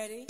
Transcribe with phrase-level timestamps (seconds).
[0.00, 0.24] Ready?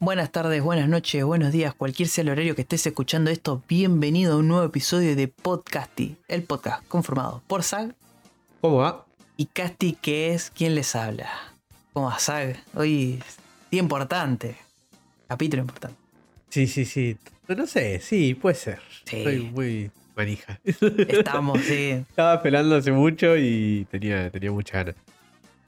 [0.00, 4.34] Buenas tardes, buenas noches, buenos días, cualquier sea el horario que estés escuchando esto, bienvenido
[4.34, 7.94] a un nuevo episodio de Podcasty, el podcast conformado por Zag
[8.60, 9.06] ¿Cómo va?
[9.38, 11.30] y Casti, que es quien les habla.
[11.94, 12.62] ¿Cómo va Zag?
[12.74, 13.36] Hoy es
[13.70, 14.58] día importante,
[15.32, 15.96] capítulo importante.
[16.50, 17.16] Sí, sí, sí.
[17.48, 18.80] No sé, sí, puede ser.
[19.04, 19.16] Sí.
[19.16, 20.60] Estoy muy manija.
[20.64, 21.90] Estamos, sí.
[22.10, 24.94] Estaba esperando hace mucho y tenía, tenía mucha ganas.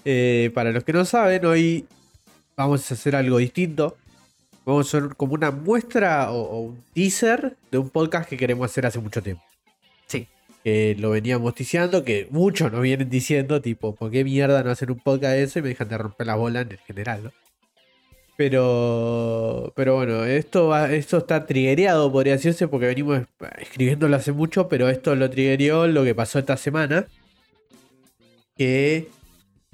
[0.04, 1.86] Eh, para los que no saben, hoy
[2.56, 3.96] vamos a hacer algo distinto.
[4.66, 8.70] Vamos a hacer como una muestra o, o un teaser de un podcast que queremos
[8.70, 9.42] hacer hace mucho tiempo.
[10.06, 10.28] Sí,
[10.62, 14.90] Que lo veníamos diciendo, que muchos nos vienen diciendo, tipo, ¿por qué mierda no hacer
[14.90, 15.58] un podcast de eso?
[15.58, 17.43] Y me dejan de romper la bola en general, ¿no?
[18.36, 23.20] Pero, pero bueno, esto, va- esto está triggereado, podría decirse, porque venimos
[23.58, 27.06] escribiéndolo hace mucho, pero esto lo triggereó lo que pasó esta semana.
[28.56, 29.08] Que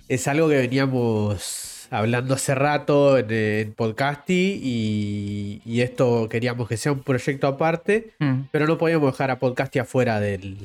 [0.08, 6.77] es algo que veníamos hablando hace rato en, en Podcasty y, y esto queríamos que
[6.77, 10.56] sea un proyecto aparte, Mm, pero no podíamos dejar a Podcasty afuera del,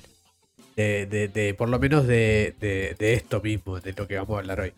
[0.75, 4.35] de, de- de- por lo menos de, de- de esto mismo, de lo que vamos
[4.35, 4.73] a hablar hoy.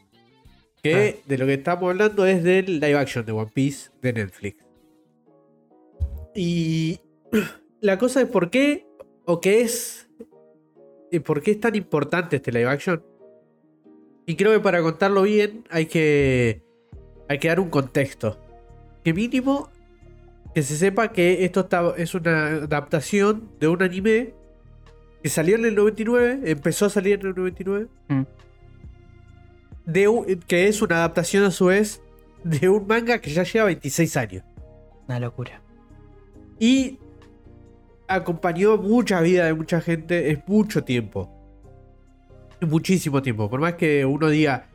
[0.84, 4.64] Que de lo que estamos hablando es del live action de One Piece de Netflix.
[6.36, 7.00] Y
[7.82, 8.86] la cosa es por qué,
[9.26, 10.10] o qué es,
[11.12, 13.04] y por qué es tan importante este live action.
[14.26, 16.62] Y creo que para contarlo bien hay que,
[17.28, 18.38] hay que dar un contexto.
[19.04, 19.70] Que mínimo
[20.54, 24.34] que se sepa que esto está- es una adaptación de un anime
[25.24, 28.22] que salió en el 99, empezó a salir en el 99, mm.
[29.88, 32.02] De un- que es una adaptación a su vez
[32.44, 34.44] de un manga que ya lleva 26 años.
[35.08, 35.62] Una locura.
[36.60, 37.00] Y
[38.08, 41.30] acompañó mucha vida de mucha gente, es mucho tiempo.
[42.62, 43.50] Muchísimo tiempo.
[43.50, 44.68] Por más que uno diga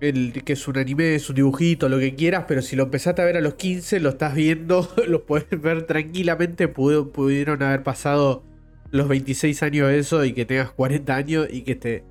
[0.00, 3.22] el, que es un anime, es un dibujito, lo que quieras, pero si lo empezaste
[3.22, 6.68] a ver a los 15, lo estás viendo, lo puedes ver tranquilamente.
[6.68, 8.42] pudo- pudieron haber pasado
[8.90, 12.04] los 26 años de eso y que tengas 40 años y que esté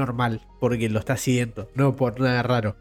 [0.00, 2.76] normal, porque lo estás siguiendo, no por nada raro.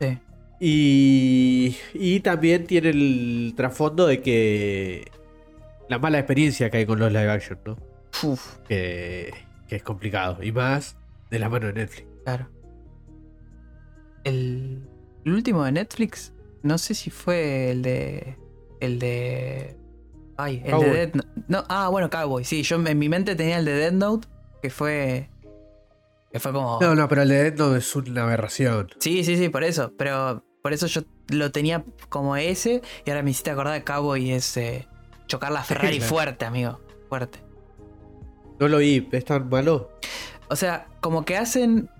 [0.00, 0.18] Sí.
[0.60, 5.10] Y, y también tiene el trasfondo de que
[5.88, 7.76] la mala experiencia que hay con los live action, ¿no?
[8.24, 9.32] Uf, Que,
[9.68, 10.42] que es complicado.
[10.42, 10.96] Y más
[11.30, 12.06] de la mano de Netflix.
[12.24, 12.48] claro.
[14.24, 14.82] El,
[15.24, 16.32] el último de Netflix,
[16.62, 18.36] no sé si fue el de.
[18.80, 19.76] El de.
[20.36, 20.90] Ay, el Cowboy.
[20.90, 21.28] de Dead Note.
[21.48, 22.62] No, ah, bueno, Cowboy, sí.
[22.62, 24.28] Yo en mi mente tenía el de Dead Note,
[24.62, 25.30] que fue.
[26.38, 26.78] Que fue como.
[26.80, 28.88] No, no, pero el de Death Note es una aberración.
[29.00, 29.92] Sí, sí, sí, por eso.
[29.98, 31.00] Pero por eso yo
[31.30, 32.80] lo tenía como ese.
[33.04, 34.86] Y ahora me hiciste acordar de Cowboy es eh,
[35.26, 36.78] chocar la Ferrari fuerte, amigo.
[37.08, 37.40] Fuerte.
[38.60, 39.90] No lo vi, es tan malo.
[40.48, 41.90] O sea, como que hacen.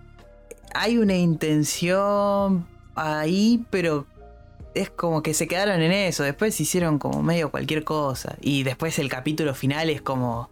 [0.73, 4.07] Hay una intención ahí, pero
[4.75, 6.23] es como que se quedaron en eso.
[6.23, 8.37] Después hicieron como medio cualquier cosa.
[8.41, 10.51] Y después el capítulo final es como.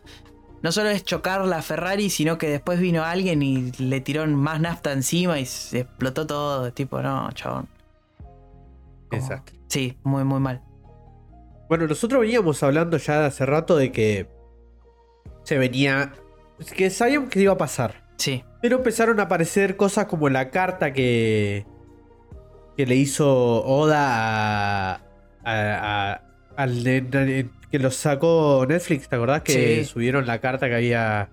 [0.62, 4.60] No solo es chocar la Ferrari, sino que después vino alguien y le tiró más
[4.60, 6.72] nafta encima y se explotó todo.
[6.72, 7.68] Tipo, no, chabón.
[9.08, 9.56] Como- Desastre.
[9.68, 10.62] Sí, muy, muy mal.
[11.68, 14.28] Bueno, nosotros veníamos hablando ya de hace rato de que
[15.44, 16.12] se venía.
[16.76, 18.04] que sabíamos que iba a pasar.
[18.16, 21.66] Sí, Pero empezaron a aparecer cosas como la carta que.
[22.76, 25.00] que le hizo Oda a.
[25.44, 26.22] a- a-
[26.56, 29.42] al de- que lo sacó Netflix, ¿te acordás?
[29.42, 29.84] Que Sí.
[29.84, 31.28] subieron la carta que había.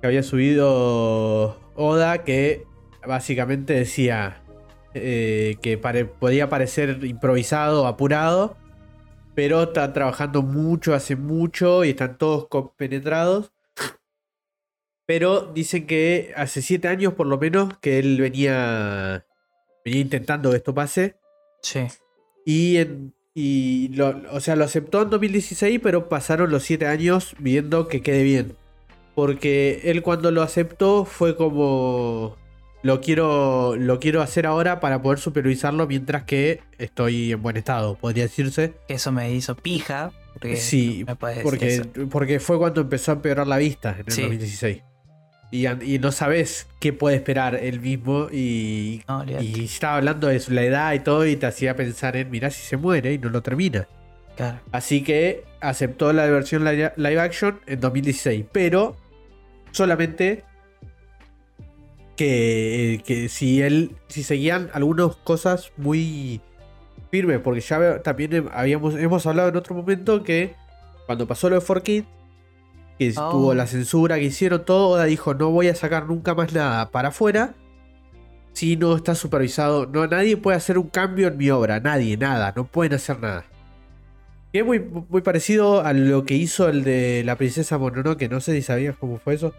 [0.00, 2.64] que había subido Oda, que
[3.06, 4.40] básicamente decía.
[4.96, 8.56] eh, que pare- podía parecer improvisado, apurado.
[9.34, 13.52] Pero está trabajando mucho, hace mucho y están todos compenetrados.
[15.06, 19.26] Pero dicen que hace siete años por lo menos que él venía,
[19.84, 21.16] venía intentando que esto pase.
[21.62, 21.86] sí.
[22.46, 27.34] Y, en, y lo, o sea, lo aceptó en 2016, pero pasaron los siete años
[27.38, 28.56] viendo que quede bien.
[29.14, 32.36] Porque él cuando lo aceptó fue como...
[32.82, 37.96] Lo quiero, lo quiero hacer ahora para poder supervisarlo mientras que estoy en buen estado,
[37.96, 38.74] podría decirse.
[38.88, 40.12] Eso me hizo pija.
[40.34, 44.12] Porque Sí, no me porque, porque fue cuando empezó a empeorar la vista en el
[44.12, 44.20] Sí.
[44.22, 44.82] 2016.
[45.54, 48.26] Y, no sabes qué puede esperar él mismo.
[48.32, 51.24] Y, No, y estaba hablando de su- la edad y todo.
[51.26, 53.86] Y te hacía pensar en, mirá si se muere y no lo termina.
[54.36, 54.58] Claro.
[54.72, 58.46] Así que aceptó la versión li- live action en 2016.
[58.50, 58.96] Pero
[59.70, 60.42] solamente
[62.16, 63.92] que, que si él.
[64.08, 66.40] Si seguían algunas cosas muy
[67.10, 70.54] firme, porque ya también habíamos, hemos hablado en otro momento que
[71.06, 72.04] cuando pasó lo de 4Kid,
[72.98, 73.30] que Oh.
[73.30, 76.90] tuvo la censura, que hicieron todo, Oda dijo, no voy a sacar nunca más nada
[76.90, 77.54] para afuera
[78.52, 79.86] si no está supervisado.
[79.86, 83.44] No, nadie puede hacer un cambio en mi obra, nadie, nada, no pueden hacer nada.
[84.52, 88.40] Que es muy, muy parecido a lo que hizo el de la princesa Mononoke, no
[88.40, 89.52] sé si sabías cómo fue eso.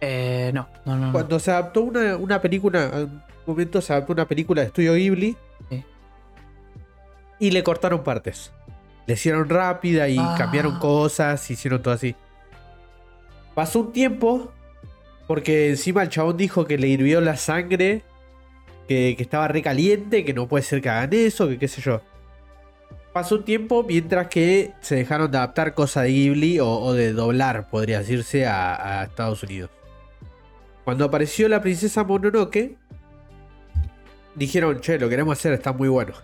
[0.00, 1.06] Eh, no, no, no.
[1.08, 1.12] no.
[1.12, 4.94] Cuando se adaptó una, una película, en un momento se adaptó una película de estudio
[4.94, 5.36] Ghibli
[5.68, 5.84] Sí.
[7.38, 8.50] y le cortaron partes.
[9.06, 10.34] Le hicieron rápida y Ah.
[10.38, 12.14] cambiaron cosas, hicieron todo así.
[13.54, 14.52] Pasó un tiempo,
[15.26, 18.02] porque encima el chabón dijo que le hirvió la sangre,
[18.88, 22.00] que, estaba recaliente, que no puede ser que hagan eso, que qué sé yo.
[23.12, 27.12] Pasó un tiempo mientras que se dejaron de adaptar cosas de Ghibli o, o de
[27.12, 29.70] doblar, podría decirse, a, a Estados Unidos.
[30.84, 32.76] Cuando apareció la princesa Mononoke,
[34.34, 36.14] dijeron, che, lo queremos hacer, está muy bueno.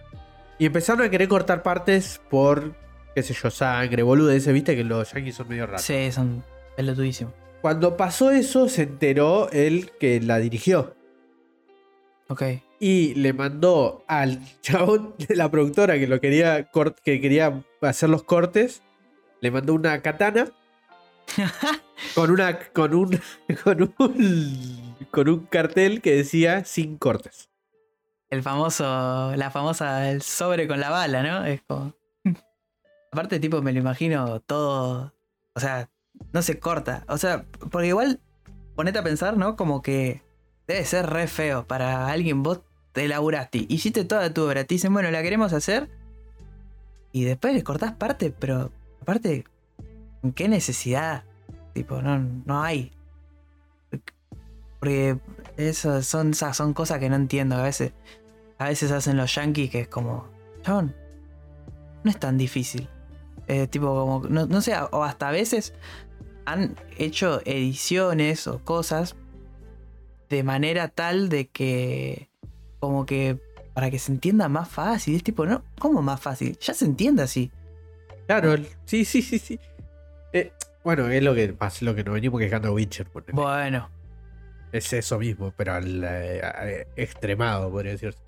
[0.59, 2.75] Y empezaron a querer cortar partes por,
[3.15, 5.83] qué sé yo, sangre, boludeces, viste que los yankees son medio raros.
[5.83, 6.43] Sí, son
[6.79, 7.35] pelotudísimos.
[7.61, 10.95] Cuando pasó eso, se enteró el que la dirigió.
[12.29, 12.43] Ok.
[12.79, 16.71] Y le mandó al chabón de la productora que lo quería
[17.05, 18.83] que quería hacer los cortes.
[19.41, 20.53] Le mandó una katana.
[22.15, 22.61] con una.
[22.73, 23.21] con un.
[23.65, 24.97] con un.
[25.11, 27.49] con un cartel que decía sin cortes.
[28.31, 31.45] El famoso, la famosa, el sobre con la bala, ¿no?
[31.45, 31.95] Es como...
[33.11, 35.15] Aparte, tipo, me lo imagino todo,
[35.55, 35.89] o sea,
[36.33, 37.05] no se corta.
[37.09, 38.21] O sea, porque igual,
[38.75, 39.57] ponete a pensar, ¿no?
[39.57, 40.23] Como que
[40.67, 42.61] debe ser re feo para alguien, vos
[42.93, 45.89] te laburaste, hiciste toda tu obra, te dicen, bueno, la queremos hacer,
[47.13, 48.71] y después le cortás parte, pero
[49.03, 49.45] aparte,
[50.23, 51.25] ¿en qué necesidad?
[51.73, 52.93] Tipo, no, no hay.
[54.79, 55.19] Porque
[55.57, 57.93] eso son, son cosas que no entiendo a veces.
[58.59, 60.29] A veces hacen los yankees que es como,
[60.63, 60.95] chabón,
[62.05, 62.89] no es tan difícil.
[63.47, 65.73] Eh, tipo, como, no, no sé, o hasta a veces
[66.53, 69.17] han hecho ediciones o cosas
[70.29, 72.29] de manera tal de que,
[72.81, 73.39] como que,
[73.75, 75.17] para que se entienda más fácil.
[75.17, 76.59] Es tipo, no, ¿cómo más fácil?
[76.59, 77.51] Ya se entiende así.
[78.27, 79.59] Claro, sí, sí, sí, sí.
[80.33, 80.53] Eh,
[80.85, 83.07] bueno, es lo que pasa, lo que nos venimos quejando Witcher.
[83.33, 83.89] Bueno,
[84.71, 88.19] Es eso mismo, pero al eh, extremado, podría decirse.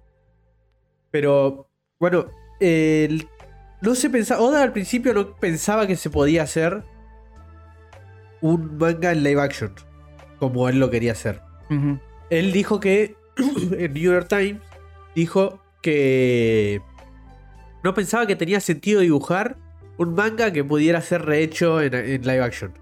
[1.10, 1.68] Pero,
[1.98, 2.26] bueno,
[2.60, 3.28] el-
[3.82, 4.40] no se pensaba.
[4.40, 6.82] Oda al principio no pensaba que se podía hacer
[8.40, 9.72] un manga en live action,
[10.38, 11.40] como él lo quería hacer.
[12.30, 14.60] Él dijo que, en New York Times,
[15.14, 16.80] dijo que
[17.82, 19.56] no pensaba que tenía sentido dibujar
[19.98, 22.72] un manga que pudiera ser rehecho en, en live action.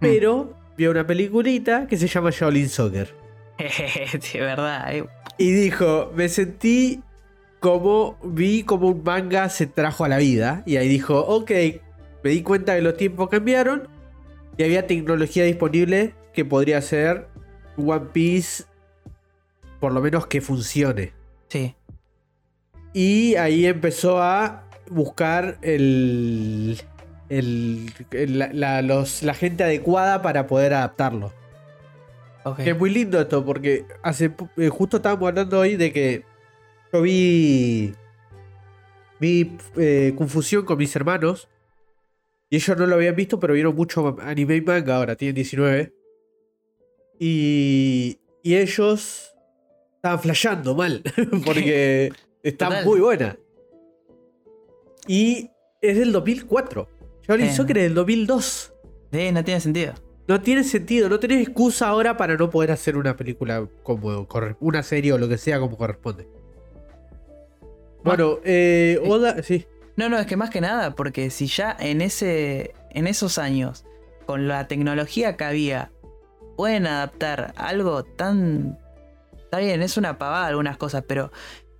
[0.00, 3.14] Pero vio una peliculita que se llama Shaolin Soccer.
[3.58, 4.94] de verdad.
[4.94, 5.04] eh.
[5.38, 7.00] Y dijo, me sentí
[7.60, 10.62] como, vi como un manga se trajo a la vida.
[10.66, 11.50] Y ahí dijo, ok,
[12.22, 13.88] me di cuenta que los tiempos cambiaron.
[14.56, 17.26] Y había tecnología disponible que podría ser
[17.76, 18.64] One Piece,
[19.80, 21.12] por lo menos que funcione.
[21.48, 21.74] Sí.
[22.92, 26.78] Y ahí empezó a buscar el,
[27.28, 31.32] el- el- la, la- los- la gente adecuada para poder adaptarlo.
[32.44, 32.58] Ok.
[32.58, 36.24] Que es muy lindo esto, porque hace eh, justo estábamos hablando hoy de que
[36.92, 37.94] yo vi.
[39.18, 41.48] Vi eh, Confusión con mis hermanos.
[42.54, 45.92] Y ellos no lo habían visto, pero vieron mucho anime y manga ahora, tienen 19.
[47.18, 48.20] Y.
[48.44, 49.34] Y ellos.
[49.96, 51.02] Estaban flasheando mal.
[51.44, 52.12] Porque
[52.44, 52.84] está Total.
[52.84, 53.36] muy buena.
[55.08, 55.50] Y
[55.82, 56.88] es del 2004.
[57.26, 57.52] Shaolin Eh.
[57.52, 58.72] Soccer es del 2002.
[59.12, 59.94] Sí, no tiene sentido.
[60.28, 64.28] No tiene sentido, no tenés excusa ahora para no poder hacer una película como
[64.60, 66.28] una serie o lo que sea como corresponde.
[68.04, 69.00] Bueno, eh.
[69.04, 69.66] Oda, sí.
[69.96, 72.74] No, no, es que más que nada, porque si ya en ese.
[72.90, 73.84] en esos años,
[74.26, 75.90] con la tecnología que había,
[76.56, 78.78] pueden adaptar algo tan.
[79.36, 81.30] Está bien, es una pavada algunas cosas, pero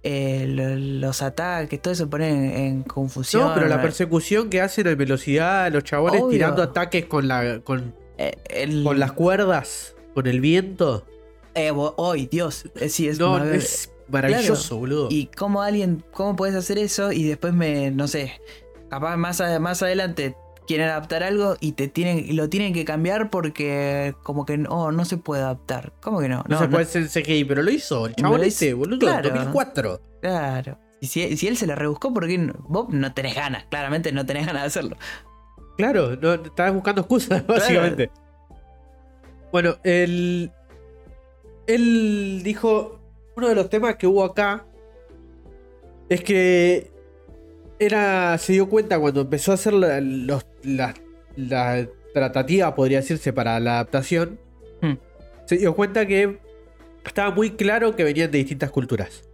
[0.04, 3.48] eh, lo- los ataques, todo eso ponen en, en confusión.
[3.48, 6.30] No, pero la persecución que hacen en velocidad, los chabones Obvio.
[6.30, 11.04] tirando ataques con la con, Eh, el- con las cuerdas, con el viento.
[11.56, 15.08] eh, hoy, Dios, eh, sí, es, No, es maravilloso, boludo.
[15.10, 18.40] Y cómo alguien, cómo puedes hacer eso y después me, no sé,
[18.88, 23.28] capaz más, a- más adelante quieren adaptar algo y te tienen, lo tienen que cambiar
[23.30, 25.92] porque como que no, no se puede adaptar.
[26.00, 26.42] ¿Cómo que no?
[26.48, 29.28] no, se puede hacer CGI, pero lo hizo el chabón Lo ese, boludo, claro.
[29.30, 30.00] 2004.
[30.22, 30.78] Claro.
[31.00, 34.46] Y si, si él se la rebuscó, porque vos no tenés ganas, claramente no tenés
[34.46, 34.96] ganas de hacerlo.
[35.76, 38.10] Claro, no, estabas buscando excusas, básicamente.
[39.52, 40.50] Bueno, él.
[41.66, 43.00] Él dijo.
[43.36, 44.64] Uno de los temas que hubo acá.
[46.08, 46.90] Es que
[47.78, 48.36] era.
[48.38, 50.94] se dio cuenta cuando empezó a hacer la, los- la-
[51.36, 54.38] la tratativa, podría decirse, para la adaptación.
[54.80, 54.94] Hmm.
[55.46, 56.38] Se dio cuenta que
[57.04, 59.24] estaba muy claro que venían de distintas culturas.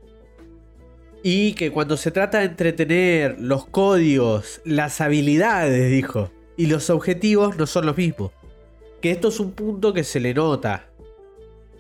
[1.23, 7.59] Y que cuando se trata de entretener los códigos, las habilidades, dijo, y los objetivos
[7.59, 8.33] no son los mismos.
[9.03, 10.87] Que esto es un punto que se le nota.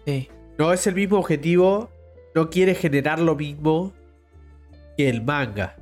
[0.06, 0.28] Sí.
[0.58, 1.88] No es el mismo objetivo,
[2.34, 3.92] no quiere generar lo mismo
[4.96, 5.76] que el manga.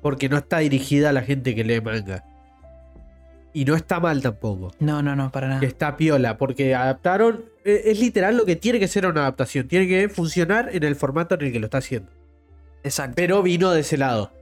[0.00, 2.24] Porque no está dirigida a la gente que lee manga.
[3.54, 4.72] Y no está mal tampoco.
[4.80, 5.64] No, no, no, para nada.
[5.64, 7.44] Está piola, porque adaptaron.
[7.64, 9.68] eh, Es literal lo que tiene que ser una adaptación.
[9.68, 12.10] Tiene que funcionar en el formato en el que lo está haciendo.
[12.82, 13.12] Exacto.
[13.14, 14.32] Pero vino de ese lado.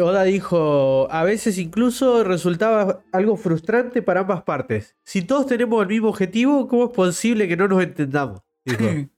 [0.00, 4.94] Oda dijo, a veces incluso resultaba algo frustrante para ambas partes.
[5.02, 8.40] Si todos tenemos el mismo objetivo, ¿cómo es posible que no nos entendamos?
[8.64, 8.84] Dijo.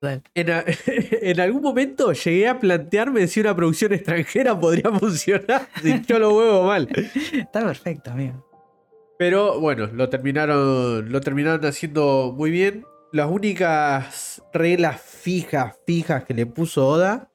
[0.34, 6.36] En, algún momento llegué a plantearme si una producción extranjera podría funcionar si yo lo
[6.36, 6.88] huevo mal.
[7.32, 8.44] Está perfecto, amigo.
[9.18, 12.84] Pero bueno, lo terminaron, lo terminaron haciendo muy bien.
[13.12, 17.30] Las únicas reglas fijas, fijas que le puso Oda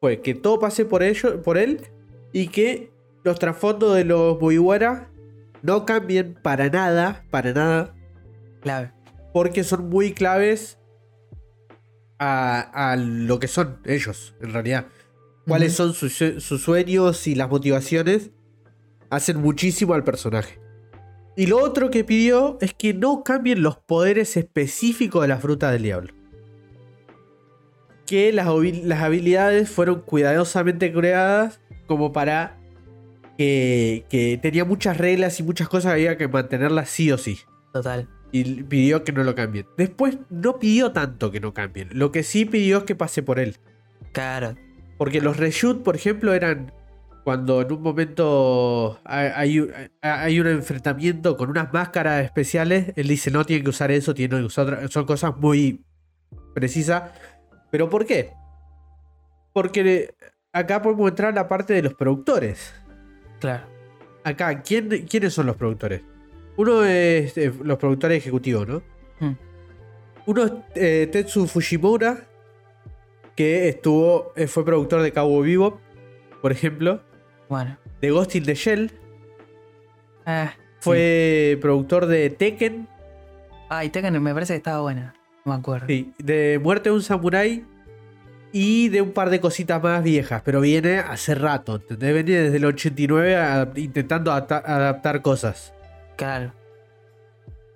[0.00, 1.80] fue que todo pase por, ello, por él
[2.32, 2.90] y que
[3.22, 5.10] los trasfondos de los Mugiwara
[5.62, 7.94] no cambien para nada, para nada,
[8.60, 8.92] Clave.
[9.32, 10.78] porque son muy claves
[12.24, 14.86] a, a lo que son ellos, en realidad.
[15.46, 18.30] Cuáles son sus, sue- sus sueños y las motivaciones
[19.10, 20.58] hacen muchísimo al personaje.
[21.36, 25.70] Y lo otro que pidió es que no cambien los poderes específicos de la fruta
[25.70, 26.14] del diablo.
[28.06, 28.46] Que las,
[28.84, 32.58] las habilidades fueron cuidadosamente creadas como para
[33.36, 37.38] que, que tenía muchas reglas y muchas cosas que había que mantenerlas sí o sí
[37.72, 38.08] Total.
[38.36, 39.64] Y pidió que no lo cambien.
[39.78, 41.88] Después no pidió tanto que no cambien.
[41.92, 43.58] Lo que sí pidió es que pase por él.
[44.10, 44.56] Claro.
[44.98, 46.72] Porque los reshoot, por ejemplo, eran
[47.22, 49.60] cuando en un momento hay,
[50.02, 52.92] hay un- enfrentamiento con unas máscaras especiales.
[52.96, 54.88] Él dice, no tienen que usar eso, tienen que usar otra-".
[54.88, 55.84] Son cosas muy
[56.54, 57.12] precisas.
[57.70, 58.32] ¿Pero por qué?
[59.52, 60.12] Porque
[60.52, 62.74] acá podemos entrar a la parte de los productores.
[63.38, 63.64] Claro.
[64.24, 66.02] Acá, ¿quién, ¿quiénes son los productores?
[66.56, 68.82] Uno es eh, los productores ejecutivos, ¿no?
[69.20, 69.34] Hmm.
[70.26, 72.24] Uno es eh, Tetsu Fujimura,
[73.36, 75.80] que estuvo, eh, fue productor de Cabo Vivo,
[76.40, 77.02] por ejemplo,
[77.48, 77.76] Bueno.
[78.00, 78.92] de Ghost in the Shell,
[80.26, 82.88] Ah, fue productor de Tekken,
[83.68, 85.14] Ay, Tekken me parece que estaba buena.
[85.44, 85.86] No me acuerdo.
[85.86, 87.64] sí, de Muerte de un Samurai
[88.52, 92.14] y de un par de cositas más viejas, pero viene hace rato, ¿entendés?
[92.24, 95.73] Viene desde el 89 a- intentando adapta- adaptar cosas.
[96.16, 96.52] Claro.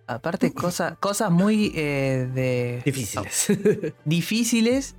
[0.06, 2.82] Aparte, cosas cosas muy eh, de.
[2.84, 3.48] Difíciles.
[4.04, 4.96] difíciles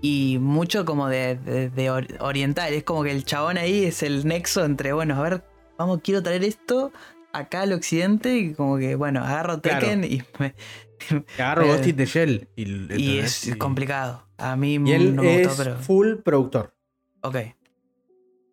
[0.00, 2.72] y mucho como de, de- de or- oriental.
[2.72, 5.44] Es como que el chabón ahí es el nexo entre, bueno, a ver,
[5.76, 6.90] vamos, quiero traer esto
[7.34, 9.80] acá al occidente y como que, bueno, agarro Claro.
[9.80, 10.54] Tekken y, me-
[11.38, 12.48] Agarro Ghost in the Shell.
[12.56, 14.26] Y, es Y- complicado.
[14.38, 15.76] A mí Y él no me es gustó, pero...
[15.78, 16.74] full productor.
[17.20, 17.36] Ok.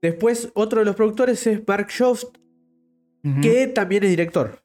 [0.02, 1.88] Después, otro de los productores es Mark
[3.42, 4.64] Que también es director.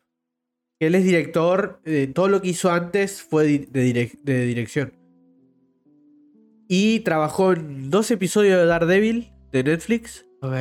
[0.81, 4.93] Él es director, eh, todo lo que hizo antes fue de, direc- de dirección.
[6.69, 10.27] Y trabajó en dos episodios de Daredevil de Netflix.
[10.41, 10.55] Ok.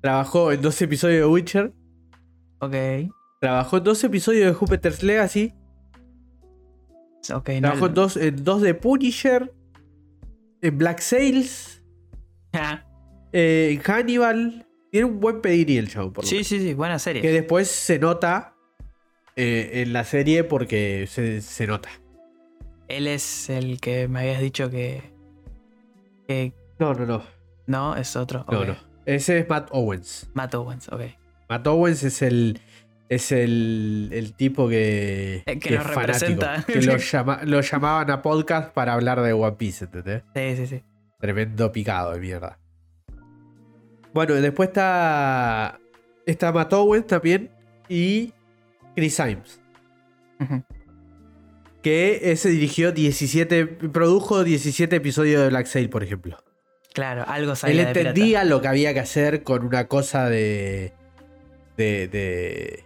[0.00, 1.72] Trabajó en dos episodios de Witcher.
[2.60, 2.74] Ok.
[3.40, 5.54] Trabajó en dos episodios de Jupiter's Legacy.
[7.32, 7.48] Ok.
[7.54, 9.52] no- Trabajó en dos, en dos de Punisher.
[10.60, 11.82] En Black Sails.
[13.32, 14.66] Eh, en Hannibal.
[14.90, 16.46] Tiene un buen pedirí el show, por lo sí, menos.
[16.48, 16.74] sí, sí.
[16.74, 17.20] Buena serie.
[17.22, 18.54] Que después se nota
[19.36, 21.90] eh, en la serie porque se, se nota.
[22.88, 25.02] Él es el que me habías dicho que...
[26.26, 27.22] que No, no, no.
[27.66, 28.46] no, es otro.
[28.50, 28.76] No, no.
[29.04, 30.30] Ese es Matt Owens.
[30.34, 31.00] Matt Owens, ok.
[31.48, 32.60] Matt Owens es el.
[33.10, 35.42] Es el, el tipo que.
[35.46, 36.64] El que nos es fanático, representa.
[36.66, 40.24] Que lo, llama- lo llamaban a podcast para hablar de One Piece, ¿entendés?
[40.34, 40.82] Sí, sí, sí.
[41.18, 42.58] Tremendo picado de mierda.
[44.26, 45.78] Bueno, después está.
[46.26, 47.50] Está Matt Owens también.
[47.88, 48.32] Y.
[48.96, 49.60] Chris Symes.
[50.40, 50.64] Ujú.
[51.82, 53.64] Que ese dirigió 17.
[53.66, 56.36] Produjo 17 episodios de Black Sail, por ejemplo.
[56.94, 58.08] Claro, algo Él sabía de pirata.
[58.10, 60.92] entendía lo que había que hacer con una cosa de.
[61.76, 62.08] de.
[62.08, 62.84] de,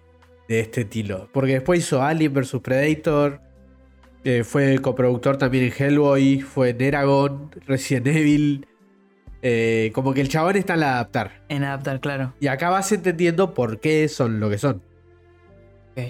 [0.48, 1.30] de este estilo.
[1.32, 3.40] Porque después hizo Alien vs Predator.
[4.24, 6.40] eh, fue coproductor también en Hellboy.
[6.42, 8.66] Fue en Eragon, Resident Evil.
[9.42, 11.42] Eh, como que el chabón está en adaptar.
[11.48, 12.32] En adaptar, claro.
[12.40, 14.82] Y acá vas entendiendo por qué son lo que son.
[15.96, 16.02] Ok.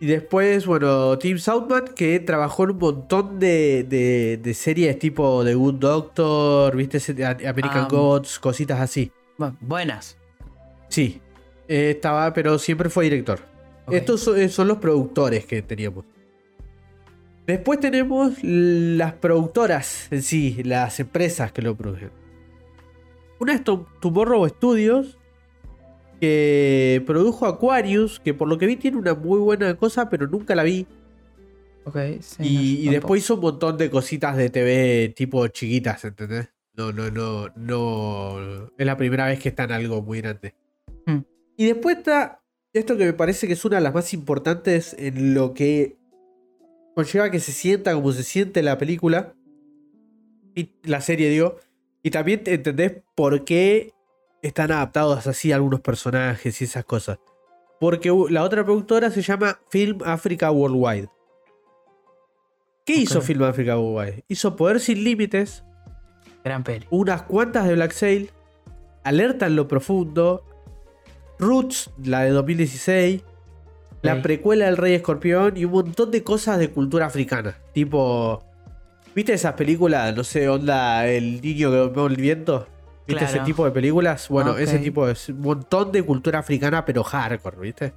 [0.00, 5.44] Y después, bueno, Tim Southman, que trabajó en un montón de, de, de series tipo
[5.44, 6.98] The Good Doctor, ¿viste?
[7.24, 7.88] American Ah.
[7.90, 9.10] Gods, cositas así.
[9.36, 10.16] Bu- buenas.
[10.88, 11.20] Sí,
[11.66, 13.40] eh, estaba, pero siempre fue director.
[13.90, 16.04] Estos son, eh, son los productores que teníamos.
[17.48, 22.10] Después tenemos las productoras en sí, las empresas que lo producen.
[23.40, 25.18] Una es Tom- Tomorrow Studios,
[26.20, 30.54] que produjo Aquarius, que por lo que vi tiene una muy buena cosa, pero nunca
[30.54, 30.86] la vi.
[31.84, 32.92] Ok, sí, Y, no, y tampoco.
[32.92, 36.50] después hizo un montón de cositas de TV tipo chiquitas, ¿entendés?
[36.74, 38.70] No, no, no, no.
[38.76, 40.54] Es la primera vez que está en algo muy grande.
[41.06, 41.20] Hmm.
[41.56, 42.42] Y después está
[42.74, 45.96] esto que me parece que es una de las más importantes en lo que
[46.98, 49.32] conlleva que se sienta como se siente la película.
[50.56, 51.56] Y la serie, digo.
[52.02, 53.92] Y también te entendés por qué
[54.42, 57.20] están adaptados así algunos personajes y esas cosas.
[57.78, 61.08] Porque la otra productora se llama Film Africa Worldwide.
[62.84, 63.20] ¿Qué hizo.
[63.20, 64.24] Film Africa Worldwide?
[64.26, 65.62] Hizo Poder Sin Límites,
[66.42, 66.84] Gran peli.
[66.90, 68.30] unas cuantas de Black Sail,
[69.04, 70.44] Alerta en lo Profundo,
[71.38, 73.22] Roots, la de 2016,
[74.02, 77.56] la precuela del Rey Escorpión y un montón de cosas de cultura africana.
[77.72, 78.44] Tipo,
[79.14, 80.14] ¿viste esas películas?
[80.16, 82.66] No sé, onda El niño que domó el viento.
[83.06, 84.28] ¿Viste ese tipo de películas?
[84.28, 84.58] Bueno, Ok.
[84.58, 87.92] ese tipo es un montón de cultura africana, pero hardcore, ¿viste?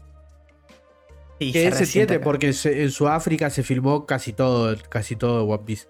[1.38, 5.64] Y que se siente porque se- en Sudáfrica se filmó casi todo, casi todo One
[5.66, 5.88] Piece.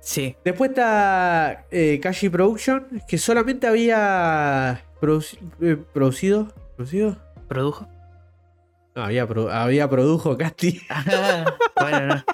[0.00, 0.34] Sí.
[0.44, 6.48] Después está eh, Kashi Production, que solamente había produci- eh, producido.
[6.76, 7.16] ¿Producido?
[7.48, 7.86] ¿Produjo?
[9.02, 10.80] Había, pro- había produjo Casti.
[11.80, 12.24] bueno, no.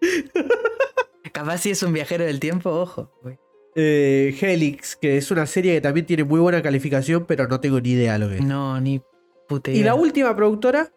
[1.32, 3.10] Capaz si es un viajero del tiempo, ojo.
[3.22, 3.38] güey.
[3.76, 7.80] Eh, Helix, que es una serie que también tiene muy buena calificación, pero no tengo
[7.80, 8.44] ni idea lo que es.
[8.44, 9.00] No, ni
[9.48, 9.86] puta Y idea.
[9.86, 10.92] la última productora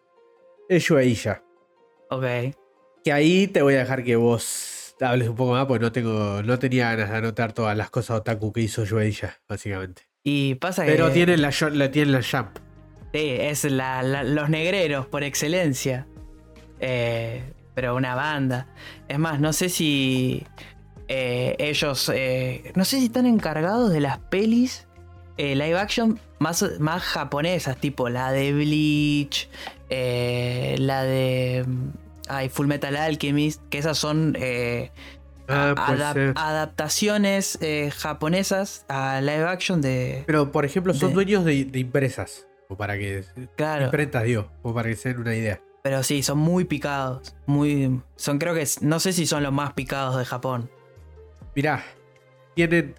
[0.68, 1.42] es Shueisha.
[2.10, 2.24] Ok.
[3.02, 6.42] Que ahí te voy a dejar que vos hables un poco más, porque no tengo,
[6.44, 10.02] no tenía ganas de anotar todas las cosas otaku que hizo Shueisha, básicamente.
[10.22, 10.92] Y pasa que.
[10.92, 12.58] Pero tienen la, la, tienen la Jump.
[13.12, 16.06] Sí, es la- la- los negreros por excelencia.
[16.80, 17.42] Eh,
[17.74, 18.66] pero una banda.
[19.08, 20.44] Es más, no sé si
[21.08, 22.10] eh, ellos.
[22.14, 24.86] eh, no sé si están encargados de las pelis
[25.38, 29.48] live action más, más japonesas, tipo la de Bleach,
[29.88, 31.64] la de.
[32.28, 36.32] Ay, Full Metal Alchemist, que esas son Ah, puede adap- ser.
[36.36, 37.58] adaptaciones
[37.96, 40.24] japonesas a live action de.
[40.26, 42.47] Pero, por ejemplo, son de- dueños de, de empresas.
[42.68, 43.24] O para que.
[43.56, 43.90] Claro.
[44.22, 44.50] Digo.
[44.62, 45.60] O para que se den una idea.
[45.82, 47.34] Pero sí, son muy picados.
[47.46, 48.00] Muy.
[48.16, 48.66] Son, creo que.
[48.82, 50.70] No sé si son los más picados de Japón.
[51.54, 51.82] Mirá.
[52.54, 52.94] Tienen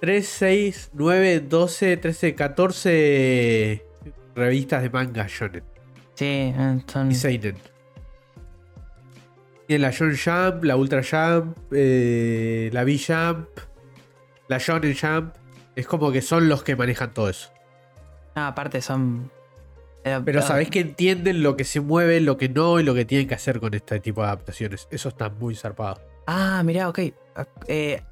[0.00, 3.84] 3, 6, 9, 12, 13, 14
[4.34, 5.64] revistas de manga shonen.
[6.14, 7.10] Sí, eh, son.
[7.10, 7.56] Y seinen.
[9.66, 13.48] Tienen la Shonen Jump, la Ultra Jump, eh, la V-Jump,
[14.48, 15.34] la Shonen Jump.
[15.76, 17.50] Es como que son los que manejan todo eso.
[18.46, 19.30] Aparte son.
[20.04, 22.94] eh, Pero ah, sabés que entienden lo que se mueve, lo que no y lo
[22.94, 24.86] que tienen que hacer con este tipo de adaptaciones.
[24.90, 26.00] Eso está muy zarpado.
[26.26, 27.00] Ah, mirá, ok.
[27.36, 28.02] Ah, eh,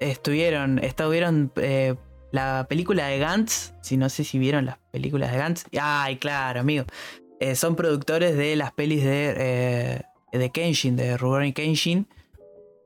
[0.00, 0.78] estuvieron.
[0.78, 1.50] Estuvieron.
[1.56, 1.94] eh,
[2.30, 3.72] la película de Gantz.
[3.80, 5.64] Si no sé si vieron las películas de Gantz.
[5.80, 6.84] Ay, claro, amigo.
[7.40, 10.04] Eh, son productores de las pelis de.
[10.32, 12.06] de Kenshin, de Rurouni Kenshin.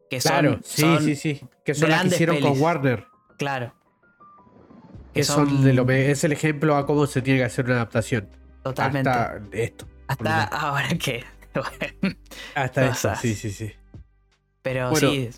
[0.09, 0.31] Que son.
[0.33, 1.41] Claro, sí, son- sí, sí.
[1.65, 2.51] Que son las que hicieron pelis.
[2.51, 3.05] con Warner.
[3.39, 3.73] Claro.
[5.15, 7.75] Que son de lo me- es el ejemplo a cómo se tiene que hacer una
[7.75, 8.29] adaptación.
[8.63, 9.11] Totalmente.
[9.11, 9.87] Hasta esto.
[10.07, 11.25] Hasta ahora que.
[11.55, 12.17] bueno,
[12.55, 13.13] Hasta esto.
[13.21, 13.73] Sí, sí, sí.
[14.63, 15.11] Pero Bueno.
[15.11, 15.29] sí.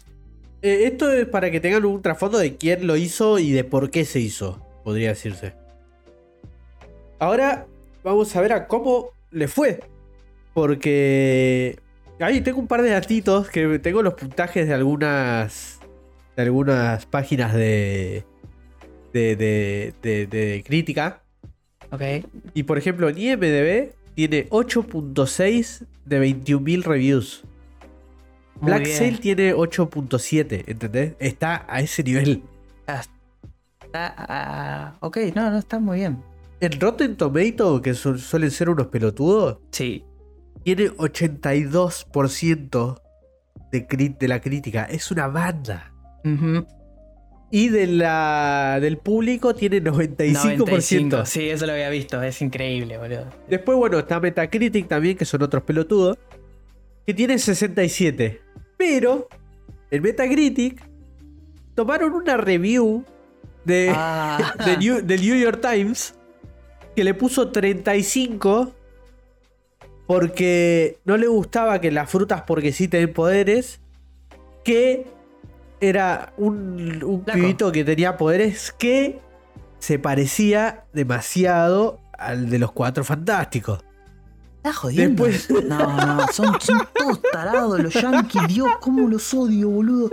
[0.62, 3.90] Eh, esto es para que tengan un trasfondo de quién lo hizo y de por
[3.90, 5.54] qué se hizo, podría decirse.
[7.18, 7.66] Ahora
[8.02, 9.80] vamos a ver a cómo le fue.
[10.54, 11.78] Porque
[12.20, 15.80] ahí tengo un par de datitos que tengo los puntajes de algunas
[16.36, 18.24] de algunas páginas de
[19.14, 21.22] de, de, de- de crítica.
[21.90, 22.02] Ok.
[22.52, 27.44] Y por ejemplo, en IMDb tiene 8.6 de 21.000 reviews.
[28.60, 28.96] Muy Black bien.
[28.98, 31.14] Sail tiene 8.7, ¿entendés?
[31.18, 32.42] Está a ese nivel.
[32.86, 33.02] Ah,
[33.84, 36.18] está- ah, ok, no, no está muy bien.
[36.60, 40.04] En Rotten Tomato, que su- suelen ser unos pelotudos, Sí.
[40.62, 43.00] tiene 82%
[43.70, 44.84] de, de la crítica.
[44.84, 45.92] Es una banda.
[46.24, 46.66] Ujú.
[47.56, 50.56] Y de la, del público tiene 95%.
[50.58, 51.24] 95.
[51.24, 52.20] Sí, eso lo había visto.
[52.20, 53.26] Es increíble, boludo.
[53.48, 56.18] Después, bueno, está Metacritic también, que son otros pelotudos,
[57.06, 58.40] que tiene 67.
[58.76, 59.28] Pero,
[59.92, 60.82] en Metacritic,
[61.76, 63.04] tomaron una review
[63.64, 64.54] de, Ah.
[64.66, 66.16] de New- del New York Times
[66.96, 68.72] que le puso 35
[70.06, 73.80] Porque no le gustaba que las frutas porque sí tienen poderes.
[74.64, 75.06] Que
[75.88, 79.20] era un, pibito que tenía poderes que
[79.78, 83.80] se parecía demasiado al de los cuatro fantásticos.
[84.56, 85.24] ¿Estás jodiendo?
[85.26, 88.48] Después- No, no, son, son todos tarados los yankees.
[88.48, 90.08] Dios, cómo los odio, boludo.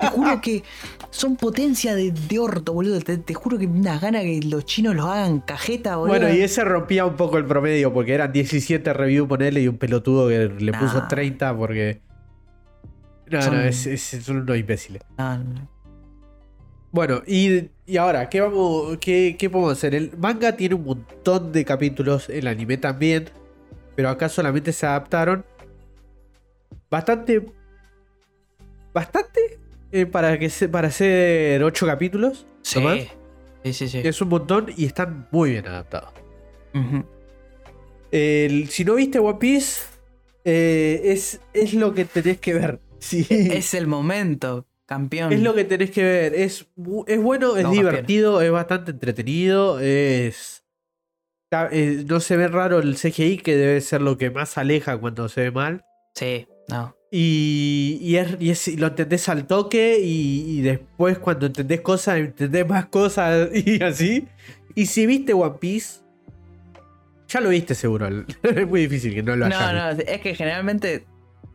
[0.00, 0.62] Te juro que
[1.10, 2.98] son potencia de, de orto, boludo.
[3.02, 6.08] Te, te juro que me das ganas que los chinos los hagan cajeta, boludo.
[6.18, 9.76] Bueno, y ese rompía un poco el promedio porque eran 17 reviews ponerle y un
[9.76, 10.80] pelotudo que le Nah.
[10.80, 12.00] puso 30 porque.
[13.32, 15.02] No, Son- no, es, es- son unos imbéciles.
[15.18, 15.68] No, no.
[16.90, 19.94] Bueno, y, y ahora, ¿qué, vamos, qué, ¿qué podemos hacer?
[19.94, 23.30] El manga tiene un montón de capítulos, el anime también,
[23.96, 25.44] pero acá solamente se adaptaron
[26.90, 27.46] bastante.
[28.92, 29.58] Bastante
[29.90, 32.44] eh, para, que se, para hacer 8 capítulos.
[32.60, 32.78] Sí.
[32.78, 32.98] nomás.
[33.64, 34.00] Sí, sí, sí.
[34.04, 36.10] Es un montón y están muy bien adaptados.
[38.10, 39.82] El- si no viste One Piece,
[40.44, 42.80] eh, es, es lo que tenés que ver.
[43.02, 43.26] Sí.
[43.28, 45.32] Es el momento, campeón.
[45.32, 46.34] Es lo que tenés que ver.
[46.34, 46.66] Es,
[47.06, 49.80] es bueno, es No, divertido, es bastante entretenido.
[49.80, 50.62] Es.
[51.50, 55.28] eh, No se ve raro el CGI, que debe ser lo que más aleja cuando
[55.28, 55.84] se ve mal.
[56.14, 56.96] Sí, no.
[57.10, 59.98] Y, y es, y es- lo entendés al toque.
[60.00, 64.28] Y, y después, cuando entendés cosas, entendés más cosas y así.
[64.74, 66.00] Y si viste One Piece,
[67.28, 68.08] ya lo viste seguro.
[68.42, 71.04] Es muy difícil que no lo hayas No, no, es que generalmente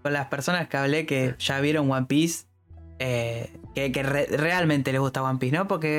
[0.08, 2.46] con las personas que hablé que ya vieron One Piece,
[3.00, 5.68] eh, que, que re- realmente les gusta One Piece, ¿no?
[5.68, 5.90] Porque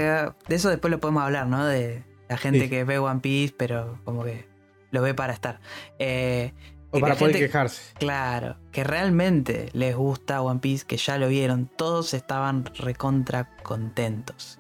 [0.49, 1.67] de eso después lo podemos hablar, ¿no?
[1.67, 2.69] De la gente Sí.
[2.71, 4.49] que ve One Piece, pero como que
[4.91, 5.61] lo ve para estar.
[5.99, 6.53] Eh,
[6.91, 7.93] O para poder gente- quejarse.
[7.99, 14.59] Claro, que realmente les gusta One Piece, que ya lo vieron, todos estaban recontra contentos.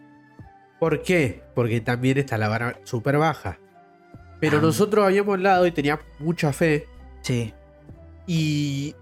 [0.78, 1.42] ¿Por qué?
[1.54, 3.58] Porque también está la vara súper baja.
[4.40, 4.60] Pero Ah.
[4.60, 6.86] nosotros habíamos hablado y teníamos mucha fe.
[7.22, 7.52] Sí,
[8.30, 8.94] Y,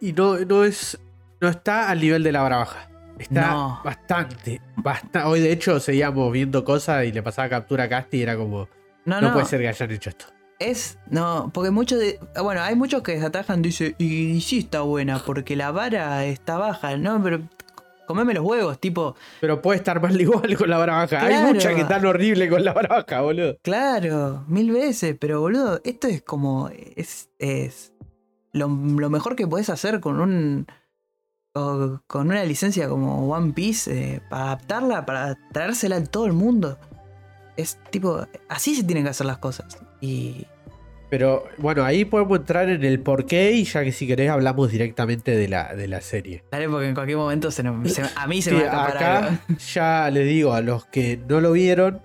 [0.00, 0.98] y, y no, no es.
[1.40, 2.90] No está al nivel de la vara baja.
[3.18, 3.80] Está No.
[3.84, 5.20] bastante, bastante.
[5.28, 8.68] Hoy de hecho seguíamos viendo cosas y le pasaba captura a Casti y era como.
[9.04, 10.26] no, No, no, puede ser que hayan hecho esto.
[10.58, 12.18] Es, no, porque muchos de.
[12.42, 16.24] Bueno, hay muchos que se atajan, dice, y, y sí está buena, porque la vara
[16.26, 17.22] está baja, ¿no?
[17.22, 17.40] Pero
[18.06, 21.24] comeme los huevos, tipo, Pero puede estar mal igual con la vara baja.
[21.24, 23.56] Hay muchas que están horrible con la vara baja, boludo.
[23.62, 26.68] claro, mil veces, pero boludo, esto es como.
[26.96, 27.30] Es.
[27.38, 27.92] es
[28.52, 30.66] lo, lo mejor que podés hacer con un.
[31.52, 36.78] con una licencia como One Piece, eh, para adaptarla, para traérsela a todo el mundo.
[37.56, 39.78] Es tipo, así se tienen que hacer las cosas.
[40.00, 40.46] Y.
[41.10, 45.36] Pero bueno, ahí podemos entrar en el porqué y ya que si querés hablamos directamente
[45.36, 46.44] de la, de la serie.
[46.52, 48.84] Dale, porque en cualquier momento se nos- se- a mí se Sí, me va a
[48.86, 48.96] algo.
[48.96, 49.40] acá
[49.74, 52.00] ya les digo a los que no lo vieron,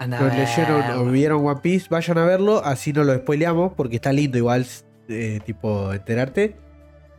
[0.00, 3.94] Anda no leyeron o vieron One Piece, vayan a verlo, así no lo spoileamos porque
[3.96, 4.66] está lindo igual
[5.08, 6.56] eh, tipo enterarte.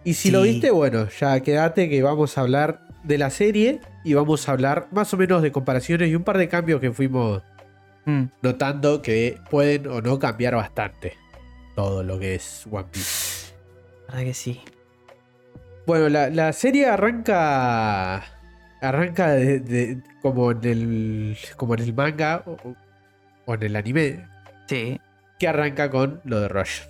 [0.04, 4.14] Y si lo viste, bueno, ya quédate que vamos a hablar de la serie y
[4.14, 7.42] vamos a hablar más o menos de comparaciones y un par de cambios que fuimos
[8.06, 8.24] Mm.
[8.42, 11.14] notando que pueden o no cambiar bastante
[11.74, 13.54] todo lo que es One Piece.
[14.10, 14.62] La verdad que sí.
[15.88, 18.24] Bueno, la, la serie arranca.
[18.82, 21.38] Arranca de, de- como en el.
[21.56, 22.58] como en el manga o,
[23.46, 24.28] o en el anime.
[24.68, 25.00] Sí.
[25.40, 26.86] Que arranca con lo de Roger.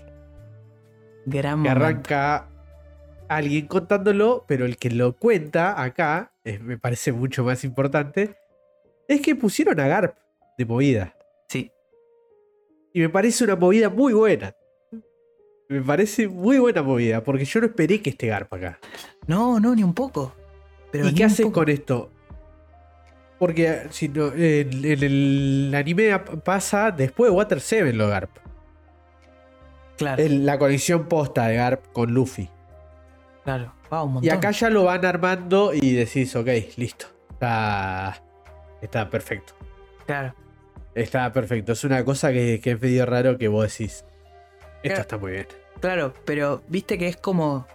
[1.26, 2.50] Gran Que arranca
[3.28, 6.32] alguien contándolo, pero el que lo cuenta acá,
[6.62, 8.36] me parece mucho más importante,
[9.08, 10.18] es que pusieron a Garp
[10.58, 11.16] de movida.
[11.48, 11.72] Sí.
[12.94, 14.56] Y me parece una movida muy buena.
[15.70, 18.80] Me parece muy buena movida, porque yo no esperé que esté Garp acá.
[19.28, 20.36] No, no, ni un poco.
[20.92, 21.62] Pero ¿Y qué hacen poco.
[21.62, 22.12] con esto?
[23.40, 28.43] Porque si no, en, en el anime pasa después de Water 7 lo Garp.
[29.98, 32.50] Claro, El- la conexión posta de Garp con Luffy.
[33.44, 33.74] claro.
[33.92, 34.26] Wow, un montón.
[34.28, 37.06] Y acá ya lo van armando y decís, ok, listo.
[37.30, 38.24] Está,
[38.82, 39.54] está perfecto.
[40.08, 40.34] Claro.
[40.96, 41.74] Está perfecto.
[41.74, 44.04] Es una cosa que, que es medio raro que vos decís.
[44.82, 45.02] Esto Claro.
[45.02, 45.48] está muy bien.
[45.80, 47.68] Claro, pero viste que es como.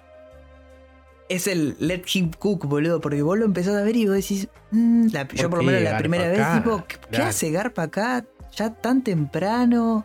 [1.29, 3.01] Es el let him cook, boludo.
[3.01, 4.49] Porque vos lo empezás a ver y vos decís.
[4.73, 6.55] mm, la- yo por lo menos la primera acá?
[6.55, 8.25] vez, tipo, ¿qué, hace Garpa acá?
[8.57, 10.05] Ya tan temprano.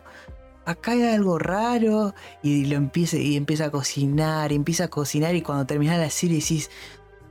[0.66, 2.14] Acá hay algo raro.
[2.42, 5.34] Y lo empieza, y empieza a cocinar, y empieza a cocinar.
[5.34, 6.70] Y cuando termina la serie decís.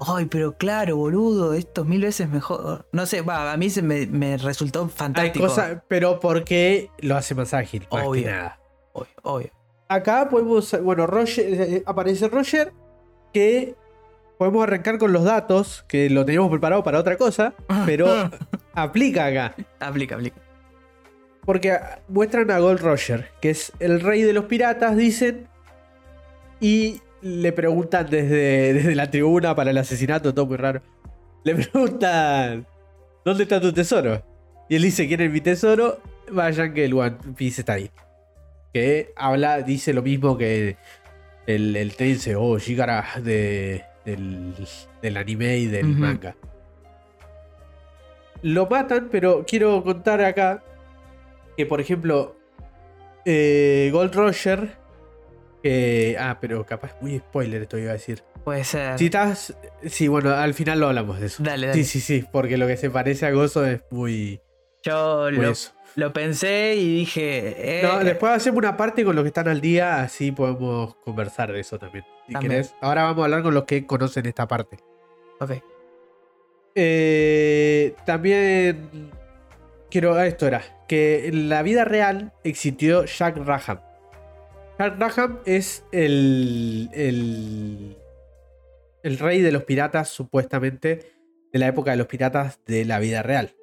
[0.06, 2.86] Ay, pero claro, boludo, esto es mil veces mejor.
[2.92, 5.48] No sé, va, a mí se me, me resultó Hay fantástico.
[5.88, 8.24] pero porque lo hace más ágil, más Obvio.
[8.24, 8.60] que nada.
[8.92, 9.52] Obvio, obvio.
[9.88, 12.74] Acá podemos, bueno, Roger, eh, aparece Roger,
[13.34, 13.76] que
[14.38, 17.54] podemos arrancar con los datos, que lo teníamos preparado para otra cosa,
[17.86, 18.30] pero
[18.74, 19.56] aplica acá.
[19.80, 20.36] Aplica, aplica.
[21.46, 21.78] Porque
[22.08, 25.48] muestran a Gold Roger, que es el rey de los piratas, dicen,
[26.60, 30.82] y le preguntan desde, desde la tribuna para el asesinato, todo muy raro.
[31.44, 32.66] Le preguntan,
[33.26, 34.24] ¿dónde está tu tesoro?
[34.70, 36.00] Y él dice, ¿quién es mi tesoro?
[36.32, 37.90] Vayan que el One Piece está ahí.
[38.74, 40.78] Que habla, dice lo mismo que
[41.46, 44.54] el, el Tense o Shigara de, del,
[45.02, 46.36] del anime y del manga.
[48.42, 50.64] Lo matan, pero quiero contar acá
[51.58, 52.36] que, por ejemplo,
[53.26, 54.78] eh, Gold Roger.
[55.62, 58.24] que- ah, pero capaz muy spoiler esto iba a decir.
[58.44, 59.00] Puede ser.
[59.00, 59.56] Si estás.
[59.86, 61.42] Sí, bueno, al final lo hablamos de eso.
[61.42, 61.82] Dale, dale.
[61.84, 64.42] Sí, sí, sí, porque lo que se parece a Gozo es muy.
[64.84, 65.72] Yo muy lo, eso.
[65.96, 67.80] lo pensé y dije.
[67.80, 71.54] eh, No, después hacemos una parte con los que están al día, así podemos conversar
[71.54, 72.04] de eso también.
[72.28, 72.52] Si También.
[72.52, 72.76] querés.
[72.82, 74.80] Ahora vamos a hablar con los que conocen esta parte.
[75.40, 75.52] ok.
[76.76, 79.12] Eh, también
[79.94, 80.16] quiero.
[80.16, 80.64] ah, Esto era.
[80.88, 83.80] Que en la vida real existió Jack Raham.
[84.80, 86.90] Jack Raham es el.
[86.94, 87.96] el.
[89.04, 91.14] el rey de los piratas, supuestamente,
[91.54, 93.56] de la época de los piratas de la vida real.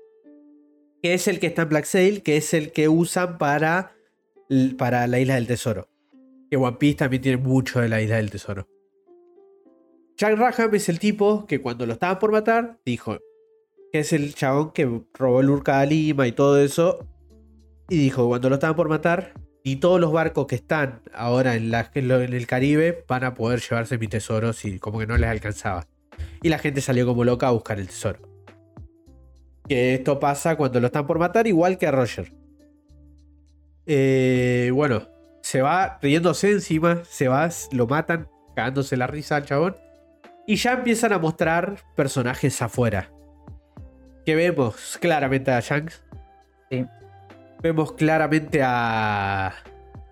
[1.03, 3.93] Que es el que está en Black Sail, que es el que usan para.
[4.79, 5.89] para la isla del tesoro.
[6.49, 8.69] Que One Piece también tiene mucho de la isla del tesoro.
[10.17, 13.19] Jack Raham es el tipo que cuando lo estaban por matar, dijo
[13.93, 17.07] que es el chabón que robó el Urca de Lima y todo eso.
[17.89, 21.73] Y dijo, cuando lo estaban por matar, y todos los barcos que están ahora en,
[21.75, 25.87] el Caribe van a poder llevarse mi tesoro y como que no les alcanzaba.
[26.43, 28.21] Y la gente salió como loca a buscar el tesoro.
[29.69, 32.33] Que esto pasa cuando lo están por matar, igual que a Roger.
[33.87, 35.09] Eh, bueno,
[35.43, 39.77] se va riéndose encima, se va, lo matan, cagándose la risa al chabón.
[40.47, 43.13] Y ya empiezan a mostrar personajes afuera.
[44.25, 46.03] Que vemos claramente a Shanks.
[46.71, 46.85] Sí.
[47.63, 49.55] Vemos claramente a,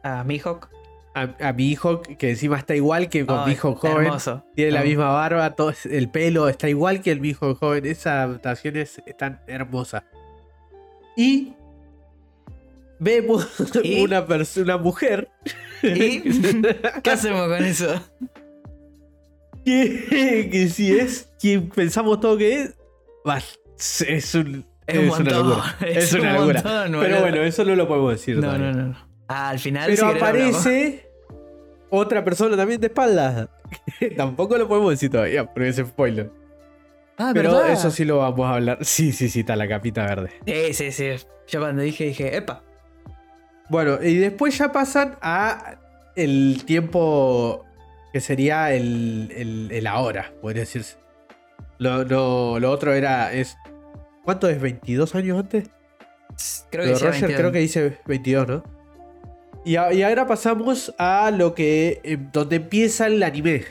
[0.03, 0.69] A Mihawk.
[1.15, 4.07] a, a mi hijo, que encima está igual que con mi Ay, hijo joven.
[4.07, 4.45] Hermoso.
[4.55, 4.87] Tiene la No.
[4.87, 7.87] misma barba, todo, el pelo está igual que el mi hijo joven.
[7.87, 10.03] Esas adaptaciones están hermosas.
[11.17, 11.55] Y
[12.99, 13.49] vemos
[13.83, 14.01] ¿Y?
[14.03, 15.29] una persona, una mujer.
[15.83, 16.21] ¿Y?
[17.03, 18.01] ¿Qué hacemos con eso?
[19.65, 22.75] que, que si es quien pensamos todo que es,
[24.09, 25.77] es un Es un una montón, locura.
[25.87, 26.63] es Es, una un locura.
[26.63, 28.37] montón, Pero bueno, eso no lo podemos decir.
[28.37, 28.73] No, todavía.
[28.73, 29.09] no, no.
[29.29, 31.09] Ah, al final Pero aparece
[31.91, 33.49] otra persona también de espaldas.
[34.17, 36.31] Tampoco lo podemos decir todavía, porque es spoiler.
[37.19, 37.73] Ah, Pero ¿verdad?
[37.73, 38.79] eso sí lo vamos a hablar.
[38.83, 40.31] Sí, sí, sí, está la capita verde.
[40.47, 41.27] Sí, sí, sí.
[41.49, 42.63] Yo cuando dije, dije, epa.
[43.69, 45.77] Bueno, y después ya pasan a
[46.17, 47.67] el tiempo
[48.13, 50.97] que sería el, el, el ahora, podría decirse.
[51.79, 53.33] Lo, lo- lo otro era.
[53.33, 53.57] Es,
[54.29, 54.61] ¿Cuánto es?
[54.61, 55.71] ¿22 años antes?
[56.71, 57.33] Creo que Roger 22.
[57.41, 58.63] creo que dice 22, ¿no?
[59.65, 62.03] Y, a- y ahora pasamos a lo que.
[62.05, 63.65] eh, donde empieza el anime.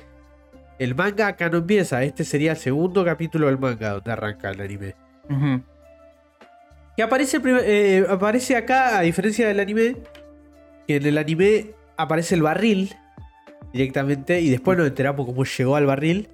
[0.80, 2.04] El manga acá no empieza.
[2.04, 4.96] Este sería el segundo capítulo del manga donde arranca el anime.
[6.96, 9.98] Que aparece, eh, aparece acá, a diferencia del anime,
[10.88, 11.68] que en el anime
[11.98, 12.96] aparece el barril
[13.74, 16.30] directamente y después nos enteramos cómo llegó al barril.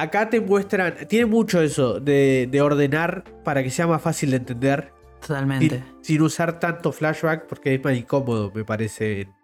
[0.00, 4.36] Acá te muestran, tiene mucho eso de, de ordenar para que sea más fácil de
[4.38, 5.82] entender Totalmente.
[6.00, 9.34] sin, sin usar tanto flashback porque es más incómodo, me parece, en,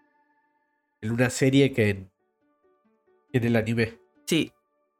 [1.02, 2.10] en una serie que en,
[3.32, 3.98] el anime.
[4.26, 4.50] Sí.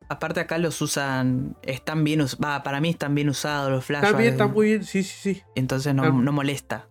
[0.09, 4.13] Aparte acá los usan, están bien usados, para mí están bien usados los flashbacks.
[4.13, 5.43] También está muy bien, sí, sí, sí.
[5.55, 6.89] Entonces no, no molesta.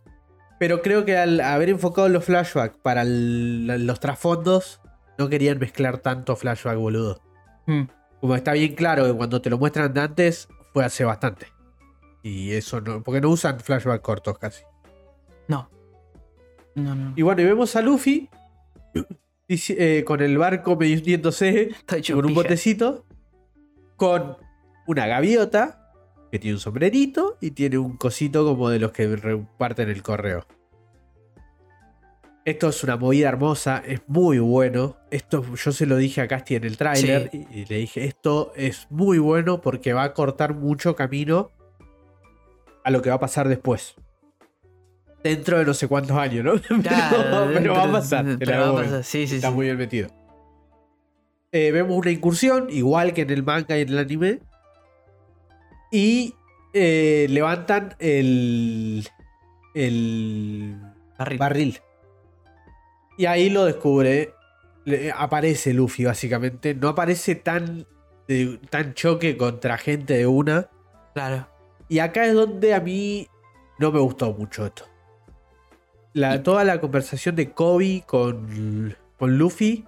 [0.60, 4.82] Pero creo que al haber enfocado los flashbacks para el- los trasfondos,
[5.18, 7.22] no querían mezclar tanto flashback, boludo.
[7.68, 7.84] Mm.
[8.22, 11.48] Como está bien claro que cuando te lo muestran de antes, fue hace bastante.
[12.24, 13.04] Y eso no.
[13.04, 14.64] Porque no usan flashback cortos casi.
[15.48, 15.70] No.
[16.76, 17.14] No, no.
[17.16, 18.30] Y bueno, y vemos a Luffy
[19.48, 21.70] eh, con el barco medio hundiéndose,
[22.12, 23.06] con un botecito,
[23.96, 24.38] con
[24.88, 25.94] una gaviota
[26.32, 30.48] que tiene un sombrerito y tiene un cosito como de los que reparten el correo.
[32.46, 34.98] Esto es una movida hermosa, es muy bueno.
[35.10, 37.48] Esto yo se lo dije a Casti en el tráiler Sí.
[37.52, 41.52] y, y le dije, esto es muy bueno porque va a cortar mucho camino
[42.84, 43.96] a lo que va a pasar después.
[45.24, 46.54] Dentro de no sé cuántos años, ¿no?
[46.84, 48.28] Claro, pero, pero va a pasar.
[48.28, 48.92] en pero algún va a momento.
[48.92, 50.10] pasar, Sí, sí, Está muy bien metido.
[51.52, 54.40] Eh, vemos una incursión, igual que en el manga y en el anime.
[55.92, 56.36] Y
[56.74, 59.08] eh, levantan el.
[59.74, 60.76] el
[61.18, 61.38] Barril.
[61.40, 61.80] barril.
[63.18, 64.34] Y ahí lo descubre.
[64.86, 66.74] le- aparece Luffy, básicamente.
[66.76, 67.88] No aparece tan.
[68.28, 70.70] de- tan choque contra gente de una.
[71.14, 71.48] Claro.
[71.90, 73.28] Y acá es donde a mí
[73.80, 74.86] no me gustó mucho esto.
[76.14, 79.86] la, toda la conversación de Kobe con, con Luffy.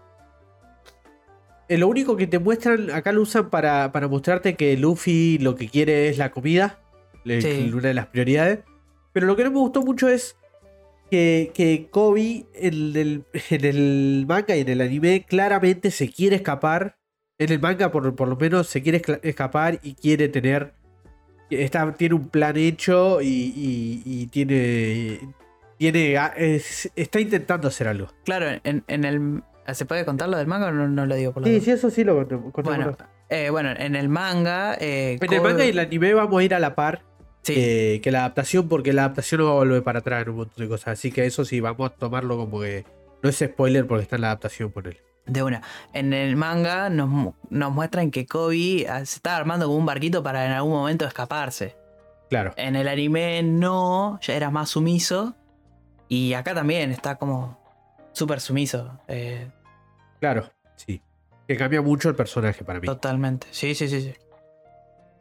[1.70, 5.56] eh, lo único que te muestran, acá lo usan para, para mostrarte que Luffy lo
[5.56, 6.80] que quiere es la comida,
[7.26, 7.72] Sí.
[7.74, 8.60] una de las prioridades.
[9.14, 10.38] Pero lo que no me gustó mucho es
[11.10, 16.36] que, que Kobe en el, en el manga y en el anime claramente se quiere
[16.38, 16.98] escapar.
[17.40, 20.74] En el manga por, por lo menos se quiere escapar y quiere tener...
[21.50, 25.20] Está, tiene un plan hecho y, y- y tiene...
[25.78, 28.08] tiene es- está intentando hacer algo.
[28.26, 29.44] Claro, en, en el.
[29.74, 31.64] ¿Se puede contar lo del manga o no, no lo digo por la Sí, duda?
[31.66, 32.64] sí, eso sí lo contamos.
[32.64, 32.98] Bueno,
[33.30, 34.76] eh, bueno, en el manga.
[34.80, 37.04] eh, En el manga y el anime vamos a ir a la par
[37.48, 40.30] Sí, que, que la adaptación, porque la adaptación no va a volver para atrás en
[40.30, 40.90] un montón de cosas.
[41.00, 42.86] Así que eso sí, vamos a tomarlo como que
[43.24, 44.98] no es spoiler porque está en la adaptación por él.
[45.26, 45.62] de una.
[45.94, 50.22] En el manga nos, nos muestran que Kobe ah, se está armando como un barquito
[50.24, 51.76] para en algún momento escaparse.
[52.30, 52.54] Claro.
[52.58, 55.36] En el anime no, ya era más sumiso.
[56.10, 57.60] Y acá también está como
[58.14, 59.00] súper sumiso.
[59.08, 59.50] eh,
[60.20, 61.02] Claro, sí.
[61.48, 62.86] Que cambia mucho el personaje para mí.
[62.86, 63.48] totalmente.
[63.52, 64.14] Sí, sí, sí, sí.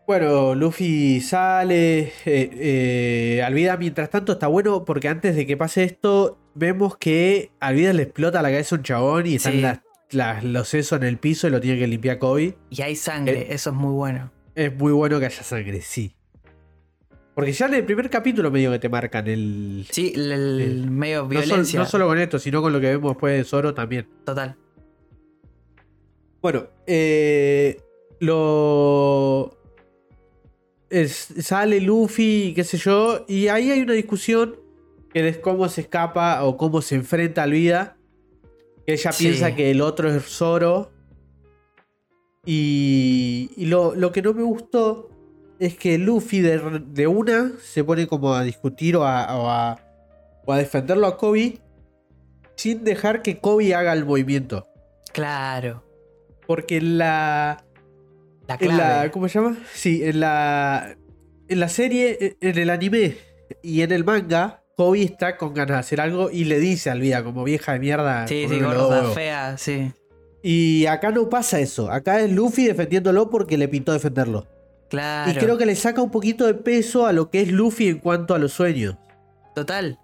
[0.06, 2.12] Bueno, Luffy sale.
[2.24, 2.50] eh,
[3.38, 7.92] eh, Alvida, mientras tanto, está bueno porque antes de que pase esto, vemos que Alvida
[7.92, 9.60] le explota la cabeza a un chabón y están Sí.
[9.60, 12.56] las- las- los sesos en el piso y lo tiene que limpiar Kobe.
[12.70, 14.30] Y hay sangre, Eh, eso es muy bueno.
[14.54, 16.14] Es muy bueno que haya sangre, sí.
[17.34, 19.86] Porque ya en el primer capítulo medio que te marcan el...
[19.90, 21.80] Sí, el, medio No, sol- violencia.
[21.80, 24.08] no solo con esto, sino con lo que vemos después de Zoro también.
[24.24, 24.56] Total.
[26.40, 27.78] Bueno, eh,
[28.20, 29.55] lo...
[30.90, 34.56] es- sale Luffy, qué sé yo, y ahí hay una discusión
[35.12, 37.96] que es cómo se escapa o cómo se enfrenta al vida.
[38.86, 39.24] Que ella Sí.
[39.24, 40.90] piensa que el otro es Zoro.
[42.44, 45.10] Y, y lo, lo que no me gustó
[45.58, 49.80] es que Luffy de, de una se pone como a discutir o a, o a,
[50.44, 51.58] o a defenderlo a Kobe
[52.54, 54.68] sin dejar que Kobe haga el movimiento.
[55.12, 55.82] Claro.
[56.46, 56.98] Porque en
[58.48, 59.10] la, en la.
[59.10, 59.56] ¿Cómo se llama?
[59.72, 60.96] Sí, en la.
[61.48, 63.16] En la serie, e, en el anime
[63.62, 67.00] y en el manga, Kobe está con ganas de hacer algo y le dice al
[67.00, 68.26] vida, como vieja de mierda.
[68.26, 69.14] sí, sí, gorda, huevos".
[69.14, 69.92] fea, sí.
[70.42, 71.90] Y acá no pasa eso.
[71.90, 74.46] Acá es Luffy defendiéndolo porque le pintó defenderlo.
[74.90, 75.30] Claro.
[75.32, 77.98] Y creo que le saca un poquito de peso a lo que es Luffy en
[77.98, 78.96] cuanto a los sueños.
[79.56, 79.98] Total.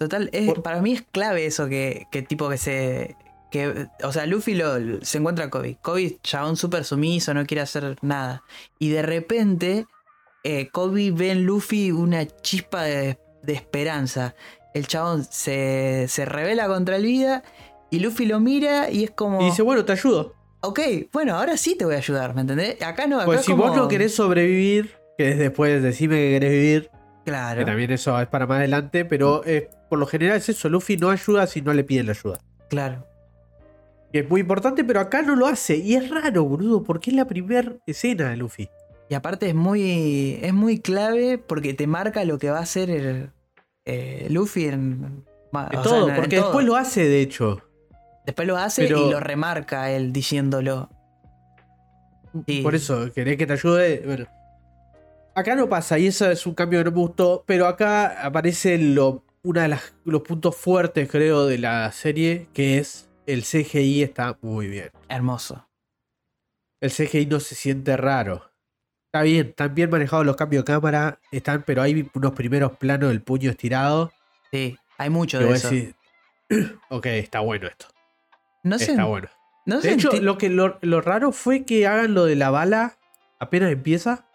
[0.00, 0.30] Total.
[0.32, 3.14] Es, Por- Para mí es clave eso que, que tipo que se.
[3.52, 5.76] Que, o sea, Luffy lo, se encuentra a Kobe.
[5.80, 8.42] Kobe, chabón súper sumiso, no quiere hacer nada.
[8.80, 9.86] Y de repente,
[10.42, 14.34] eh, Kobe ve en Luffy una chispa de, de esperanza.
[14.74, 17.42] El chabón se, se revela contra el vida
[17.90, 19.42] y Luffy lo mira y es como.
[19.42, 20.34] Y dice, bueno, te ayudo.
[20.62, 20.80] ok,
[21.12, 22.80] bueno, ahora sí te voy a ayudar, ¿me entendés?
[22.82, 26.16] Acá no, acá Pues es si como- vos no querés sobrevivir, que es después decime
[26.16, 26.90] que querés vivir,
[27.26, 27.58] Claro.
[27.58, 30.96] que también eso es para más adelante, pero eh, por lo general es eso, Luffy
[30.96, 32.38] no ayuda si no le piden la ayuda.
[32.70, 33.06] Claro.
[34.12, 35.76] Que es muy importante, pero acá no lo hace.
[35.76, 38.68] Y es raro, boludo, porque es la primera escena de Luffy.
[39.08, 42.90] Y aparte es muy, es muy clave porque te marca lo que va a hacer
[42.90, 43.30] el,
[43.84, 46.46] eh, Luffy en, En sea, todo, en porque todo.
[46.46, 47.62] después lo hace, de hecho.
[48.26, 50.88] Después lo hace pero- y lo remarca él diciéndolo.
[52.46, 52.60] Sí.
[52.62, 54.02] Por eso, querés que te ayude.
[54.06, 54.26] Bueno.
[55.34, 57.44] Acá no pasa, y eso es un cambio que no me gustó.
[57.46, 62.78] Pero acá aparece lo, uno de las- los puntos fuertes, creo, de la serie, que
[62.78, 64.90] es el CGI está muy bien.
[65.08, 65.68] Hermoso.
[66.80, 68.50] El CGI no se siente raro.
[69.06, 73.10] Está bien, están bien manejados los cambios de cámara, están, pero hay unos primeros planos
[73.10, 74.10] del puño estirado.
[74.50, 75.70] Sí, hay mucho de eso.
[75.70, 75.94] decís,
[76.88, 77.86] ok, está bueno esto.
[78.62, 79.28] no sé, Está bueno.
[79.66, 82.96] no De hecho, lo, que, lo, lo raro fue que hagan lo de la bala
[83.38, 84.26] apenas empieza.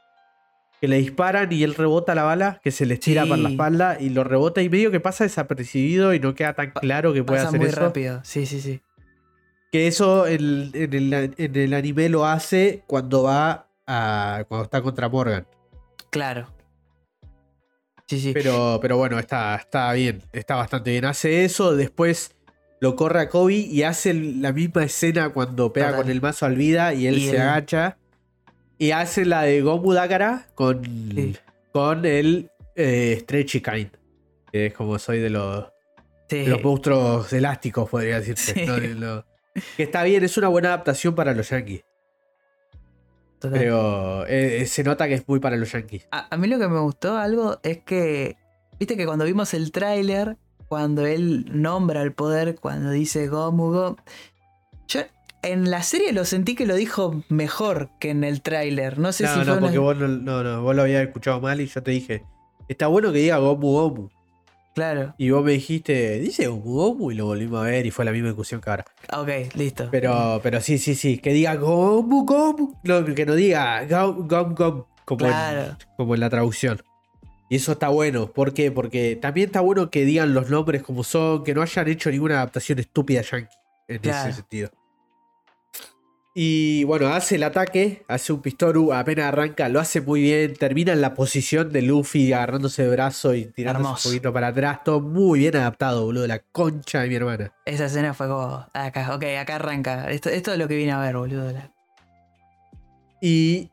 [0.80, 3.30] Que le disparan y él rebota la bala, que se le tira Sí.
[3.32, 6.70] para la espalda y lo rebota y medio que pasa desapercibido y no queda tan
[6.70, 7.80] claro que puede pasa hacer muy eso.
[7.80, 8.22] rápido.
[8.24, 8.80] Sí, sí, sí.
[9.72, 14.46] Que eso el- en, el, en el anime lo hace cuando va a.
[14.48, 15.46] cuando está contra Morgan.
[16.10, 16.48] Claro.
[18.08, 18.32] Sí, sí.
[18.34, 21.04] Pero, pero bueno, está, está bien, está bastante bien.
[21.06, 22.36] Hace eso, después
[22.80, 26.02] lo corre a Kobe y hace la misma escena cuando pega Total.
[26.04, 27.98] con el mazo al vida y él Y se agacha.
[28.78, 31.36] Y hace la de Gomu Dakara con, Sí.
[31.74, 33.90] con el eh, Stretchy Kind.
[34.54, 35.66] Que es como soy de los,
[36.30, 36.38] Sí.
[36.40, 38.54] de los monstruos elásticos, podría decirse.
[38.54, 38.66] Sí.
[38.66, 38.76] ¿no?
[38.78, 39.24] De
[39.76, 41.84] que está bien, es una buena adaptación para los yankees.
[43.40, 43.60] Total.
[43.60, 46.08] Pero eh, se nota que es muy para los yankees.
[46.12, 48.36] A, a mí lo que me gustó algo es que,
[48.80, 50.38] viste que cuando vimos el tráiler,
[50.68, 53.98] cuando él nombra el poder, cuando dice Gomu Go,
[54.88, 55.02] yo
[55.44, 58.98] en la serie lo sentí que lo dijo mejor que en el tráiler.
[58.98, 61.06] No sé no, si no, fue una- porque vos, no, no, no, vos lo habías
[61.06, 62.24] escuchado mal y yo te dije,
[62.68, 64.10] está bueno que diga Gomu Gomu.
[64.78, 65.16] Claro.
[65.18, 68.28] Y vos me dijiste, dice Gomu y lo volvimos a ver y fue la misma
[68.28, 68.86] discusión que ahora.
[69.12, 69.88] Ok, listo.
[69.90, 71.18] Pero, pero sí, sí, sí.
[71.18, 72.76] Que diga Gomu Gomu.
[72.84, 74.84] No, que no diga Gom Gom Gom.
[75.04, 75.62] Como, Claro.
[75.72, 76.80] en, como en la traducción.
[77.50, 78.28] Y eso está bueno.
[78.32, 78.72] ¿Por qué?
[78.72, 82.36] Porque también está bueno que digan los nombres como son, que no hayan hecho ninguna
[82.36, 83.56] adaptación estúpida yankee
[83.88, 84.30] en Claro.
[84.30, 84.70] ese sentido.
[86.40, 90.94] Y bueno, hace el ataque, hace un Pistoru, apenas arranca, lo hace muy bien, termina
[90.94, 94.10] en la posición de Luffy agarrándose de brazo y tirándose Hermoso.
[94.10, 97.52] un poquito para atrás, todo muy bien adaptado, boludo, la concha de mi hermana.
[97.66, 98.64] Esa escena fue como.
[98.72, 100.12] Acá, ok, acá arranca.
[100.12, 101.52] Esto, esto es lo que vine a ver, boludo.
[101.52, 101.72] La-
[103.20, 103.72] Y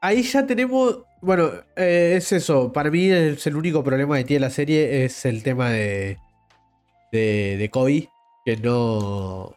[0.00, 1.00] ahí ya tenemos.
[1.20, 2.72] Bueno, eh, es eso.
[2.72, 5.04] Para mí es el único problema que tiene la serie.
[5.04, 6.18] Es el tema de.
[7.10, 8.08] De, de Kobe.
[8.44, 9.52] Que no.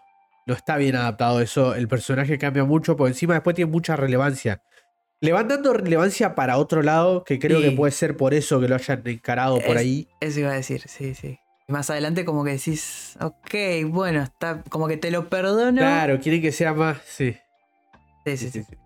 [0.45, 1.75] No está bien adaptado eso.
[1.75, 2.95] El personaje cambia mucho.
[2.97, 4.61] Por encima después tiene mucha relevancia.
[5.21, 7.23] Le van dando relevancia para otro lado.
[7.23, 7.69] Que creo Sí.
[7.69, 10.07] que puede ser por eso que lo hayan encarado por ahí.
[10.19, 11.39] Eso iba a decir, sí, sí.
[11.67, 13.55] Y más adelante, como que decís, ok,
[13.87, 14.61] bueno, está.
[14.63, 15.77] Como que te lo perdono.
[15.79, 16.97] Claro, quieren que sea más.
[17.05, 17.37] Sí,
[18.25, 18.51] Sí, sí, sí.
[18.51, 18.77] sí, sí.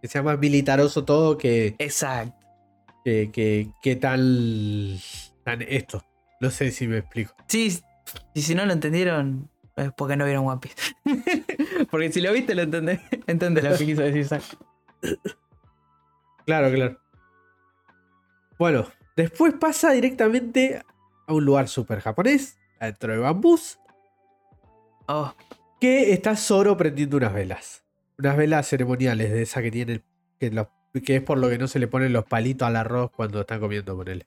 [0.00, 1.74] Que sea más militaroso todo que.
[1.78, 2.34] Exacto.
[3.04, 4.98] que, que, que tal,
[5.44, 6.02] tan esto.
[6.40, 7.34] No sé si me explico.
[7.46, 7.78] Sí,
[8.34, 10.76] y si no lo entendieron, es porque no vieron One Piece.
[11.90, 13.00] porque si lo viste, lo entendés.
[13.26, 14.42] Entendés lo que quiso decir Zack.
[16.44, 16.98] Claro, claro.
[18.58, 20.82] Bueno, después pasa directamente
[21.26, 23.78] a un lugar súper japonés, adentro de bambús,
[25.10, 25.34] Oh,
[25.80, 27.82] que está Zoro prendiendo unas velas.
[28.18, 30.02] Unas velas ceremoniales de esa que tiene,
[30.38, 30.66] que,
[31.02, 33.58] que es por lo que no se le ponen los palitos al arroz cuando están
[33.58, 34.26] comiendo con él.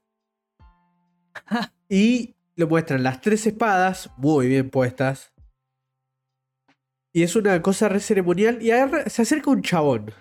[1.89, 5.30] y lo muestran las tres espadas, muy bien puestas.
[7.13, 8.61] Y es una cosa re ceremonial.
[8.61, 10.11] Y agarra- se acerca un chabón.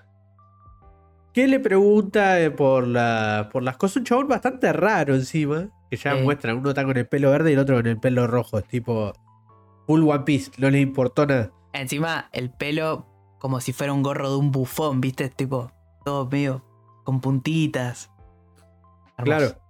[1.32, 3.98] Que le pregunta eh, por, la, por las cosas.
[3.98, 5.68] Un chabón bastante raro encima.
[5.90, 6.22] Que ya Sí.
[6.22, 6.58] muestran.
[6.58, 8.58] Uno está con el pelo verde y el otro con el pelo rojo.
[8.58, 9.12] Es tipo.
[9.86, 10.50] Full One Piece.
[10.58, 11.50] No le importó nada.
[11.72, 13.06] encima el pelo
[13.38, 15.28] como si fuera un gorro de un bufón, ¿viste?
[15.30, 15.70] Tipo,
[16.04, 16.64] todo medio
[17.04, 18.10] con puntitas.
[19.16, 19.38] Hermoso.
[19.38, 19.60] Claro.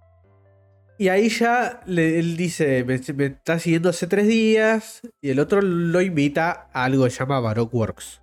[1.01, 5.01] Y ahí ya le- él dice, me, me está siguiendo hace tres días.
[5.19, 8.21] Y el otro lo invita a algo que se llama Baroque Works.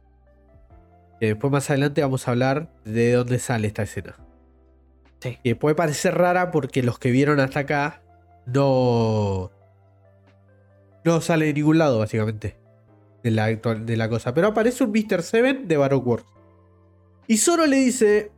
[1.19, 4.15] Que después más adelante vamos a hablar de dónde sale esta escena.
[5.19, 5.39] Sí.
[5.43, 8.01] Que puede parecer rara porque los que vieron hasta acá
[8.47, 9.51] no...
[11.05, 12.59] No sale de ningún lado, básicamente.
[13.25, 14.35] De la, de la cosa.
[14.35, 15.23] Pero aparece un Mr.
[15.25, 16.31] Seven de Baroque Works.
[17.27, 18.31] Y Zoro le dice...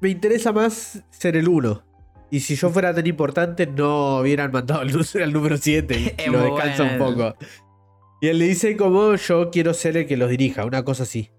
[0.00, 1.82] Me interesa más ser el 1.
[2.30, 5.98] Y si yo fuera tan importante, no hubieran mandado al, nu- al número 7.
[6.00, 7.34] Y Es lo descansa un poco.
[8.20, 11.30] Y él le dice como yo quiero ser el que los dirija, una cosa así.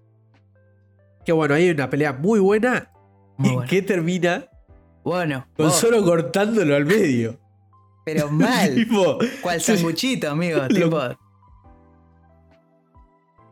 [1.24, 2.90] Que bueno, ahí hay una pelea muy buena.
[3.36, 3.68] Muy ¿Y bueno.
[3.70, 4.46] qué termina?
[5.04, 7.38] Bueno, Con vos, solo cortándolo al medio.
[8.04, 8.74] pero mal.
[8.74, 9.76] Tipo, ¿Cuál Sí.
[9.76, 10.58] sanguchito, amigo?
[10.58, 11.00] Lo- Tipo.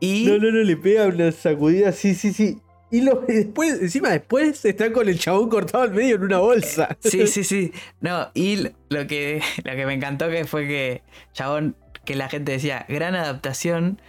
[0.00, 0.26] Y.
[0.26, 2.58] no, no, no, le pega una sacudida, sí, sí, sí.
[2.90, 6.38] Y lo, y después, encima después está con el chabón cortado al medio en una
[6.38, 6.96] bolsa.
[7.00, 7.72] Sí, sí, sí.
[8.00, 12.52] No, y lo que, lo que me encantó que fue que, chabón, que la gente
[12.52, 14.00] decía, gran adaptación.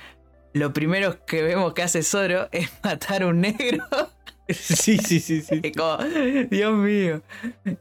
[0.54, 3.84] Lo primero que vemos que hace Zoro es matar a un negro.
[4.50, 5.60] Sí, sí, sí, sí.
[5.62, 5.98] Es como,
[6.50, 7.22] Dios mío.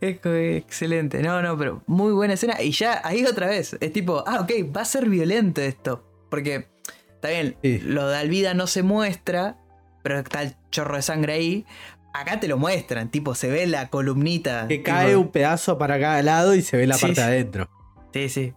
[0.00, 1.22] Es como excelente.
[1.22, 2.60] No, no, pero muy buena escena.
[2.60, 3.76] Y ya ahí otra vez.
[3.78, 6.04] Es tipo, ah, ok, va a ser violento esto.
[6.28, 6.66] Porque,
[7.14, 7.78] está bien, Sí.
[7.84, 9.58] lo de Alvida no se muestra,
[10.06, 11.66] pero está el chorro de sangre ahí.
[12.14, 14.68] Acá te lo muestran, tipo, se ve la columnita.
[14.68, 17.20] Que tipo- cae un pedazo para cada lado y se ve la Sí, parte sí.
[17.22, 17.68] de adentro.
[18.12, 18.54] Sí, sí.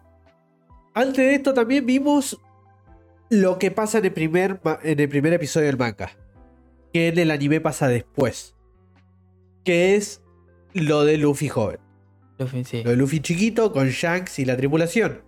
[0.94, 2.40] Antes de esto también vimos
[3.30, 6.12] lo que pasa en el primer, en el primer episodio del manga.
[6.94, 8.56] Que en el anime pasa después.
[9.66, 10.22] Que es
[10.74, 11.80] lo de Luffy joven.
[12.38, 12.84] Luffy, sí.
[12.84, 15.24] Lo de Luffy chiquito con Shanks y la tripulación.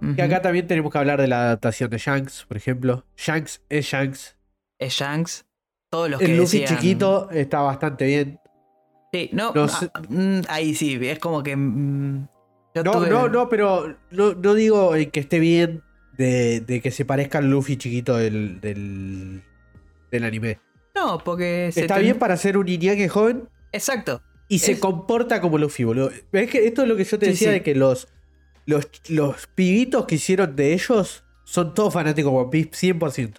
[0.00, 0.14] Ujú.
[0.14, 3.04] Que acá también tenemos que hablar de la adaptación de Shanks, por ejemplo.
[3.16, 4.36] Shanks es Shanks.
[4.78, 5.44] Es Shanks.
[5.94, 8.40] Todos los que El Luffy decían- chiquito está bastante bien.
[9.12, 11.54] Sí, no, ah, mm, ahí sí, es como que.
[11.56, 12.26] mm,
[12.74, 15.82] yo No, tuve- no, no, pero no, no digo que esté bien
[16.18, 19.42] de, de que se parezca al Luffy chiquito del, del,
[20.10, 20.58] del anime.
[20.96, 21.70] No, porque.
[21.72, 24.20] se Está ten- bien para ser un Iñaki joven Exacto.
[24.48, 26.10] y se Es- comporta como Luffy, boludo.
[26.32, 27.54] ¿Ves que esto es lo que yo te Sí, decía sí.
[27.54, 28.08] de que los,
[28.66, 33.34] los, los pibitos que hicieron de ellos son todos fanáticos de One Piece 100%.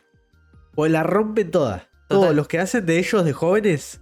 [0.73, 1.83] Pues la rompen todas.
[2.07, 4.01] Todos los que hacen de ellos de jóvenes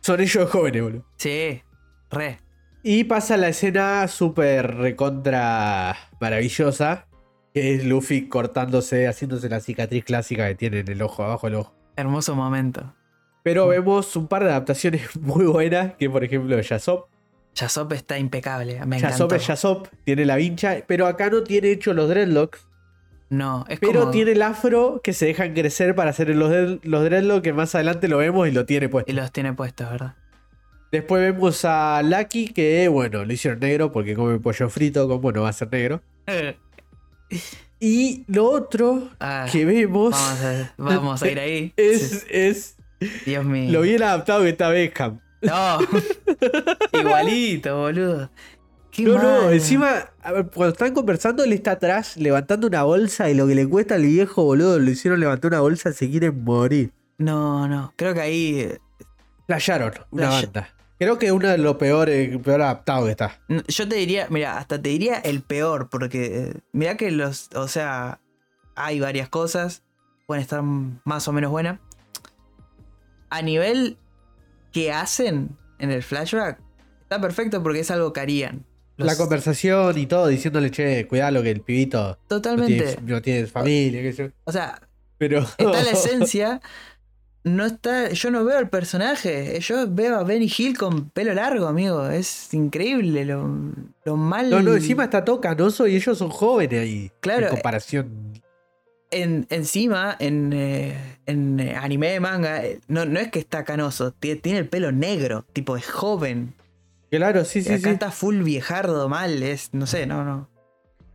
[0.00, 1.06] son ellos de jóvenes, boludo.
[1.16, 1.62] Sí,
[2.10, 2.38] re.
[2.82, 7.06] Y pasa la escena súper recontra maravillosa.
[7.54, 11.56] Que es Luffy cortándose, haciéndose la cicatriz clásica que tiene en el ojo, abajo del
[11.56, 11.74] ojo.
[11.96, 12.94] Hermoso momento.
[13.44, 15.94] Pero vemos un par de adaptaciones muy buenas.
[15.94, 17.06] Que por ejemplo Yasop.
[17.54, 18.84] Yasop está impecable.
[18.84, 19.34] Me Yasop encantó.
[19.36, 22.66] es Yasop, tiene la vincha, pero acá no tiene hecho los dreadlocks.
[23.34, 24.10] No, es Pero como...
[24.12, 27.74] tiene el afro que se dejan crecer para hacer los, dread- los dreadlocks, que más
[27.74, 29.10] adelante lo vemos y lo tiene puesto.
[29.10, 30.14] Y los tiene puestos, ¿verdad?
[30.92, 35.42] Después vemos a Lucky, que bueno, lo hicieron negro porque come pollo frito, como no
[35.42, 36.00] va a ser negro.
[37.80, 41.72] Y lo otro Ah, que vemos vamos, a, vamos a ir ahí.
[41.76, 42.76] es, es
[43.26, 43.72] Dios mío.
[43.72, 45.20] lo bien adaptado que está Beckham.
[45.42, 45.78] No.
[46.98, 48.30] Igualito, boludo.
[48.94, 53.28] Qué No, no, encima, a ver, cuando están conversando, él está atrás levantando una bolsa
[53.28, 56.44] y lo que le cuesta al viejo, boludo, lo hicieron levantar una bolsa, se quieren
[56.44, 56.92] morir.
[57.18, 57.92] No, no.
[57.96, 58.60] Creo que ahí.
[58.60, 58.78] eh,
[59.46, 60.68] Flasharon, una banda.
[60.98, 63.40] Creo que es uno de los peores, peor adaptado que está.
[63.66, 67.50] Yo te diría, mira, hasta te diría el peor, porque eh, mira que los.
[67.56, 68.20] O sea,
[68.76, 69.82] hay varias cosas.
[70.26, 71.80] Pueden estar más o menos buenas.
[73.28, 73.98] A nivel
[74.72, 76.60] que hacen en el flashback,
[77.02, 78.64] está perfecto porque es algo que harían.
[78.96, 82.74] Los- La conversación y todo, diciéndole, che, cuidalo que el pibito no Totalmente.
[82.96, 84.30] tiene, no tiene familia, qué sé yo.
[84.44, 84.80] O sea,
[85.18, 85.40] Pero.
[85.40, 86.60] está la esencia.
[87.42, 88.08] No está.
[88.10, 89.58] Yo no veo el personaje.
[89.60, 92.08] Yo veo a Benny Hill con pelo largo, amigo.
[92.08, 93.46] Es increíble lo,
[94.06, 94.48] lo mal.
[94.48, 97.10] No, no, encima está todo canoso y ellos son jóvenes ahí.
[97.20, 98.40] Claro, En comparación.
[99.10, 103.62] En, encima, en, eh, en eh, anime de manga, eh, no, no es que está
[103.62, 104.12] canoso.
[104.12, 105.44] Tiene, tiene el pelo negro.
[105.52, 106.54] Tipo, es joven.
[107.18, 107.90] Claro, sí, Y sí, acá sí.
[107.90, 109.42] está full viejardo mal.
[109.42, 109.72] Es.
[109.72, 110.48] No sé, no, no.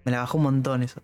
[0.05, 1.01] Me la bajó un montón eso.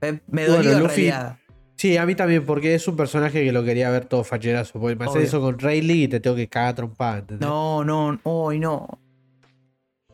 [0.00, 1.36] Me, me Bueno, dolió Luffy- realidad.
[1.76, 4.78] Sí, a mí también, porque es un personaje que lo quería ver todo facherazo.
[4.78, 7.48] Porque me haces eso con Rayleigh y te tengo que cagar trompada, ¿entendés?
[7.48, 8.86] No, no, hoy no.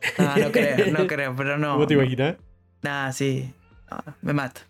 [0.19, 1.73] No, no creo, no creo, pero no.
[1.73, 2.37] ¿Cómo te imaginas?
[2.83, 3.51] Nah, sí.
[3.91, 4.61] No, me mata.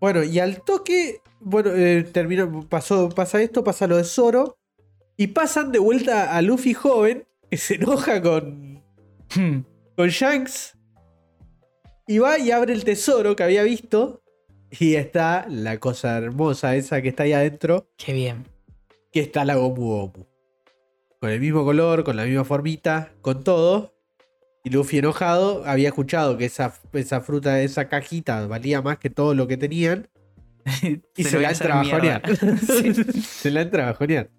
[0.00, 4.56] Bueno, y al toque, bueno, eh, terminó, pasó, pasa esto, pasa lo de Zoro.
[5.20, 8.82] Y pasan de vuelta a Luffy joven, que se enoja con,
[9.94, 10.78] con Shanks.
[12.06, 14.22] Y va y abre el tesoro que había visto.
[14.70, 17.86] Y está la cosa hermosa esa que está ahí adentro.
[17.98, 18.46] Qué bien.
[19.12, 20.26] Que está la Gomu Gomu.
[21.20, 23.92] Con el mismo color, con la misma formita, con todo.
[24.64, 29.34] Y Luffy enojado había escuchado que esa, esa fruta, esa cajita valía más que todo
[29.34, 30.08] lo que tenían.
[31.14, 32.22] Y se, la entra a bajonear.
[32.56, 32.94] Sí.
[33.22, 34.30] se la entra a bajonear.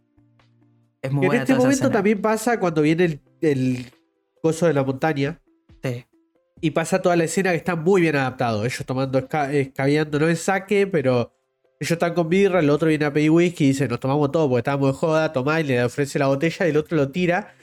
[1.01, 3.85] Es muy en buena este toda momento también pasa cuando viene el, el
[4.41, 5.41] coso de la montaña.
[5.83, 6.05] Sí.
[6.61, 8.63] Y pasa toda la escena que está muy bien adaptado.
[8.65, 11.33] Ellos tomando, esca- escabeando, no es saque, pero
[11.79, 12.59] ellos están con birra.
[12.59, 15.33] El otro viene a pedir whisky y dice: Nos tomamos todo porque estábamos de joda.
[15.33, 17.55] Tomá y le ofrece la botella y el otro lo tira.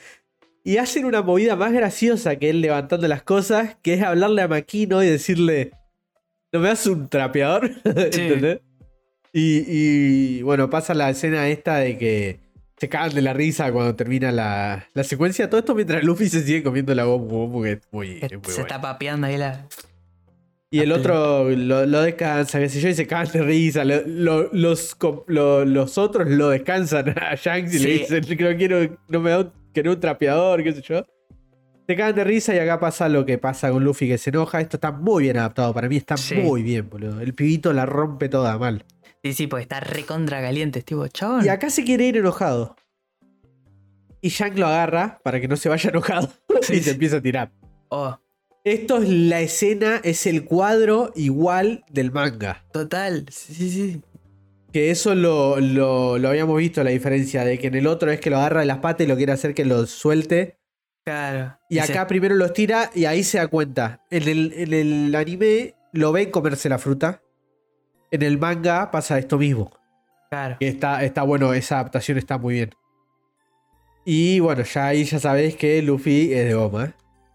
[0.65, 4.49] Y hacen una movida más graciosa que él levantando las cosas, que es hablarle a
[4.49, 5.71] Maquino y decirle:
[6.51, 7.71] ¿No me das un trapeador?
[7.85, 8.59] ¿Entendés?
[9.31, 12.39] Y, y, bueno, pasa la escena esta de que
[12.79, 15.49] se cagan de la risa cuando termina la, la secuencia.
[15.49, 18.29] Todo esto mientras Luffy se sigue comiendo la Gomu Gomu, que es muy, es muy
[18.29, 18.61] se bueno.
[18.61, 19.65] está papeando ahí la.
[20.71, 23.83] Y el otro lo, lo descansa, qué sé yo, y se cagan de risa.
[23.83, 24.95] Lo- lo- los,
[25.27, 29.51] los otros lo descansan a Shanks y le dicen, no quiero, no me da un,
[29.73, 31.03] quiero un trapeador, qué sé yo.
[31.87, 34.61] Se cagan de risa y acá pasa lo que pasa con Luffy que se enoja.
[34.61, 36.35] Esto está muy bien adaptado, para mí está Sí.
[36.35, 37.19] muy bien, boludo.
[37.19, 38.85] El pibito la rompe toda mal.
[39.23, 41.45] Sí, sí, porque está recontra caliente, tipo, chabón.
[41.45, 42.75] Y acá se quiere ir enojado.
[44.21, 46.29] Y Shank lo agarra para que no se vaya enojado
[46.61, 46.83] Sí, y sí.
[46.83, 47.51] se empieza a tirar.
[47.89, 48.17] Oh,
[48.63, 52.65] Esto es la escena, es el cuadro igual del manga.
[52.71, 53.25] total.
[53.31, 54.01] Sí, sí, sí.
[54.71, 58.19] Que eso lo, lo- lo habíamos visto, la diferencia de que en el otro es
[58.19, 60.57] que lo agarra de las patas y lo quiere hacer que lo suelte.
[61.05, 61.57] Claro.
[61.69, 64.03] Y acá primero los tira y ahí se da cuenta.
[64.11, 67.23] En el, en el anime lo ven comerse la fruta.
[68.11, 69.71] En el manga pasa esto mismo.
[70.29, 70.57] Claro.
[70.59, 72.69] Que está, está bueno, esa adaptación está muy bien.
[74.05, 76.85] Y bueno, ya ahí ya sabéis que Luffy es de goma.
[76.85, 76.93] ¿eh?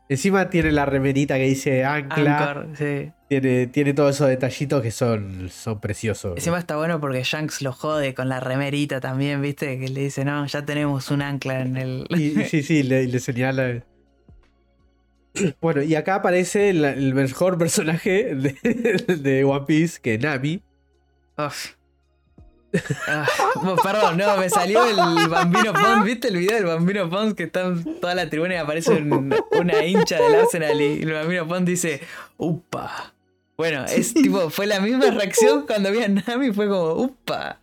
[0.08, 2.50] Encima tiene la remerita que dice ancla.
[2.50, 3.10] Anchor, sí.
[3.28, 6.36] Tiene, tiene todos esos detallitos que son, son preciosos.
[6.36, 9.78] Encima está bueno porque Shanks lo jode con la remerita también, ¿viste?
[9.78, 12.06] Que le dice, no, ya tenemos un ancla en el.
[12.10, 13.82] Y, y sí, sí, le, le señala.
[15.60, 18.52] Bueno, y acá aparece el mejor personaje de,
[19.16, 20.62] de One Piece, que es Nami.
[21.36, 21.72] Uf.
[23.06, 23.24] Ah,
[23.84, 27.66] perdón, no, me salió el Bambino Pons, ¿viste el video del Bambino Pons que está
[27.66, 31.66] en toda la tribuna y aparece un- una hincha del Arsenal y el Bambino Pons
[31.66, 32.00] dice,
[32.36, 33.14] upa.
[33.56, 37.60] Bueno, es tipo, fue la misma reacción cuando vi a Nami, fue como, upa.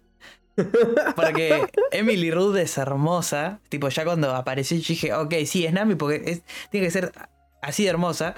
[1.16, 5.96] Porque Emily Ruth es hermosa, tipo, ya cuando apareció yo dije, ok, sí, es Nami
[5.96, 7.12] porque es- tiene que ser
[7.62, 8.36] así de hermosa,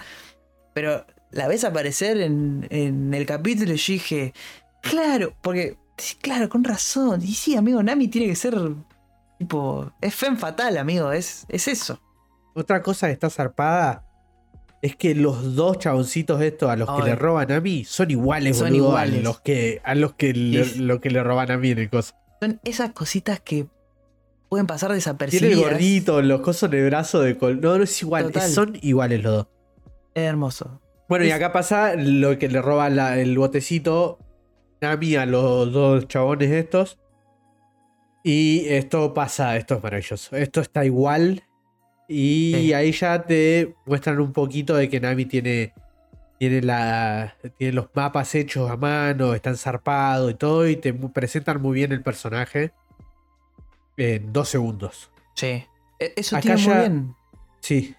[0.73, 4.33] pero la ves aparecer en, en el capítulo y yo dije,
[4.81, 8.55] claro, porque, sí, claro, con razón, y sí, amigo, Nami tiene que ser
[9.39, 11.11] Tipo, es fem fatal, amigo.
[11.11, 11.99] Es, es eso.
[12.55, 14.05] Otra cosa que está zarpada
[14.81, 18.57] es que los dos chaboncitos estos a los que le roban a mí son iguales,
[18.57, 19.19] Son boludo, iguales.
[19.19, 21.89] a los que, a los que le, lo que le roban a mí en el
[21.89, 22.13] coso.
[22.41, 23.67] Son esas cositas que
[24.53, 25.51] pueden pasar Tiene desapercibidas.
[25.51, 27.59] el gorrito, los cosos de brazo de col.
[27.59, 28.47] No, no es igual, Total.
[28.51, 29.47] son iguales los dos.
[30.13, 30.79] Es hermoso.
[31.09, 34.19] Bueno, y acá pasa lo que le roba la- el botecito
[34.79, 36.99] Nami a los dos chabones estos.
[38.23, 40.35] Y esto pasa, esto es maravilloso.
[40.35, 41.41] Esto está igual.
[42.07, 42.73] Y Sí.
[42.73, 45.73] ahí ya te muestran un poquito de que Nami tiene,
[46.37, 50.67] tiene, la, tiene los mapas hechos a mano, están zarpados y todo.
[50.67, 52.71] Y te presentan muy bien el personaje
[53.97, 55.11] en dos segundos.
[55.35, 55.65] Sí.
[55.99, 57.15] E- Eso Acá tiene muy ya- bien.
[57.59, 57.95] Sí.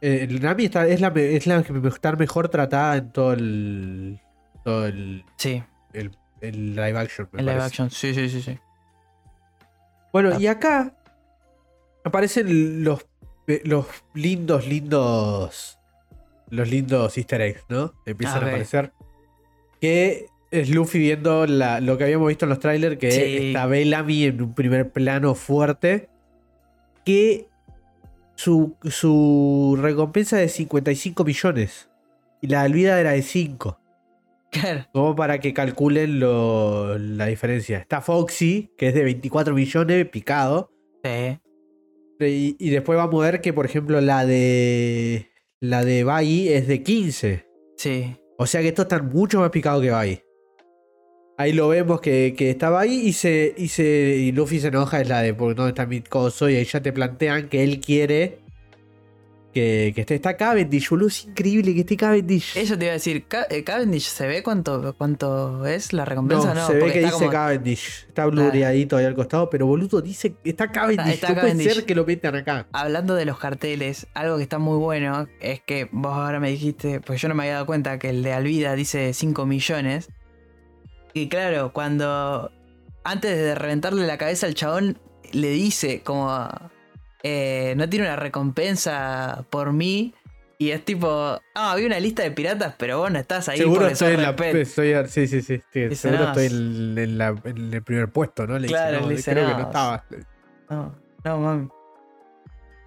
[0.00, 4.20] Eh, el Nami está, es, la, es la que está mejor tratada en todo el.
[4.64, 5.62] Todo el, Sí.
[5.92, 7.28] el, el live action.
[7.32, 7.90] En live action.
[7.90, 8.58] Sí, sí, sí, sí.
[10.12, 10.38] Bueno, Ah.
[10.40, 10.96] y acá
[12.04, 13.06] aparecen los,
[13.46, 15.78] eh, los lindos, lindos.
[16.48, 17.92] Los lindos easter eggs, ¿no?
[18.06, 18.92] Empiezan a aparecer.
[19.80, 23.46] Que es Luffy viendo la- lo que habíamos visto en los trailers, que Sí.
[23.48, 26.08] está Bellamy en un primer plano fuerte.
[27.04, 27.48] Que
[28.34, 31.88] su, su recompensa es de 55 millones.
[32.42, 33.80] Y la vida era de 5.
[34.50, 34.86] Claro.
[34.92, 37.78] Como para que calculen lo- la diferencia.
[37.78, 40.70] Está Foxy, que es de 24 millones, picado.
[41.04, 41.38] Sí.
[42.20, 45.30] Y, y después vamos a ver que, por ejemplo, la de.
[45.60, 47.46] La de Baggy es de 15.
[47.76, 48.16] Sí.
[48.38, 50.20] O sea que estos están mucho más picados que Baggy.
[51.38, 53.84] Ahí lo vemos que, que está Baggy y se, y se.
[53.84, 56.48] Y Luffy se enoja, es la de porque dónde está mi coso.
[56.48, 58.38] Y ahí ya te plantean que él quiere.
[59.52, 60.14] Que, que esté.
[60.16, 61.08] Está Cavendish, boludo.
[61.08, 62.56] Es increíble que esté Cavendish.
[62.56, 63.24] Eso te iba a decir.
[63.26, 66.52] Ca- eh, Cavendish, ¿se ve cuánto, cuánto es la recompensa?
[66.52, 68.04] No, No, se ve que dice como- Cavendish.
[68.08, 71.06] Está blureadito ahí al costado, pero boludo, dice está Cavendish.
[71.06, 71.72] Está- está no puede Cavendish.
[71.74, 72.66] ser que lo metan acá.
[72.72, 77.00] Hablando de los carteles, algo que está muy bueno es que vos ahora me dijiste,
[77.00, 80.10] pues yo no me había dado cuenta que el de Alvida dice 5 millones.
[81.16, 82.52] Y claro, cuando
[83.02, 84.98] antes de reventarle la cabeza al chabón,
[85.32, 86.46] le dice como,
[87.22, 90.12] eh, no tiene una recompensa por mí.
[90.58, 91.08] Y es tipo,
[91.54, 94.22] ah, había una lista de piratas, pero vos no estás ahí Seguro porque estoy en
[94.22, 94.32] la.
[94.32, 94.56] repet".
[94.56, 95.62] Estoy, sí, sí, sí.
[95.72, 98.58] sí, Dice, seguro "No, estoy es- en, en la- en el primer puesto, ¿no?
[98.58, 100.04] Le Claro, dice, no, le dice, creo que "No, no estaba.
[100.68, 101.68] No, no, mami.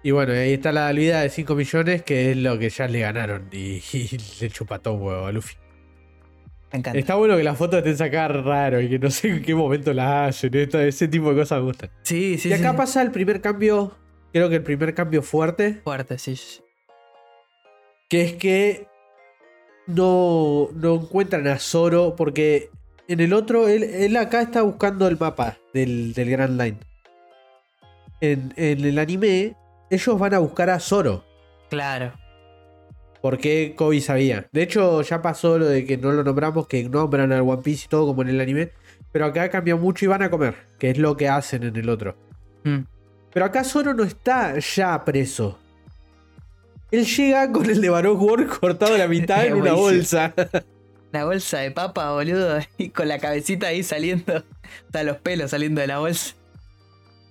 [0.04, 3.00] Y bueno, ahí está la vida de 5 millones, que es lo que ya le
[3.00, 3.48] ganaron.
[3.50, 5.56] Y, y le chupa todo un huevo a Luffy.
[6.72, 6.98] Me encanta.
[6.98, 9.92] Está bueno que las fotos estén sacadas raro y que no sé en qué momento
[9.92, 10.54] las hacen.
[10.54, 11.90] esto- ese tipo de cosas me gustan.
[12.02, 12.76] Sí, sí, y acá sí.
[12.76, 13.92] pasa el primer cambio.
[14.32, 15.80] Creo que el primer cambio fuerte.
[15.82, 16.36] Fuerte, sí.
[16.36, 16.60] sí.
[18.08, 18.86] Que es que
[19.86, 22.70] no, no encuentran a Zoro porque
[23.08, 26.78] en el otro, él, él acá está buscando el mapa del, del Grand Line.
[28.20, 29.56] En, en el anime,
[29.90, 31.24] ellos van a buscar a Zoro.
[31.70, 32.12] Claro.
[33.22, 34.48] Porque Kobe sabía.
[34.52, 37.84] De hecho, ya pasó lo de que no lo nombramos, que nombran al One Piece
[37.86, 38.70] y todo como en el anime.
[39.12, 41.88] Pero acá cambia mucho y van a comer, que es lo que hacen en el
[41.88, 42.16] otro.
[42.64, 42.78] Mm.
[43.32, 45.58] Pero acá Zoro no está ya preso.
[46.90, 50.32] Él llega con el de Baroque World cortado a la mitad en una bolsa.
[51.12, 54.38] La bolsa de papa, boludo, y con la cabecita ahí saliendo.
[54.38, 56.34] O sea, los pelos saliendo de la bolsa.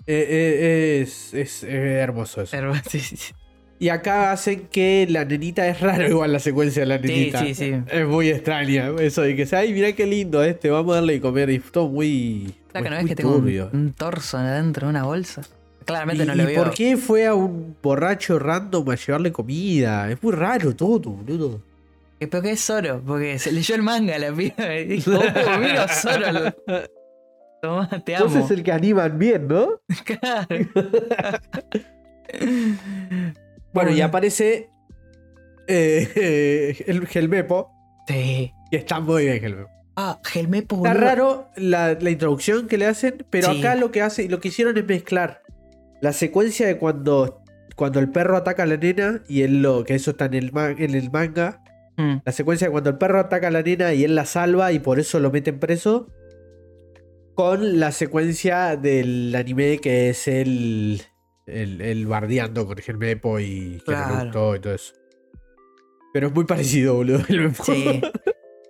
[0.05, 2.55] Eh, eh, es, es- es hermoso eso.
[2.55, 3.33] Hermoso, sí, sí, sí.
[3.81, 7.39] Y acá hacen que la nenita es raro igual la secuencia de la nenita.
[7.39, 7.73] sí, sí.
[7.89, 8.89] Es muy extraña.
[8.99, 11.49] Eso de que sea, ay, mira qué lindo este, vamos a darle de comer.
[11.49, 12.53] Y todo muy.
[12.73, 13.35] ¿Sabes que no muy ves que tengo
[13.71, 15.41] un, torso adentro de una bolsa?
[15.85, 16.63] Claramente ¿Y, no lo y veo.
[16.63, 20.11] por qué fue a un borracho random a llevarle comida?
[20.11, 21.61] Es muy raro todo, boludo.
[22.19, 23.01] ¿Qué- ¿Pero qué es Zoro?
[23.07, 26.31] Porque se leyó el manga la piba y dijo, oh, mira Zoro.
[26.33, 26.53] lo-
[27.61, 28.25] Tomá, te amo.
[28.27, 29.79] Vos es el que animan bien, ¿no?
[30.05, 30.67] Claro.
[33.73, 34.69] Bueno, y aparece
[35.67, 37.71] eh, el Gelmepo,
[38.07, 38.51] Sí.
[38.71, 39.69] que está muy bien Gelmepo.
[39.95, 41.05] Ah, Gelmepo, Está boludo.
[41.05, 43.59] raro la, la introducción que le hacen, pero Sí.
[43.59, 45.41] acá lo que hace, lo que hicieron es mezclar
[46.01, 47.43] la secuencia de cuando,
[47.75, 50.51] cuando el perro ataca a la nena y él lo, que eso está en el,
[50.55, 51.61] en el manga,
[51.97, 54.71] Mm, la secuencia de cuando el perro ataca a la nena y él la salva
[54.71, 56.07] y por eso lo meten preso,
[57.35, 61.01] con la secuencia del anime que es el,
[61.49, 64.15] el, el bardeando con Gelmepo y Claro.
[64.15, 64.93] Naruto y todo eso.
[66.13, 67.23] Pero es muy parecido, boludo.
[67.63, 68.01] Sí.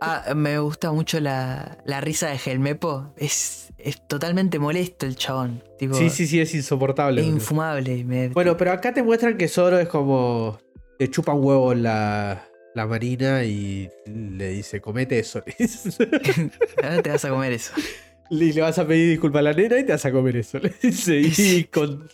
[0.02, 3.14] Ah, me gusta mucho la, la risa de Gelmepo.
[3.18, 5.62] Es, es totalmente molesto el chabón.
[5.78, 7.20] Tipo, sí, sí, sí, es insoportable.
[7.20, 8.06] Es infumable.
[8.06, 10.58] me- Bueno, pero acá te muestran que Zoro es como.
[11.00, 15.44] Le chupa un huevo la, la marina y le dice, comete eso.
[16.82, 17.74] Ahora te vas a comer eso.
[18.32, 20.60] Y le vas a pedir disculpas a la nena y te vas a comer eso.
[20.60, 22.08] Le dice, y, con...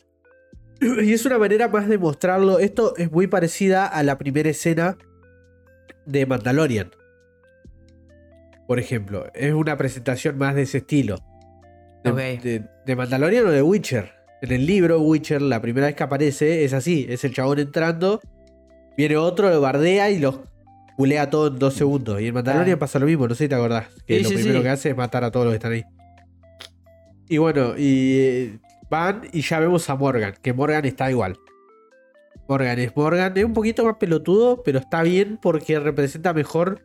[0.81, 2.59] y es una manera más de mostrarlo.
[2.59, 4.97] Esto es muy parecida a la primera escena
[6.05, 6.91] de Mandalorian.
[8.67, 11.17] Por ejemplo, es una presentación más de ese estilo.
[12.03, 12.17] De, Ok.
[12.43, 14.11] de- de Mandalorian o de Witcher.
[14.41, 18.21] En el libro, Witcher, la primera vez que aparece es así: es el chabón entrando,
[18.97, 20.39] viene otro, lo bardea y los
[20.97, 22.21] culea todo en dos segundos.
[22.21, 22.79] Y en Mandalorian Ah.
[22.79, 23.87] pasa lo mismo, no sé si te acordás.
[24.05, 24.63] Que Sí, lo sí, primero sí.
[24.63, 25.83] que hace es matar a todos los que están ahí.
[27.27, 28.59] Y bueno, y eh,
[28.89, 31.37] van y ya vemos a Morgan, que Morgan está igual.
[32.47, 36.81] Morgan es Morgan, es un poquito más pelotudo, pero está bien porque representa mejor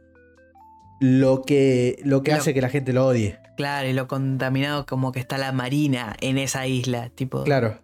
[1.01, 3.39] lo que, lo que Lo- hace que la gente lo odie.
[3.57, 7.11] Claro, y lo contaminado como que está la marina en esa isla.
[7.11, 7.45] Tipo.
[7.45, 7.79] Claro.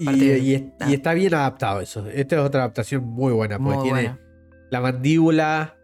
[0.00, 0.90] Y, Aparte- y es- ah.
[0.90, 2.08] y está bien adaptado eso.
[2.08, 4.20] Esta es otra adaptación muy buena, porque Muy tiene buena.
[4.70, 5.76] la mandíbula,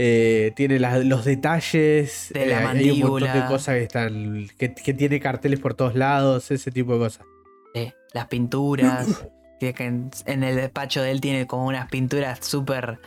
[0.00, 3.48] eh, tiene la- los detalles, De la eh, hay un montón de mandíbula.
[3.48, 7.26] cosas que están, que, que tiene carteles por todos lados, ese tipo de cosas.
[7.74, 9.26] Sí, las pinturas.
[9.58, 13.00] que que en, en el despacho de él tiene como unas pinturas súper.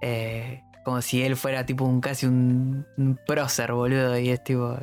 [0.00, 4.16] eh, como si él fuera tipo un casi un, un prócer, boludo.
[4.18, 4.78] Y es tipo.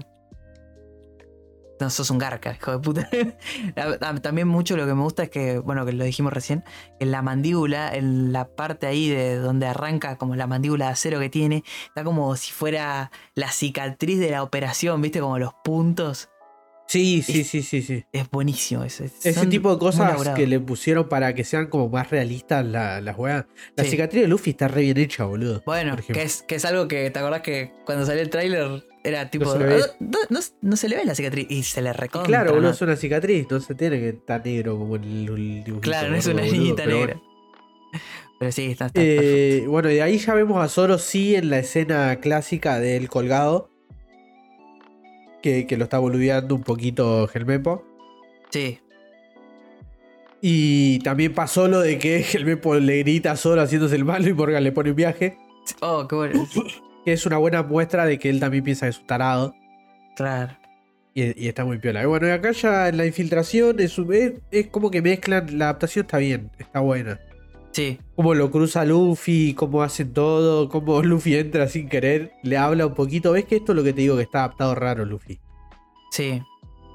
[1.79, 3.09] No, sos un garca, hijo de puta.
[4.21, 6.63] También mucho lo que me gusta es que, bueno, que lo dijimos recién,
[6.99, 11.19] en la mandíbula, en la parte ahí de donde arranca como la mandíbula de acero
[11.19, 15.19] que tiene, está como si fuera la cicatriz de la operación, ¿viste?
[15.21, 16.29] Como los puntos.
[16.87, 18.03] Sí, sí, sí, sí, sí.
[18.11, 19.03] Es buenísimo eso.
[19.03, 23.15] Ese tipo de cosas que le pusieron para que sean como más realistas la- las
[23.15, 23.45] weas.
[23.75, 23.91] La Sí.
[23.91, 25.61] cicatriz de Luffy está re bien hecha, boludo.
[25.67, 29.29] Bueno, que es, que es algo que te acordás que cuando salió el tráiler era
[29.29, 29.51] tipo.
[29.51, 29.81] se ve.
[29.83, 32.27] "Ah, No, no- no se le ve la cicatriz y se le recontra.
[32.27, 32.69] claro, ¿no?
[32.69, 35.79] es una cicatriz, no se tiene que estar negro como el, el dibujito.
[35.81, 37.15] Claro, no es una niñita negra.
[37.15, 37.21] bueno.
[38.39, 39.01] Pero sí, está, está.
[39.03, 43.09] Eh, bueno, y de ahí ya vemos a Zoro sí en la escena clásica del
[43.09, 43.69] colgado.
[45.41, 47.85] Que, que lo está boludeando un poquito Gelmepo.
[48.49, 48.79] Sí,
[50.41, 54.33] Y también pasó lo de que Gelmepo le grita a Zoro haciéndose el malo y
[54.33, 55.37] Morgan le pone un viaje.
[55.81, 56.47] Oh, qué bueno.
[57.05, 59.55] Que es una buena muestra de que él también piensa que es un tarado.
[60.15, 60.55] Claro.
[61.13, 62.03] Y, y está muy piola.
[62.03, 65.57] Y bueno, y acá ya en la infiltración es, es, es como que mezclan.
[65.57, 67.19] La adaptación está bien, está buena.
[67.71, 72.87] Sí, Cómo lo cruza Luffy, cómo hacen todo, cómo Luffy entra sin querer, le habla
[72.87, 73.31] un poquito.
[73.31, 75.39] ¿Ves que esto es lo que te digo que está adaptado raro, Luffy?
[76.11, 76.41] sí.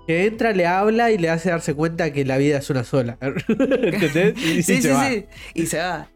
[0.06, 3.16] Que entra, le habla y le hace darse cuenta que la vida es una sola.
[3.22, 4.34] ¿Entendés?
[4.36, 5.08] Y, sí, sí, va.
[5.08, 5.24] sí.
[5.54, 6.10] Y se va.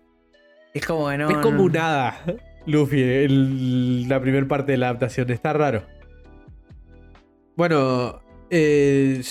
[0.75, 1.31] Es como no.
[1.31, 2.21] es como no- un nada,
[2.69, 5.31] Luffy, la primera parte de la adaptación.
[5.31, 5.83] Está raro.
[7.57, 9.23] Bueno, eh,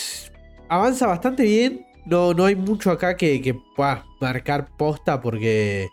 [0.70, 1.86] avanza bastante bien.
[2.06, 5.88] No, no hay mucho acá que, que pueda marcar posta porque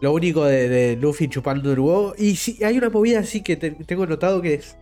[0.00, 2.14] lo único de, Luffy chupando el huevo.
[2.18, 4.76] Y sí, hay una movida así que te- tengo notado que es.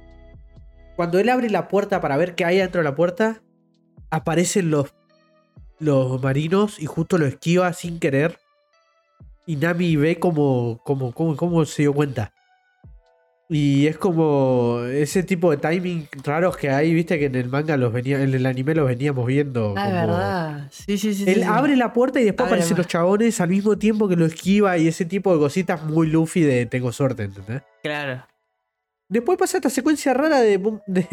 [0.96, 3.42] Cuando él abre la puerta para ver qué hay dentro de la puerta,
[4.10, 4.94] aparecen los,
[5.78, 8.38] los marinos y justo lo esquiva sin querer.
[9.50, 12.32] Y Nami ve como, como, como, como se dio cuenta.
[13.48, 17.76] Y es como ese tipo de timing raros que hay, viste que en el manga
[17.76, 19.74] los venía, en el anime los veníamos viendo.
[19.76, 20.68] Ah, como- verdad.
[20.70, 21.24] Sí, sí, sí.
[21.26, 21.46] Él sí, sí.
[21.48, 24.78] abre la puerta y después Abre aparecen los chabones al mismo tiempo que lo esquiva
[24.78, 27.62] y ese tipo de cositas muy Luffy de tengo suerte, ¿entendés?
[27.82, 28.24] Claro.
[29.08, 30.56] Después pasa esta secuencia rara de.
[30.86, 31.08] de,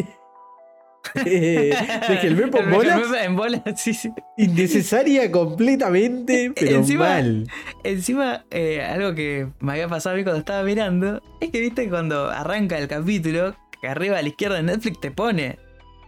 [1.16, 1.76] de,
[2.10, 4.10] de que el Beppo en Beppo en bolas, sí, sí.
[4.38, 7.48] innecesaria completamente, pero Encima- mal.
[7.84, 11.90] Encima, eh, algo que me había pasado a mí cuando estaba mirando, es que viste
[11.90, 15.60] cuando arranca el capítulo, que arriba a la izquierda de Netflix te pone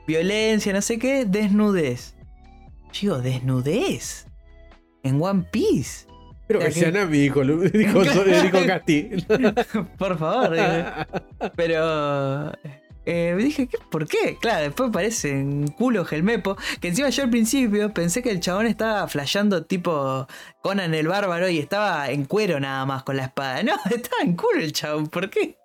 [0.07, 2.15] violencia, no sé qué, desnudez.
[2.99, 4.25] Digo, ¿desnudez?
[5.03, 6.07] En One Piece.
[6.47, 8.01] Pero que que- sea Nami, dijo, dijo,
[8.67, 9.09] Casti.
[9.99, 10.55] Por favor.
[10.57, 10.83] eh.
[11.55, 12.51] Pero.
[13.11, 13.77] Eh, dije, ¿qué?
[13.89, 14.37] ¿por qué?
[14.39, 16.55] Claro, después parece un culo gelmepo.
[16.79, 20.27] Que encima yo al principio pensé que el chabón estaba flasheando tipo
[20.61, 23.63] Conan el bárbaro y estaba en cuero nada más con la espada.
[23.63, 25.57] No, estaba en culo el chabón, ¿por qué?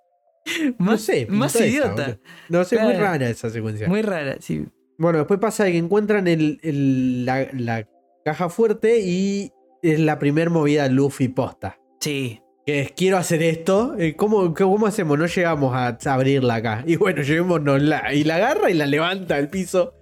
[0.78, 2.18] No sé, más esa, idiota.
[2.48, 3.88] No sé, muy rara esa secuencia.
[3.88, 4.66] Muy rara, sí.
[4.98, 7.88] Bueno, después pasa que encuentran el, el- la, la
[8.24, 9.50] caja fuerte y
[9.82, 11.78] es la primer movida Luffy posta.
[12.00, 12.40] Sí.
[12.66, 13.94] Que es, quiero hacer esto.
[13.98, 15.18] eh, ¿Cómo, cómo hacemos?
[15.18, 16.82] No llegamos a abrirla acá.
[16.86, 18.14] Y bueno, llevémonosla.
[18.14, 19.94] Y la agarra y la levanta del piso.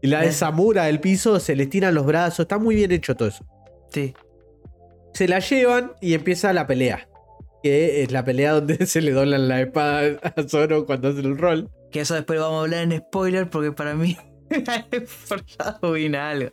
[0.00, 0.26] Y la Eh.
[0.26, 2.40] desamura del piso, se les tiran los brazos.
[2.40, 3.44] Está muy bien hecho todo eso.
[3.90, 4.14] Sí.
[5.14, 7.08] Se la llevan y empieza la pelea.
[7.62, 11.38] Que es la pelea donde se le doblan la espada a Zoro cuando hace el
[11.38, 11.70] rol.
[11.92, 14.16] Que eso después vamos a hablar en spoiler porque para mí.
[14.50, 16.50] ya adivina algo.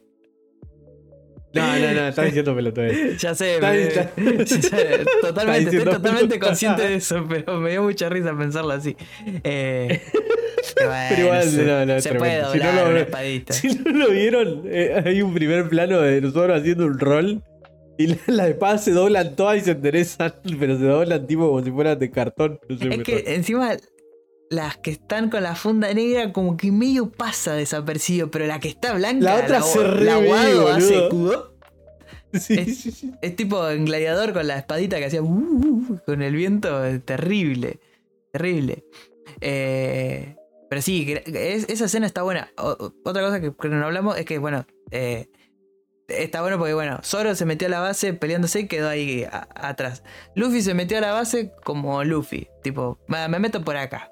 [1.53, 3.17] No, no, no, está diciendo pelotudez.
[3.19, 4.11] Ya sé, Está- me- está-
[4.45, 4.69] sí, sí,
[5.21, 8.95] totalmente, estoy totalmente consciente de eso, pero me dio mucha risa pensarlo así.
[9.43, 10.01] Eh,
[10.75, 12.51] Pero igual, se, no, no, se puede tremendo.
[12.53, 13.53] Si no doblar lo- una espadita.
[13.53, 17.43] Si no lo vieron, eh, hay un primer plano de nosotros haciendo un rol.
[17.97, 21.63] Y la- las espadas se doblan todas y se enderezan, pero se doblan tipo como
[21.63, 22.59] si fueran de cartón.
[22.69, 23.75] No sé, Es que encima
[24.49, 28.69] las que están con la funda negra como que medio pasa desapercibido, pero la que
[28.69, 31.55] está blanca, La otra se la ve, guado hace cudo.
[32.33, 33.11] Sí, es- sí, sí.
[33.21, 36.79] Es tipo en gladiador con la espadita que hacía uh, uh, uh, con el viento,
[37.05, 37.79] terrible,
[38.31, 38.83] terrible.
[39.41, 40.35] Eh,
[40.69, 42.51] pero sí, es- esa escena está buena.
[42.57, 45.27] O- otra cosa que, que no hablamos es que, bueno, eh,
[46.07, 49.47] está bueno porque, bueno, Zoro se metió a la base peleándose y quedó ahí a-
[49.55, 50.03] atrás.
[50.35, 54.09] Luffy se metió a la base como Luffy, tipo, "Va, me meto por acá.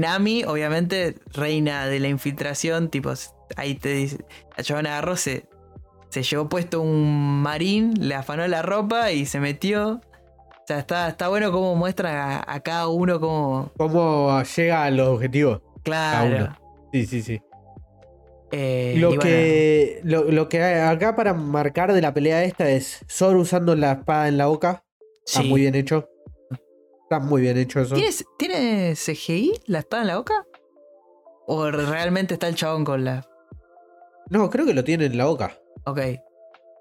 [0.00, 3.12] Nami, obviamente, reina de la infiltración, tipo,
[3.56, 4.18] ahí te dice,
[4.56, 5.46] la chabona agarró, se,
[6.10, 10.00] se llevó puesto un marín, le afanó la ropa y se metió.
[10.00, 13.72] O sea, está, está bueno cómo muestra a, a cada uno como.
[13.76, 15.62] ¿Cómo llega a los objetivos?
[15.82, 16.36] Claro.
[16.36, 16.58] uno.
[16.92, 17.40] Sí, sí, sí.
[18.50, 23.04] Eh, Lo bueno, que, lo, lo que acá para marcar de la pelea esta es
[23.10, 24.84] Zoro usando la espada en la boca.
[25.24, 26.08] Está muy bien hecho.
[27.10, 27.94] Está muy bien hecho eso.
[27.94, 30.44] ¿Tienes- ¿Tiene CGI la espada en la boca?
[31.46, 33.26] ¿O realmente está el chabón con la.?
[34.28, 35.58] No, creo que lo tiene en la boca.
[35.86, 35.98] Ok.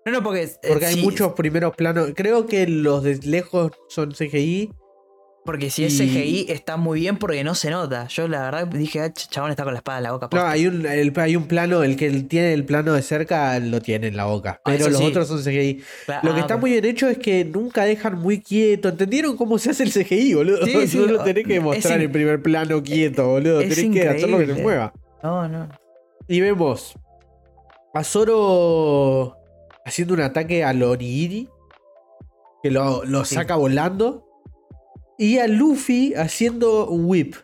[0.05, 0.43] No, no, porque.
[0.43, 2.11] eh, Porque hay muchos primeros planos.
[2.13, 4.73] Creo que los de lejos son CGI.
[5.47, 8.05] Porque si es CGI está muy bien porque no se nota.
[8.09, 10.27] Yo la verdad dije, ah, ch- chabón está con la espada en la boca.
[10.33, 13.81] No, hay un, el- hay un plano, el que tiene el plano de cerca lo
[13.81, 14.59] tiene en la boca.
[14.65, 15.05] Ah, Pero los sí.
[15.05, 15.81] otros son CGI.
[16.21, 16.61] Lo que ah, está ok.
[16.61, 18.89] muy bien hecho es que nunca dejan muy quieto.
[18.89, 20.65] ¿Entendieron cómo se hace el CGI, boludo?
[20.65, 23.61] Sí, sí, no lo tenés que mostrar in- en primer plano quieto, boludo.
[23.61, 24.63] es Tenés que hacerlo que se increíble.
[24.63, 24.93] mueva.
[25.23, 25.69] No, no.
[26.27, 26.93] Y vemos
[27.93, 29.37] a Zoro
[29.85, 31.47] haciendo un ataque al Onigiri.
[32.61, 34.26] Que lo, lo saca volando.
[35.18, 37.36] Y a Luffy haciendo un whip.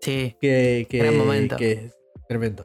[0.00, 0.36] Sí.
[0.40, 1.56] Que, que, Gran momento.
[1.56, 1.94] que es
[2.28, 2.64] tremendo.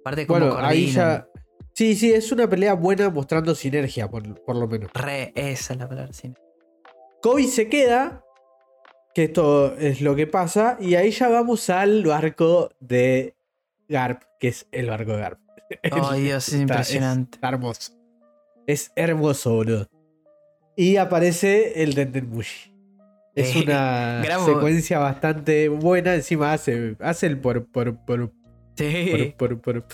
[0.00, 1.28] Aparte, como Bueno, ahí ya.
[1.74, 4.90] Sí, sí, es una pelea buena mostrando sinergia, por, por lo menos.
[4.92, 6.32] Re, esa es la palabra, sí.
[7.22, 8.24] Kobe se queda.
[9.14, 10.76] Que esto es lo que pasa.
[10.80, 13.34] Y ahí ya vamos al barco de
[13.88, 14.22] Garp.
[14.40, 15.38] Que es el barco de Garp.
[15.92, 17.38] Oh, Dios, es Está- impresionante.
[17.42, 17.92] Hermoso.
[18.66, 19.88] Es hermoso, boludo.
[20.76, 22.72] Y aparece el Dendenmushi.
[23.34, 26.14] Es Eh, una gran secuencia bastante buena.
[26.14, 28.32] Encima hace, hace el por, por, por,
[28.76, 29.34] Sí.
[29.38, 29.84] por, por, por.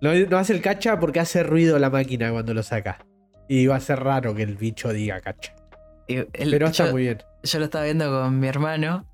[0.00, 3.04] No, no hace el cacha porque hace ruido la máquina cuando lo saca.
[3.48, 5.54] Y va a ser raro que el bicho diga cacha.
[6.08, 7.22] El- Pero está yo, muy bien.
[7.42, 9.08] yo lo estaba viendo con mi hermano.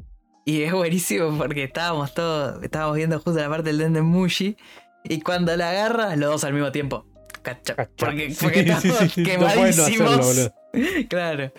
[0.45, 2.63] Y es buenísimo porque estábamos todos.
[2.65, 4.57] Estábamos viendo justo la parte del Denden Mushi.
[5.05, 7.07] Y cuando la agarra, los dos al mismo tiempo.
[7.43, 7.75] Cacha.
[7.77, 7.91] Cacha.
[7.97, 9.97] Porque, porque sí, estamos sí.
[9.99, 10.62] No
[11.09, 11.53] claro.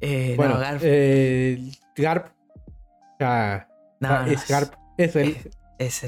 [0.00, 0.82] Eh, Bueno, no, Garf.
[0.84, 2.26] eh, Garp.
[3.20, 3.66] no, ah,
[4.00, 4.74] no, es Garp.
[4.98, 5.36] Es él.
[5.78, 6.02] Es,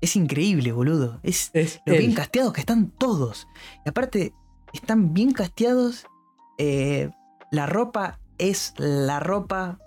[0.00, 1.20] es increíble, boludo.
[1.22, 2.00] Es Es lo él.
[2.00, 3.46] bien casteados que están todos.
[3.84, 4.32] Y aparte,
[4.72, 6.06] están bien casteados.
[6.58, 7.10] eh,
[7.50, 9.78] la ropa es la ropa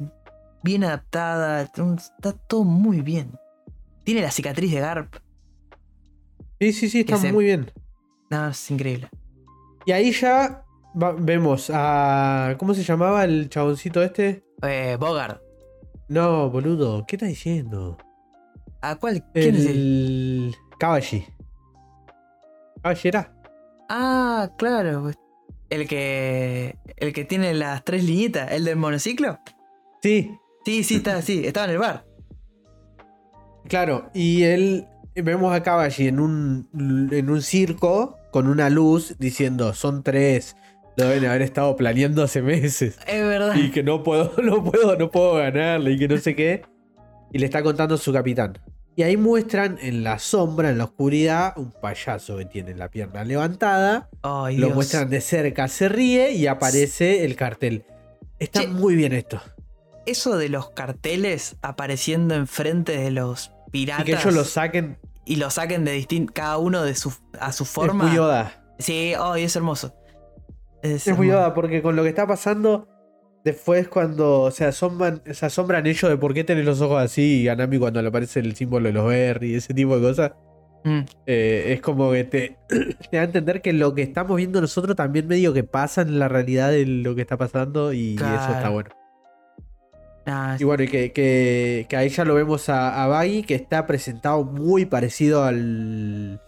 [0.64, 1.62] bien adaptada.
[1.62, 3.38] Está todo muy bien.
[4.04, 5.16] Tiene la cicatriz de Garp.
[6.60, 7.72] Sí, sí, sí, está se- muy bien.
[8.30, 9.10] No, es increíble.
[9.86, 10.64] Y ahí ya
[11.02, 12.56] va- vemos a.
[12.58, 14.44] ¿Cómo se llamaba el chaboncito este?
[14.64, 15.42] Eh, Bogart.
[16.08, 17.98] No, boludo, ¿qué estás diciendo?
[18.82, 19.24] ¿A cuál?
[19.34, 19.72] ¿Quién es el?
[19.78, 20.56] El.
[20.80, 21.26] Kabashi.
[22.84, 23.34] ¿Kabashi era?
[23.90, 25.02] Ah, claro.
[25.04, 25.16] pues,
[25.70, 26.78] El que.
[26.98, 28.52] El que tiene las tres liñitas.
[28.52, 29.40] ¿El del monociclo?
[30.02, 31.42] Sí, Sí, sí, está, sí.
[31.46, 32.06] Estaba en el bar.
[33.68, 34.10] claro.
[34.14, 34.88] Y él.
[35.14, 36.70] Vemos a Kabashi en un,
[37.12, 40.56] en un circo con una luz diciendo: son tres.
[40.98, 42.98] Lo deben haber estado planeando hace meses.
[43.08, 43.56] Es verdad.
[43.56, 46.64] Y que no puedo, no puedo, no puedo ganarle y que no sé qué.
[47.32, 48.60] Y le está contando su capitán.
[48.98, 53.24] Y ahí muestran en la sombra, en la oscuridad, un payaso que tiene la pierna
[53.24, 54.10] levantada.
[54.22, 54.76] Lo Dios.
[54.76, 57.86] muestran de cerca, se ríe y aparece el cartel.
[58.38, 58.68] Está Che.
[58.68, 59.42] muy bien esto.
[60.06, 64.98] Eso de los carteles apareciendo enfrente de los Y piratas que ellos lo saquen.
[65.32, 68.04] Y lo saquen de distinto cada uno de su a su Es forma.
[68.04, 68.64] muy Yoda.
[68.80, 69.96] Sí, ay, es hermoso.
[70.84, 71.28] Es, Es muy.
[71.28, 72.88] Yoda porque con lo que está pasando,
[73.46, 77.48] después cuando se asombran, se asombran ellos de por qué tienen los ojos así y
[77.48, 80.32] a Nami cuando le aparece el símbolo de los Berry y ese tipo de cosas.
[80.84, 82.58] Mm, Eh, es como que te,
[83.10, 86.20] te da a entender que lo que estamos viendo nosotros también medio que pasa en
[86.20, 88.90] la realidad de lo que está pasando y eso está bueno.
[90.26, 93.56] Nah, Y bueno, y que, que, que ahí ya lo vemos a, a Baggy que
[93.56, 96.40] está presentado muy parecido al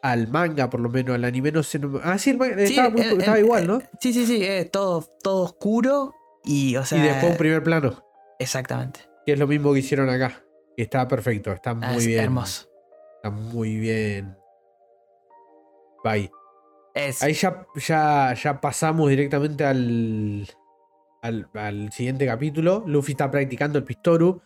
[0.00, 1.78] al manga, por lo menos, al anime no sé.
[1.80, 3.80] no- ah, sí, el manga sí, estaba, muy- el- estaba el- igual, ¿no?
[4.00, 6.14] Sí, sí, sí, todo, todo oscuro
[6.44, 6.98] y, o sea.
[6.98, 8.04] y después un primer plano.
[8.38, 9.00] Exactamente.
[9.26, 10.42] Que es lo mismo que hicieron acá.
[10.76, 12.20] Que está perfecto, está muy Ah, es bien.
[12.22, 12.68] hermoso.
[13.16, 14.36] Está muy bien.
[16.04, 16.30] Bye.
[16.94, 20.46] Es, Ahí ya, ya, ya pasamos directamente al,
[21.22, 22.84] al, al siguiente capítulo.
[22.86, 24.40] Luffy está practicando el Pistoru.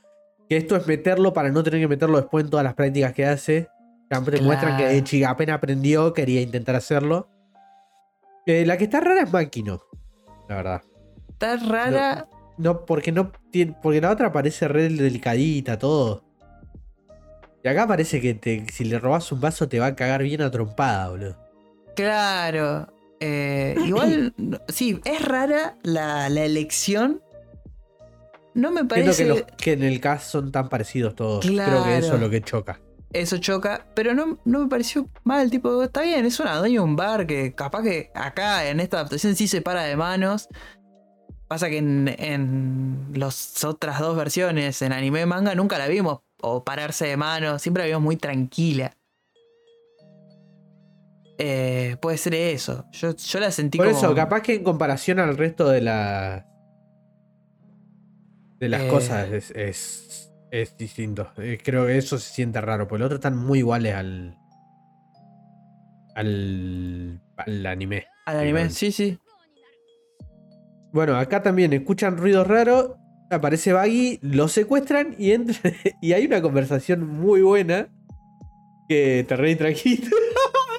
[0.49, 3.25] Que esto es meterlo para no tener que meterlo después en todas las prácticas que
[3.27, 3.69] hace.
[4.11, 4.99] Ya te muestran que Claro.
[4.99, 7.29] Echi apenas aprendió, quería intentar hacerlo.
[8.45, 9.81] Eh, la que está rara es Makino,
[10.49, 10.83] la verdad.
[11.31, 12.29] está rara.
[12.59, 13.75] No, porque no tiene.
[13.83, 16.23] Porque la otra parece re delicadita, todo.
[17.65, 20.43] Y acá parece que te- si le robas un vaso te va a cagar bien
[20.43, 21.37] a trompada, boludo.
[21.97, 22.89] Claro.
[23.25, 24.35] Eh, igual,
[24.69, 27.23] sí, es rara la, la elección.
[28.55, 29.23] No me Siento parece.
[29.23, 31.47] que, los, que en el cast son tan parecidos todos.
[31.47, 32.81] Creo que eso es lo que choca.
[33.13, 35.51] Eso choca, pero no, no me pareció mal.
[35.51, 38.97] Tipo, está bien, es una dueña de un bar que capaz que acá en esta
[38.99, 40.49] adaptación sí se para de manos.
[41.47, 46.21] Pasa que en, en las otras dos versiones, en anime y manga, nunca la vimos
[46.41, 47.63] o pararse de manos.
[47.63, 48.97] Siempre la vimos muy tranquila.
[51.45, 52.85] Eh, puede ser eso.
[52.93, 53.99] Yo, yo la sentí Por como.
[53.99, 56.45] eso, capaz que en comparación al resto de las.
[58.61, 58.89] de las Eh.
[58.89, 61.33] cosas es, es, es distinto.
[61.39, 62.87] Eh, Creo que eso se siente raro.
[62.87, 64.39] Porque los otros están muy iguales al.
[66.15, 67.21] al.
[67.39, 68.07] al anime.
[68.27, 68.75] Al anime, digamos.
[68.79, 69.19] sí, sí.
[70.93, 72.93] Bueno, acá también escuchan ruidos raros.
[73.31, 75.57] Aparece Baggy, lo secuestran y entra.
[76.03, 77.89] y hay una conversación muy buena.
[78.89, 80.07] Que te reí tranquilo.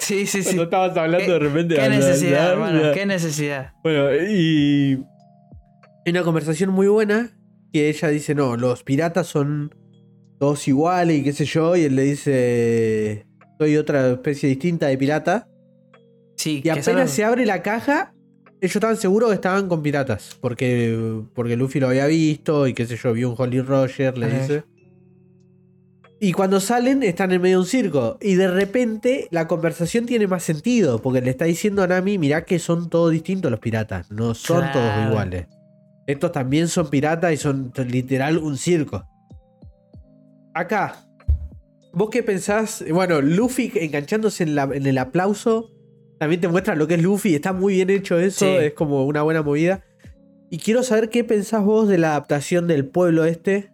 [0.03, 0.43] Sí, sí, sí.
[0.43, 1.75] Cuando estabas hablando de repente.
[1.75, 2.91] ¿Qué necesidad, hermano?
[2.93, 3.73] ¿Qué necesidad?
[3.83, 5.03] Bueno, y.
[6.05, 7.31] Una conversación muy buena.
[7.71, 9.73] Que ella dice: No, los piratas son
[10.39, 11.75] todos iguales y qué sé yo.
[11.75, 13.25] Y él le dice:
[13.57, 15.47] Soy otra especie distinta de pirata.
[16.35, 18.13] Sí, Y apenas se abre la caja,
[18.59, 20.37] ellos estaban seguros que estaban con piratas.
[20.41, 24.25] Porque, porque Luffy lo había visto y qué sé yo, vio un Holly Roger, le
[24.25, 24.39] Ajá.
[24.39, 24.63] dice.
[26.25, 28.17] Y cuando salen, están en medio de un circo.
[28.21, 31.01] Y de repente la conversación tiene más sentido.
[31.01, 34.09] Porque le está diciendo a Nami, mirá que son todos distintos los piratas.
[34.09, 35.47] No son todos iguales.
[36.07, 39.03] Estos también son piratas y son literal un circo.
[40.53, 40.95] Acá.
[41.91, 42.85] ¿Vos qué pensás?
[42.89, 45.71] Bueno, Luffy enganchándose en, la- en el aplauso.
[46.19, 47.35] También te muestra lo que es Luffy.
[47.35, 48.45] Está muy bien hecho eso.
[48.45, 48.51] Sí.
[48.61, 49.83] Es como una buena movida.
[50.49, 53.72] Y quiero saber qué pensás vos de la adaptación del pueblo este.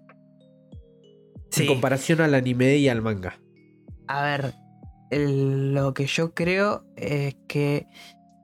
[1.51, 1.63] Sí.
[1.63, 3.39] En comparación al anime y al manga.
[4.07, 4.53] A ver,
[5.11, 7.87] el- lo que yo creo es que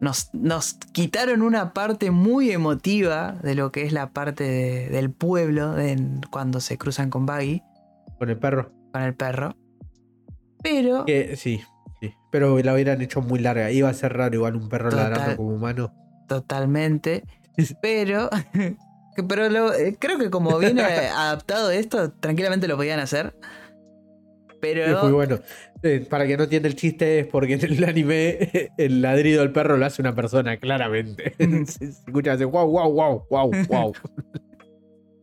[0.02, 5.12] nos, nos quitaron una parte muy emotiva de lo que es la parte de- del
[5.12, 7.62] pueblo de- cuando se cruzan con Baggy,
[8.20, 8.72] Con el perro.
[8.92, 9.56] con el perro.
[10.64, 11.62] Pero, sí,
[12.02, 12.12] sí.
[12.32, 13.72] Pero la hubieran hecho muy larga.
[13.72, 15.12] Iba a ser raro igual un perro Total.
[15.12, 15.94] ladrando como humano.
[16.28, 17.24] totalmente.
[17.82, 18.30] Pero,
[19.24, 20.82] pero lo- eh, creo que como viene
[21.16, 23.34] adaptado esto, tranquilamente lo podían hacer.
[24.62, 25.40] Pero Es muy bueno.
[25.84, 29.52] Eh, para que no entienda el chiste, es porque en el anime el ladrido del
[29.52, 31.36] perro lo hace una persona, claramente.
[31.68, 33.94] se, escucha así, wow, wow, wow, wow, wow.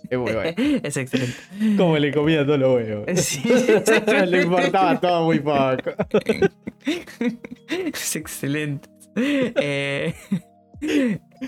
[0.08, 0.54] es muy bueno.
[0.84, 1.34] es excelente.
[1.76, 3.20] Como le comía todos los huevos.
[3.20, 3.42] Sí,
[4.26, 5.90] le importaba todo muy poco.
[7.68, 8.88] es excelente.
[9.16, 10.14] Eh,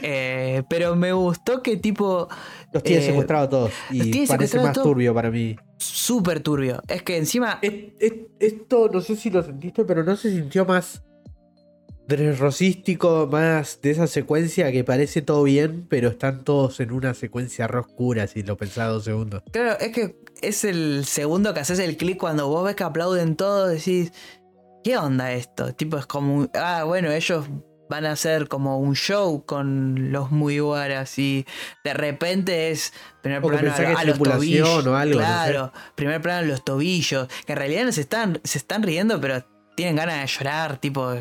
[0.02, 2.28] eh, pero me gustó que tipo
[2.72, 3.72] Los tiene Eh, secuestrados a todos.
[3.90, 5.56] los Y tiene parece más turbio para mí.
[5.78, 6.82] súper turbio.
[6.88, 10.64] Es que encima Es- es- esto no sé si lo sentiste, pero no se sintió
[10.64, 11.02] más
[12.38, 17.66] rosístico, más de esa secuencia que parece todo bien, pero están todos en una secuencia
[17.66, 19.42] re oscura si lo pensás dos segundos.
[19.52, 23.36] Claro, es que es el segundo que haces el clic cuando vos ves que aplauden
[23.36, 24.12] todos, decís,
[24.82, 25.72] ¿qué onda esto?
[25.74, 27.46] Tipo, es como, un- ah, bueno, ellos
[27.88, 31.46] van a hacer como un show con los Mugiwaras y
[31.84, 34.86] de repente es primer plano a, a los tobillos.
[34.86, 35.32] o algo, no sé.
[35.32, 39.20] claro, primer plano a los tobillos, que en realidad no se están, se están riendo,
[39.20, 39.44] pero
[39.76, 41.12] tienen ganas de llorar, tipo,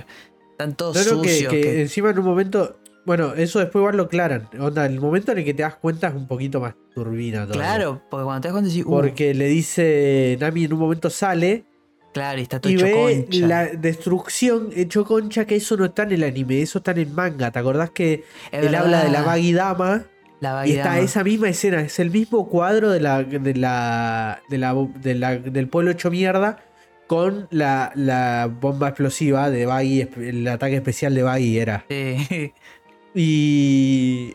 [0.51, 1.51] están todos No, no, que, sucios.
[1.53, 2.79] que que- encima en un momento.
[3.05, 4.47] Bueno, eso después igual lo aclaran.
[4.57, 7.55] Onda, el momento en el que te das cuenta es un poquito más turbina todo.
[7.55, 10.37] Claro, porque cuando te das cuenta decís, uh, Porque le dice.
[10.39, 11.65] Nami en un momento sale
[12.13, 13.47] claro, y está todo y hecho ve concha.
[13.47, 17.09] la destrucción hecho concha, que eso no está en el anime, eso está en el
[17.09, 17.51] manga.
[17.51, 20.05] ¿Te acordás que Es él habla de la verdad, Baggy Dama?
[20.39, 24.57] la Y está esa misma escena, es el mismo cuadro de la, de la, de
[24.57, 26.63] la, de la- del pueblo hecho mierda
[27.07, 31.85] con la, la bomba explosiva de Baggy, el ataque especial de Baggy era.
[31.89, 32.51] Sí.
[33.15, 34.33] Y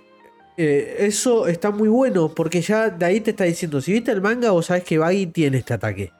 [0.56, 4.20] eh, eso está muy bueno porque ya de ahí te está diciendo, si viste el
[4.22, 6.12] manga vos sabés que Baggy tiene este ataque.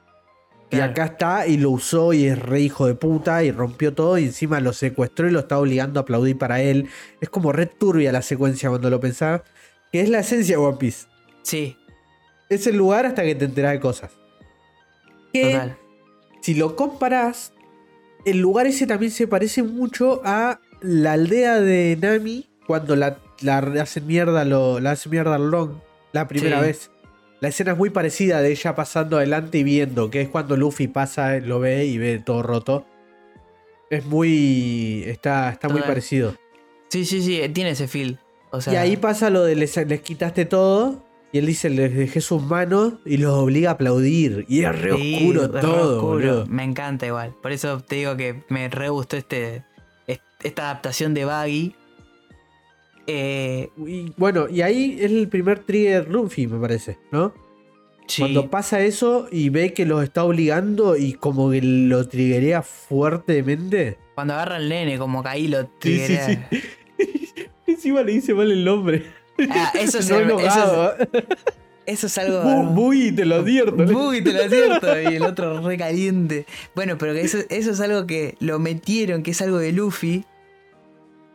[0.70, 4.18] Y acá está y lo usó y es re hijo de puta y rompió todo
[4.18, 6.88] y encima lo secuestró y lo está obligando a aplaudir para él.
[7.20, 9.40] Es como re turbia la secuencia cuando lo pensás.
[9.90, 11.06] Que es la esencia de One Piece.
[11.42, 11.76] Sí.
[12.50, 14.10] es el lugar hasta que te enteras de cosas.
[15.32, 15.76] Que Total.
[16.42, 17.52] si lo comparás,
[18.26, 23.58] el lugar ese también se parece mucho a la aldea de Nami cuando la, la
[23.80, 25.72] hacen mierda lo, la hacen mierda al Long
[26.12, 26.66] la primera Sí.
[26.66, 26.90] vez.
[27.41, 30.89] La escena es muy parecida de ella pasando adelante y viendo, que es cuando Luffy
[30.89, 32.84] pasa, lo ve y ve todo roto.
[33.91, 35.05] Es muy.
[35.07, 36.34] Está, está muy parecido.
[36.89, 38.18] Sí, sí, sí, tiene ese feel.
[38.51, 41.05] O sea, y ahí pasa lo de les, les quitaste todo.
[41.30, 44.47] Y él dice, les dejé sus manos y los obliga a aplaudir.
[44.49, 46.47] Y es re sí, oscuro re todo, oscuro.
[46.49, 47.34] Me encanta igual.
[47.43, 49.62] Por eso te digo que me re gustó este,
[50.07, 51.74] est- esta adaptación de Baggy.
[53.11, 57.32] Eh, Y, bueno, y ahí es el primer trigger Luffy, me parece, ¿no?
[58.06, 62.62] sí, Cuando pasa eso y ve que los está obligando y como que lo triggerea
[62.62, 63.96] fuertemente.
[64.14, 66.48] cuando agarra al nene, como que ahí lo Sí, sí, triggerea.
[67.66, 69.04] Encima le dice mal el nombre.
[69.50, 70.94] Ah, eso, es, No eso, es, enojado.
[71.86, 72.42] eso es algo.
[72.42, 73.74] Bu- Bui, te lo advierto.
[73.76, 75.00] Uy, te lo advierto.
[75.11, 76.46] Y el otro re caliente.
[76.74, 80.24] Bueno, pero que eso, eso es algo que lo metieron, que es algo de Luffy.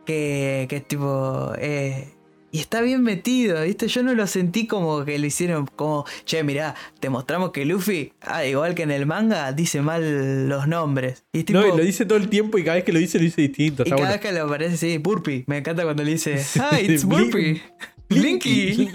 [0.04, 1.52] Que, que es tipo.
[1.58, 2.08] eh,
[2.54, 3.88] y está bien metido, ¿viste?
[3.88, 8.12] Yo no lo sentí como que lo hicieron como, che, mirá, te mostramos que Luffy,
[8.20, 11.24] ah, igual que en el manga, dice mal los nombres.
[11.32, 13.18] Y tipo, No, y lo dice todo el tiempo y cada vez que lo dice
[13.18, 13.82] lo dice distinto.
[13.84, 14.12] y cada bueno.
[14.12, 15.42] vez que le aparece, sí, Burpee.
[15.48, 17.60] Me encanta cuando le dice, ah, it's Burpee.
[18.08, 18.88] Blinky.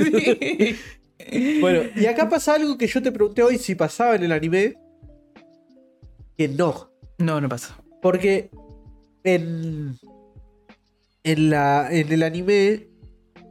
[1.60, 4.76] Bueno, y acá pasa algo que yo te pregunté hoy si pasaba en el anime.
[6.38, 6.90] Que no.
[7.18, 7.78] no, no pasa.
[8.02, 8.50] Porque
[9.26, 9.98] en,
[11.24, 12.88] en, la, en el anime,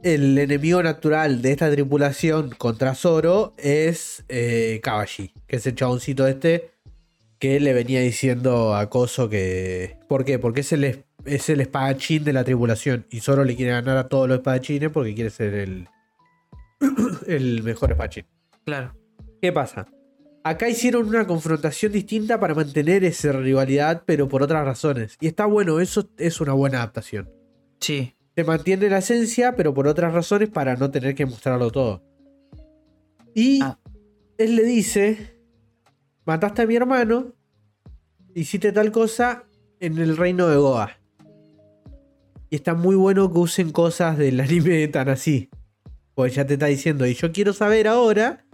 [0.03, 6.27] el enemigo natural de esta tripulación contra Zoro es eh, Kawashi, que es el chaboncito
[6.27, 6.71] este
[7.39, 9.97] que le venía diciendo a Koso que...
[10.09, 10.39] ¿Por qué?
[10.39, 14.09] Porque es el, es el espadachín de la tripulación y Zoro le quiere ganar a
[14.09, 15.87] todos los espadachines porque quiere ser el,
[17.27, 18.25] el mejor espadachín.
[18.65, 18.93] Claro.
[19.41, 19.87] ¿Qué pasa?
[20.43, 25.17] Acá hicieron una confrontación distinta para mantener esa rivalidad, pero por otras razones.
[25.21, 27.38] Y está bueno, eso es una buena adaptación.
[27.79, 28.15] Sí.
[28.35, 32.03] Se mantiene la esencia, pero por otras razones para no tener que mostrarlo todo.
[33.35, 33.77] Y Ah.
[34.37, 35.37] él le dice,
[36.25, 37.33] mataste a mi hermano,
[38.33, 39.43] hiciste tal cosa
[39.79, 40.91] en el reino de Goa.
[42.49, 45.49] Y está muy bueno que usen cosas del anime tan así.
[46.15, 48.45] Pues ya te está diciendo, y yo quiero saber ahora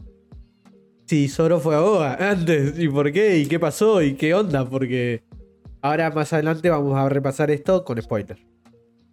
[1.08, 4.68] si Zoro fue a Goa antes, y por qué, y qué pasó, y qué onda,
[4.68, 5.24] porque
[5.82, 8.44] ahora más adelante vamos a repasar esto con spoiler.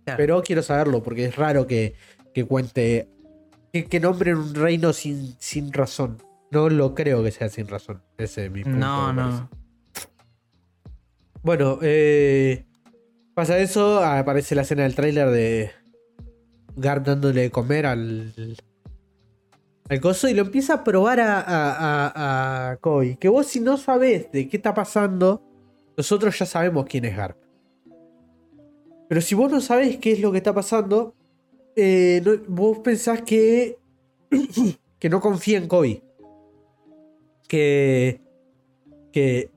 [0.05, 0.17] Claro.
[0.17, 1.95] Pero quiero saberlo, porque es raro que,
[2.35, 3.09] que cuente,
[3.73, 6.23] que, que nombren un reino sin, sin razón.
[6.51, 8.03] No lo creo que sea sin razón.
[8.19, 8.79] Ese es mi punto.
[8.79, 9.49] no, no.
[11.43, 12.65] Bueno, eh,
[13.35, 15.71] pasa eso, aparece la escena del tráiler de
[16.77, 18.33] Garp dándole de comer al,
[19.89, 23.17] al coso y lo empieza a probar a, a, a, a Koi.
[23.17, 25.43] Que vos si no sabés de qué está pasando,
[25.97, 27.37] nosotros ya sabemos quién es Garp.
[29.13, 31.15] Pero si vos no sabés qué es lo que está pasando,
[31.77, 33.77] eh, no- vos pensás que,
[34.99, 36.03] que no confía en Koi.
[37.47, 38.23] Que...
[39.13, 39.51] Que...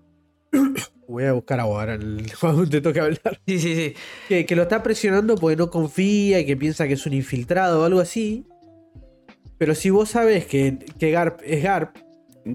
[1.07, 3.39] Voy a buscar agua ahora el- cuando te toque hablar.
[3.47, 3.93] Sí, sí, sí.
[4.27, 7.79] Que, que lo está presionando porque no confía y que piensa que es un infiltrado
[7.81, 8.43] o algo así.
[9.57, 11.95] Pero si vos sabés que, que Garp es Garp,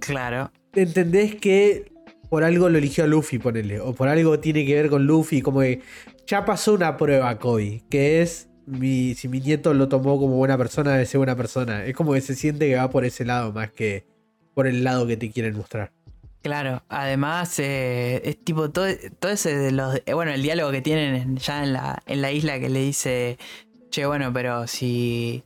[0.01, 0.53] Claro.
[0.75, 1.91] entendés que
[2.29, 3.81] por algo lo eligió a Luffy, ponele.
[3.81, 5.41] O por algo tiene que ver con Luffy.
[5.41, 5.81] Como que
[6.27, 7.83] ya pasó una prueba, Kobe.
[7.91, 8.49] Que es.
[8.67, 11.85] Mi, si mi nieto lo tomó como buena persona, debe ser buena persona.
[11.85, 14.07] Es como que se siente que va por ese lado más que
[14.55, 15.91] por el lado que te quieren mostrar.
[16.43, 18.87] Claro, además eh, es tipo todo,
[19.19, 22.23] todo ese de los eh, bueno el diálogo que tienen en- ya en la, en
[22.23, 23.39] la isla que le dice
[23.91, 25.43] che bueno pero si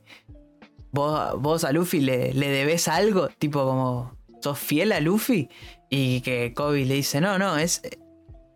[0.91, 5.49] vos, vos a Luffy le, le debes algo tipo como sos fiel a Luffy
[5.89, 7.81] y que Kobe le dice no no es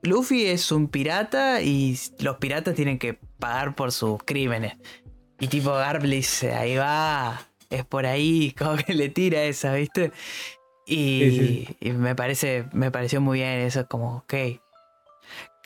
[0.03, 4.73] Luffy es un pirata y los piratas tienen que pagar por sus crímenes
[5.39, 5.73] y tipo
[6.03, 10.11] dice ahí va es por ahí como que le tira esa viste
[10.85, 11.77] y, Sí, sí.
[11.81, 14.33] y me parece, me pareció muy bien eso, como, ok.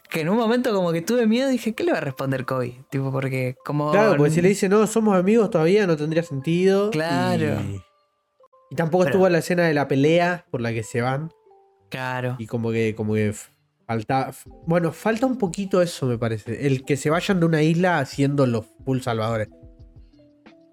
[0.10, 2.84] Que en un momento como que tuve miedo dije, ¿qué le va a responder Kobe?
[2.90, 3.92] Tipo, porque como...
[3.92, 6.92] Claro, porque si le dice no, somos amigos todavía, no tendría sentido.
[6.92, 7.58] Claro.
[7.62, 7.82] Y,
[8.72, 11.32] y tampoco Pero- estuvo la escena de la pelea por la que se van.
[11.90, 12.36] Claro.
[12.38, 13.34] Y como que, como que
[13.94, 14.34] falta.
[14.66, 16.66] Bueno, falta un poquito eso, me parece.
[16.68, 19.50] El que se vayan de una isla haciendo los full salvadores.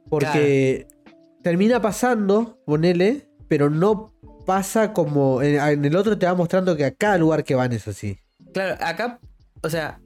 [0.09, 0.87] Porque
[1.43, 4.13] termina pasando, ponele, pero no
[4.47, 5.43] pasa como.
[5.43, 8.19] En, en el otro te va mostrando que a cada lugar que van es así.
[8.53, 9.21] Claro, acá,
[9.63, 10.01] o sea,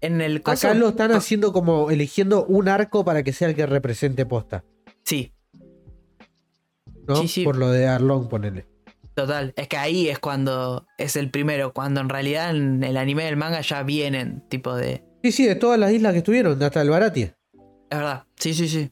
[0.00, 3.54] en el coso- Acá lo están haciendo como eligiendo un arco para que sea el
[3.54, 4.64] que represente posta.
[5.04, 5.32] Sí.
[7.06, 7.16] ¿no?
[7.16, 7.44] Sí, sí.
[7.44, 8.66] Por lo de Arlong, ponele.
[9.14, 13.24] Total, es que ahí es cuando es el primero, cuando en realidad en el anime
[13.24, 15.04] del manga ya vienen, tipo de...
[15.22, 17.34] Sí, sí, de todas las islas que estuvieron, hasta el Baratie.
[17.90, 18.90] Es verdad, sí, sí, sí.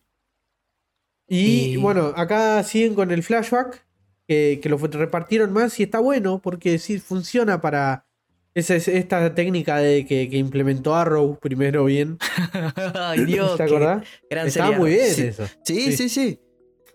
[1.29, 3.85] Y, Y- bueno, acá siguen con el flashback,
[4.29, 8.07] que, que lo repartieron más y está bueno porque sí funciona para
[8.55, 12.19] esa, es- esta técnica de que, que implementó Arrow primero bien.
[12.95, 14.05] Ay, Dios, ¿Te acordás?
[14.31, 14.79] gran Estaba serie.
[14.81, 15.47] muy bien Sí, eso.
[15.65, 15.97] Sí, Sí.
[15.97, 16.41] sí, sí.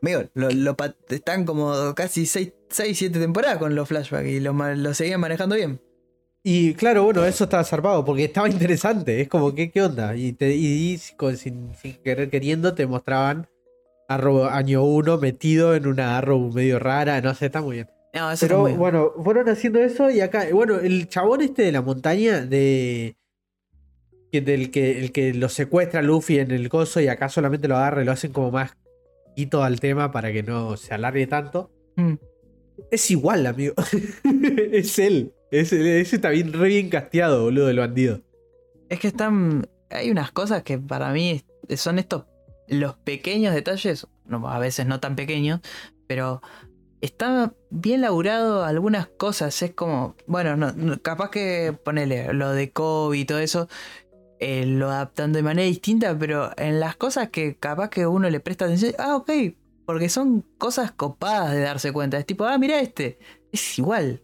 [0.01, 0.75] Amigo, lo,
[1.09, 5.81] están como casi 6, 7 temporadas con los flashbacks y lo, seguían manejando bien.
[6.43, 9.19] Y claro, bueno, eso estaba zarpado porque estaba interesante.
[9.21, 10.15] Es como, ¿qué, qué onda?
[10.15, 13.47] Y, te, y, y con- sin, sin querer queriendo te mostraban
[14.07, 17.19] Arrow año 1 metido en una Arrow medio rara.
[17.21, 17.89] No sé, está muy bien.
[18.13, 18.79] No, eso Pero está muy bien.
[18.79, 23.17] bueno, fueron haciendo eso y acá, bueno, el chabón este de la montaña de.
[24.31, 27.67] Que del que el que lo secuestra a Luffy en el coso y acá solamente
[27.67, 28.71] lo agarra y lo hacen como más
[29.61, 31.71] al tema para que no se alargue tanto.
[31.95, 32.15] Mm.
[32.91, 33.75] Es igual, amigo.
[34.71, 35.33] es él.
[35.51, 38.21] Es, ese está bien, re bien casteado, boludo, del bandido.
[38.89, 39.67] Es que están.
[39.89, 41.43] Hay unas cosas que para mí
[41.75, 42.25] son estos.
[42.67, 44.07] Los pequeños detalles.
[44.25, 45.61] No, a veces no tan pequeños.
[46.07, 46.41] Pero
[47.01, 49.61] está bien laburado algunas cosas.
[49.61, 50.15] Es como.
[50.27, 53.69] Bueno, no, capaz que ponele lo de Kobe y todo eso.
[54.39, 56.17] Eh, lo adaptan de manera distinta.
[56.17, 58.93] Pero en las cosas que capaz que uno le presta atención.
[58.97, 59.31] Ah, ok.
[59.85, 62.17] Porque son cosas copadas de darse cuenta.
[62.17, 63.19] Es tipo, ah, mira este.
[63.51, 64.21] Es igual.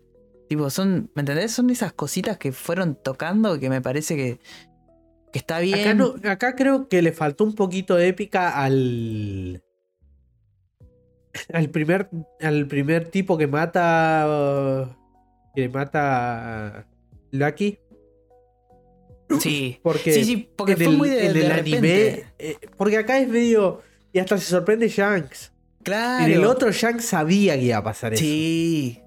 [0.49, 1.52] Tipo, son, ¿me entendés?
[1.53, 4.40] Son esas cositas que fueron tocando que me parece que,
[5.31, 5.80] que está bien.
[5.80, 9.64] Acá, no- acá creo que le faltó un poquito de épica al.
[11.52, 12.10] Al primer,
[12.41, 14.95] al primer tipo que mata.
[15.56, 16.85] que mata a
[17.31, 17.80] Lucky.
[19.39, 19.79] Sí.
[19.81, 21.77] Porque, Sí, sí, porque en fue el, muy de, el repente.
[21.77, 22.23] anime.
[22.39, 23.81] eh, porque acá es medio.
[24.11, 25.51] Y hasta se sorprende Shanks.
[25.83, 26.25] Claro.
[26.25, 28.21] En el otro Shanks sabía que iba a pasar eso.
[28.23, 28.99] Sí.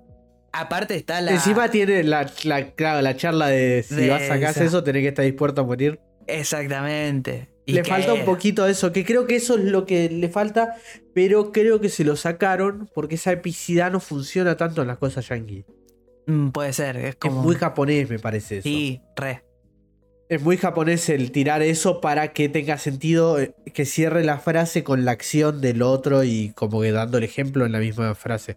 [0.53, 1.33] Aparte está la.
[1.33, 5.03] Encima tiene la, la, claro, la charla de si De vas a casa eso, tenés
[5.03, 6.01] que estar dispuesto a morir.
[6.27, 7.49] Exactamente.
[7.67, 10.29] Y Le falta un poquito de eso, que creo que eso es lo que le
[10.29, 10.77] falta,
[11.15, 15.29] pero creo que se lo sacaron porque esa epicidad no funciona tanto en las cosas
[15.29, 15.65] yankee.
[16.27, 16.97] Mm, puede ser.
[16.97, 17.43] Es Es como.
[17.43, 18.69] muy japonés, me parece eso.
[18.69, 19.43] Sí, re.
[20.29, 24.83] Es muy japonés el tirar eso para que tenga sentido, eh, que cierre la frase
[24.83, 28.57] con la acción del otro y como que dando el ejemplo en la misma frase.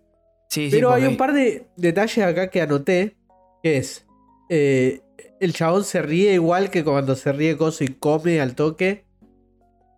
[0.50, 0.72] Sí, sí.
[0.72, 3.18] Pero hay porque- un par de detalles acá que anoté,
[3.62, 4.08] que es,
[4.50, 5.02] eh,
[5.40, 9.06] el chabón se ríe igual que cuando se ríe Coso y come al toque.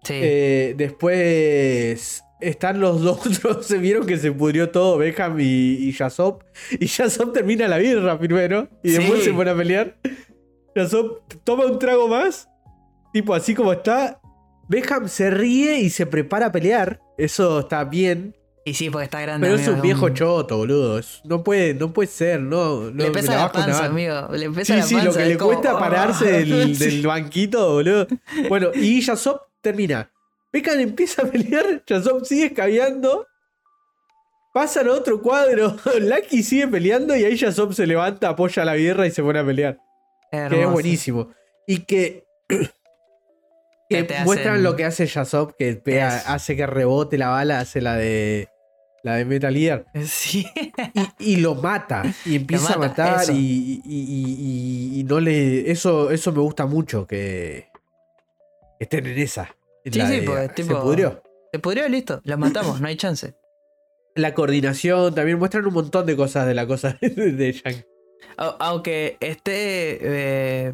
[0.04, 0.14] Sí.
[0.16, 5.44] Eh, después están los dos otros, se vieron que se pudrió todo, Beckham y,
[5.80, 6.44] y Yasop.
[6.80, 9.96] Y Yasop termina la birra primero y después se pone a pelear.
[10.76, 12.48] Yasop toma un trago más,
[13.14, 14.20] tipo así como está.
[14.70, 17.02] Beckham se ríe y se prepara a pelear.
[17.18, 18.36] Eso está bien.
[18.64, 19.46] y sí, porque está grande.
[19.48, 21.02] Pero es un viejo un- choto, boludo.
[21.26, 22.90] No, puede, no puede ser, no.
[22.92, 24.30] no Le pesa la panza, amigo.
[24.32, 25.10] Le pesa Sí, la sí, panza.
[25.10, 26.86] lo que le como, cuesta oh, pararse del, sí.
[26.86, 28.08] del banquito, boludo.
[28.48, 30.10] Bueno, y Yasop termina.
[30.54, 33.26] Beckham empieza a pelear, Yasop sigue escabeando.
[34.54, 39.08] Pasan a otro cuadro, Lucky sigue peleando y ahí Yasop se levanta, apoya la birra
[39.08, 39.80] y se pone a pelear.
[40.32, 41.30] Que es buenísimo.
[41.68, 42.24] Y que,
[43.90, 47.82] que muestran hacen- lo que hace Yasop, que pega- hace que rebote la bala, hace
[47.82, 48.48] la de
[49.04, 49.86] la de Metal Gear.
[50.06, 50.46] Sí.
[51.20, 52.04] Y, y lo mata.
[52.26, 53.26] Y empieza a mata, matar.
[53.36, 55.70] Y, y- y- no le.
[55.72, 57.06] Eso, eso me gusta mucho.
[57.08, 57.68] Que
[58.80, 59.56] estén en esa.
[59.84, 61.24] en Sí, sí, de- porque es se pudrió.
[61.52, 62.22] Se pudrió, listo.
[62.24, 63.34] Lo matamos, no hay chance.
[64.16, 65.14] La coordinación.
[65.16, 67.86] También muestran un montón de cosas de la cosa de, de Yang.
[68.38, 70.74] Au- Aunque esté eh,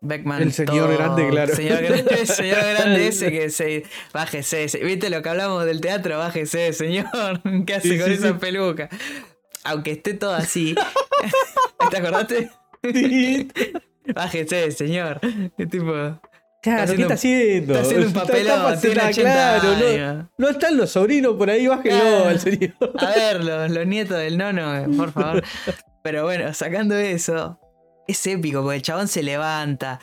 [0.00, 0.42] Beckman.
[0.42, 1.54] El señor grande, claro.
[1.54, 3.84] Señor el señor grande ese que se.
[4.12, 4.78] Bájese ese.
[4.78, 6.18] ¿Viste lo que hablamos del teatro?
[6.18, 7.06] Bájese, señor.
[7.66, 8.34] ¿Qué hace Sí, con sí, esa sí.
[8.40, 8.88] peluca?
[9.64, 10.74] Aunque esté todo así.
[11.90, 12.50] ¿Te acordaste?
[14.14, 15.20] Bájese, señor.
[15.56, 15.86] ¿Qué tipo?
[15.86, 16.18] Claro,
[16.62, 17.72] ¿qué haciendo- está haciendo?
[17.74, 20.26] Está haciendo un papelón, tiene 80 claro, no, años.
[20.38, 22.28] no están los sobrinos por ahí, bájenlo Claro.
[22.28, 22.72] al señor.
[22.98, 25.42] A ver, los, los nietos del nono, por favor.
[26.02, 27.58] Pero bueno, sacando eso,
[28.08, 30.00] es épico porque el chabón se levanta,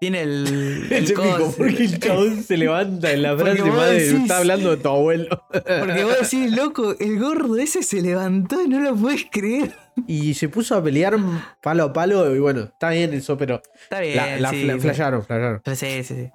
[0.00, 0.86] tiene el.
[0.90, 4.70] el Es épico, porque el chabón se levanta en la frase madre, decís- está hablando
[4.70, 5.42] de tu abuelo.
[5.50, 9.74] Porque vos decís, loco, el gordo ese se levantó y no lo puedes creer.
[10.06, 11.16] Y se puso a pelear
[11.62, 12.34] palo a palo.
[12.34, 14.16] Y bueno, está bien eso, pero Está bien.
[14.16, 14.80] la, la sí, fla- sí.
[14.80, 15.60] flashearon, flashearon.
[15.64, 16.30] Pero sí, sí, sí.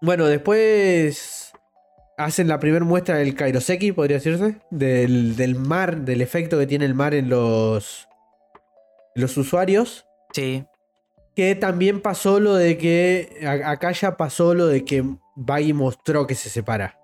[0.00, 1.43] Bueno, después
[2.16, 4.56] hacen la primera muestra del Kairoseki, podría decirse.
[4.70, 8.08] Del, del mar, del efecto que tiene el mar en los,
[9.14, 10.06] en los usuarios.
[10.32, 10.64] Sí.
[11.36, 13.40] Que también pasó lo de que.
[13.64, 15.04] Acá ya pasó lo de que
[15.36, 16.98] Baggy mostró que se separa.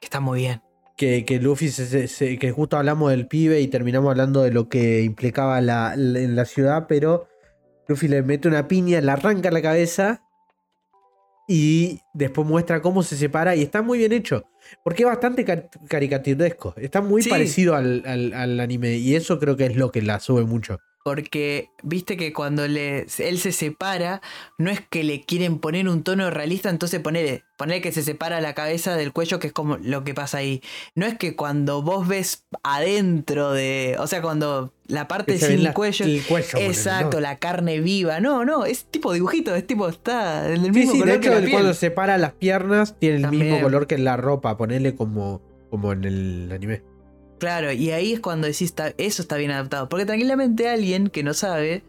[0.00, 0.62] Que está muy bien.
[0.96, 4.50] que, que Luffy se, se- se- que justo hablamos del pibe y terminamos hablando de
[4.52, 7.28] lo que implicaba la, la- en la ciudad, pero
[7.88, 10.22] Luffy le mete una piña, le arranca la cabeza
[11.48, 14.44] y después muestra cómo se separa y está muy bien hecho.
[14.84, 16.74] Porque es bastante car- caricaturesco.
[16.76, 17.30] Está muy Sí.
[17.30, 20.78] parecido al, al- al anime y eso creo que es lo que la sube mucho.
[21.04, 24.20] Porque viste que cuando le, él se separa,
[24.58, 28.40] no es que le quieren poner un tono realista, entonces ponele, ponele que se separa
[28.42, 30.60] la cabeza del cuello, que es como lo que pasa ahí.
[30.94, 33.96] No es que cuando vos ves adentro de.
[34.00, 36.04] O sea, cuando la parte sin la- cuello.
[36.04, 37.20] el cuello, ponele, exacto, ¿no?
[37.20, 38.20] la carne viva.
[38.20, 41.20] No, no, es tipo dibujito, es tipo, está del Sí, mismo sí, de color hecho
[41.22, 41.50] que la piel.
[41.52, 46.04] cuando separa las piernas tiene el mismo color que la ropa, ponerle como, como en
[46.04, 46.82] el anime.
[47.38, 49.88] Claro, y ahí es cuando decís, está- eso está bien adaptado.
[49.88, 51.82] Porque tranquilamente alguien que no sabe,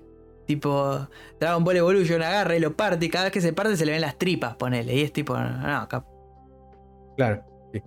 [0.45, 1.07] tipo
[1.39, 3.93] Dragon Ball Evolution, agarra y lo parte, y cada vez que se parte se le
[3.93, 4.95] ven las tripas, ponele.
[4.95, 6.05] Y es tipo, no, acá.
[7.17, 7.43] Claro,
[7.73, 7.81] sí.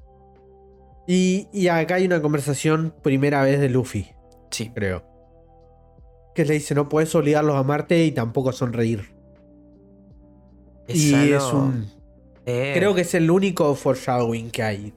[1.07, 4.09] Y, y acá hay una conversación primera vez de Luffy,
[4.51, 4.71] Sí.
[4.75, 5.05] creo.
[6.35, 9.15] Que le dice, no puedes obligarlos a amarte y tampoco a sonreír.
[10.89, 11.87] y es un...
[12.45, 14.93] Eh, Creo que es el único foreshadowing que hay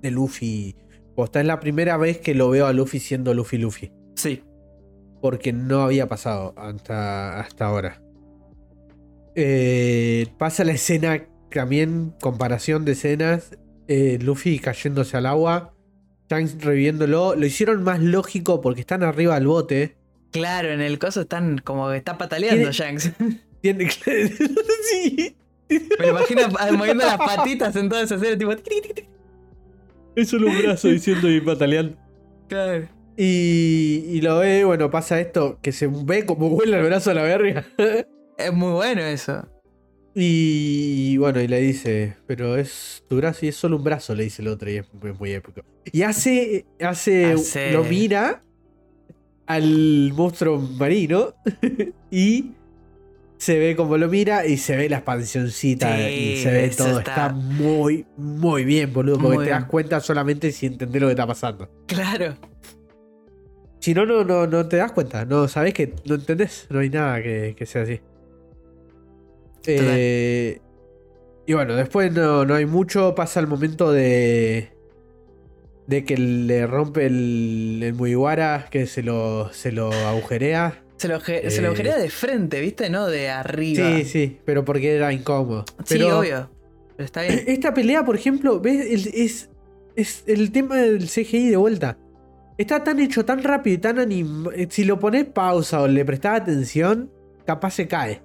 [0.00, 0.74] de Luffy.
[1.16, 3.92] O esta es la primera vez que lo veo a Luffy siendo Luffy Luffy.
[4.14, 4.42] Sí.
[5.20, 8.02] Porque no había pasado hasta, hasta ahora.
[9.34, 13.56] Eh, pasa la escena, también comparación de escenas.
[13.88, 15.72] eh, Luffy cayéndose al agua.
[16.28, 17.34] Shanks reviviéndolo.
[17.36, 19.96] Lo hicieron más lógico porque están arriba del bote.
[20.32, 23.12] Claro, en el coso están como que está pataleando Shanks.
[23.62, 23.88] Tiene
[24.90, 25.36] sí.
[25.68, 26.42] Me imagino
[26.76, 28.52] moviendo las patitas en toda esa serie, tipo.
[30.16, 31.96] Es solo un brazo diciendo y pataleando.
[32.48, 32.88] Claro.
[33.16, 37.14] Y, y lo ve, bueno, pasa esto, que se ve como vuela el brazo a
[37.14, 37.64] la verga.
[38.38, 39.48] Es muy bueno eso.
[40.14, 44.24] y bueno, y le dice, pero es tu brazo y es solo un brazo, le
[44.24, 45.62] dice el otro, y es muy, muy épico.
[45.90, 48.42] Y hace, hace, Hace- lo mira
[49.46, 51.34] al monstruo marino
[52.10, 52.52] y
[53.38, 56.98] se ve como lo mira y se ve la expansioncita Sí, y se ve todo.
[56.98, 59.70] está- Está, muy, muy bien, boludo, porque Muy te das bien.
[59.70, 61.68] cuenta solamente si entendés lo que está pasando.
[61.86, 62.34] Claro.
[63.80, 65.24] Si no, no, no, no te das cuenta.
[65.24, 66.66] No sabes que no entendés.
[66.70, 68.00] No hay nada que, que sea así.
[69.66, 70.60] Eh,
[71.46, 73.14] y bueno, después no, no hay mucho.
[73.14, 74.72] Pasa el momento de.
[75.86, 80.82] De que le rompe el, el Mugiwara, que se lo, se lo agujerea.
[80.96, 81.68] Se lo, ge- se lo Eh.
[81.68, 82.88] agujerea de frente, ¿viste?
[82.90, 83.96] No de arriba.
[83.98, 85.64] Sí, sí, pero porque era incómodo.
[85.84, 86.50] Sí, obvio.
[86.96, 87.44] Pero está bien.
[87.46, 89.06] Esta pelea, por ejemplo, ¿ves?
[89.14, 89.50] Es,
[89.94, 91.98] es el tema del CGI de vuelta.
[92.56, 94.56] Está tan hecho, tan rápido y tan animado.
[94.70, 97.10] Si lo pones pausa o le prestás atención,
[97.44, 98.22] capaz se cae.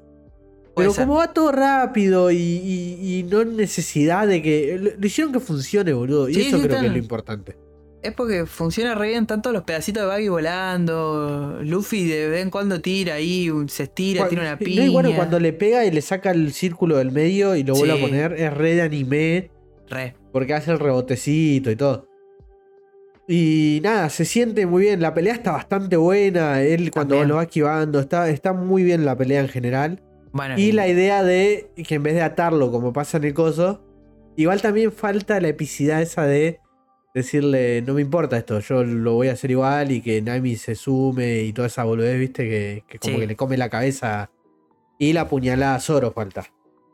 [0.74, 4.96] Pero como va todo rápido y, y- y no necesidad de que.
[4.98, 6.30] Lo, hicieron que funcione, boludo.
[6.30, 7.58] Y Sí, eso sí, creo que es lo importante.
[8.04, 11.60] Es porque funciona re bien tanto los pedacitos de Baggy volando.
[11.62, 14.86] Luffy de vez en cuando tira ahí, se estira, tira una No, piña.
[14.86, 17.96] y bueno, cuando le pega y le saca el círculo del medio y lo vuelve
[17.96, 18.00] Sí.
[18.04, 19.52] a poner, es re de anime.
[19.88, 20.16] Re.
[20.32, 22.08] Porque hace el rebotecito y todo.
[23.28, 25.00] Y nada, se siente muy bien.
[25.02, 26.62] La pelea está bastante buena.
[26.62, 27.30] Él cuando También.
[27.30, 28.00] lo va esquivando.
[28.00, 30.02] Está, está muy bien la pelea en general.
[30.34, 33.84] Bueno, Y la idea de que en vez de atarlo como pasa en el coso,
[34.38, 36.60] igual también falta la epicidad esa de
[37.14, 40.76] decirle, no me importa esto, yo lo voy a hacer igual y que Nami se
[40.76, 43.20] sume y toda esa boludez, viste, que, que como Sí.
[43.22, 44.30] que le come la cabeza.
[44.98, 46.46] Y la puñalada a Zoro falta.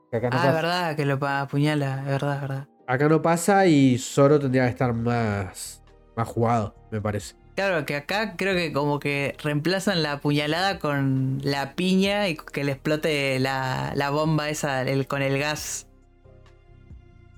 [0.10, 0.56] Que acá no Ah, es pasa.
[0.56, 2.68] verdad que lo apuñala, es verdad, es verdad.
[2.88, 5.84] Acá no pasa y Zoro tendría que estar más,
[6.16, 7.36] más jugado, me parece.
[7.56, 12.64] Claro, que acá creo que como que reemplazan la puñalada con la piña y que
[12.64, 15.88] le explote la, la bomba esa el, con el gas.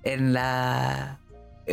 [0.04, 1.20] En la.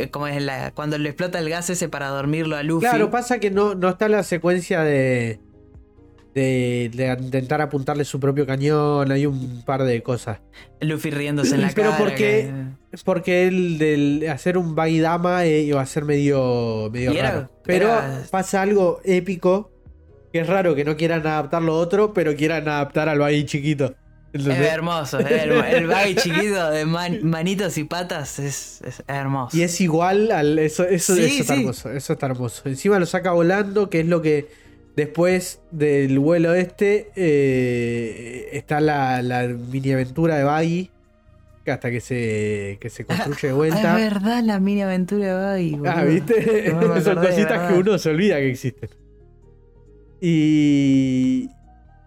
[0.03, 2.87] Eh, cuando le explota el gas ese para dormirlo a Luffy.
[2.87, 5.39] Claro, pasa que no, no está la secuencia de,
[6.35, 10.39] de, de intentar apuntarle su propio cañón, hay un par de cosas.
[10.81, 12.03] Luffy riéndose en la Pero cara.
[12.03, 16.89] porque- que- Es porque el del hacer un Baggy Dama eh, iba a ser medio,
[16.91, 17.51] medio era- raro.
[17.63, 19.71] Pero era- pasa algo épico,
[20.31, 23.95] que es raro que no quieran adaptar lo otro, pero quieran adaptar al Baggy chiquito.
[24.39, 25.31] Es hermoso, es
[25.73, 29.55] el baggy chiquito de man- manitos y patas es, es hermoso.
[29.57, 30.59] Y es igual al.
[30.59, 31.91] Eso, eso, Sí, eso está hermoso.
[31.91, 32.61] Eso está hermoso.
[32.69, 34.47] Encima lo saca volando, que es lo que.
[34.95, 37.11] Después del vuelo este.
[37.15, 40.91] eh, está la, la mini aventura de Baggy.
[41.67, 43.99] Hasta que se, que se construye de Ah, vuelta.
[43.99, 45.75] es verdad la mini aventura de Baggy.
[45.85, 46.13] Ah, boludo.
[46.13, 46.73] ¿viste?
[46.79, 48.89] No me Son cositas que uno se olvida que existen.
[50.21, 51.49] Y.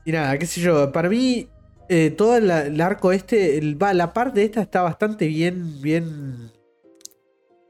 [0.05, 0.91] Y nada, qué sé yo.
[0.93, 1.47] Para mí,
[1.91, 3.59] eh, todo el arco este.
[3.59, 5.83] el- va, la parte esta está bastante bien.
[5.83, 6.51] Bien.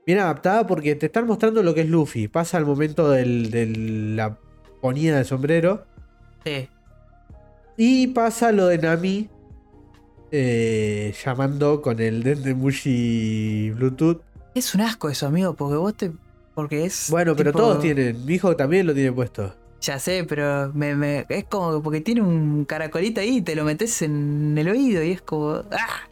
[0.07, 2.29] bien adaptada porque te están mostrando lo que es Luffy.
[2.29, 4.39] Pasa el momento del- de la
[4.81, 5.85] ponida de sombrero.
[6.45, 6.69] Sí.
[7.77, 9.29] Y pasa lo de Nami
[10.33, 14.21] eh, llamando con el Dendemushi Bluetooth.
[14.55, 16.13] Es un asco eso, amigo, porque vos te.
[16.55, 17.07] Porque es.
[17.11, 18.25] Bueno, pero tipo- todos tienen.
[18.27, 19.55] Mi hijo también lo tiene puesto.
[19.81, 23.65] Ya sé, pero me, me- es como porque tiene un caracolito ahí y te lo
[23.65, 25.63] metes en el oído y es como.
[25.73, 26.09] ¡Ah!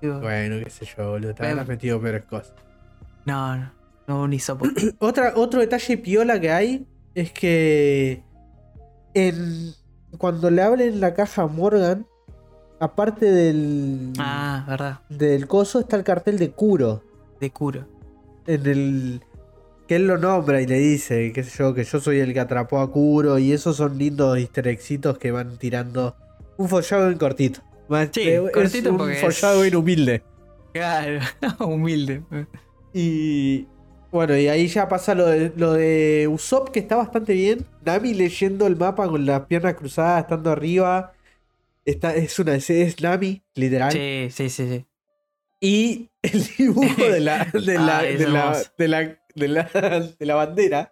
[0.00, 1.34] Digo, Bueno, qué sé yo, boludo.
[1.34, 2.54] Te habrás metido peores cosas.
[3.24, 3.72] no, no,
[4.06, 4.66] no, un hisopo.
[4.98, 8.22] Otra, otro detalle piola que hay es que
[9.14, 9.72] en,
[10.18, 12.06] cuando le abren la caja a Morgan,
[12.80, 17.02] aparte del, ah, verdad, del coso, está el cartel de Kuro.
[17.40, 17.86] de curo.
[18.46, 19.22] En el.
[19.92, 22.40] Que él lo nombra y le dice, qué sé yo, que yo soy el que
[22.40, 23.38] atrapó a Kuro.
[23.38, 24.66] Y esos son lindos easter
[25.18, 26.16] que van tirando.
[26.56, 27.60] Un foreshadowing cortito.
[27.90, 30.22] Más- Sí, eh, es cortito un porque es- humilde.
[30.72, 31.18] Claro,
[31.60, 32.22] humilde.
[32.94, 33.66] Y
[34.10, 37.66] bueno, y ahí ya pasa lo de, lo de Usopp, que está bastante bien.
[37.84, 41.12] Nami leyendo el mapa con las piernas cruzadas, estando arriba.
[41.84, 43.92] Está, es una es Nami, literal.
[43.92, 44.86] Sí, sí, sí, sí.
[45.64, 48.70] Y el dibujo de la, de la, Ay, es de, la, hermoso.
[48.78, 49.64] de, la, de, la,
[50.18, 50.90] de la bandera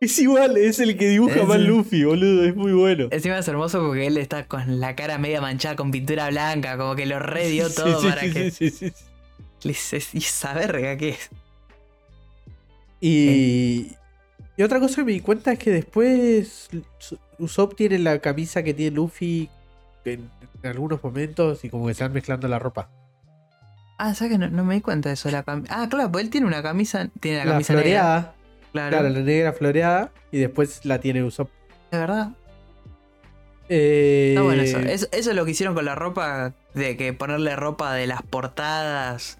[0.00, 2.44] es igual, es el que dibuja Es- más Luffy, boludo.
[2.44, 3.08] Es muy bueno.
[3.10, 6.94] Encima es hermoso porque él está con la cara media manchada con pintura blanca, como
[6.94, 8.50] que lo redió todo sí, para sí, que.
[8.50, 9.06] sí, sí, sí.
[9.62, 11.30] Les- es- ¿Y esa verga qué es?
[13.00, 13.92] Y,
[14.56, 16.68] y otra cosa que me di cuenta es que después
[17.38, 19.48] Usopp tiene la camisa que tiene Luffy
[20.04, 20.30] en,
[20.62, 22.90] en algunos momentos y como que se van mezclando la ropa.
[23.98, 25.30] Ah, ¿sabes que no, no me di cuenta de eso?
[25.30, 27.08] La cam- ah, claro, pues él tiene una camisa.
[27.20, 27.82] Tiene la La, camisa negra.
[27.84, 28.34] floreada,
[28.72, 31.50] Claro, claro, la negra floreada y después la tiene Usopp.
[31.90, 32.28] de verdad.
[33.68, 34.78] Eh, Está bueno eso.
[34.78, 35.08] eso.
[35.10, 39.38] Eso es lo que hicieron con la ropa, de que ponerle ropa de las portadas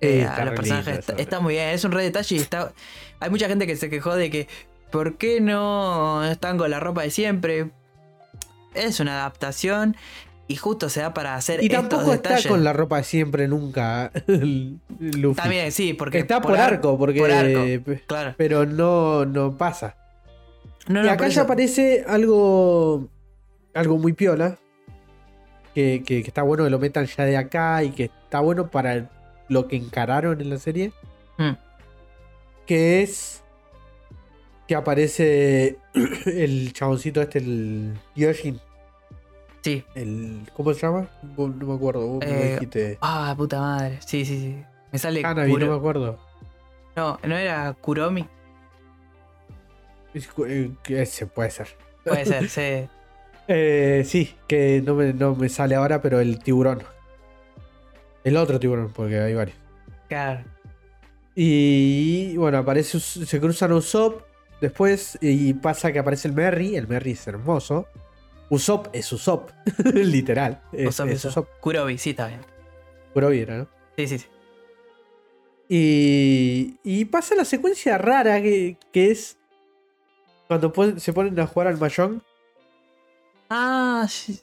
[0.00, 1.04] eh, Eh, a los personajes.
[1.18, 2.72] está muy bien, es un re detalle y está.
[3.20, 4.48] Hay mucha gente que se quejó de que.
[4.90, 7.70] ¿Por qué no están con la ropa de siempre?
[8.72, 9.96] Es una adaptación
[10.48, 12.46] y justo se da para hacer Y estos tampoco está detalles.
[12.50, 15.34] con la ropa de siempre nunca Luffy.
[15.36, 16.18] También, sí, porque.
[16.20, 17.64] está por, ar- arco, porque por arco.
[18.06, 18.34] Claro.
[18.36, 19.96] pero no, no pasa.
[20.88, 23.08] No, y acá ya aparece algo.
[23.74, 24.56] Algo muy piola.
[25.74, 27.82] Que, que- que está bueno que lo metan ya de acá.
[27.82, 29.10] Y que está bueno para
[29.48, 30.92] lo que encararon en la serie.
[31.38, 31.54] Hmm.
[32.66, 33.42] Que es.
[34.68, 35.78] Que aparece
[36.26, 38.60] el chaboncito este, el Yoshin.
[39.66, 39.84] Sí.
[39.96, 41.08] El, ¿Cómo se llama?
[41.36, 42.06] No me acuerdo.
[42.06, 42.98] Vos me Eh, dijiste.
[43.00, 43.98] Ah, puta madre.
[44.06, 44.64] Sí, sí, sí.
[44.92, 45.24] Me sale.
[45.24, 46.18] Hanabi, Kuro- no me acuerdo.
[46.94, 48.28] No, no era Kuromi.
[50.14, 51.66] Eh, Ese puede ser.
[52.04, 52.88] Puede ser, sí.
[53.48, 56.82] Eh, sí, que no me, no me sale ahora, pero el tiburón.
[58.22, 59.56] El otro tiburón, porque hay varios.
[60.08, 60.44] Claro.
[61.34, 64.22] Y bueno, aparece, se cruzan Usopp
[64.60, 66.76] después y pasa que aparece el Merry.
[66.76, 67.88] El Merry es hermoso.
[68.50, 69.50] Usopp es Usopp,
[69.94, 70.62] literal.
[70.72, 71.48] Es, Usopp, es Usopp.
[71.60, 72.40] Kurobi, sí, está bien.
[73.14, 73.68] Puro bien, ¿no?
[73.96, 74.26] Sí, sí, sí.
[75.68, 79.36] Y, y pasa la secuencia rara que, que es
[80.46, 82.20] cuando pon- se ponen a jugar al Mahjong.
[83.50, 84.40] Ah, sí.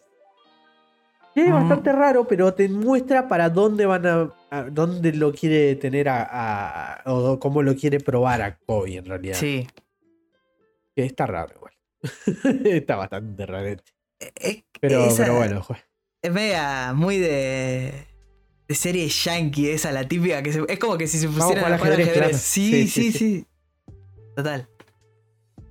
[1.34, 1.54] Que es Mm.
[1.54, 4.34] bastante raro, pero te muestra para dónde van a.
[4.52, 9.06] a dónde lo quiere tener a, a- o cómo lo quiere probar a Kobe en
[9.06, 9.36] realidad.
[9.38, 9.66] Sí.
[10.96, 11.73] Que está raro igual.
[12.66, 13.76] está bastante raro.
[14.36, 15.84] Es, Pero, bueno, jue-
[16.22, 18.08] Es media muy de.
[18.68, 20.42] De serie yankee, esa, la típica.
[20.42, 22.38] que se- Es como que si se pusieran a jugar ajedrez.
[22.42, 23.48] Sí, Sí, sí, sí,
[24.36, 24.68] Total.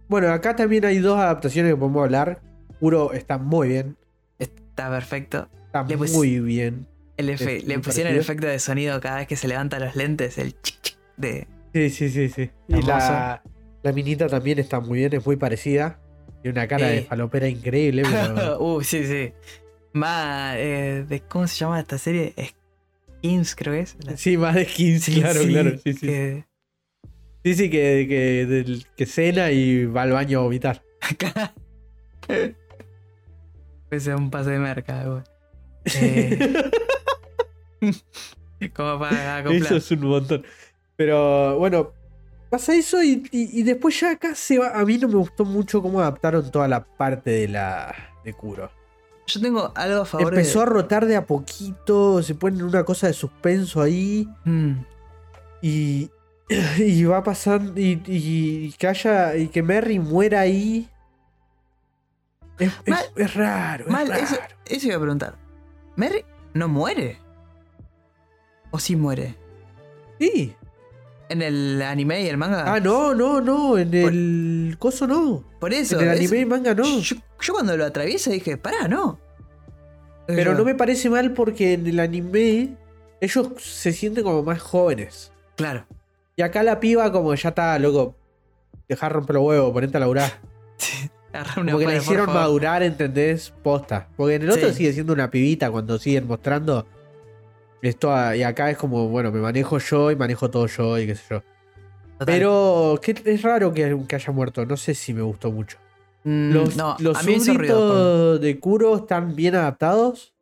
[0.09, 2.43] Bueno, acá también hay dos adaptaciones que podemos hablar.
[2.81, 3.97] Puro está muy bien.
[4.39, 5.49] Está perfecto.
[5.67, 6.87] Está Le muy bien.
[7.17, 10.37] El efe- le pusieron el efecto de sonido cada vez que se levanta los lentes,
[10.37, 11.47] el chic chic de.
[11.73, 12.51] Sí, sí, sí, sí.
[12.69, 13.43] Y la,
[13.83, 15.99] la minita también está muy bien, es muy parecida.
[16.43, 17.07] Tiene una cara de Sí.
[17.07, 18.59] falopera increíble, pero.
[18.61, 19.33] uh, sí, sí.
[19.93, 20.57] Más.
[20.59, 22.35] eh, de, ¿Cómo se llama esta serie?
[23.19, 23.97] Skins, creo que es.
[24.05, 25.71] La- sí, más de 15, claro, sí, claro.
[25.79, 26.07] Sí, sí.
[26.07, 26.45] que-
[27.45, 30.81] Sí, sí, que, que, cena y va al baño a vomitar.
[33.89, 35.23] Puede ser un pase de merca, güey.
[37.81, 39.61] Eh, como para acoplar.
[39.63, 40.45] eso es un montón.
[40.95, 41.93] Pero bueno,
[42.53, 44.79] pasa eso y, y- y después ya acá se va.
[44.79, 48.71] A mí no me gustó mucho cómo adaptaron toda la parte de la de Kuro.
[49.27, 50.63] Yo tengo algo a favor Empezó de.
[50.65, 54.73] a rotar de a poquito, se pone una cosa de suspenso ahí Mm,
[55.63, 56.11] y,
[56.79, 60.89] y va pasando y, y que haya y que Merry muera ahí.
[62.59, 64.23] Es, es- Mal- es raro, es mal, raro.
[64.23, 65.35] eso, eso iba a preguntar.
[65.97, 66.25] ¿Merry
[66.55, 67.19] no muere?
[68.71, 69.35] ¿O sí muere?
[70.19, 70.55] Sí,
[71.33, 72.73] ¿En el anime y el manga?
[72.75, 73.79] Ah, no, no, no.
[73.79, 75.45] En el coso no.
[75.59, 75.99] Por eso.
[76.01, 76.99] En el es- anime y manga no.
[77.01, 79.19] Yo, yo cuando lo atraviesa dije, pará, no.
[80.27, 82.77] Pero Yo- no me parece mal porque en el anime
[83.21, 85.33] ellos se sienten como más jóvenes.
[85.57, 85.87] Claro.
[86.37, 88.15] Y acá la piba como ya está, loco.
[88.89, 90.31] Dejar romper los huevos, ponete a laburar.
[91.57, 93.55] Una Como que la hicieron madurar, ¿entendés?
[93.63, 94.09] Posta.
[94.17, 94.75] Porque en el otro Sí.
[94.75, 96.87] sigue siendo una pibita cuando siguen mostrando.
[97.83, 101.07] Esto a- y acá es como, bueno, me manejo yo y manejo todo yo y
[101.07, 101.41] qué sé yo.
[102.19, 102.27] Total.
[102.27, 104.65] Pero que es raro que, que haya muerto.
[104.65, 105.79] No sé si me gustó mucho.
[106.25, 107.19] Mm, Los, no, los
[107.57, 108.39] ruido.
[108.39, 110.33] de Kuro están bien adaptados,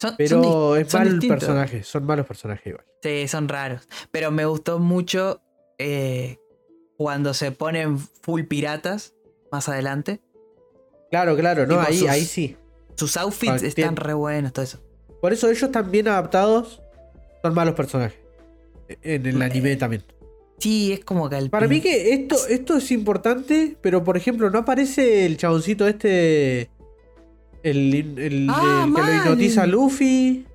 [0.00, 0.42] Son, son pero
[0.76, 1.38] dis- es son mal distintos.
[1.40, 1.82] personaje.
[1.82, 2.84] Son malos personajes igual.
[3.02, 3.88] Sí, son raros.
[4.12, 5.40] Pero me gustó mucho
[5.78, 6.38] eh,
[6.96, 9.14] cuando se ponen full piratas
[9.50, 10.20] más adelante.
[11.10, 12.56] Claro, claro, no, ahí, sus- ahí sí.
[12.94, 14.78] Sus outfits Ah, están re buenos, todo eso.
[15.20, 16.82] Por eso ellos están bien adaptados.
[17.42, 18.18] Son malos personajes.
[19.02, 20.02] En el anime también.
[20.58, 24.48] Sí, es como que al Para mí que esto, esto es importante, pero por ejemplo,
[24.50, 26.70] no aparece el chaboncito este.
[27.62, 30.46] El, el- el Ah, que lo hipnotiza a Luffy.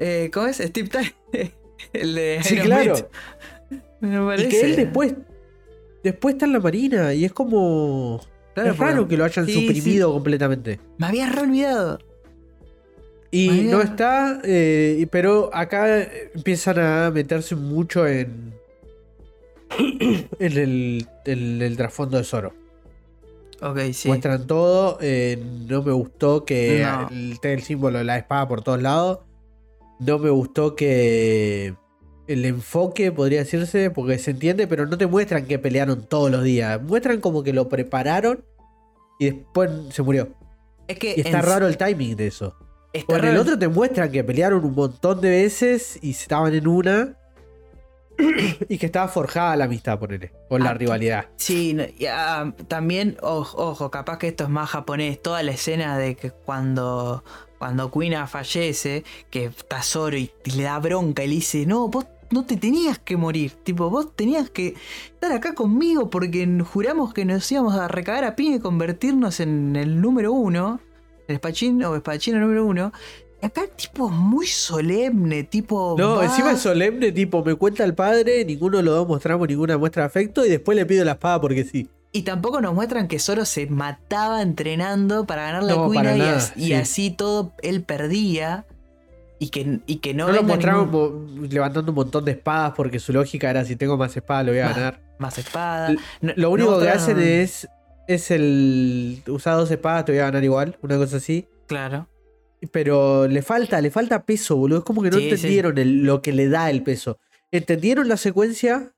[0.00, 0.56] Eh, ¿Cómo es?
[0.56, 0.88] Steve
[1.92, 3.10] el de Sí, Iron claro.
[4.00, 5.14] Me Y que él después.
[6.02, 7.14] Después está en la marina.
[7.14, 8.20] Y es como.
[8.54, 10.80] Claro, es raro que lo hayan sí, suprimido completamente.
[10.98, 11.98] Me había re olvidado.
[13.34, 14.40] Y no está.
[14.44, 16.04] eh, pero acá
[16.34, 18.54] empiezan a meterse mucho en.
[20.38, 22.52] en el, trasfondo de Zoro.
[23.60, 24.08] Ok, sí.
[24.08, 24.98] Muestran todo.
[25.00, 27.08] eh, no me gustó que No.
[27.42, 29.20] el, símbolo de la espada por todos lados.
[29.98, 31.74] No me gustó que
[32.26, 36.44] el enfoque, podría decirse, porque se entiende, pero no te muestran que pelearon todos los
[36.44, 36.80] días.
[36.82, 38.44] Muestran como que lo prepararon
[39.18, 40.28] y después se murió.
[40.86, 42.54] Es que Y está raro el timing de eso.
[42.98, 47.16] Está el otro te muestran que pelearon un montón de veces y estaban en una.
[48.68, 50.32] y que estaba forjada la amistad, ponele.
[50.48, 51.26] Con la Ah, rivalidad.
[51.36, 51.76] Sí,
[52.08, 55.20] ah, también, ojo, ojo, capaz que esto es más japonés.
[55.20, 57.24] Toda la escena de que cuando,
[57.58, 61.88] cuando Kuina fallece, que está Zoro y, y le da bronca y le dice, no,
[61.88, 63.52] vos no te tenías que morir.
[63.64, 64.74] Tipo, vos tenías que
[65.12, 69.74] estar acá conmigo porque juramos que nos íbamos a recagar a piña y convertirnos en
[69.76, 70.80] el número uno,
[71.28, 72.92] el espadachín o espadachina número uno.
[73.42, 75.96] Y acá, tipo, muy solemne, tipo.
[75.98, 79.46] No, va- encima es solemne, tipo, me cuenta el padre, ninguno de los dos mostramos
[79.48, 81.88] ninguna muestra de afecto y después le pido la espada porque sí.
[82.12, 86.18] Y tampoco nos muestran que Zoro se mataba entrenando para ganar la No, cuina y,
[86.20, 86.74] nada, as- y sí.
[86.74, 88.64] así todo él perdía.
[89.40, 93.00] Y que, y que no, No, lo mostramos ningún- levantando un montón de espadas porque
[93.00, 95.00] su lógica era si tengo más espadas lo voy a ganar.
[95.18, 95.88] más espada.
[95.90, 97.68] L- No- Lo no único que hacen es
[98.08, 101.46] es el usar dos espadas te voy a ganar igual, una cosa así.
[101.66, 102.08] Claro.
[102.72, 104.78] Pero le falta, le falta peso, boludo.
[104.78, 105.30] Es como que no Sí, sí.
[105.34, 107.18] entendieron el- lo que le da el peso.
[107.50, 108.92] Entendieron la secuencia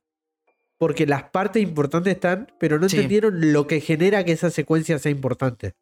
[0.78, 2.96] porque las partes importantes están, pero no Sí.
[2.96, 5.74] entendieron lo que genera que esa secuencia sea importante.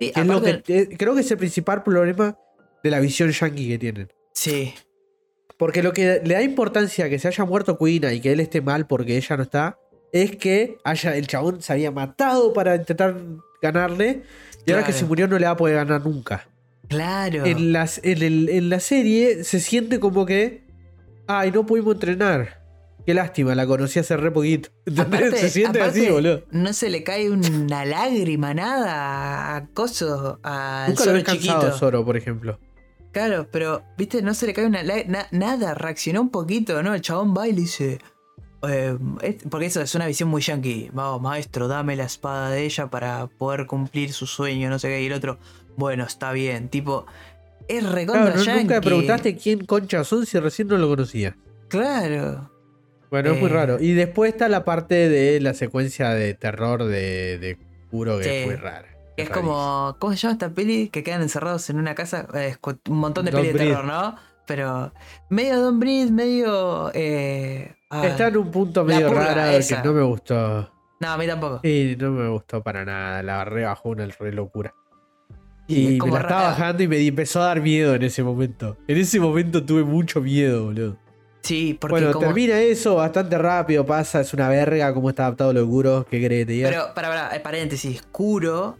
[0.00, 2.36] Sí, es lo que, eh, creo que es el principal problema
[2.82, 4.08] de la visión yankee que tienen.
[4.32, 4.74] sí.
[5.58, 8.40] Porque lo que le da importancia a que se haya muerto Kuina y que él
[8.40, 9.78] esté mal porque ella no está,
[10.12, 13.16] es que haya, el chabón se había matado para intentar
[13.62, 14.22] ganarle
[14.66, 16.46] y ahora que se murió no le va a poder ganar nunca.
[16.88, 17.44] Claro.
[17.46, 20.64] En, las, en, el- en la serie se siente como que,
[21.26, 22.58] ay, no pudimos entrenar.
[23.06, 24.68] Qué lástima, la conocí hace re poquito.
[25.34, 26.44] Se siente aparte, así, boludo.
[26.50, 31.78] No se le cae una lágrima, nada a Coso, a Nunca lo ves cansado chiquito.
[31.78, 32.58] Zoro, por ejemplo.
[33.12, 36.94] Claro, pero, viste, no se le cae una na- nada, reaccionó un poquito, ¿no?
[36.94, 37.98] El chabón va y le dice.
[38.68, 40.90] Eh, es- porque eso es una visión muy yankee.
[40.92, 45.02] Vamos, maestro, dame la espada de ella para poder cumplir su sueño, no sé qué.
[45.02, 45.38] Y el otro,
[45.76, 46.68] bueno, está bien.
[46.68, 47.06] Tipo,
[47.68, 48.62] es recontra Claro, yankee.
[48.62, 51.36] nunca me preguntaste quién concha son si recién no lo conocía.
[51.68, 52.50] Claro.
[53.10, 53.54] Bueno, es muy Eh.
[53.54, 53.78] raro.
[53.80, 57.58] Y después está la parte de la secuencia de terror de, de
[57.90, 58.30] Kuro que Sí.
[58.30, 58.86] es muy rara.
[59.16, 59.96] Es como.
[59.98, 60.88] ¿Cómo se llama esta peli?
[60.88, 62.26] Que quedan encerrados en una casa.
[62.34, 62.56] Eh,
[62.88, 64.16] un montón de pelis de terror, ¿no?
[64.46, 64.92] Pero.
[65.28, 66.90] Medio Don Breathe, medio.
[66.94, 69.08] Eh, ah, Está en un punto medio
[69.50, 69.82] esa.
[69.82, 70.70] que no me gustó.
[71.00, 71.60] No, a mí tampoco.
[71.66, 73.22] Y no me gustó para nada.
[73.22, 74.74] La rebajó una re locura.
[75.66, 78.76] Y Y me la estaba bajando y me empezó a dar miedo en ese momento.
[78.88, 80.96] En ese momento tuve mucho miedo, boludo.
[81.42, 82.26] Sí, porque bueno, como.
[82.26, 86.28] termina eso bastante rápido, pasa, es una verga cómo está adaptado lo Kuro, ¿qué que
[86.28, 86.68] te diga?
[86.68, 88.02] Pero, para, para, eh, paréntesis.
[88.12, 88.76] Kuro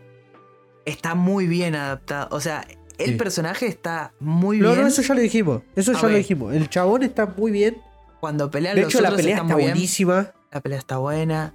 [0.84, 2.28] está muy bien adaptado.
[2.32, 2.66] O sea,
[2.98, 3.16] el Sí.
[3.16, 4.82] personaje está muy no, bien.
[4.82, 6.54] no, eso ya lo dijimos, eso Ah, ya lo dijimos.
[6.54, 7.78] El chabón está muy bien,
[8.20, 9.70] Cuando pelean de los hecho la pelea está bien.
[9.70, 10.32] buenísima.
[10.52, 11.54] La pelea está buena.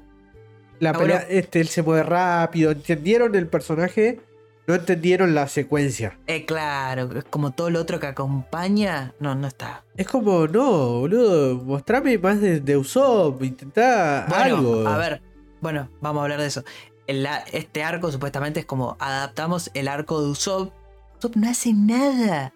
[0.80, 4.20] La Ah, pelea, este, él se mueve rápido, entendieron el personaje
[4.68, 6.18] no entendieron la secuencia.
[6.26, 9.14] Eh, claro, es como todo lo otro que acompaña.
[9.20, 9.84] No, no está.
[9.96, 14.88] Es como, no, boludo, mostrame más de, de Usopp, intentá Bueno, algo.
[14.88, 15.22] a ver,
[15.62, 16.64] bueno, vamos a hablar de eso.
[17.06, 20.74] El este arco supuestamente es como adaptamos el arco de Usopp.
[21.20, 22.52] Usopp no hace nada.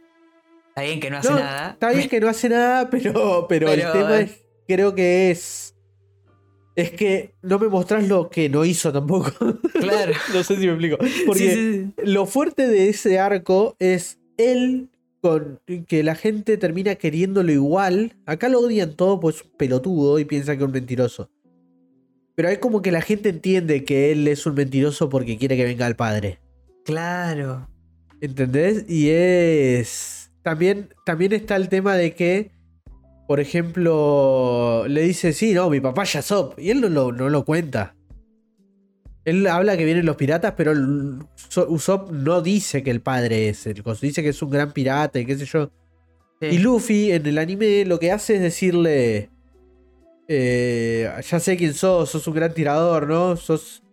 [0.70, 1.70] Está bien que no hace No, nada.
[1.72, 4.24] Está bien que no hace nada, pero, pero, Pero, el tema eh.
[4.24, 5.76] es, creo que es.
[6.76, 9.32] Es que no me mostrás lo que no hizo tampoco.
[9.74, 10.14] Claro.
[10.34, 10.98] no sé si me explico.
[11.26, 11.94] Porque Sí, sí, sí.
[12.06, 14.90] lo fuerte de ese arco es él
[15.22, 18.16] con que la gente termina queriéndolo igual.
[18.26, 21.30] Acá lo odian todo pues es un pelotudo y piensa que es un mentiroso.
[22.36, 25.66] Pero es como que la gente entiende que él es un mentiroso porque quiere que
[25.66, 26.40] venga el padre.
[26.86, 27.68] Claro.
[28.22, 28.86] ¿Entendés?
[28.90, 30.19] Y es.
[30.44, 32.52] También, también está el tema de que,
[33.28, 36.58] por ejemplo, le dice, sí, no, mi papá ya Sop.
[36.58, 37.96] Y él no lo, no lo cuenta.
[39.26, 40.74] Él habla que vienen los piratas, pero
[41.68, 44.06] Usopp no dice que el padre es el coso.
[44.06, 45.72] Dice que es un gran pirata y qué sé yo.
[46.42, 46.48] Sí.
[46.48, 49.30] Y Luffy en el anime lo que hace es decirle:
[50.28, 53.36] eh, Ya sé quién sos, sos un gran tirador, ¿no?
[53.36, 53.84] Sos.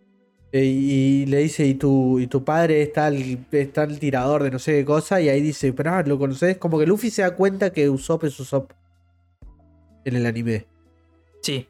[0.51, 4.51] Eh, y le dice: ¿Y tu, y tu padre está el, está el tirador de
[4.51, 5.19] no sé qué cosa?
[5.21, 6.57] Y ahí dice: Pero ah, lo conoces.
[6.57, 8.71] Como que Luffy se da cuenta que Usopp es Usopp
[10.05, 10.65] en el anime.
[11.41, 11.67] Sí.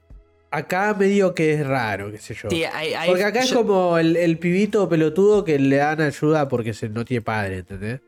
[0.49, 2.49] Acá medio que es raro, qué sé yo.
[2.49, 2.63] Sí,
[3.05, 7.03] Porque acá es como el, el pibito pelotudo que le dan ayuda porque se, no
[7.03, 7.99] tiene padre, ¿entendés?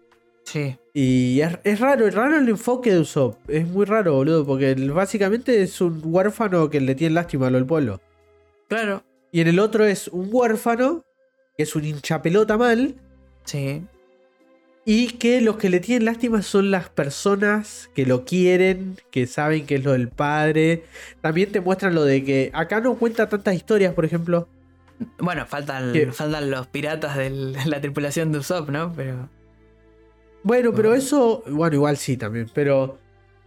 [0.46, 0.78] Sí.
[0.94, 3.38] Y es, es raro, es raro el enfoque de Usopp.
[3.50, 7.50] Es muy raro, boludo, porque él básicamente es un huérfano que le tiene lástima a
[7.50, 8.00] lo del pueblo.
[8.68, 9.04] Claro.
[9.32, 11.06] Y en el otro es un huérfano,
[11.58, 12.96] que es un hinchapelota mal,
[13.46, 13.84] Sí.
[14.86, 19.66] y que los que le tienen lástima son las personas que lo quieren, que saben
[19.66, 20.84] que es lo del padre.
[21.22, 24.48] También te muestran lo de que acá no cuenta tantas historias, por ejemplo.
[25.20, 27.30] Bueno, faltan, faltan los piratas de
[27.66, 28.92] la tripulación de Usopp, ¿no?
[28.96, 29.30] Pero.
[30.44, 32.98] Bueno, pero eso, bueno, igual sí también, pero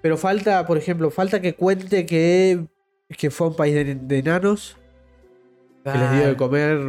[0.03, 2.67] pero falta, por ejemplo, falta que cuente que
[3.17, 4.77] que fue a un país de, de enanos,
[5.85, 6.81] que les dio de comer.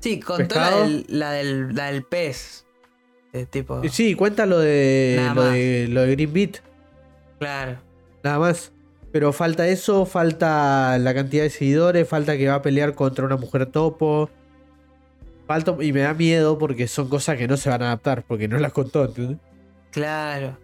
[0.00, 2.66] Sí, contó la del, la, del, la del pez.
[3.32, 3.80] De tipo.
[3.90, 6.56] Sí, cuenta lo de lo de lo de Green Beat,
[7.38, 7.78] Claro.
[8.24, 8.72] nada más.
[9.12, 13.36] Pero falta eso, falta la cantidad de seguidores, falta que va a pelear contra una
[13.36, 14.30] mujer topo.
[15.46, 18.46] Falta, y me da miedo porque son cosas que no se van a adaptar, porque
[18.48, 19.38] no las contó, ¿entendés?
[19.90, 20.56] Claro.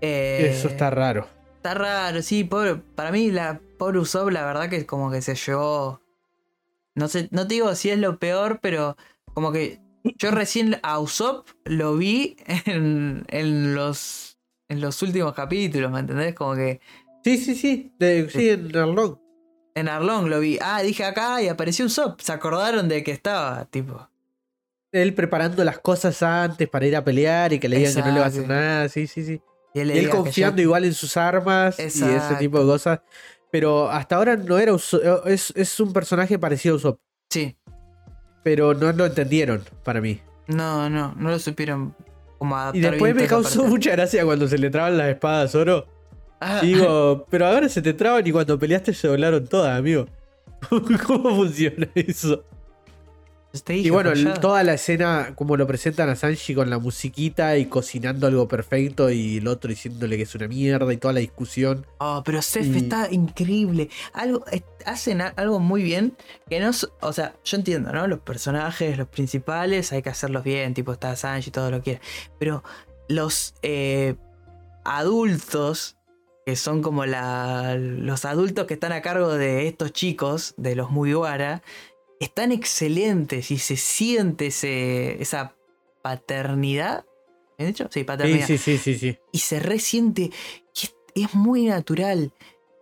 [0.00, 1.26] Eh, Eso está raro.
[1.56, 2.76] Está raro, sí, pobre.
[2.94, 6.00] Para mí, la pobre Usopp, la verdad que como que se llevó.
[6.94, 8.96] No sé, no te digo si es lo peor, pero
[9.34, 9.80] como que
[10.18, 12.36] yo recién a Usopp lo vi
[12.66, 14.38] en, en los
[14.68, 16.34] en los últimos capítulos, ¿me entendés?
[16.34, 16.80] Como que
[17.24, 19.16] Sí, sí, sí, de- sí, en Arlong.
[19.74, 20.58] en Arlong lo vi.
[20.60, 22.20] Ah, dije acá y apareció Usopp.
[22.20, 24.08] Se acordaron de que estaba, tipo.
[24.90, 28.12] Él preparando las cosas antes para ir a pelear y que le digan que no
[28.12, 29.40] le va a hacer nada, sí, sí, sí.
[29.72, 33.00] Y él, Y confiando igual en sus armas y ese tipo de cosas.
[33.52, 37.00] Pero hasta ahora no era Usopp, es, es un personaje parecido a Usopp.
[37.28, 37.54] Sí.
[38.42, 40.22] Pero no lo entendieron para mí.
[40.46, 41.94] No, no, no lo supieron
[42.38, 42.76] como adaptar.
[42.76, 43.70] Y después bien me causó parte.
[43.70, 45.86] mucha gracia cuando se le traban las espadas oro.
[46.40, 50.06] Ah, digo, pero ahora se te traban y cuando peleaste se doblaron todas, amigo.
[51.06, 52.44] ¿Cómo funciona eso?
[53.64, 57.58] Te Y bueno, el- toda la escena, como lo presentan a Sanji con la musiquita
[57.58, 61.20] y cocinando algo perfecto y el otro diciéndole que es una mierda y toda la
[61.20, 61.86] discusión.
[61.98, 63.90] Oh, pero Seth Y- está increíble.
[64.14, 64.44] Algo,
[64.86, 66.16] hacen algo muy bien
[66.48, 66.70] que no.
[67.00, 68.06] O sea, yo entiendo, ¿no?
[68.06, 71.82] Los personajes, los principales, hay que hacerlos bien, tipo está Sanji y todo lo que
[71.84, 72.00] quiera.
[72.38, 72.64] Pero
[73.08, 74.14] los eh,
[74.84, 75.96] adultos,
[76.46, 80.90] que son como la, los adultos que están a cargo de estos chicos, de los
[80.90, 81.62] Mugiwara,
[82.24, 85.54] están excelentes y se siente ese, esa
[86.02, 87.04] paternidad.
[87.58, 87.88] ¿Me han dicho?
[87.90, 89.18] Sí, paternidad sí, sí, sí, sí.
[89.32, 90.22] y se resiente.
[90.22, 92.32] Y es, es muy natural.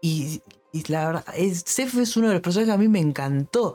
[0.00, 0.40] Y,
[0.72, 3.74] y la verdad, es, Seth es uno de los personajes que a mí me encantó.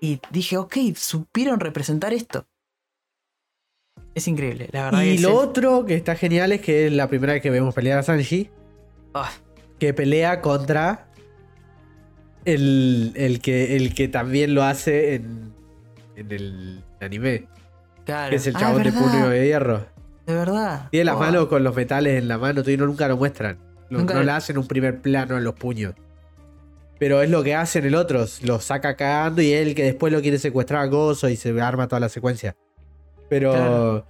[0.00, 2.46] Y dije, ok, supieron representar esto.
[4.14, 5.02] Es increíble, la verdad.
[5.02, 7.74] Y que lo otro que está genial es que es la primera vez que vemos
[7.74, 8.50] pelear a Sanji,
[9.14, 9.30] Ah,
[9.78, 11.11] que pelea contra
[12.44, 15.52] el, el, que, el que también lo hace en,
[16.16, 17.46] en el anime,
[18.04, 18.30] claro.
[18.30, 19.86] que es el Ah, chabón de verdad, puño de hierro.
[20.26, 20.88] De verdad.
[20.90, 23.58] Tiene las Oh, manos con los metales en la mano, todavía no- nunca lo muestran.
[23.90, 25.94] Lo- Nunca- No le hacen un primer plano en los puños.
[26.98, 30.20] Pero es lo que hacen el otro, lo saca cagando y él que después lo
[30.22, 32.54] quiere secuestrar a Gozo y se arma toda la secuencia.
[33.28, 34.06] Pero Claro.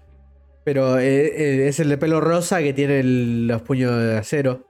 [0.65, 1.27] pero eh,
[1.65, 4.67] eh, es el de pelo rosa que tiene el- los puños de acero.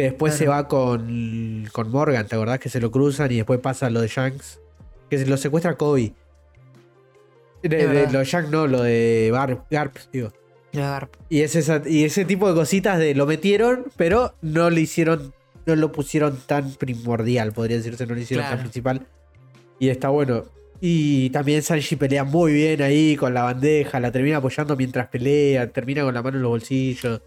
[0.00, 2.58] Que después se va con, con Morgan, ¿te acordás?
[2.58, 4.58] Que se lo cruzan y después pasa lo de Shanks.
[5.10, 6.14] Que se lo secuestra Kobe.
[7.62, 10.32] De, de lo Jack no, lo de Garp, Garp, digo.
[10.72, 11.14] Garp.
[11.28, 15.34] Y, es esa- y ese tipo de cositas de lo metieron, pero no le hicieron,
[15.66, 18.56] no lo pusieron tan primordial, podría decirse, no lo hicieron Claro.
[18.56, 19.06] tan principal.
[19.78, 20.44] Y está bueno.
[20.80, 25.70] Y también Sanji pelea muy bien ahí con la bandeja, la termina apoyando mientras pelea,
[25.70, 27.20] termina con la mano en los bolsillos.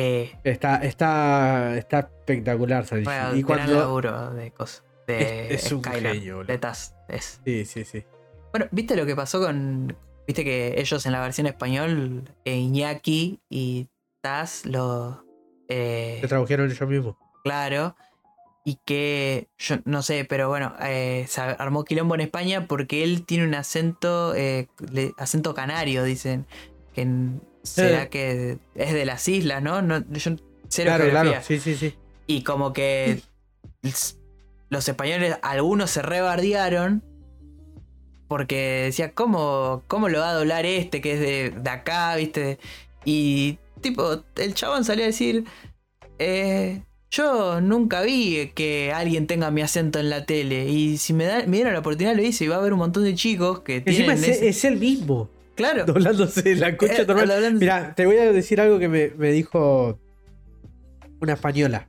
[0.00, 2.86] Eh, Está, está, está espectacular
[3.34, 3.74] y cuando.
[3.80, 4.84] laburo de cosas.
[5.08, 6.94] De Es- es un Skylar, genio, de Taz.
[7.08, 7.40] Es.
[7.44, 8.04] Sí, sí, sí.
[8.52, 9.96] Bueno, ¿viste lo que pasó con.
[10.26, 13.88] Viste que ellos en la versión español, eh, Iñaki y
[14.20, 15.24] Taz lo.
[15.68, 17.16] eh, Se tradujeron ellos mismos.
[17.42, 17.96] claro.
[18.64, 19.48] Y que.
[19.58, 23.54] Yo no sé, pero bueno, eh, se armó quilombo en España porque él tiene un
[23.54, 24.32] acento.
[24.34, 26.46] le- acento canario, dicen.
[27.00, 29.82] En- será que es de las islas, ¿no?
[29.82, 30.30] no yo
[30.68, 31.30] cero Claro, geografía.
[31.32, 31.44] claro.
[31.46, 31.94] Sí, sí, sí.
[32.26, 33.20] Y como que
[34.70, 37.02] los españoles, algunos se rebardearon.
[38.28, 42.58] Porque decía, ¿cómo, ¿cómo lo va a doblar este que es de, de acá, viste?
[43.06, 45.44] Y tipo, el chabón salió a decir,
[46.18, 50.66] eh, yo nunca vi que alguien tenga mi acento en la tele.
[50.68, 52.80] Y si me, da, me dieron la oportunidad lo hice y va a haber un
[52.80, 55.30] montón de chicos que tienen es, ese- es el mismo.
[55.58, 55.84] Claro.
[55.86, 59.98] Doblándose la concha Eh, hablando- Mira, te voy a decir algo que me, me dijo
[61.20, 61.88] una española.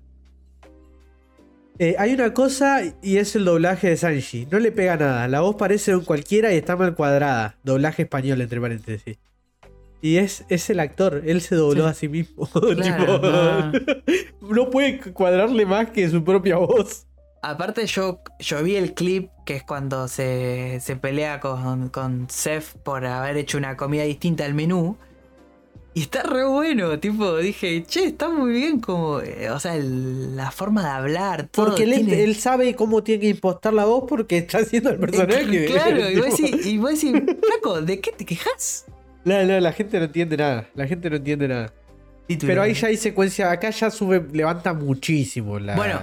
[1.81, 4.47] Eh, hay una cosa y es el doblaje de Sanji.
[4.51, 5.27] No le pega nada.
[5.29, 7.57] La voz parece de un cualquiera y está mal cuadrada.
[7.63, 9.17] Doblaje español, entre paréntesis.
[10.01, 11.21] Y es, es el actor.
[11.25, 11.89] Él se dobló Sí.
[11.89, 12.49] a sí mismo.
[12.75, 17.05] Claro, Tipo, no puede cuadrarle más que su propia voz.
[17.41, 22.73] Aparte yo, yo vi el clip que es cuando se, se pelea con, con Seth
[22.83, 24.97] por haber hecho una comida distinta al menú.
[25.93, 30.35] Y está re bueno, tipo, dije, che, está muy bien como, eh, o sea, el-
[30.35, 31.67] la forma de hablar, todo.
[31.67, 34.99] Porque él, tiene- él sabe cómo tiene que impostar la voz porque está haciendo el
[34.99, 35.65] personaje.
[35.65, 38.85] Claro, y vos decís, y vos decís, flaco, ¿de qué te quejas?
[39.25, 40.67] No, no, la gente no entiende nada.
[40.75, 41.73] La gente no entiende nada.
[42.41, 43.49] Pero ahí ya hay secuencia.
[43.49, 45.75] Acá ya sube, levanta muchísimo la.
[45.75, 45.99] Bueno,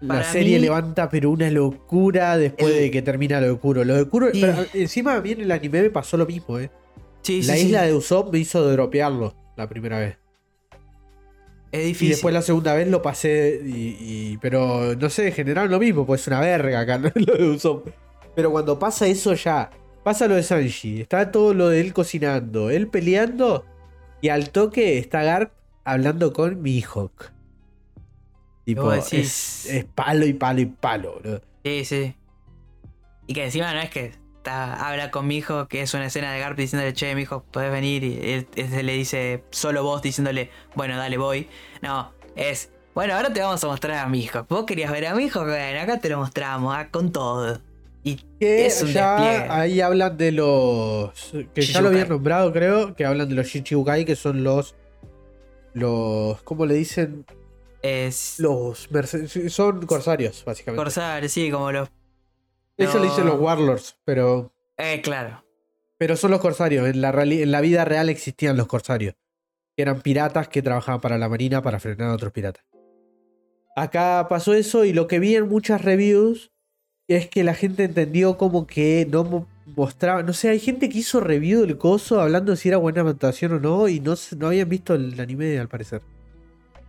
[0.00, 3.84] la serie mí- levanta, pero una locura después El- de que termina lo de Kuro.
[3.84, 4.28] Lo de Kuro.
[4.32, 4.40] Sí.
[4.40, 6.70] pero encima a mí en el anime me pasó lo mismo, eh.
[7.22, 10.16] Sí, la sí, isla de Usopp me hizo dropearlo la primera vez.
[11.72, 12.08] es Y difícil.
[12.10, 13.60] después la segunda vez lo pasé.
[13.64, 17.10] Y, y- pero no sé, generaron lo mismo, pues es una verga acá, ¿no?
[17.14, 17.88] lo de Usopp.
[18.34, 19.70] Pero cuando pasa eso ya.
[20.04, 21.00] Pasa lo de Sanji.
[21.02, 22.70] Está todo lo de él cocinando.
[22.70, 23.66] Él peleando.
[24.22, 25.52] Y al toque está Garp
[25.84, 27.32] hablando con Mihawk.
[28.68, 31.40] Tipo, es, palo y palo y palo, boludo.
[31.64, 32.14] Sí, sí.
[33.26, 36.30] Y que encima no es que está, habla con mi hijo, que es una escena
[36.34, 38.04] de Garp diciéndole, che, mi hijo, podés venir.
[38.04, 41.48] Y él, él le dice, solo vos diciéndole, bueno, dale, voy.
[41.80, 44.44] No, es, bueno, ahora te vamos a mostrar a mi hijo.
[44.50, 47.62] Vos querías ver a mi hijo, bueno, acá te lo mostramos, ah, con todo.
[48.04, 49.48] Y Que Es un ya despliegue.
[49.50, 51.32] ahí hablan de los.
[51.54, 52.08] Que ya lo Shichibukai.
[52.10, 52.94] nombrado, creo.
[52.94, 54.74] Que hablan de los Shichibukai, que son los.
[55.72, 56.42] Los.
[56.42, 57.24] ¿Cómo le dicen?
[57.82, 58.88] Es Los.
[59.48, 60.82] Son corsarios, básicamente.
[60.82, 61.88] Corsar, sí, como los...
[62.76, 63.32] Eso le dicen no.
[63.32, 64.52] los Warlords, pero.
[64.76, 65.44] Eh, claro.
[65.98, 66.86] Pero son los corsarios.
[66.88, 69.16] En la, en la vida real existían los corsarios.
[69.76, 72.64] Que eran piratas que trabajaban para la marina para frenar a otros piratas.
[73.74, 76.50] Acá pasó eso y lo que vi en muchas reviews
[77.08, 80.22] es que la gente entendió como que no mo- mostraba.
[80.22, 83.52] No sé, hay gente que hizo review del coso hablando de si era buena adaptación
[83.52, 86.02] o no y no, no habían visto el anime al parecer.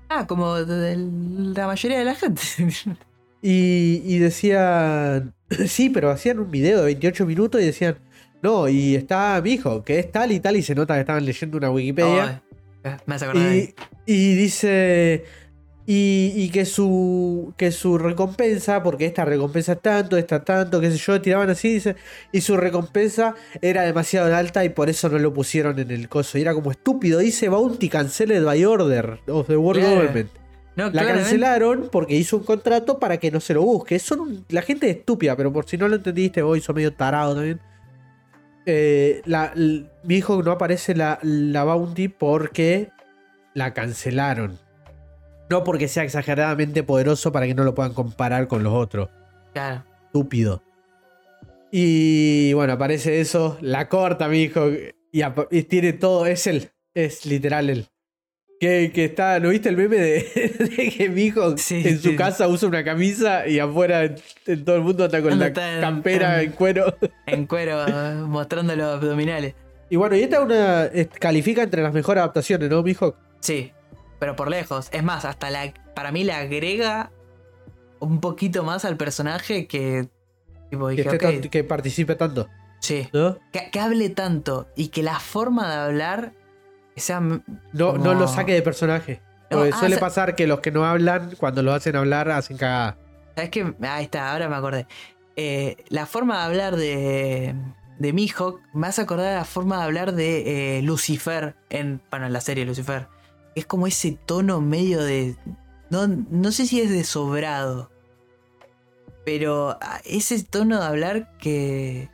[0.09, 2.41] Ah, como de la mayoría de la gente.
[3.41, 5.33] Y, y decían.
[5.67, 7.97] Sí, pero hacían un video de 28 minutos y decían.
[8.41, 11.25] No, y está mi hijo, que es tal y tal, y se nota que estaban
[11.25, 12.41] leyendo una Wikipedia.
[12.83, 13.55] Ay, me hace acordar.
[13.55, 13.73] Y,
[14.05, 15.23] y dice.
[15.91, 17.55] Y, y que su.
[17.57, 21.73] que su recompensa, porque esta recompensa es tanto, esta tanto, qué sé yo, tiraban así,
[21.73, 21.95] dice.
[22.31, 26.37] Y su recompensa era demasiado alta y por eso no lo pusieron en el coso.
[26.37, 29.81] Y era como estúpido, dice Bounty Canceled by Order of the World.
[29.83, 30.29] Government.
[30.75, 33.97] No, La cancelaron porque hizo un contrato para que no se lo busque.
[33.97, 37.33] Son la gente es estúpida, pero por si no lo entendiste, vos sos medio tarado
[37.33, 37.59] también.
[38.67, 42.89] Eh, la- l- mi hijo no aparece la, la bounty porque
[43.55, 44.59] la cancelaron.
[45.49, 49.09] No porque sea exageradamente poderoso para que no lo puedan comparar con los otros.
[49.53, 49.83] Claro.
[50.05, 50.61] Estúpido.
[51.71, 54.69] Y bueno, aparece eso, la corta mi hijo
[55.11, 57.87] y, tiene todo, es él, es literal él.
[58.59, 62.09] Que, que está, ¿no viste el meme de, de que mi hijo Sí, en su
[62.09, 62.15] sí.
[62.17, 64.15] casa usa una camisa y afuera en,
[64.47, 66.95] en todo el mundo está con la está campera en- en cuero?
[67.25, 67.85] En cuero,
[68.27, 69.53] mostrando los abdominales.
[69.89, 70.89] Y bueno, y esta es una
[71.19, 73.15] califica entre las mejores adaptaciones, ¿no, mi hijo?
[73.39, 73.71] Sí,
[74.19, 74.89] pero por lejos.
[74.91, 77.11] Es más, hasta la para mí le agrega
[77.99, 80.07] un poquito más al personaje que.
[80.69, 82.47] Tipo, Que, dije, esté ok, tan- que participe tanto.
[82.79, 83.09] Sí.
[83.11, 83.37] ¿no?
[83.51, 86.33] Que, que hable tanto y que la forma de hablar
[86.95, 87.19] sea.
[87.19, 87.39] No,
[87.97, 89.21] no lo saque de personaje.
[89.51, 92.29] No, Porque ah, suele sa- pasar que los que no hablan, cuando lo hacen hablar,
[92.29, 92.97] hacen cagada.
[93.35, 93.73] ¿Sabes qué?
[93.81, 94.85] Ahí está, ahora me acordé.
[95.35, 97.55] Eh, la forma de hablar de,
[97.97, 102.27] de Mihawk me hace acordar a la forma de hablar de eh, Lucifer en, bueno,
[102.27, 103.07] en la serie Lucifer.
[103.59, 105.35] Es como ese tono medio de.
[105.89, 107.91] No, no sé si es de sobrado.
[109.25, 112.09] Pero ah, ese tono de hablar que.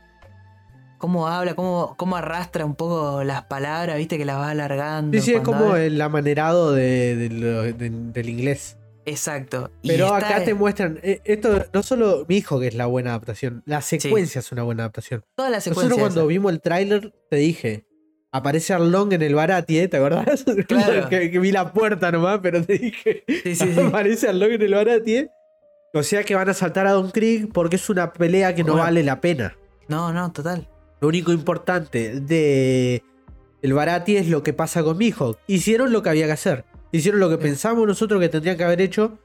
[0.98, 5.16] Cómo habla, cómo, cómo arrastra un poco las palabras, viste, que las va alargando.
[5.20, 5.84] Sí, sí, es como habla.
[5.84, 8.78] el amanerado de- de lo- de- del inglés.
[9.06, 9.70] Exacto.
[9.84, 12.88] Y Pero está- acá te muestran, eh, esto no solo mi hijo que es la
[12.88, 15.24] buena adaptación, la secuencia es una buena adaptación.
[15.36, 15.84] Toda la secuencia.
[15.90, 16.28] Nosotros cuando esa.
[16.28, 17.85] vimos el tráiler te dije,
[18.36, 19.88] aparece Arlong en el Barati, ¿eh?
[19.88, 20.44] ¿te acordás?
[20.68, 21.10] Claro.
[21.10, 23.80] que, que vi la puerta nomás, pero te dije, Sí, sí, sí.
[23.80, 25.30] aparece Arlong en el Barati, ¿eh?
[25.94, 28.74] O sea que van a saltar a Don Krieg porque es una pelea que no
[28.74, 28.84] Bueno.
[28.84, 29.56] vale la pena.
[29.88, 30.68] No, no, total.
[31.00, 33.02] Lo único importante de
[33.62, 35.38] el Barati es lo que pasa con Mihawk.
[35.48, 36.66] Hicieron lo que había que hacer.
[36.92, 39.18] Hicieron lo que pensamos nosotros que tendrían que haber hecho.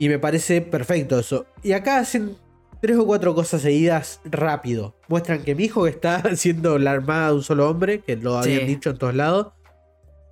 [0.00, 1.46] Y me parece perfecto eso.
[1.62, 2.36] Y acá hacen
[2.80, 4.94] tres o cuatro cosas seguidas rápido.
[5.08, 8.66] Muestran que Mihawk está haciendo la armada de un solo hombre, que lo habían Sí.
[8.66, 9.48] dicho en todos lados.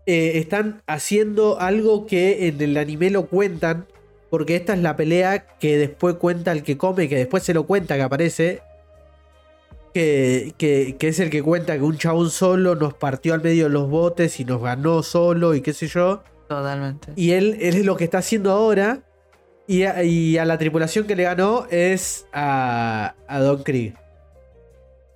[0.06, 3.86] Eh, están haciendo algo que en el anime lo cuentan.
[4.31, 7.64] Porque esta es la pelea que después cuenta el que come, que después se lo
[7.64, 8.60] cuenta que aparece
[9.94, 13.64] que, que- que es el que cuenta que un chabón solo nos partió al medio
[13.64, 16.23] de los botes y nos ganó solo y qué sé yo.
[16.48, 17.12] Totalmente.
[17.16, 19.01] Y él, él es lo que está haciendo ahora.
[19.69, 23.95] Y a, y a la tripulación que le ganó es a, a Don Krieg.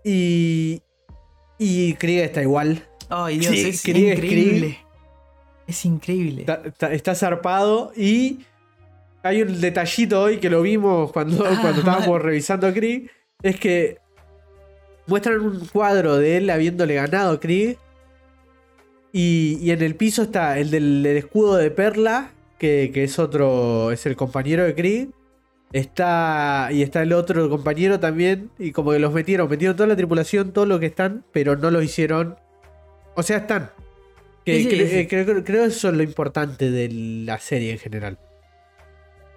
[0.05, 0.83] Y,
[1.59, 2.83] y Krieg está igual.
[3.09, 4.79] Ay, Dios, Sí, es Krieg es increíble.
[5.67, 6.41] Es increíble.
[6.43, 7.93] Está, está- está zarpado.
[7.97, 8.41] Y
[9.23, 12.21] hay un detallito hoy que lo vimos cuando, Ah, cuando estábamos mal.
[12.23, 13.11] revisando a Krieg.
[13.43, 13.99] Es que
[15.07, 17.79] muestran un cuadro de él habiéndole ganado a Krieg.
[19.13, 23.19] Y, y en el piso está el del, del escudo de Perla, que, que es
[23.19, 25.09] otro, es el compañero de Krieg.
[25.73, 28.51] Está, y está el otro compañero también.
[28.59, 31.71] Y como que los metieron, metieron toda la tripulación, todo lo que están, pero no
[31.71, 32.37] lo hicieron.
[33.17, 33.71] O sea, están.
[34.45, 34.97] Que Sí, sí, cre- sí.
[34.97, 36.89] eh, creo, creo- creo eso es lo importante de
[37.25, 38.19] la serie en general.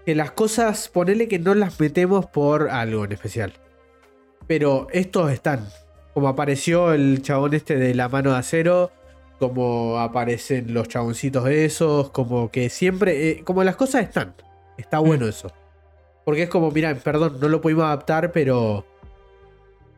[0.05, 3.53] Que las cosas, ponele que no las metemos por algo en especial.
[4.47, 5.67] Pero estos están.
[6.13, 8.91] Como apareció el chabón este de la mano de acero.
[9.39, 12.11] Como aparecen los chaboncitos esos.
[12.11, 13.29] Como que siempre.
[13.31, 14.35] eh, como las cosas están.
[14.77, 15.51] Está bueno eso.
[16.25, 18.85] Porque es como, mira, perdón, no lo pudimos adaptar, pero.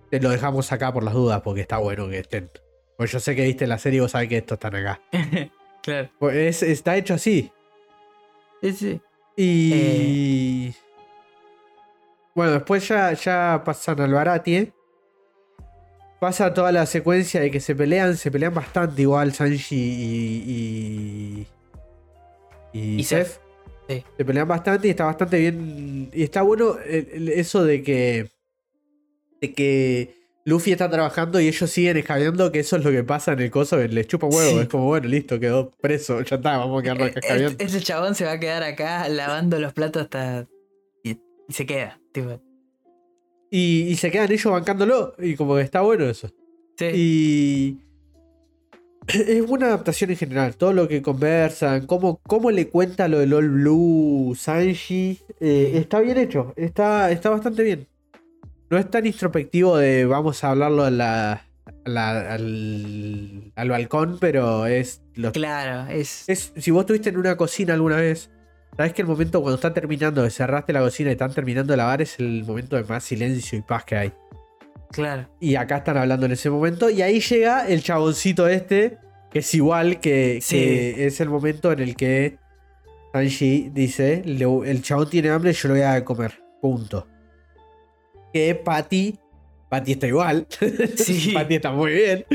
[0.10, 1.42] Te lo dejamos acá por las dudas.
[1.42, 2.50] Porque está bueno que estén.
[2.98, 5.02] Pues yo sé que viste la serie y vos sabés que estos están acá.
[5.84, 6.10] claro.
[6.20, 7.52] Pues es- está hecho así.
[8.62, 9.02] Sí, sí.
[9.38, 10.74] Y.
[12.34, 14.72] Bueno, después ya, ya pasan al Barati.
[16.26, 21.46] Pasa toda la secuencia de que se pelean, se pelean bastante igual Sanji y.
[22.74, 22.80] y.
[22.80, 23.40] y, Y Seth.
[23.88, 24.04] Sí.
[24.18, 26.10] Se pelean bastante y está bastante bien.
[26.12, 28.32] Y está bueno eso de que.
[29.40, 30.16] de que
[30.46, 33.52] Luffy está trabajando y ellos siguen escabeando, que eso es lo que pasa en el
[33.52, 34.50] coso, que les chupa huevo.
[34.50, 34.58] Sí.
[34.64, 37.52] Es como, bueno, listo, quedó preso, ya está, vamos a quedarnos acá escabeando.
[37.52, 40.48] Este, ese chabón se va a quedar acá lavando los platos hasta.
[41.04, 42.00] Y, y se queda.
[42.12, 42.42] Tipo.
[43.58, 45.14] Y, y se quedan ellos bancándolo.
[45.20, 46.30] Y como que está bueno eso.
[46.78, 46.86] Sí.
[46.94, 47.78] Y.
[49.08, 50.56] Es buena adaptación en general.
[50.58, 51.86] Todo lo que conversan.
[51.86, 55.20] Cómo, cómo le cuenta lo del All Blue Sanji.
[55.40, 56.54] eh, está bien hecho.
[56.56, 57.88] Está, está bastante bien.
[58.72, 64.18] No es tan introspectivo de vamos a hablarlo a la, a la- al, al balcón,
[64.20, 66.28] pero es, lo, Claro, es.
[66.28, 66.52] es.
[66.58, 68.32] Si vos estuviste en una cocina alguna vez.
[68.78, 71.78] Sabes que el momento cuando están terminando, de cerraste la cocina y están terminando de
[71.78, 74.14] lavar, es el momento de más silencio y paz que hay.
[74.92, 75.28] Claro.
[75.40, 76.90] Y acá están hablando en ese momento.
[76.90, 78.98] Y ahí llega el chaboncito este,
[79.32, 80.58] que es igual que, Sí.
[80.58, 82.38] que es el momento en el que
[83.14, 86.34] Sanji dice, "Le- el chabón tiene hambre, yo lo voy a comer.
[86.62, 87.08] Punto.
[88.34, 89.18] Que Patty,
[89.70, 90.48] Patty está igual.
[90.98, 91.32] Sí.
[91.34, 92.26] Patty está muy bien.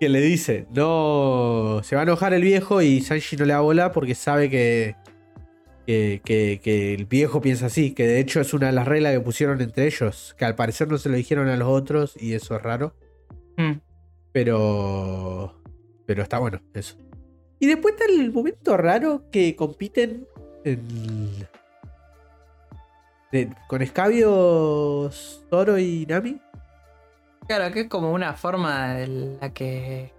[0.00, 3.60] Que le dice, no, se va a enojar el viejo y Sanji no le da
[3.60, 4.94] bola porque sabe que,
[5.88, 9.14] que, que- que el viejo piensa así, que de hecho es una de las reglas
[9.14, 12.34] que pusieron entre ellos, que al parecer no se lo dijeron a los otros y
[12.34, 12.94] eso es raro,
[13.56, 13.72] Mm.
[14.30, 15.54] pero
[16.04, 16.96] pero está bueno eso.
[17.58, 20.26] Y después está el momento raro que compiten
[20.64, 20.78] en
[23.66, 26.38] con escabios Zoro y Nami,
[27.46, 30.12] Claro, que es como una forma en la que.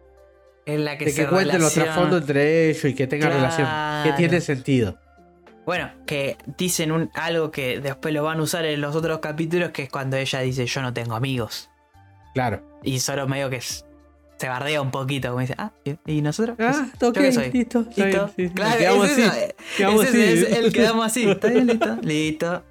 [0.65, 3.31] En la que de se que cuenten los relaciona- trasfondos entre ellos y que tengan
[3.33, 3.67] relación,
[4.03, 4.97] que tiene sentido.
[5.69, 9.69] Bueno, que dicen un, algo que después lo van a usar en los otros capítulos,
[9.69, 11.69] que es cuando ella dice: Yo no tengo amigos.
[12.33, 12.63] Claro.
[12.81, 16.57] Y Zoro medio que se bardea un poquito, como dice, ah, ¿y- ¿y nosotros?
[16.59, 17.51] Ah, ¿Yo qué soy?
[17.51, 17.85] listo.
[17.95, 18.31] ¿Listo?
[18.35, 19.21] sí, sí, Claro, quedamos es así.
[19.43, 20.41] eso, quedamos ese así.
[20.41, 21.29] es el quedamos así.
[21.29, 21.95] ¿Está bien, listo?
[22.01, 22.63] Listo.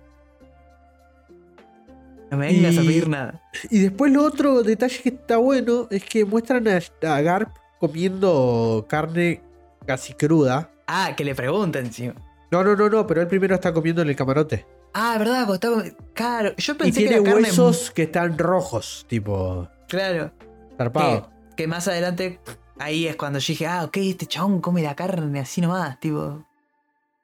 [2.33, 3.41] No me vengas a Y- pedir nada.
[3.71, 6.81] Y después lo otro detalle que está bueno es que muestran a,
[7.15, 9.41] a Garp comiendo carne
[9.87, 10.69] casi cruda.
[10.89, 12.15] Ah, que le pregunten encima.
[12.51, 14.67] No, no, no, no, pero él primero está comiendo en el camarote.
[14.95, 15.47] Ah, ¿verdad?
[15.47, 15.83] Cuando estaba-
[16.15, 17.43] Claro, yo Y pensé tiene que era carne...
[17.49, 20.33] huesos que están rojos, tipo Claro.
[20.77, 21.31] zarpado.
[21.51, 22.41] Que, que más adelante,
[22.79, 26.45] ahí es cuando yo dije, ah, ok, este chabón come la carne así nomás, tipo.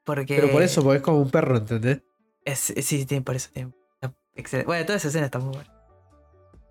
[0.04, 0.36] Porque.
[0.36, 2.02] Pero por eso, porque es como un perro, ¿entendés?
[2.44, 3.72] Es, es- sí, tiene, por eso tiene.
[4.00, 4.66] está Excelente.
[4.66, 5.70] Bueno, toda esa escena está muy buena.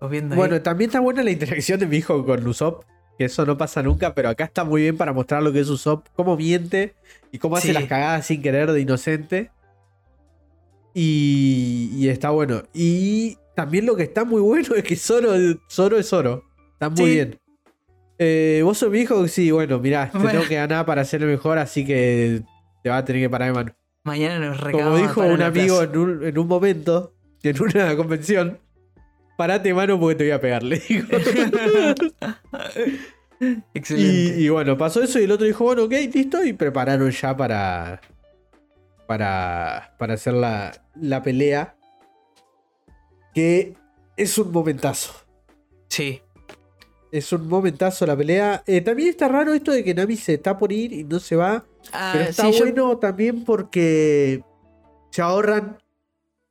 [0.08, 0.38] Viendo ahí.
[0.38, 2.84] Bueno, también está buena la interacción de mi hijo con Usopp.
[3.18, 5.68] Que eso no pasa nunca, pero acá está muy bien para mostrar lo que es
[5.68, 6.94] Usopp, cómo miente
[7.30, 7.72] y cómo hace Sí.
[7.72, 9.50] las cagadas sin querer de inocente.
[10.94, 12.62] Y, y está bueno.
[12.72, 15.32] Y también lo que está muy bueno es que Zoro,
[15.70, 16.44] Zoro es Zoro.
[16.72, 17.14] Está muy Sí.
[17.14, 17.38] bien.
[18.18, 21.28] Eh, vos sos mi hijo, sí, bueno, mirá, te tengo que ganar para ser el
[21.28, 22.42] mejor, así que
[22.84, 23.72] te va a tener que parar de mano.
[24.04, 27.12] Mañana nos Como dijo un amigo en un, en un momento,
[27.42, 28.58] en una convención,
[29.36, 31.06] parate mano porque te voy a pegar, le dijo.
[33.74, 34.38] Excelente.
[34.40, 37.36] Y, y bueno, pasó eso y el otro dijo, bueno, ok, listo, y prepararon ya
[37.36, 38.00] para.
[39.06, 39.94] para.
[39.98, 41.76] para hacer la, la pelea.
[43.34, 43.74] Que
[44.16, 45.12] es un momentazo.
[45.88, 46.20] Sí.
[47.10, 48.62] Es un momentazo la pelea.
[48.66, 51.36] Eh, también está raro esto de que Nami se está por ir y no se
[51.36, 51.64] va.
[51.92, 54.42] Ah, Pero está sí, yo- bueno también porque
[55.10, 55.78] se ahorran.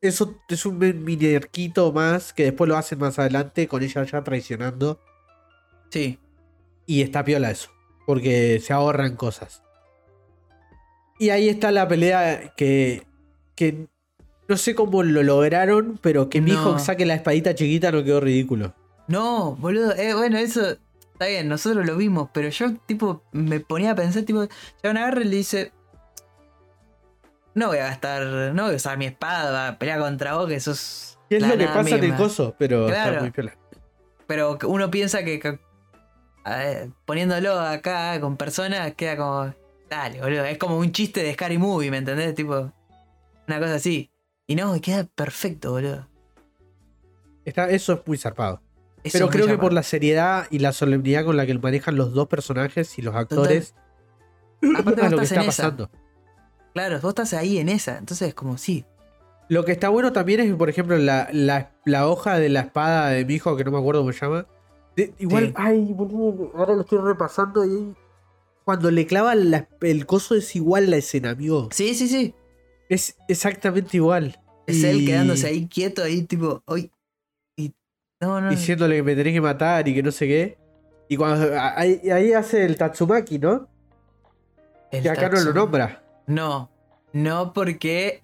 [0.04, 4.22] Eso es un mini arquito más que después lo hacen más adelante con ella ya
[4.24, 5.00] traicionando.
[5.92, 6.20] Sí.
[6.86, 7.70] Y está piola eso.
[8.06, 9.64] Porque se ahorran cosas.
[11.20, 13.08] Y ahí está la pelea que.
[13.56, 13.88] que
[14.50, 16.58] no sé cómo lo lograron, pero que mi No.
[16.58, 18.76] hijo saque la espadita chiquita no quedó ridículo.
[19.08, 19.96] No, boludo.
[19.96, 20.78] eh, bueno, eso
[21.14, 24.48] está bien, nosotros lo vimos, pero yo, tipo, me ponía a pensar, tipo,
[24.84, 25.72] una agarra y le dice.
[27.56, 28.24] No voy a gastar.
[28.54, 31.20] No voy a usar mi espada para pelear contra vos, que sos.
[31.30, 32.18] ¿Qué es lo que pasa en el misma".
[32.18, 32.56] coso?
[32.58, 33.22] Pero está Claro.
[33.22, 33.58] muy piola.
[34.28, 35.60] Pero uno piensa que, que,
[36.46, 39.54] a ver, poniéndolo acá con personas queda como.
[39.90, 40.46] Dale, boludo.
[40.46, 42.34] Es como un chiste de Scary Movie, ¿me entendés?
[42.34, 42.72] Tipo.
[43.48, 44.10] Una cosa así.
[44.48, 46.08] Y no, queda perfecto, boludo.
[47.46, 48.62] Está, eso es muy zarpado.
[49.04, 52.14] Eso Pero creo que por la seriedad y la solemnidad con la que manejan los
[52.14, 53.76] dos personajes y los actores,
[54.78, 55.76] Aparte vos lo que está esa.
[56.74, 57.98] Claro, vos estás ahí en esa.
[57.98, 58.86] Entonces es como sí.
[59.50, 63.10] Lo que está bueno también es por ejemplo, la, la- la hoja de la espada
[63.10, 64.46] de mi hijo, que no me acuerdo cómo se llama.
[64.96, 65.54] de- igual, Sí.
[65.56, 67.94] ay, boludo, ahora lo estoy repasando y ahí-
[68.64, 71.70] cuando le clava la- el coso es igual la escena, amigo.
[71.72, 72.34] Sí, sí, sí.
[72.90, 74.40] Es exactamente igual.
[74.68, 76.92] Es él quedándose ahí quieto, ahí tipo, hoy.
[77.58, 77.74] Y.
[78.22, 78.50] No, no.
[78.52, 80.58] Diciéndole que me tenés que matar y que no sé qué.
[81.10, 83.68] Y cuando ahí, ahí hace el Tatsumaki, ¿no?
[84.92, 86.03] el Que acá no lo nombra.
[86.28, 86.72] No,
[87.14, 88.22] no porque.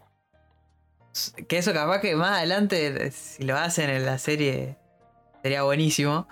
[1.48, 4.78] Que eso capaz que más adelante, si lo hacen en la serie,
[5.42, 6.28] sería buenísimo.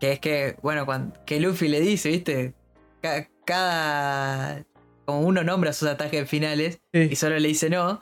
[0.00, 2.54] Que es que, bueno, cuando, que Luffy le dice, ¿viste?
[3.00, 4.64] Ca- Cada.
[5.04, 8.00] Como uno nombra sus ataques finales y solo le dice no.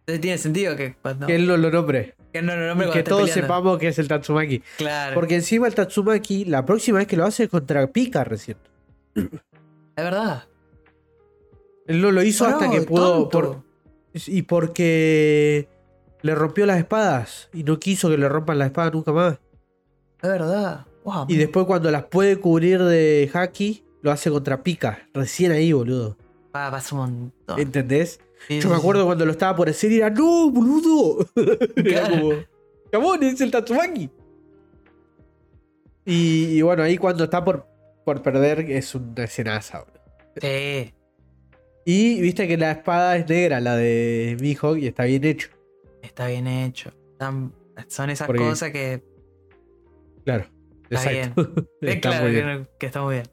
[0.00, 1.26] Entonces tiene sentido que cuando.
[1.26, 2.14] Que él no lo nombre.
[2.32, 3.42] que no lo nombre Y que todos peleando.
[3.42, 4.62] sepamos que es el Tatsumaki.
[4.78, 5.14] Claro.
[5.14, 8.56] Porque encima el Tatsumaki, la próxima vez que lo hace es contra Pika recién.
[9.14, 9.24] Es
[9.96, 10.44] verdad.
[11.88, 13.28] Él no lo hizo hasta que pudo.
[13.28, 13.62] por-
[14.14, 15.68] y porque
[16.22, 17.48] le rompió las espadas.
[17.52, 19.34] Y no quiso que le rompan las espadas nunca más.
[20.22, 20.86] Es verdad.
[21.04, 25.08] Wow, Y después cuando las puede cubrir de Haki, lo hace contra Pika.
[25.14, 26.16] Recién ahí, boludo.
[26.52, 27.58] pa- pasa un montón.
[27.60, 28.20] ¿Entendés?
[28.46, 31.26] Sí, Yo me sí, acuerdo cuando lo estaba por hacer y era, ¡No, boludo!
[31.76, 32.30] era como,
[32.92, 34.10] ¡Cabón, es el Tatsumaki!
[36.04, 37.66] Y, y bueno, ahí cuando está por,
[38.04, 39.98] por perder es una escenaza, boludo.
[40.40, 40.94] Sí.
[41.90, 45.48] Y viste que la espada es negra, la de Mihawk, y está bien hecho.
[46.02, 46.92] Está bien hecho.
[47.88, 49.02] Son esas Porque- cosas que.
[50.26, 50.44] Claro.
[50.90, 51.50] Está exacto.
[51.80, 52.68] Es está claro muy que, bien.
[52.78, 53.26] que está muy bien.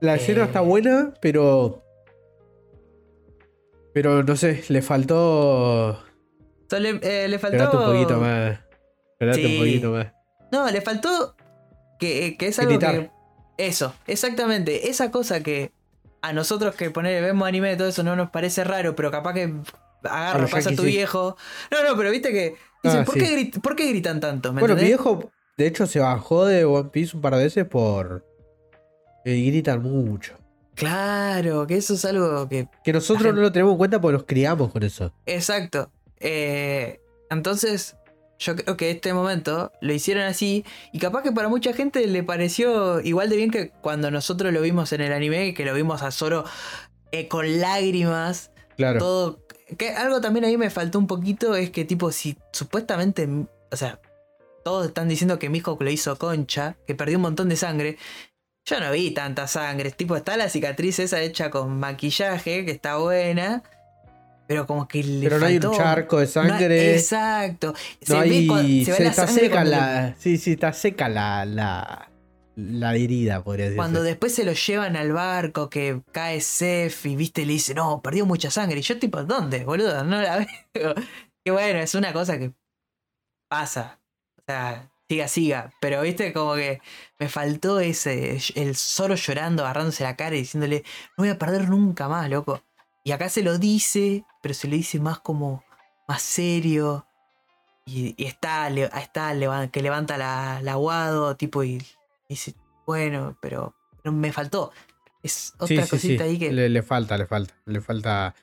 [0.00, 0.46] La escena Eh.
[0.46, 1.84] está buena, pero.
[3.94, 6.02] Pero no sé, le faltó.
[6.72, 7.56] Le, eh, le faltó.
[7.56, 8.58] Esperate un poquito más.
[9.12, 9.52] Esperate Sí.
[9.54, 10.12] un poquito más.
[10.50, 11.36] No, le faltó.
[12.00, 13.10] Que, que es algo que.
[13.58, 14.88] Eso, exactamente.
[14.90, 15.70] Esa cosa que
[16.22, 19.34] a nosotros que poner, vemos anime y todo eso no nos parece raro, pero capaz
[19.34, 19.52] que
[20.04, 20.88] agarra, pasa a tu sí.
[20.88, 21.36] viejo.
[21.70, 22.54] No, no, pero viste que.
[22.82, 23.20] Dicen, Ah, ¿por, sí.
[23.20, 24.52] qué grit- ¿por qué gritan tanto?
[24.52, 27.64] ¿Me Bueno, mi viejo, de hecho, se bajó de One Piece un par de veces
[27.66, 28.24] por.
[29.24, 30.34] eh, gritan mucho.
[30.74, 34.14] Claro, que eso es algo que Que nosotros gente- no lo tenemos en cuenta porque
[34.16, 35.12] nos criamos con eso.
[35.26, 35.90] Exacto.
[36.18, 37.00] Eh,
[37.30, 37.96] entonces,
[38.42, 40.64] yo creo que este momento lo hicieron así.
[40.92, 44.60] Y capaz que para mucha gente le pareció igual de bien que cuando nosotros lo
[44.60, 46.44] vimos en el anime, que lo vimos a Zoro
[47.12, 48.50] eh, con lágrimas.
[48.76, 48.98] Claro.
[48.98, 49.46] Todo.
[49.78, 53.28] Que algo también a mí me faltó un poquito es que, tipo, si supuestamente.
[53.70, 54.00] O sea,
[54.64, 57.96] todos están diciendo que Mihawk lo hizo concha, que perdió un montón de sangre.
[58.64, 59.90] Yo no vi tanta sangre.
[59.92, 63.62] Tipo, está la cicatriz esa hecha con maquillaje, que está buena.
[64.52, 66.94] Pero como que le Pero no hay un charco de no- sangre.
[66.94, 67.72] exacto.
[68.08, 70.14] No ve hay- cuan- se ve se- la está sangre seca la.
[70.18, 72.10] Sí, sí, está seca la, la,
[72.56, 73.78] la herida, podría decirse.
[73.78, 78.02] cuando después se lo llevan al barco, que cae Seth y viste, le dice, no,
[78.02, 78.78] perdió mucha sangre.
[78.80, 80.04] Y yo, tipo, ¿dónde, boludo?
[80.04, 80.94] No la veo.
[81.44, 82.52] Que bueno, es una cosa que
[83.48, 83.98] pasa.
[84.38, 85.70] O sea, siga, siga.
[85.80, 86.80] Pero viste, como que
[87.18, 90.84] me faltó ese, el Zoro llorando, agarrándose la cara y diciéndole,
[91.16, 92.62] no voy a perder nunca más, loco.
[93.04, 95.64] Y acá se lo dice, pero se lo dice más como,
[96.06, 97.06] más serio.
[97.86, 99.32] Y, y está, le- está
[99.70, 101.82] que levanta la, la aguado, tipo, y
[102.28, 102.54] dice,
[102.86, 104.72] bueno, pero, pero me faltó.
[105.22, 106.30] Es otra sí, cosita sí.
[106.30, 106.52] ahí que...
[106.52, 107.54] Le, le falta, le falta.
[107.64, 108.34] Le falta.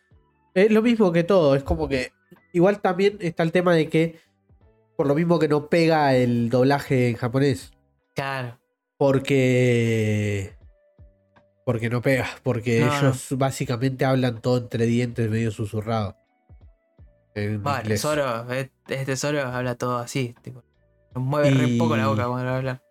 [0.53, 1.55] Es lo mismo que todo.
[1.55, 2.13] Es como que.
[2.53, 4.19] Igual también está el tema de que.
[4.95, 7.71] Por lo mismo que no pega el doblaje en japonés.
[8.15, 8.57] Claro.
[8.97, 10.55] Porque.
[11.69, 12.27] Porque no pega.
[12.41, 16.17] Porque No, ellos básicamente hablan todo entre dientes, medio susurrado.
[17.99, 20.63] Zoro, eh, este Zoro habla todo así, tipo,
[21.13, 22.81] mueve re Y- poco la boca cuando habla.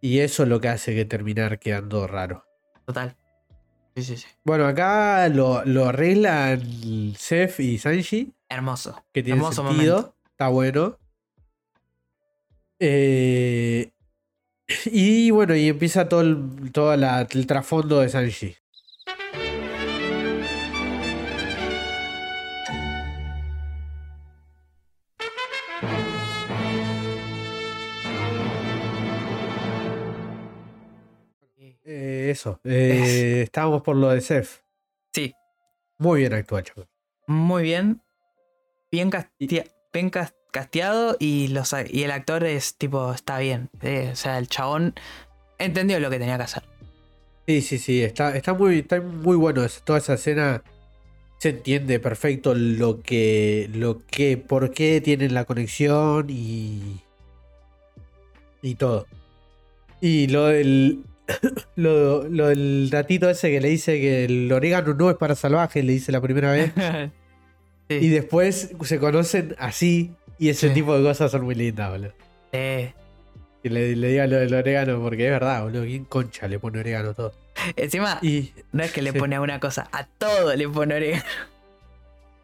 [0.00, 2.46] Y eso es lo que hace que terminar quedando raro.
[2.86, 3.14] Total.
[3.94, 4.26] Sí, sí, sí.
[4.42, 6.62] Bueno, acá lo, lo arreglan
[7.14, 8.32] Seth y Sanji.
[8.48, 9.04] Hermoso.
[9.12, 9.96] que tiene Hermoso sentido.
[9.96, 10.14] momento.
[10.30, 10.98] Está bueno.
[12.78, 13.92] Eh,
[14.86, 18.54] y bueno, y empieza todo el, todo la- el trasfondo de Sanji.
[31.84, 32.60] Eh, eso.
[32.64, 34.62] eh, estábamos por lo de Seth.
[35.12, 35.34] Sí,
[35.98, 36.86] Muy bien actuado,
[37.26, 38.00] muy bien.
[38.90, 43.68] Bien, castia- bien cas- casteado y, los, y el actor es tipo, está bien.
[43.82, 44.94] Eh, o sea, el chabón
[45.58, 46.62] entendió lo que tenía que hacer.
[47.46, 49.64] Sí, sí, sí, está, está, muy, está muy bueno.
[49.64, 50.62] eso, Toda esa escena
[51.38, 57.00] se entiende perfecto lo que, lo que, por qué tienen la conexión y,
[58.60, 59.06] y todo.
[60.00, 61.04] Y lo del,
[61.76, 65.84] lo, lo del datito ese que le dice que el orégano no es para salvajes,
[65.84, 66.72] le dice la primera vez.
[67.90, 67.94] Sí.
[68.02, 70.74] y después se conocen así y ese Sí.
[70.74, 72.12] tipo de cosas son muy lindas, boludo.
[72.52, 72.92] Eh,
[73.62, 75.82] Que le, le diga lo del orégano porque es verdad, boludo.
[75.84, 77.32] ¿Quién concha le pone orégano a todo?
[77.76, 79.18] encima, Y, no es que le sí.
[79.18, 81.24] pone a una cosa, a todo le pone orégano.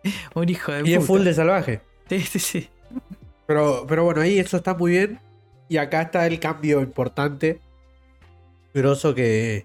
[0.34, 0.98] Un hijo de y puta.
[0.98, 1.80] es full de salvaje.
[2.08, 2.68] Sí, sí, sí.
[3.46, 5.18] Pero, pero bueno, ahí eso está muy bien.
[5.68, 7.60] Y acá está el cambio importante.
[8.74, 9.64] Grosso que,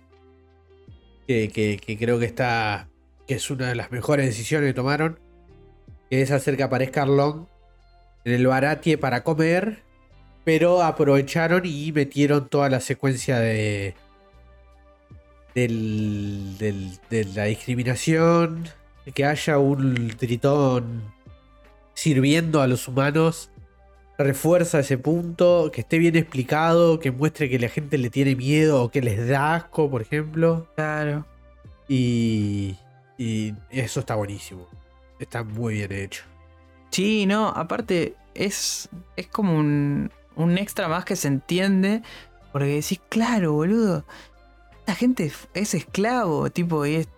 [1.27, 2.87] que, que, que creo que está.
[3.27, 5.19] que es una de las mejores decisiones que tomaron.
[6.09, 7.45] Que es hacer que aparezca Arlong
[8.25, 9.83] en el Baratie para comer.
[10.45, 13.93] Pero aprovecharon y metieron toda la secuencia de.
[15.55, 18.65] Del, del- de la discriminación.
[19.05, 21.03] de Que haya un tritón
[21.93, 23.51] sirviendo a los humanos
[24.17, 28.83] refuerza ese punto, que esté bien explicado, que muestre que la gente le tiene miedo
[28.83, 30.67] o que les da asco, por ejemplo.
[30.75, 31.25] Claro.
[31.87, 32.75] Y,
[33.17, 34.67] y eso está buenísimo.
[35.19, 36.23] Está muy bien hecho.
[36.91, 42.01] Sí, no, aparte es, es como un, un extra más que se entiende,
[42.51, 44.05] porque decís, claro, boludo,
[44.79, 47.09] esta gente es esclavo, tipo, y es-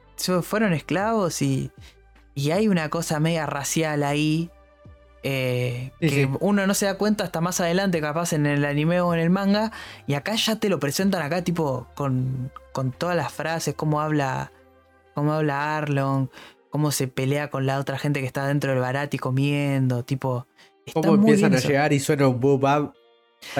[0.44, 1.72] fueron esclavos y,
[2.36, 4.50] y hay una cosa media racial ahí.
[5.24, 6.30] eh, Sí, que sí.
[6.40, 9.30] uno no se da cuenta hasta más adelante, capaz en el anime o en el
[9.30, 9.72] manga,
[10.08, 14.52] y acá ya te lo presentan acá, tipo, con, con todas las frases, cómo habla,
[15.14, 16.28] cómo habla Arlong,
[16.72, 20.48] cómo se pelea con la otra gente que está dentro del Barati comiendo, tipo.
[20.86, 21.68] está Cómo muy empiezan a eso.
[21.68, 22.92] llegar y suena un boom.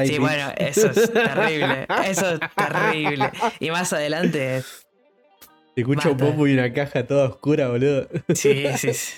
[0.06, 1.88] Sí, bueno, eso es terrible.
[2.06, 3.30] Eso es terrible.
[3.60, 4.64] Y más adelante.
[5.76, 8.08] Te escucha un bombo y una caja toda oscura, boludo.
[8.36, 9.14] Sí, sí, sí.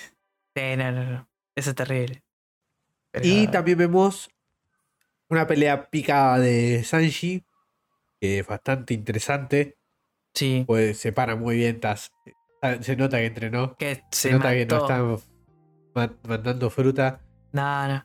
[0.56, 1.28] Sí, no, no, no.
[1.56, 2.22] Eso es terrible.
[3.10, 4.30] Pero- Y también vemos
[5.28, 7.44] una pelea picada de Sanji,
[8.20, 9.76] que es bastante interesante.
[10.32, 11.80] Sí, Pues se para muy bien.
[11.80, 12.10] tas-
[12.80, 13.76] Se nota que entrenó.
[13.76, 15.16] que Se, se, nota que no mató.
[15.16, 15.26] está
[15.94, 17.20] ma- mandando fruta.
[17.52, 18.04] No, no.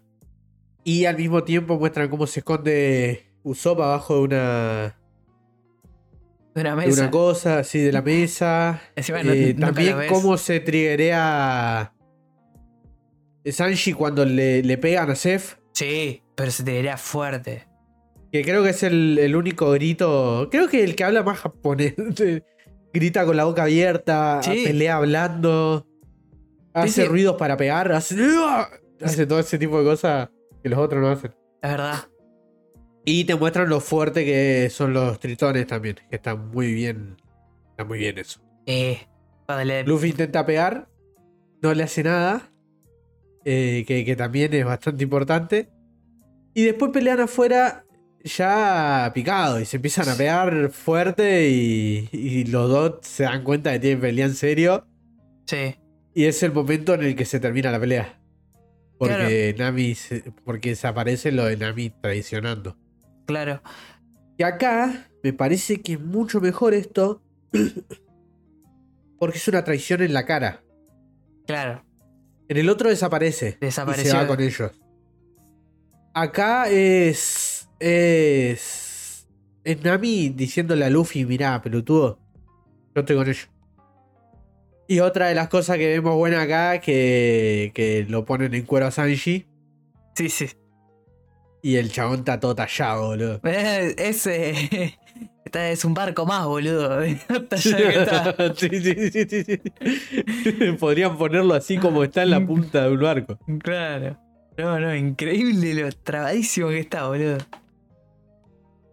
[0.84, 5.00] Y al mismo tiempo muestran cómo se esconde Usopp abajo de una,
[6.56, 7.02] De una de mesa.
[7.02, 8.82] una cosa, así de la mesa.
[8.96, 11.94] Encima no- Eh, también cómo se triggerea
[13.46, 15.58] Sanji cuando le, le pegan a Seth.
[15.74, 17.68] Sí, pero se tiraría fuerte.
[18.32, 20.50] Que creo que es el, el único grito.
[20.52, 21.96] Creo que el que habla más japonés.
[22.94, 24.64] Grita con la boca abierta, Sí.
[24.66, 25.86] pelea hablando,
[26.74, 27.08] hace sí.
[27.08, 28.16] ruidos para pegar, hace,
[29.02, 30.30] hace todo ese tipo de cosas
[30.64, 31.32] que los otros no hacen.
[31.62, 31.96] Es verdad.
[33.06, 37.18] Y te muestran lo fuerte que son los tritones también, que están muy bien.
[37.72, 38.42] Está muy bien eso.
[38.66, 39.00] Eh,
[39.46, 40.90] cuando le- Luffy intenta pegar,
[41.62, 42.52] no le hace nada,
[43.46, 45.70] eh, que, que también es bastante importante.
[46.54, 47.86] Y después pelean afuera
[48.24, 53.72] ya picado y se empiezan a pegar fuerte y, y los dos se dan cuenta
[53.74, 54.86] que tienen pelea en serio.
[55.46, 55.76] Sí.
[56.14, 58.20] Y es el momento en el que se termina la pelea.
[58.98, 62.76] Porque Nami se- porque desaparece lo de Nami traicionando.
[63.26, 63.62] Claro.
[64.38, 67.22] Y acá me parece que es mucho mejor esto.
[69.20, 70.62] Porque es una traición en la cara.
[71.46, 71.84] Claro.
[72.48, 73.58] En el otro desaparece.
[73.62, 74.12] Y Desapareció.
[74.12, 74.72] se va con ellos.
[76.14, 77.49] Acá es.
[77.80, 79.28] Es.
[79.64, 82.20] Es Nami diciéndole a Luffy: Mirá, pelotudo.
[82.96, 83.50] Yo estoy con ellos.
[84.88, 88.88] Y otra de las cosas que vemos buena acá, que, que lo ponen en cuero
[88.88, 89.46] a Sanji.
[90.16, 90.50] Sí, sí.
[91.62, 93.40] Y el chabón está todo tallado, boludo.
[93.44, 94.98] Eh, Ese.
[95.52, 97.02] Es un barco más, boludo.
[97.04, 97.58] Está.
[98.56, 100.72] sí, sí, sí, sí, sí.
[100.80, 103.40] Podrían ponerlo así como está en la punta de un barco.
[103.64, 104.16] Claro.
[104.58, 107.38] No, no, increíble lo trabadísimo que está, boludo.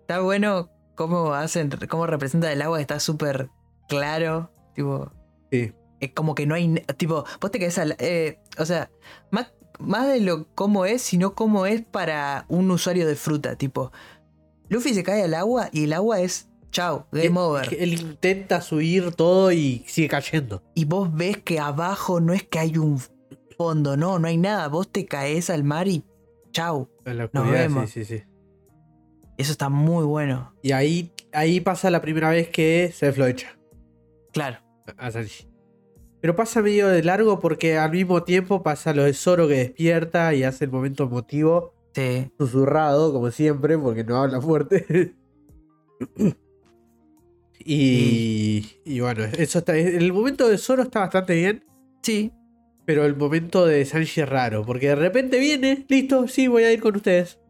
[0.09, 3.51] Está bueno cómo hacen, cómo representa el agua, está súper
[3.89, 4.53] claro.
[4.75, 5.11] Tipo,
[5.51, 5.73] Sí.
[6.01, 6.75] es como que no hay.
[6.97, 7.97] Tipo, vos te quedás al.
[7.99, 8.91] eh, o sea,
[9.31, 13.57] más, más de lo cómo es, sino cómo es para un usuario de fruta.
[13.57, 13.91] Tipo,
[14.69, 16.49] Luffy se cae al agua y el agua es.
[16.71, 17.75] Chao, game Él- over.
[17.79, 20.63] Él intenta subir todo y sigue cayendo.
[20.75, 23.01] Y vos ves que abajo no es que hay un
[23.57, 24.69] fondo, no, no hay nada.
[24.69, 26.05] Vos te caes al mar y.
[27.05, 27.91] La Nos vemos.
[27.91, 28.25] sí, sí, sí.
[29.37, 30.55] Eso está muy bueno.
[30.63, 33.59] Y ahí, ahí pasa la primera vez que se lo echa
[34.33, 34.59] Claro.
[34.97, 35.47] a Sanji.
[36.21, 40.35] Pero pasa medio de largo porque al mismo tiempo pasa lo de Zoro que despierta
[40.35, 42.31] y hace el momento emotivo, Sí.
[42.39, 45.15] susurrado, como siempre, porque no habla fuerte.
[47.59, 49.77] y, y bueno, eso está.
[49.77, 51.65] El momento de Zoro está bastante bien.
[52.03, 52.33] Sí.
[52.85, 56.73] Pero el momento de Sanji es raro, porque de repente viene, listo, sí, voy a
[56.73, 57.41] ir con ustedes.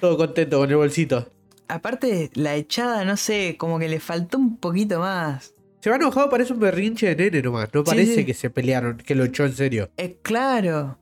[0.00, 1.30] Todo contento con el bolsito.
[1.68, 5.54] Aparte, la echada, no sé, como que le faltó un poquito más.
[5.80, 7.68] Se va enojado, parece un berrinche de nene nomás.
[7.72, 8.24] No Sí, parece sí.
[8.24, 9.90] que se pelearon, que lo echó en serio.
[9.96, 10.98] Es claro.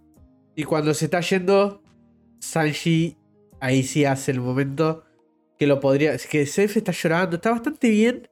[0.56, 1.82] Y cuando se está yendo,
[2.38, 3.16] Sanji
[3.60, 5.04] ahí sí hace el momento
[5.58, 6.14] que lo podría.
[6.14, 8.28] Es que Seth está llorando, está bastante bien.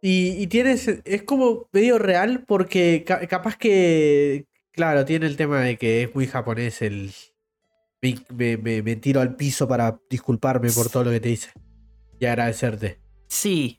[0.00, 0.72] Y, y tiene.
[0.72, 4.46] ese- Es como medio real porque ca- capaz que.
[4.72, 7.12] Claro, tiene el tema de que es muy japonés el.
[8.02, 11.50] Me, me- me- me tiro al piso para disculparme por todo lo que te hice.
[12.18, 12.98] Y agradecerte.
[13.28, 13.78] Sí,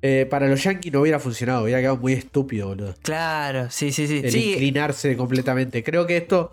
[0.00, 2.94] Eh, para los yankees no hubiera funcionado, hubiera quedado muy estúpido, boludo.
[3.02, 4.20] claro, sí, sí, sí.
[4.22, 5.82] El Sí, inclinarse completamente.
[5.82, 6.52] Creo que esto,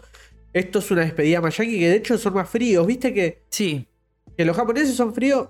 [0.51, 2.85] esto es una despedida más yankee que de hecho son más fríos.
[2.87, 3.87] Viste que, sí,
[4.35, 5.49] que los japoneses son fríos,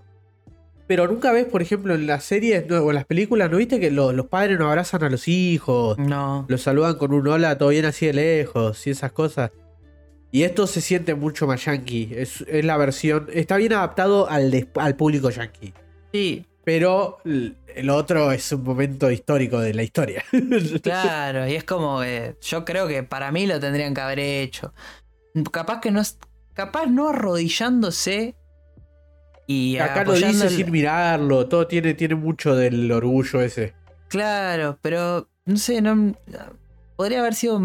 [0.88, 3.80] pero nunca ves, por ejemplo, en las series no, o en las películas, ¿no viste
[3.80, 5.98] que lo- los padres no abrazan a los hijos?
[5.98, 6.46] no.
[6.50, 9.52] Los saludan con un hola, todo bien así de lejos y esas cosas.
[10.36, 12.10] Y esto se siente mucho más yankee.
[12.14, 13.30] Es, es la versión.
[13.32, 14.68] Está bien adaptado al,
[14.98, 15.74] público yankee.
[16.12, 20.26] Sí, Pero el otro es un momento histórico de la historia.
[20.84, 21.48] claro.
[21.48, 24.74] Y es como que yo creo que para mí lo tendrían que haber hecho.
[25.54, 26.02] Capaz que no.
[26.54, 28.36] Capaz no arrodillándose.
[29.48, 31.48] Y Acá lo dice el- sin mirarlo.
[31.48, 33.74] Todo tiene, tiene mucho del orgullo ese.
[34.10, 36.14] Claro, pero no sé, no.
[36.98, 37.58] Podría haber sido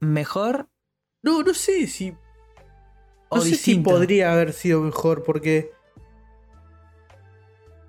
[0.00, 0.66] mejor
[1.26, 2.14] No, no sé si.
[3.32, 5.72] No sé si podría haber sido mejor porque.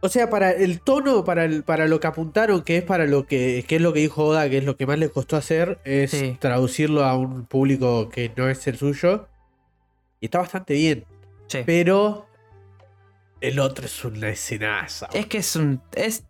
[0.02, 3.26] O sea, para el tono, para, el, para lo que apuntaron, que es para lo
[3.26, 5.80] que, que es lo que dijo Oda, que es lo que más le costó hacer,
[5.86, 6.38] es Sí.
[6.40, 9.28] traducirlo a un público que no es el suyo.
[10.20, 11.06] Y está bastante bien.
[11.48, 11.60] Sí.
[11.66, 12.28] Pero
[13.42, 15.10] el otro es una escenaza.
[15.14, 15.82] Es que es un.
[15.94, 16.24] Es.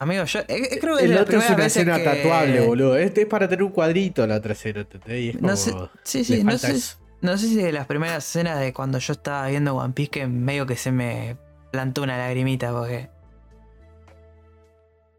[0.00, 2.60] Amigo, yo eh, eh, creo que es el las otro es una escena que- tatuable,
[2.66, 2.96] boludo.
[2.96, 5.20] Este es para tener un cuadrito la otra escena, ¿entendés?
[5.20, 5.72] Y es No sé-
[6.02, 9.12] Sí, le sí, no sé, no sé si de las primeras escenas de cuando yo
[9.12, 11.36] estaba viendo One Piece que medio que se me
[11.70, 13.08] plantó una lagrimita porque.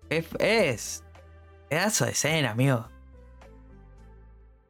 [0.10, 0.26] Es.
[0.40, 1.04] es
[1.70, 2.88] pedazo de escena, amigo.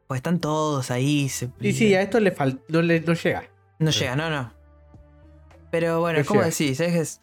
[0.08, 1.28] Pues están todos ahí.
[1.30, 3.44] Se, Sí, sí, a esto le fal- no, le, no llega.
[3.80, 4.54] No llega, no, no.
[5.72, 6.52] Pero bueno, No ¿cómo llega.
[6.52, 6.80] decís?
[6.80, 7.22] Es es-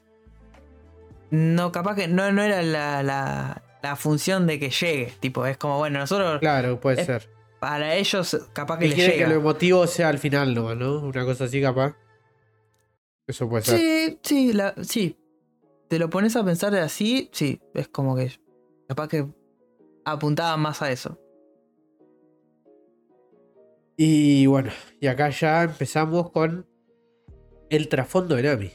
[1.32, 5.12] No, capaz que no, no era la, la, la función de que llegue.
[5.18, 7.28] Tipo, es como, bueno, nosotros Claro, puede Es- ser.
[7.58, 9.26] para ellos capaz que Y les quiere llega.
[9.28, 10.74] que lo emotivo sea al final, ¿no?
[10.74, 11.00] ¿no?
[11.00, 11.96] Una cosa así, capaz.
[13.26, 13.78] Eso puede ser.
[13.78, 15.16] Sí, sí, la- sí.
[15.88, 18.30] Te lo pones a pensar así, sí, es como que
[18.88, 19.26] capaz que
[20.04, 21.18] apuntaba más a eso.
[23.96, 26.66] Y bueno, y acá ya empezamos con
[27.70, 28.70] el trasfondo de Nami.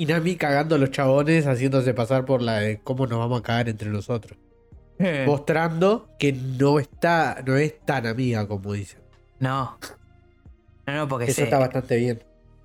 [0.00, 3.42] Y Nami cagando a los chabones, haciéndose pasar por la de cómo nos vamos a
[3.42, 4.38] cagar entre nosotros.
[5.26, 9.00] Mostrando que no está, no es tan amiga como dicen.
[9.40, 9.76] No.
[10.86, 12.22] No, no, porque Eso se- está bastante bien.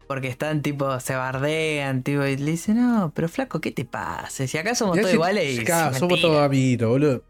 [0.07, 4.47] Porque están tipo, se bardean, tipo, y le dicen, no, pero flaco, ¿qué te pasa?
[4.47, 7.21] Si acá somos todos si- iguales y es somos todos amiguitos, boludo.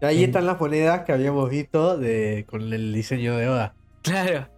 [0.00, 0.24] Ahí Sí.
[0.24, 3.74] están las monedas que habíamos visto de, con el diseño de Oda.
[4.02, 4.48] Claro.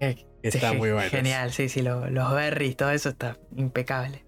[0.00, 1.10] Que está Sí, muy bueno.
[1.10, 4.24] Genial, sí, sí, lo- los berries, todo eso está impecable.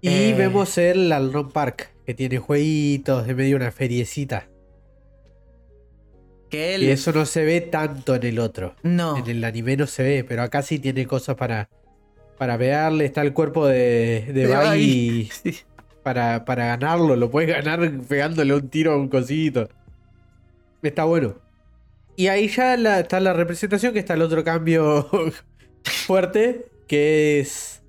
[0.00, 0.34] Y Eh.
[0.36, 4.48] vemos el Alron Park, que tiene jueguitos de medio una feriecita.
[6.50, 6.82] Que él.
[6.84, 8.74] Y eso no se ve tanto en el otro.
[8.82, 9.16] No.
[9.18, 11.68] En el anime no se ve, pero acá sí tiene cosas para,
[12.38, 13.04] para pegarle.
[13.04, 14.48] Está el cuerpo de, de.
[15.42, 15.58] Sí.
[16.02, 17.16] para, para ganarlo.
[17.16, 19.68] Lo puedes ganar pegándole un tiro a un cosito.
[20.82, 21.34] Está bueno.
[22.18, 25.08] Y ahí ya la- está la representación, que está el otro cambio
[25.84, 27.80] fuerte, que es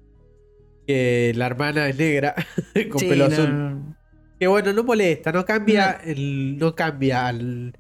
[0.86, 2.36] que la hermana es negra
[2.92, 3.50] con Sí, pelo no, azul.
[3.58, 3.98] no.
[4.40, 6.58] Que bueno, no molesta, no cambia el.
[6.60, 7.74] No cambia al.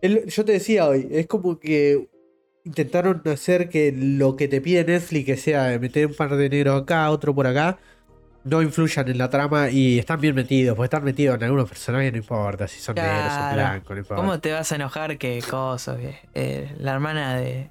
[0.00, 2.08] el- yo te decía hoy, es como que
[2.64, 6.80] intentaron hacer que lo que te pide Netflix, que sea meter un par de negros
[6.82, 7.78] acá, otro por acá,
[8.44, 12.12] no influyan en la trama y están bien metidos, porque están metidos en algunos personajes,
[12.12, 14.22] no importa si son negros o blancos, no importa.
[14.22, 15.96] ¿Cómo te vas a enojar que cosa?
[15.96, 17.70] que, eh, la hermana de.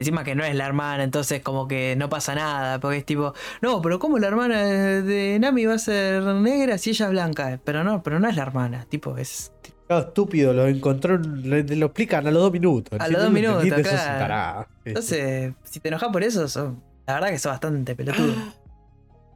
[0.00, 3.32] Encima que no es la hermana, entonces como que no pasa nada, porque es tipo,
[3.62, 7.60] no, pero ¿cómo la hermana de, Nami va a ser negra si ella es blanca?
[7.64, 9.52] Pero no, pero no es la hermana, tipo, es...
[9.86, 13.00] Claro, estúpido, lo encontró, en- lo, lo explican a los dos minutos.
[13.00, 14.66] A Si los no dos minutos, claro.
[14.84, 18.34] Entonces, si te enojas por eso, la verdad que sos bastante pelotudo.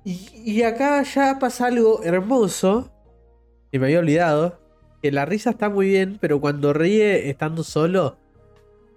[0.04, 2.90] Y, y acá ya pasa algo hermoso,
[3.70, 4.60] que me había olvidado,
[5.02, 8.16] que la risa está muy bien, pero cuando ríe estando solo,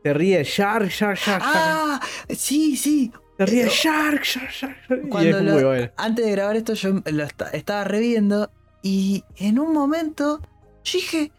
[0.03, 1.43] se ríe Shark, Shark, Shark, Shark.
[1.45, 1.99] ¡Ah!
[2.29, 3.11] Sí, sí.
[3.37, 5.09] Se ríe eh, Shark, Shark, Shark.
[5.09, 5.91] Cuando es lo- muy bueno.
[5.97, 8.49] Antes de grabar esto, yo lo esta- estaba reviendo
[8.81, 10.39] y en un momento
[10.83, 11.31] yo dije,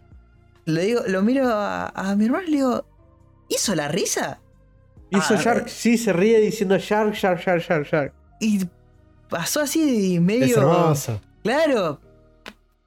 [0.66, 2.86] le digo, lo miro a, a mi hermano y le digo,
[3.48, 4.40] ¿hizo la risa?
[5.10, 8.14] Hizo ah, Shark, sí, se ríe diciendo Shark, Shark, Shark, Shark, Shark.
[8.40, 8.60] Y
[9.32, 10.44] pasó así medio.
[10.44, 11.20] Es hermoso.
[11.42, 12.00] Claro.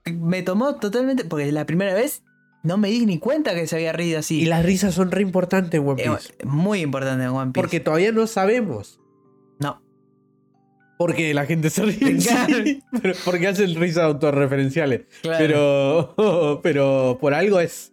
[0.05, 1.25] Me tomó totalmente.
[1.25, 2.23] Porque la primera vez
[2.63, 4.41] no me di ni cuenta que se había reído así.
[4.41, 6.33] Y las risas son re importantes en One Eh, Piece.
[6.45, 7.61] muy importante en One Piece.
[7.61, 8.99] Porque todavía no sabemos.
[9.59, 9.81] No.
[10.97, 12.17] Porque la gente se ríe.
[12.17, 12.55] Claro.
[12.63, 15.01] sí, pero porque hacen risas autorreferenciales.
[15.23, 15.37] Claro.
[16.15, 17.91] Pero, pero por algo es.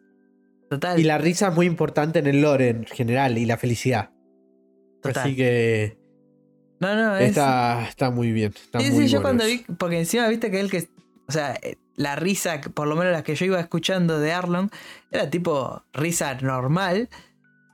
[0.70, 1.00] Total.
[1.00, 4.10] Y la risa es muy importante en el lore en general y la felicidad.
[5.02, 5.22] total.
[5.24, 5.98] Así que
[6.82, 7.30] No, no, es.
[7.30, 8.52] está, está muy bien.
[8.54, 9.64] Está sí, muy sí, yo bueno cuando eso.
[9.68, 9.74] vi.
[9.74, 10.88] Porque encima viste que él que.
[11.28, 14.68] O sea, eh, la risa, por lo menos las que yo iba escuchando de Arlong,
[15.10, 17.08] era tipo risa normal.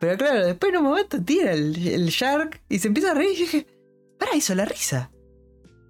[0.01, 3.31] Pero claro, después en un momento tira el, el Shark y se empieza a reír.
[3.35, 3.67] Y dije,
[4.19, 5.11] para, hizo la risa.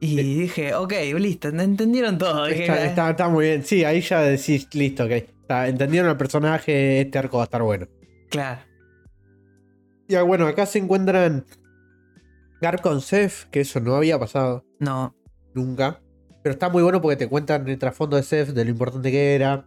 [0.01, 2.47] Y dije, ok, listo, entendieron todo.
[2.47, 3.65] Dije, Está, está- está muy bien.
[3.65, 5.11] Sí, ahí ya decís, listo, ok.
[5.11, 7.89] Está- entendieron al personaje, este arco va a estar bueno.
[8.31, 8.61] Claro.
[10.07, 11.45] Ya bueno, acá se encuentran
[12.61, 15.15] Garp con Seth, que eso no había pasado No.
[15.55, 16.01] nunca.
[16.43, 19.35] Pero está muy bueno porque te cuentan el trasfondo de Seth, de lo importante que
[19.35, 19.65] era.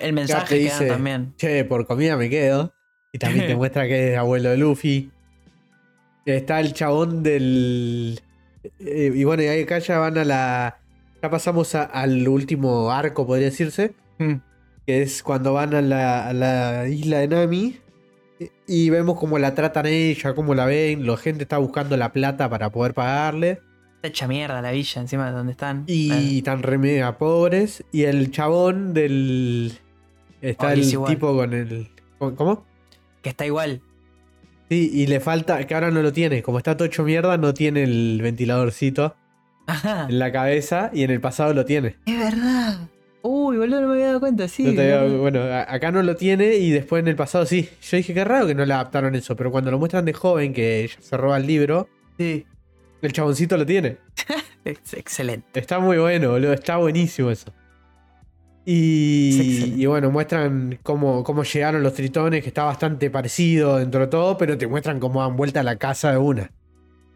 [0.00, 1.34] El mensaje que dice- también.
[1.36, 2.72] Che, por comida me quedo.
[3.12, 5.10] Y también te muestra que es abuelo de Luffy.
[6.26, 8.20] Está el chabón del.
[8.78, 10.78] eh, y bueno, y ahí acá ya van a la.
[11.22, 13.94] Ya pasamos a- al último arco, podría decirse.
[14.18, 14.34] Mm.
[14.86, 17.78] Que es cuando van a la, a la isla de Nami.
[18.70, 21.06] Y- vemos cómo la tratan ella, cómo la ven.
[21.06, 23.60] La gente está buscando la plata para poder pagarle.
[23.96, 25.84] Está hecha mierda la villa encima de donde están.
[25.86, 27.84] Y están re mega pobres.
[27.92, 29.72] Y el chabón del.
[30.40, 31.90] Está Oh, el es tipo con el.
[32.18, 32.64] ¿Cómo?
[33.22, 33.82] Que está igual.
[34.70, 37.52] Sí, y le falta, que ahora no lo tiene, como está todo hecho mierda, no
[37.52, 39.16] tiene el ventiladorcito
[39.66, 40.06] Ajá.
[40.08, 41.96] en la cabeza y en el pasado lo tiene.
[42.06, 42.78] Es verdad.
[43.22, 44.62] Uy, boludo, no me había dado cuenta, sí.
[44.64, 45.18] No te es había- verdad.
[45.18, 47.68] bueno, acá no lo tiene y después en el pasado sí.
[47.82, 50.52] Yo dije que raro que no le adaptaron eso, pero cuando lo muestran de joven,
[50.54, 51.88] que se roba el libro,
[52.18, 52.46] Sí.
[53.02, 53.96] el chaboncito lo tiene.
[54.64, 55.58] Es excelente.
[55.58, 57.50] Está muy bueno, boludo, está buenísimo eso.
[58.66, 64.00] Es Y, y bueno, muestran cómo, cómo llegaron los tritones, que está bastante parecido dentro
[64.02, 66.50] de todo, pero te muestran cómo dan vuelta a la casa de una.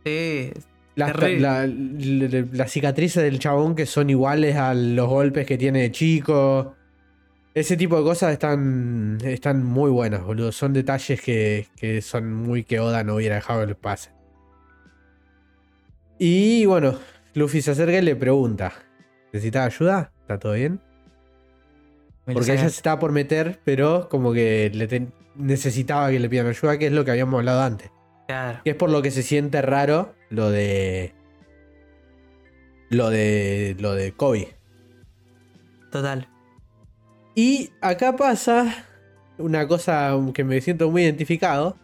[0.05, 0.53] Sí.
[0.97, 6.77] Las, la- cicatrices del chabón que son iguales a los golpes que tiene de chico.
[7.53, 10.53] Ese tipo de cosas están, están muy buenas, boludo.
[10.53, 14.11] Son detalles que, que son muy que Oda no hubiera dejado que les pase.
[16.19, 16.99] Y bueno,
[17.35, 18.73] Luffy se acerca y le pregunta:
[19.33, 20.12] ¿Necesitas ayuda?
[20.23, 20.81] ¿Está todo bien?
[22.25, 26.79] Porque ella se estaba por meter, pero como que le necesitaba que le pidan ayuda,
[26.79, 27.91] que es lo que habíamos hablado antes.
[28.27, 28.61] Claro.
[28.65, 31.13] Que es por lo que se siente raro lo de.
[32.91, 33.77] Lo de.
[33.79, 34.57] Lo de Kobe.
[35.91, 36.29] Total.
[37.35, 38.87] Y acá pasa
[39.39, 41.77] una cosa que me siento muy identificado.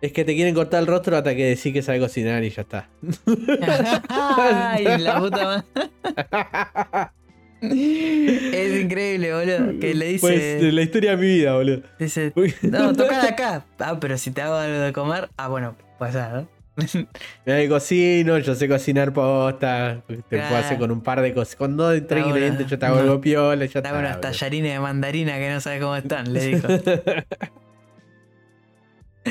[0.00, 2.62] Es que te quieren cortar el rostro hasta que decís que sabe cocinar y ya
[2.62, 2.88] está.
[4.08, 7.10] Ay, la puta madre.
[7.60, 9.78] Es increíble, boludo.
[9.78, 10.20] Que le dice.
[10.20, 11.82] Pues la historia de mi vida, boludo.
[11.98, 12.32] dice
[12.62, 13.64] no, toca de acá.
[13.78, 15.28] Ah, pero si te hago algo de comer.
[15.36, 16.48] Ah, bueno, pues ya, ¿no?
[17.44, 20.02] Que cocino, yo sé cocinar posta.
[20.06, 21.56] Te puedo hacer con un par de cosas.
[21.56, 23.98] Con dos, tres ingredientes yo te hago algo piola Dame está.
[23.98, 26.68] unos tallarines de mandarina que no sabes cómo están, le dijo.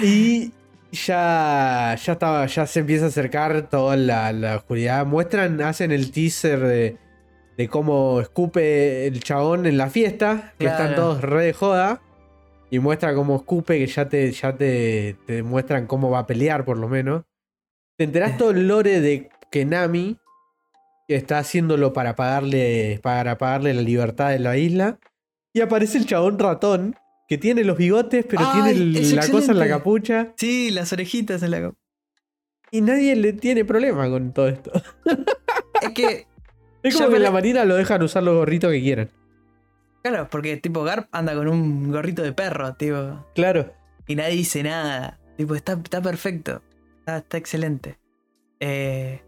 [0.02, 0.54] Y
[0.92, 5.06] ya, ya estaba, ya se empieza a acercar toda la, la oscuridad.
[5.06, 6.98] Muestran, hacen el teaser de,
[7.60, 10.54] de cómo escupe el chabón en la fiesta.
[10.58, 10.82] Que Claro.
[10.82, 12.02] están todos re de joda.
[12.72, 16.64] Y muestra cómo escupe, que ya te, ya te, te muestran cómo va a pelear,
[16.64, 17.26] por lo menos.
[17.98, 20.16] Te enterás todo el lore de que Nami
[21.10, 24.98] está haciéndolo para pagarle, para pagarle la libertad de la isla.
[25.52, 26.96] Y aparece el chabón ratón,
[27.28, 30.32] que tiene los bigotes, pero Ay, tiene la cosa en la capucha.
[30.38, 31.74] Sí, las orejitas en la.
[32.72, 34.72] Y nadie le tiene problema con todo esto.
[35.82, 36.28] Es que,
[36.84, 39.10] Es como que en la marina lo dejan usar los gorritos que quieran.
[40.02, 43.26] claro, porque tipo Garp anda con un gorrito de perro, tipo.
[43.36, 43.74] Claro.
[44.08, 45.20] Y nadie dice nada.
[45.38, 46.62] Tipo, está, está perfecto.
[47.00, 47.98] Está, está excelente.
[48.60, 49.22] Eh,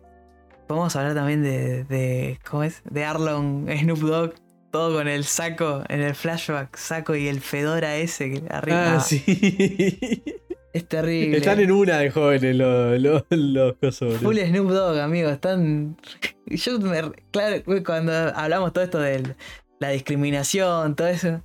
[0.68, 2.40] podemos hablar también de, de.
[2.50, 2.82] ¿Cómo es?
[2.90, 4.34] De Arlon Snoop Dogg.
[4.72, 8.96] Todo con el saco, en el flashback, saco y el fedora ese que arriba.
[8.96, 10.24] Ah, sí.
[10.74, 11.38] Es terrible.
[11.38, 13.76] Están en una de jóvenes los, los, boludo.
[14.20, 15.30] Full Snoop Dogg, amigo.
[15.30, 15.98] Están.
[16.46, 17.02] Yo me.
[17.32, 19.36] Claro, cuando hablamos todo esto de
[19.80, 21.42] la discriminación, todo eso.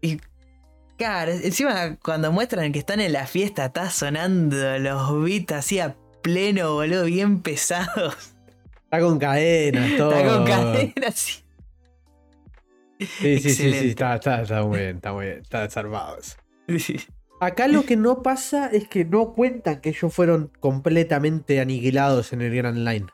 [0.00, 0.20] Y.
[0.96, 5.94] Claro, encima cuando muestran que están en la fiesta, está sonando los beats así a
[6.22, 8.34] pleno, boludo, bien pesados.
[8.84, 10.12] Está con cadenas, todo.
[10.16, 11.42] Está con cadena así.
[12.98, 13.88] Sí, sí, sí, sí, Excelente.
[13.88, 16.36] está, está, está muy bien, está muy bien, está desarmado eso.
[16.78, 16.98] Sí.
[17.40, 22.40] Acá lo que no pasa es que no cuentan que ellos fueron completamente aniquilados en
[22.40, 23.06] el Grand Line.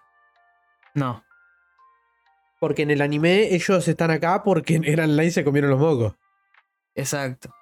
[0.94, 1.24] No.
[2.60, 5.80] Porque en el anime ellos están acá porque en el Grand Line se comieron los
[5.80, 6.14] mocos.
[6.94, 7.52] Exacto.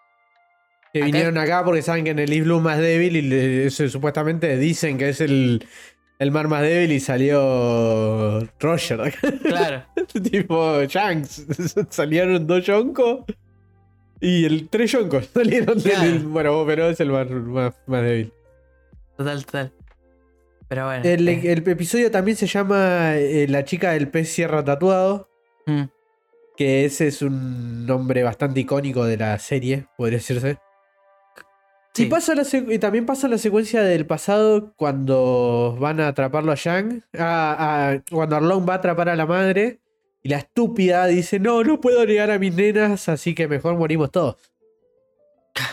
[0.93, 3.71] Que Acá- vinieron acá porque saben que en el East Blue más débil y le-
[3.71, 5.67] supuestamente dicen que es el,
[6.19, 9.15] el mar más débil y salió Roger.
[9.43, 9.85] Claro.
[10.31, 11.47] tipo Shanks.
[11.89, 13.25] Salieron dos yonkos
[14.21, 16.29] y el tres yonkos salieron del- Claro.
[16.29, 18.33] Bueno, pero es el mar más, más débil.
[19.17, 19.73] Total, total.
[20.69, 21.05] Pero bueno.
[21.05, 25.29] El, eh, el episodio también se llama eh, La chica del pez sierra tatuado.
[25.67, 25.83] mm,
[26.57, 30.59] Que ese es un nombre bastante icónico de la serie, podría decirse.
[31.95, 32.05] sí.
[32.05, 36.55] Y, pasa la y también pasa la secuencia del pasado cuando van a atraparlo a
[36.55, 37.03] Yang.
[37.19, 39.81] a- a- cuando Arlong va a atrapar a la madre.
[40.23, 44.11] Y la estúpida dice: No, no puedo negar a mis nenas, así que mejor morimos
[44.11, 44.37] todos.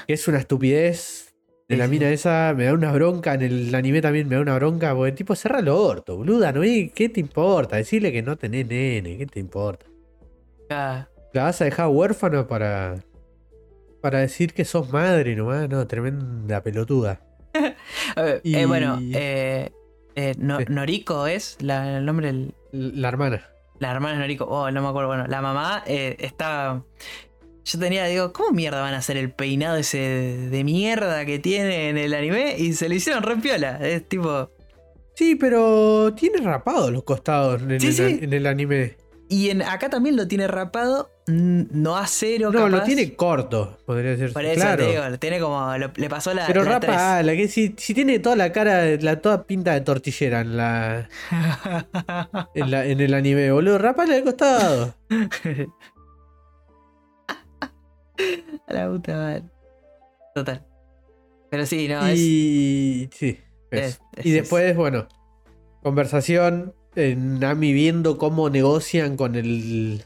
[0.08, 1.24] Es una estupidez.
[1.70, 3.34] De la mina esa me da una bronca.
[3.34, 4.96] En el anime también me da una bronca.
[4.96, 6.54] Porque tipo, cerra el orto, boluda.
[6.54, 6.64] ¿no?
[6.64, 7.76] ¿Y ¿Qué te importa?
[7.76, 9.18] Decirle que no tenés nene.
[9.18, 9.86] ¿Qué te importa?
[10.70, 13.04] ah, ¿La vas a dejar huérfano para.
[14.02, 15.68] para decir que sos madre nomás?
[15.68, 17.20] No, tremenda pelotuda.
[18.16, 19.70] a ver, Y- eh, bueno, eh,
[20.16, 20.60] eh, No-.
[20.70, 23.46] Noriko es la- el nombre del, La hermana.
[23.80, 25.10] La hermana de Noriko, oh, no me acuerdo.
[25.10, 26.84] Bueno, la mamá eh, estaba.
[27.66, 29.98] Yo tenía, digo, ¿cómo mierda van a hacer el peinado ese
[30.50, 32.56] de, mierda que tiene en el anime?
[32.58, 33.78] Y se lo hicieron re piola.
[33.86, 34.50] Es tipo.
[35.16, 38.20] Sí, pero tiene rapado los costados en, Sí, el, sí.
[38.22, 38.96] en el anime.
[39.30, 44.12] Y en, acá también lo tiene rapado, no a cero, No, lo tiene corto, podría
[44.12, 44.32] decir.
[44.32, 44.86] Por eso claro.
[44.86, 45.78] te digo, tiene como.
[45.78, 46.48] lo- le pasó la.
[46.48, 49.82] pero la rapa, ala, que si, si tiene toda la cara, la toda pinta de
[49.82, 51.10] tortillera en la,
[52.56, 53.78] en, la- en el anime, boludo.
[53.78, 54.96] Rapale al costado.
[58.68, 59.44] A la puta madre.
[60.34, 60.66] Total.
[61.50, 62.20] Pero sí, no, es.
[62.20, 63.10] y.
[63.14, 63.40] Sí.
[63.72, 63.86] eso.
[63.86, 65.08] es- es- y después, bueno,
[65.84, 66.74] conversación.
[66.96, 70.04] eh, Nami viendo cómo negocian con el.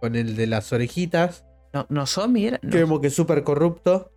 [0.00, 1.44] Con el de las orejitas.
[1.72, 2.58] No, no Somi era.
[2.62, 4.10] No, Que vemos que es súper corrupto.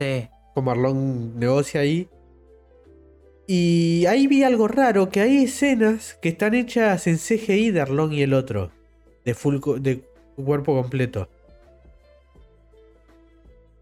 [0.00, 0.28] sí.
[0.54, 2.08] como Arlong negocia ahí.
[3.46, 8.12] Y ahí vi algo raro, que hay escenas que están hechas en CGI de Arlong
[8.12, 8.70] y el otro.
[9.24, 10.02] De full co- de
[10.36, 11.28] cuerpo completo.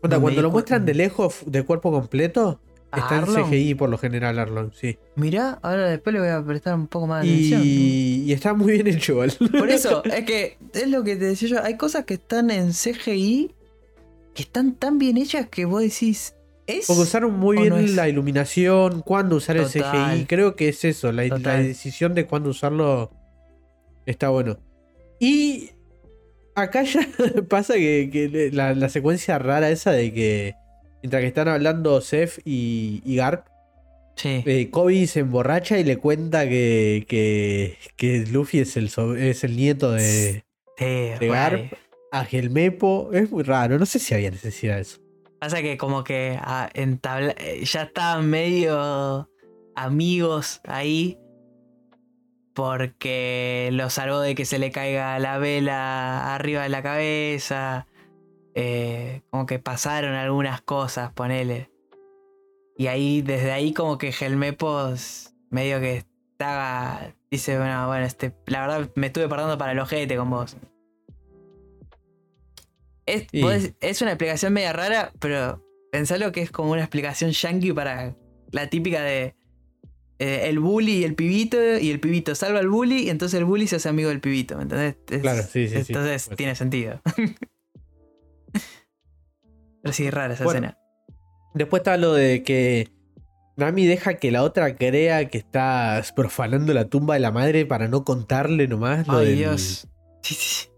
[0.02, 2.65] Me cuando lo muestran de lejos, de cuerpo completo, ¿A
[3.01, 3.27] está en?
[3.27, 4.98] CGI por lo general Arlong, sí.
[5.16, 7.62] Mirá, ahora después le voy a prestar un poco más de atención.
[7.64, 9.32] Y, y está muy bien hecho, igual.
[9.59, 11.62] Por eso, es que es lo que te decía yo.
[11.62, 13.55] Hay cosas que están en CGI
[14.35, 16.35] que están tan bien hechas que vos decís.
[16.66, 16.86] ¿Es?
[16.86, 19.66] Porque usaron muy ¿O bien no la iluminación, cuándo usar el.
[19.66, 20.27] CGI.
[20.27, 23.10] Creo que es eso, la, decisión de cuándo usarlo
[24.05, 24.59] está bueno.
[25.18, 25.70] Y
[26.55, 27.09] acá ya
[27.48, 30.55] pasa que, que la, la secuencia rara esa de que
[31.07, 33.47] mientras que están hablando Seth y, y Garp,
[34.16, 34.43] Sí.
[34.45, 39.45] eh, Kobe se emborracha y le cuenta que, que, que Luffy es el, so- es
[39.45, 40.43] el nieto de,
[40.77, 41.28] Sí, de.
[41.28, 41.73] Garp.
[42.11, 43.11] A Gelmepo.
[43.12, 44.99] Es muy raro, no sé si había necesidad de eso.
[45.39, 49.28] Pasa que como que ah, eh, ya estaban medio
[49.77, 51.19] amigos ahí.
[52.55, 57.87] Porque lo salvó de que se le caiga la vela arriba de la cabeza.
[58.59, 61.70] Eh, como que pasaron algunas cosas, ponele.
[62.78, 67.12] Y ahí, desde ahí como que Gelmepos medio que estaba...
[67.31, 70.57] Dice, bueno, bueno, este, la verdad me estuve parando para el ojete con vos.
[73.05, 73.27] Es,
[73.81, 75.62] es una explicación media rara, pero
[75.93, 78.16] pensalo que es como una explicación yankee para
[78.53, 79.37] la típica de
[80.19, 83.45] eh, el bully y el pibito, y el pibito salva al bully, y entonces el
[83.45, 84.97] bully se hace amigo del pibito, ¿me entendés?
[85.11, 85.93] Es- Claro, sí, sí, sí.
[85.93, 87.01] Entonces Pues- tiene sentido.
[89.87, 90.79] pero sí, rara esa Bueno, escena.
[91.55, 92.91] Después está lo de que
[93.57, 97.89] Nami deja que la otra crea que está profanando la tumba de la madre para
[97.89, 99.89] no contarle nomás lo Ay, del- Dios.
[100.23, 100.69] Sí, sí, sí.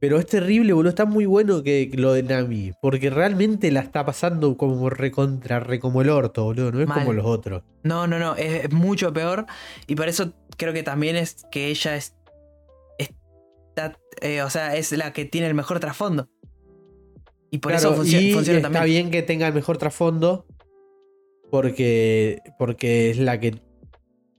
[0.00, 0.90] Pero es terrible, boludo.
[0.90, 2.72] Está muy bueno que que lo de Nami.
[2.82, 6.72] Porque realmente la está pasando como recontra, re como el orto, boludo.
[6.72, 6.98] No es Mal.
[7.00, 7.62] como los otros.
[7.84, 9.46] No, no, no, es, es mucho peor.
[9.86, 12.14] Y por eso creo que también es que ella es.
[12.98, 16.28] Está, eh, o sea, es la que tiene el mejor trasfondo.
[17.54, 18.84] Y por Claro, eso funcio- y funciona está también.
[18.84, 20.44] bien que tenga el mejor trasfondo.
[21.50, 23.54] Porque, porque es la que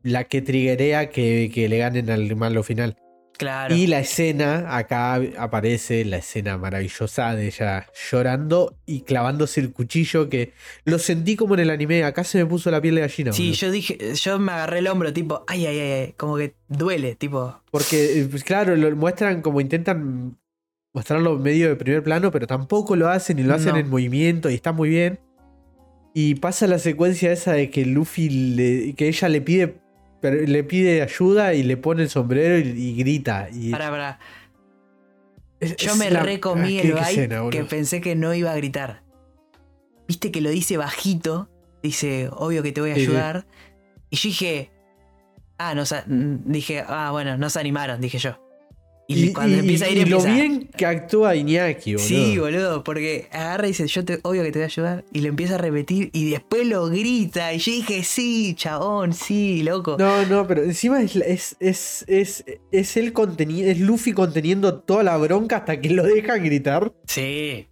[0.04, 2.98] la que triggerea que, que le ganen al malo final.
[3.38, 3.74] Claro.
[3.76, 10.30] Y la escena, acá aparece la escena maravillosa de ella llorando y clavándose el cuchillo
[10.30, 10.54] que
[10.86, 12.04] lo sentí como en el anime.
[12.04, 13.34] Acá se me puso la piel de gallina.
[13.34, 16.56] Sí, yo dije, yo me agarré el hombro, tipo, ay, ay, ay, ay, como que
[16.68, 17.62] duele, tipo.
[17.72, 20.38] Porque, eh, pues, claro, lo muestran como intentan
[20.95, 23.77] mostrarlo medio de primer plano, pero tampoco lo hacen y lo hacen No.
[23.77, 25.19] en movimiento y está muy bien.
[26.13, 29.76] Y pasa la secuencia esa de que Luffy, le- que ella le pide,
[30.22, 33.49] pero le pide ayuda y le pone el sombrero y, y grita.
[33.51, 34.19] Y Para, para.
[35.59, 39.03] es- Yo es me la- recomí ah, el que pensé que no iba a gritar.
[40.07, 41.49] Viste que lo dice bajito,
[41.84, 43.07] dice, obvio que te voy a Sí, sí.
[43.07, 43.45] ayudar.
[44.09, 44.72] Y yo dije,
[45.57, 48.39] ah, no, sa- mm, dije, ah, bueno, no se animaron, dije yo.
[49.07, 52.07] Y, Y, cuando y- empieza a ir, y lo bien que actúa Iñaki, boludo.
[52.07, 55.06] Sí, boludo, porque agarra y dice, yo te, obvio que te voy a ayudar.
[55.14, 57.53] Y lo empieza a repetir y después lo grita.
[57.53, 59.95] Y yo dije, sí, chabón, sí, loco.
[59.99, 65.03] No, no, pero encima es, es, es, es, es él conteni- es Luffy conteniendo toda
[65.03, 66.91] la bronca hasta que lo dejan gritar.
[67.06, 67.68] Sí.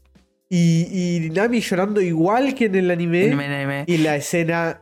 [0.50, 0.88] Y,
[1.26, 3.26] y Nami llorando igual que en el anime.
[3.26, 3.84] Anime, anime.
[3.88, 4.82] Y la escena.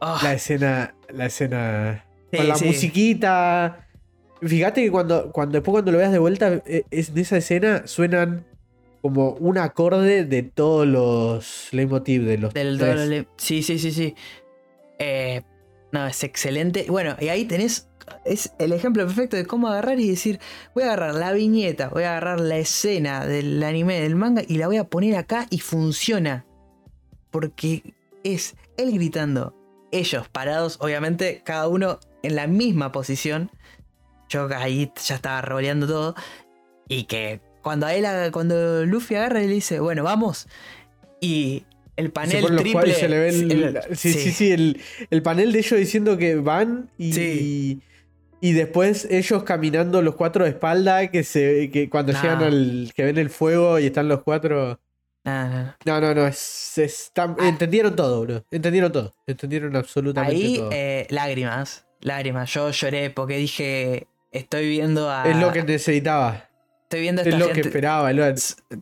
[0.00, 0.96] Oh, La escena.
[1.10, 2.04] La escena.
[2.32, 2.64] Sí, con la sí.
[2.64, 3.83] musiquita.
[4.46, 7.86] Fíjate que cuando, cuando después cuando lo veas de vuelta, eh, es, en esa escena
[7.86, 8.44] suenan
[9.00, 13.26] como un acorde de todos los leitmotiv de los del tres.
[13.36, 14.14] Sí, sí, sí, sí.
[14.98, 15.42] Eh,
[15.92, 16.86] no, es excelente.
[16.88, 17.88] Bueno, y ahí tenés.
[18.24, 20.40] Es el ejemplo perfecto de cómo agarrar y decir:
[20.74, 24.56] Voy a agarrar la viñeta, voy a agarrar la escena del anime, del manga, y
[24.56, 26.46] la voy a poner acá y funciona.
[27.30, 29.54] Porque es él gritando,
[29.90, 33.50] ellos parados, obviamente, cada uno en la misma posición.
[34.28, 36.14] Yo ahí ya estaba revoleando todo.
[36.88, 40.46] Y que cuando a él, cuando Luffy agarra y le dice, bueno, vamos.
[41.20, 41.64] Y
[41.96, 42.94] el Se panel los triple.
[42.94, 44.80] se le ve el, el- sí, sí, sí, el,
[45.10, 47.80] el panel de ellos diciendo que van y, Sí.
[48.40, 53.04] y después ellos caminando los cuatro de espalda, que se que cuando llegan al que
[53.04, 54.80] ven el fuego y están los cuatro.
[55.24, 55.74] No, no, no.
[55.86, 57.48] No, no, no, es, es tan- Ah.
[57.48, 58.44] entendieron todo, bro.
[58.50, 59.14] Entendieron todo.
[59.26, 60.68] Entendieron absolutamente Ahí, todo.
[60.72, 61.86] eh, lágrimas.
[62.00, 62.52] Lágrimas.
[62.52, 64.06] Yo lloré porque dije,
[64.38, 65.24] estoy viendo a.
[65.28, 66.48] es lo que necesitaba.
[66.82, 68.12] Estoy viendo a Es esta lo que esperaba.
[68.12, 68.24] lo-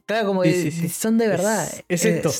[0.06, 0.88] Claro, como que sí, sí.
[0.88, 1.66] son de verdad.
[1.88, 2.30] Es- es esto.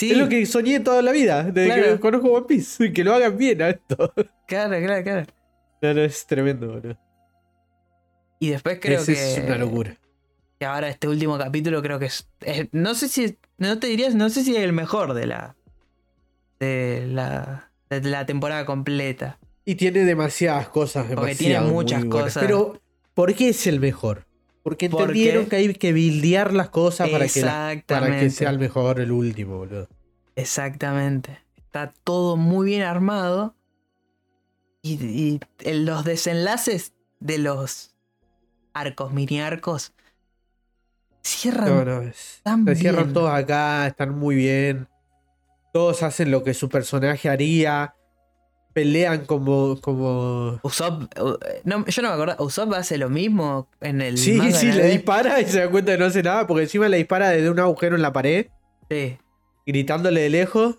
[0.00, 1.82] Es lo que soñé toda la vida, desde Claro.
[1.94, 2.92] que conozco One Piece.
[2.92, 4.12] Que lo hagan bien a esto.
[4.46, 5.26] Claro, claro, claro.
[5.80, 6.96] No, no, es tremendo, bro.
[8.40, 9.32] Y después creo Ese que.
[9.34, 9.96] es una locura.
[10.58, 14.14] que ahora este último capítulo creo que es, es- no sé si no te dirías
[14.14, 15.56] no sé si es el mejor de la
[16.60, 21.06] de la de la temporada completa Y tiene demasiadas cosas.
[21.14, 22.42] Porque tiene muchas cosas.
[22.42, 22.80] Pero,
[23.14, 24.26] ¿por qué es el mejor?
[24.62, 28.50] Porque ¿Por entendieron que hay que buildear las cosas para que, la- para que sea
[28.50, 29.88] el mejor el último, boludo.
[30.36, 31.38] Exactamente.
[31.56, 33.54] Está todo muy bien armado.
[34.82, 37.94] Y, y el- los desenlaces de los
[38.72, 39.92] arcos, mini arcos,
[41.22, 43.14] cierran No, no, es- tan se cierran bien.
[43.14, 44.88] todos acá, están muy bien.
[45.72, 47.94] Todos hacen lo que su personaje haría.
[48.72, 49.80] Pelean como.
[49.80, 50.58] como...
[50.62, 51.02] Usopp,
[51.64, 54.74] no, yo no me acuerdo, Usopp hace lo mismo en el Sí, manga, sí, ¿no?
[54.76, 56.46] le dispara y se da cuenta que no hace nada.
[56.46, 58.46] Porque encima le dispara desde un agujero en la pared.
[58.90, 59.16] Sí.
[59.66, 60.78] gritándole de lejos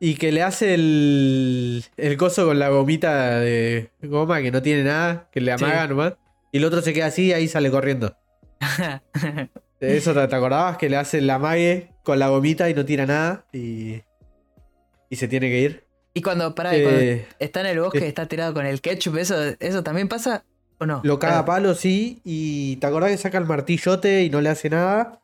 [0.00, 4.82] y que le hace el, el coso con la gomita de goma que no tiene
[4.84, 5.64] nada, que le Sí.
[5.64, 6.14] amaga nomás.
[6.50, 8.16] Y el otro se queda así y ahí sale corriendo.
[9.80, 13.06] Eso te, te acordabas que le hace el amague con la gomita y no tira
[13.06, 14.02] nada y,
[15.10, 15.84] y se tiene que ir.
[16.14, 18.08] Y cuando, pará, cuando Eh, está en el bosque, eh.
[18.08, 20.44] está tirado con el ketchup, ¿eso, eso también pasa
[20.78, 21.00] o no?
[21.04, 24.68] lo caga palo, sí, y te acordás que saca el martillote y no le hace
[24.70, 25.18] nada.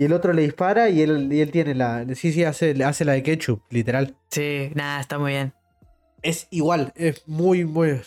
[0.00, 2.06] Y el otro le dispara y él, y él tiene la.
[2.14, 4.14] Sí, sí, hace, hace la de ketchup, literal.
[4.30, 5.52] Sí, nada, está muy bien.
[6.22, 8.00] Es igual, es muy, muy.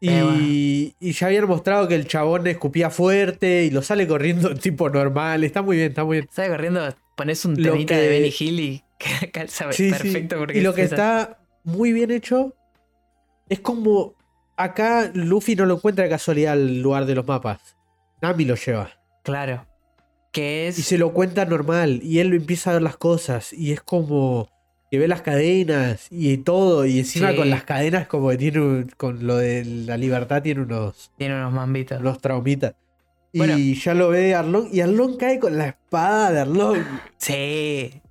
[0.00, 0.38] Y, Eh, bueno.
[0.40, 5.44] y ya habían mostrado que el chabón escupía fuerte y lo sale corriendo tipo normal.
[5.44, 6.28] Está muy bien, está muy bien.
[6.30, 6.94] ¿Sabes corriendo?
[7.16, 8.82] Pones un temita que- de Benny Hill y
[9.32, 9.90] calza Sí, sí.
[9.90, 12.54] perfecto porque Y lo es que esa- está muy bien hecho
[13.48, 14.14] es como
[14.56, 17.76] acá Luffy no lo encuentra de casualidad el lugar de los mapas.
[18.20, 18.90] Nami lo lleva.
[19.22, 19.66] Claro.
[20.32, 20.78] Que es.
[20.78, 22.00] Y se lo cuenta normal.
[22.02, 23.52] Y él empieza a ver las cosas.
[23.52, 24.48] Y es como
[24.90, 26.84] que ve las cadenas y todo.
[26.84, 27.36] Y encima Sí.
[27.36, 31.36] con las cadenas como que tiene un- con lo de la libertad tiene unos, Tiene
[31.36, 32.00] unos mambitos.
[32.00, 32.74] unos traumitas.
[33.32, 34.68] Y ya lo ve Arlong.
[34.72, 36.78] Y Arlong cae con la espada de Arlong.
[37.16, 38.02] Sí.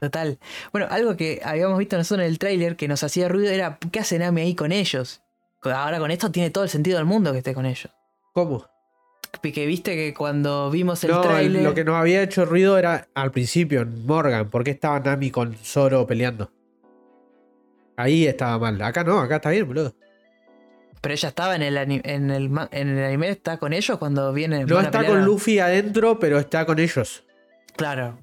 [0.00, 0.38] Total.
[0.72, 4.00] Bueno, algo que habíamos visto nosotros en el tráiler que nos hacía ruido era ¿qué
[4.00, 5.22] hace Nami ahí con ellos?
[5.62, 7.90] Ahora con esto tiene todo el sentido del mundo que esté con ellos.
[8.32, 8.66] ¿Cómo?
[9.42, 11.62] Que viste que cuando vimos el no, tráiler.
[11.62, 14.48] lo que nos había hecho ruido era al principio Morgan.
[14.48, 16.50] ¿Por qué estaba Nami con Zoro peleando?
[17.96, 18.80] Ahí estaba mal.
[18.80, 19.94] Acá no, acá está bien, boludo.
[21.02, 23.98] Pero ella estaba en el, ani- en el, ma- en el anime, está con ellos
[23.98, 24.64] cuando viene.
[24.64, 27.24] No está con Luffy adentro, pero está con ellos.
[27.76, 28.18] Claro.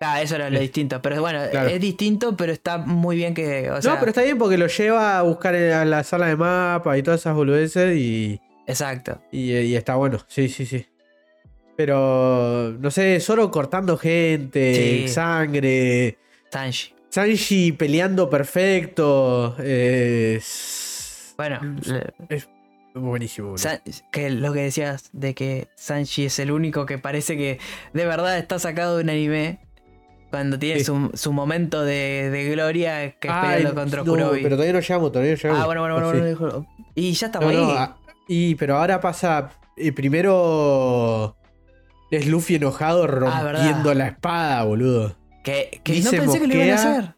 [0.00, 0.62] Ah, eso era lo Sí.
[0.62, 1.02] distinto.
[1.02, 1.68] Pero bueno, Claro.
[1.68, 3.70] es distinto, pero está muy bien que.
[3.70, 6.36] O sea, no, pero está bien porque lo lleva a buscar a la sala de
[6.36, 9.20] mapa y todas esas boludeces y, Exacto.
[9.32, 10.18] y, y está bueno.
[10.28, 10.86] Sí, sí, sí.
[11.76, 14.74] Pero, no sé, Zoro cortando gente,
[15.06, 15.08] Sí.
[15.08, 16.18] sangre,
[16.50, 16.94] Sanji.
[17.08, 19.54] Sanji peleando perfecto.
[19.60, 22.44] eh, es Bueno, le-
[22.94, 23.48] buenísimo.
[23.50, 23.58] boludo.
[23.62, 27.58] San- que lo que decías de que Sanji es el único que parece que
[27.92, 29.60] de verdad está sacado de un anime.
[30.30, 30.84] Cuando tiene Sí.
[30.84, 34.42] su, su momento de, de gloria que es Ay, peleando contra no, Kurobi.
[34.42, 35.62] pero todavía no llegamos, todavía no llegamos.
[35.62, 36.34] ah, bueno, bueno, bueno, sí.
[36.38, 37.74] bueno, Y ya estamos No, ahí.
[37.78, 37.96] ah,
[38.28, 39.50] y pero ahora pasa.
[39.76, 41.36] eh, primero
[42.10, 45.16] es Luffy enojado Ah, rompiendo la espada, boludo.
[45.44, 47.14] que que no pensé que lo iban a hacer.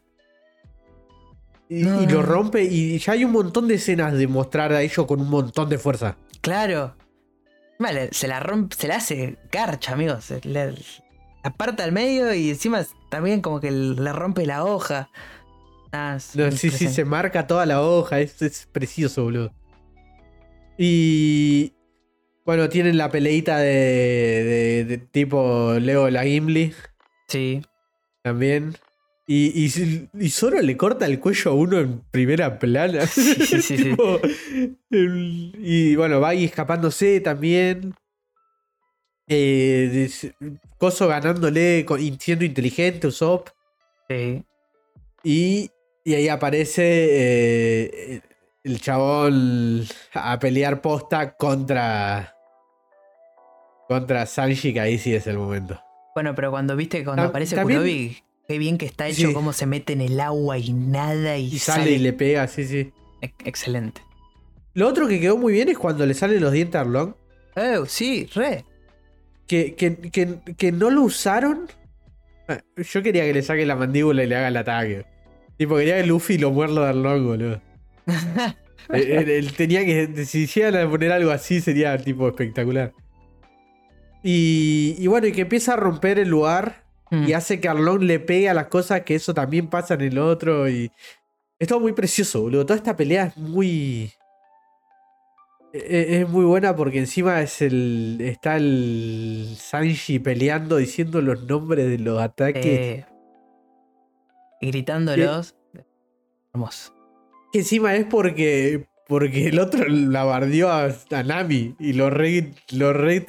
[1.69, 5.21] Y, lo rompe y ya hay un montón de escenas de mostrar a ellos con
[5.21, 6.17] un montón de fuerza.
[6.41, 6.95] Claro.
[7.79, 10.25] Vale, se la rompe, se la hace garcha, amigos.
[10.25, 10.71] Se la
[11.43, 15.09] aparta al medio y encima también como que le rompe la hoja.
[15.91, 19.53] Ah, No, sí, sí, se marca toda la hoja, es, es precioso, boludo.
[20.77, 21.73] Y
[22.45, 26.73] bueno, tienen la peleita de, de- de tipo Leo la Gimli
[27.27, 27.61] Sí.
[28.23, 28.75] también.
[29.27, 33.05] Y, y, y Zoro le corta el cuello a uno en primera plana.
[33.05, 33.95] Sí, sí, sí,
[34.89, 37.93] y bueno, Baggy escapándose también.
[39.27, 40.09] Eh,
[40.81, 41.85] Coso ganándole,
[42.19, 43.49] siendo inteligente, Usopp.
[44.09, 44.43] Sí.
[45.23, 45.69] Y,
[46.03, 48.21] y ahí aparece eh,
[48.63, 49.85] el chabón
[50.15, 52.35] a pelear posta contra.
[53.87, 55.79] Contra Sanji, que ahí sí es el momento.
[56.15, 59.33] Bueno, pero cuando viste cuando aparece también- Kurobi, qué bien que está hecho, Sí.
[59.35, 62.65] cómo se mete en el agua y nada y, Y sale y le pega, sí,
[62.65, 62.91] sí.
[63.21, 64.01] Ex- Excelente.
[64.73, 67.13] Lo otro que quedó muy bien es cuando le salen los dientes a Arlong.
[67.55, 68.65] Oh, sí, re.
[69.51, 71.67] Que, que, que, que no lo usaron.
[72.47, 75.05] Ah, Yo quería que le saque la mandíbula y le haga el ataque.
[75.57, 77.61] Tipo, quería que Luffy lo muerda de Arlong, boludo.
[78.87, 80.23] Él, él- él tenía que.
[80.25, 82.93] Si a poner algo así, sería tipo espectacular.
[84.23, 86.81] Y, y bueno, y que empieza a romper el lugar
[87.13, 87.27] Mm.
[87.27, 90.17] y hace que Arlong le pegue a las cosas que eso también pasa en el
[90.17, 90.69] otro.
[90.69, 90.89] Y
[91.59, 92.65] es todo muy precioso, boludo.
[92.65, 94.13] Toda esta pelea es muy.
[95.73, 98.17] Es muy buena porque encima es el.
[98.19, 102.65] Está el Sanji peleando diciendo los nombres de los ataques.
[102.65, 103.05] Eh,
[104.59, 105.55] y gritándolos.
[106.53, 106.93] Hermoso.
[107.53, 112.51] Que encima es porque porque el otro la bardeó a, a Nami y lo re,
[112.71, 113.19] lo re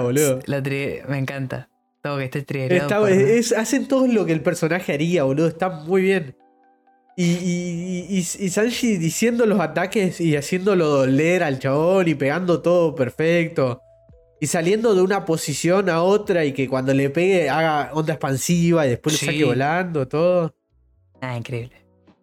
[0.00, 0.38] boludo.
[0.62, 1.68] Tri- me encanta.
[2.02, 2.82] Todo que esté triggerado.
[2.82, 5.48] Está- por- es- hacen todo lo que el personaje haría, boludo.
[5.48, 6.34] Está muy bien.
[7.20, 12.62] Y, y, y, y Sanji diciendo los ataques y haciéndolo doler al chabón y pegando
[12.62, 13.80] todo perfecto.
[14.40, 18.86] Y saliendo de una posición a otra y que cuando le pegue haga onda expansiva
[18.86, 19.26] y después Sí.
[19.26, 20.54] lo saque volando, todo.
[21.20, 21.74] Ah, increíble.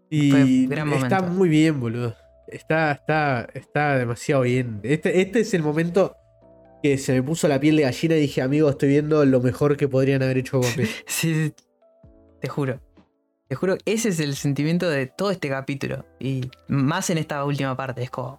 [0.10, 2.16] Y gran está muy bien, boludo.
[2.48, 4.80] Está, está, está demasiado bien.
[4.84, 6.16] Este, este es el momento
[6.82, 9.76] que se me puso la piel de gallina y dije, amigo, estoy viendo lo mejor
[9.76, 11.04] que podrían haber hecho con One Piece".
[11.06, 11.54] Sí, sí,
[12.40, 12.80] te juro.
[13.48, 16.06] Te juro, ese es el sentimiento de todo este capítulo.
[16.20, 18.02] Y más en esta última parte.
[18.04, 18.38] Es como.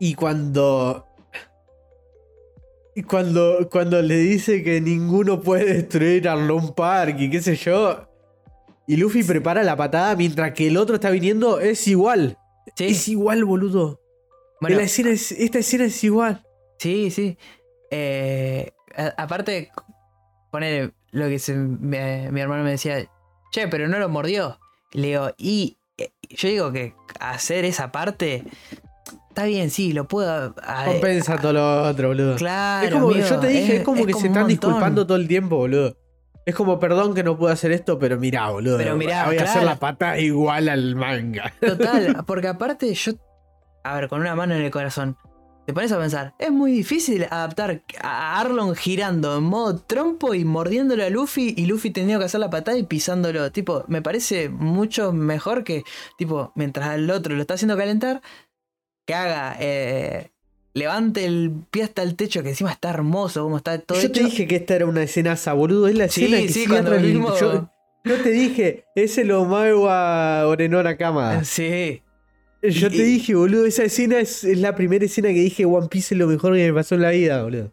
[0.00, 1.06] Y cuando.
[2.94, 8.08] Y cuando, cuando le dice que ninguno puede destruir Arlong Park y qué sé yo.
[8.86, 12.38] Y Luffy prepara la patada mientras que el otro está viniendo, es igual.
[12.74, 14.00] Sí, Es igual, boludo.
[14.60, 16.42] bueno, La escena es- esta escena es igual.
[16.78, 17.36] sí, sí.
[17.90, 19.70] Eh, a- aparte,
[20.50, 21.98] poner lo que se- mi,
[22.30, 23.06] mi hermano me decía,
[23.52, 24.58] che, pero no lo mordió.
[24.92, 28.44] Le digo, y eh, yo digo que hacer esa parte.
[29.28, 30.54] Está bien, sí, lo puedo.
[30.62, 32.36] a- Compensa todo lo otro, boludo.
[32.36, 32.86] Claro.
[32.86, 34.48] es como, amigo, yo te dije, es, como que se están montón.
[34.48, 35.96] disculpando todo el tiempo, boludo.
[36.46, 38.78] Es como, perdón que no puedo hacer esto, pero mirá, boludo.
[38.78, 41.52] Pero mirá, voy a hacer la pata igual al manga.
[41.60, 43.12] Total, porque aparte yo,
[43.84, 45.16] a ver, con una mano en el corazón,
[45.66, 50.44] te pones a pensar, es muy difícil adaptar a Arlon girando en modo trompo y
[50.44, 53.50] mordiéndolo a Luffy y Luffy teniendo que hacer la patada y pisándolo.
[53.50, 55.82] Tipo, me parece mucho mejor que,
[56.16, 58.22] tipo, mientras el otro lo está haciendo calentar,
[59.06, 60.30] que haga, eh,
[60.72, 64.20] levante el pie hasta el techo, que encima está hermoso, como está todo Yo te
[64.20, 65.88] dije que esta era una escenaza, boludo.
[65.88, 67.70] Es la Sí, escena que sí, cuando el- vimos- yo,
[68.04, 71.44] yo te dije, es el Omaewa Orenora Kama.
[71.44, 72.02] Sí,
[72.70, 76.14] Yo te dije, boludo, esa escena es, es la primera escena que dije One Piece
[76.14, 77.72] es lo mejor que me pasó en la vida, boludo.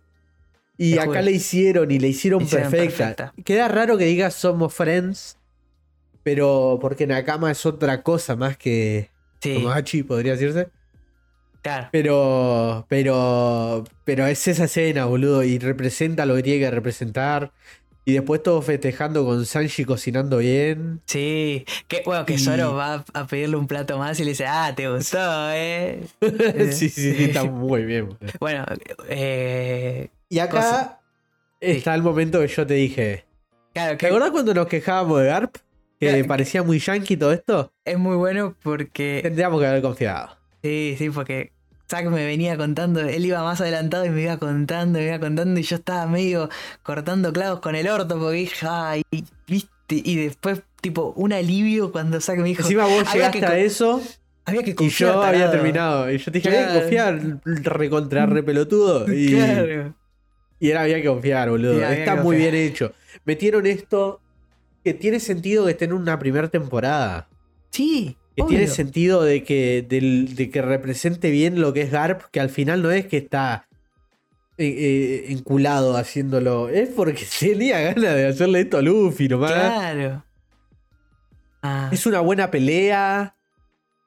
[0.78, 2.70] Y acá la hicieron y la hicieron, perfecta.
[2.70, 3.34] perfecta.
[3.46, 5.38] Queda raro que digas somos friends,
[6.24, 10.70] pero porque Nakama es otra cosa más que sí, Tomodachi, podría decirse.
[11.62, 11.90] claro.
[11.92, 17.52] Pero, pero, pero es esa escena, boludo, y representa lo que tiene que representar.
[18.06, 21.00] Y después todos festejando con Sanji cocinando bien.
[21.06, 24.46] Sí, que bueno, que Y- Zoro va a pedirle un plato más y le dice,
[24.46, 25.18] ah, te gustó,
[25.52, 26.02] eh.
[26.72, 28.10] sí, sí, sí, está muy bien.
[28.42, 28.66] Bueno,
[29.08, 31.00] eh, Y acá Cosa.
[31.62, 33.24] está el momento que yo te dije.
[33.74, 35.56] claro, ¿Te que acordás cuando nos quejábamos de Garp?
[36.00, 37.72] Que Claro, que- parecía muy yankee todo esto.
[37.86, 40.36] es muy bueno porque, Tendríamos que haber confiado.
[40.62, 41.53] sí, sí, porque
[41.90, 45.60] Zack me venía contando, él iba más adelantado y me iba contando, me iba contando
[45.60, 46.50] y yo estaba medio
[46.82, 49.04] cortando clavos con el orto porque dije, ay,
[49.48, 53.46] viste, y después, tipo, un alivio cuando Zack me dijo, Encima vos había llegaste que
[53.46, 54.02] a eso
[54.46, 55.52] había que y confiar, yo había tarado".
[55.52, 56.12] terminado.
[56.12, 56.66] Y yo te dije, Claro.
[56.66, 59.06] había que confiar, recontra re pelotudo.
[59.14, 59.94] Y, Claro.
[60.60, 61.82] y era había que confiar, boludo.
[61.84, 62.52] Está muy confiar.
[62.54, 62.94] bien hecho.
[63.26, 64.20] Metieron esto
[64.84, 67.28] que tiene sentido que esté en una primera temporada.
[67.70, 68.18] Sí.
[68.36, 68.58] Que obvio.
[68.58, 72.82] tiene sentido de que, de que represente bien lo que es Garp, que al final
[72.82, 73.68] no es que está
[74.58, 79.52] eh, eh, enculado haciéndolo, es porque tenía ganas de hacerle esto a Luffy nomás.
[79.52, 80.24] Claro.
[81.62, 83.36] Ah, Es una buena pelea,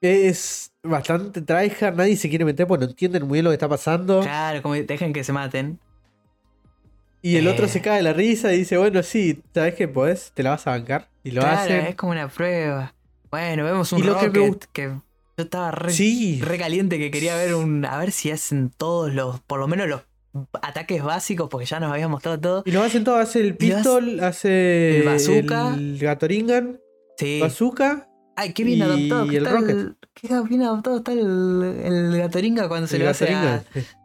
[0.01, 3.69] es bastante tryhard, nadie se quiere meter porque no entienden muy bien lo que está
[3.69, 4.21] pasando.
[4.21, 5.79] claro, como dejen que se maten.
[7.23, 7.51] Y el Eh.
[7.51, 10.33] otro se cae de la risa y dice, bueno, sí, ¿sabes qué podés?
[10.35, 11.09] Te la vas a bancar.
[11.25, 12.93] Y lo claro, es como una prueba.
[13.37, 15.03] Bueno, vemos un Y lo que me Rocket que, yo
[15.45, 16.41] estaba re, Sí.
[16.43, 17.85] re caliente que quería ver un.
[17.85, 19.41] A ver si hacen todos los.
[19.41, 20.01] Por lo menos los
[20.63, 22.63] ataques básicos, porque ya nos habían mostrado todo.
[22.65, 25.75] Y lo hacen todo, hace el pistol, hace el bazooka.
[25.75, 26.81] el Gatoringan,
[27.19, 27.41] Sí.
[27.41, 29.27] bazooka Ay, qué bien y adaptado.
[29.29, 29.77] que el está Rocket.
[30.15, 33.63] Qué bien adaptado está el, el Gatoringa cuando se le hace a.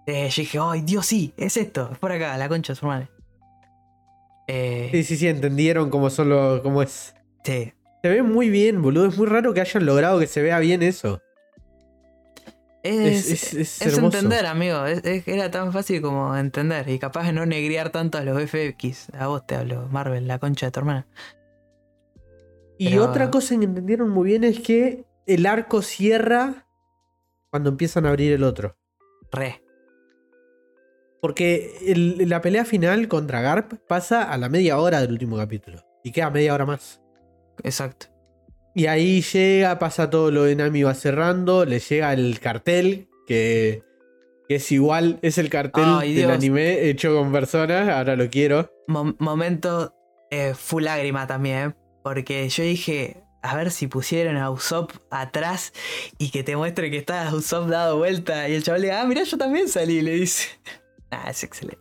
[0.08, 1.90] Eh, yo dije, ay, Dios, sí, es esto.
[1.92, 3.10] Es por acá, la concha de su madre.
[4.48, 7.14] Eh, Sí, sí, sí, entendieron cómo son los, cómo es.
[7.46, 7.74] sí.
[8.02, 9.08] Se ve muy bien, boludo.
[9.08, 11.22] Es muy raro que hayan logrado que se vea bien eso.
[12.84, 14.18] Es, Es- es- es es hermoso.
[14.18, 14.84] entender, amigo.
[14.86, 16.90] Era tan fácil como entender.
[16.90, 19.10] Y capaz de no negriar tanto a los FX.
[19.14, 21.08] A vos te hablo, Marvel, la concha de tu hermana.
[22.80, 26.68] Y Pero- otra cosa que entendieron muy bien es que el arco cierra
[27.52, 28.76] cuando empiezan a abrir el otro.
[29.32, 29.62] Re.
[31.22, 35.84] Porque el- la pelea final contra Garp pasa a la media hora del último capítulo.
[36.04, 37.01] Y queda media hora más.
[37.64, 38.08] Exacto.
[38.74, 43.84] Y ahí llega, pasa todo lo de Nami va cerrando, le llega el cartel, que,
[44.48, 46.32] que es igual, es el cartel Ay, del Dios.
[46.38, 48.72] anime hecho con personas, ahora lo quiero.
[48.88, 49.94] Mom- momento
[50.32, 51.76] eh, full lágrima también.
[52.04, 55.74] Porque yo dije, a ver si pusieron a Usopp atrás
[56.18, 58.48] y que te muestre que está Usopp dado vuelta.
[58.48, 60.48] Y el chaval le dice, ah, mira, yo también salí, le dice.
[61.14, 61.81] Ah, es excelente.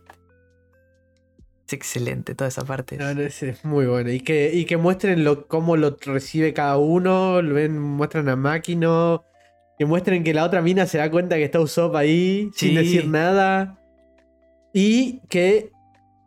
[1.71, 2.97] Es excelente toda esa parte.
[2.97, 4.11] No, no, es, es muy bueno.
[4.11, 7.41] Y que, y que muestren lo, cómo lo recibe cada uno.
[7.41, 9.23] Lo ven, muestran a Máquino.
[9.79, 13.07] Que muestren que la otra mina se da cuenta que está Usopp ahí sin decir
[13.07, 13.79] nada.
[14.73, 15.71] Y que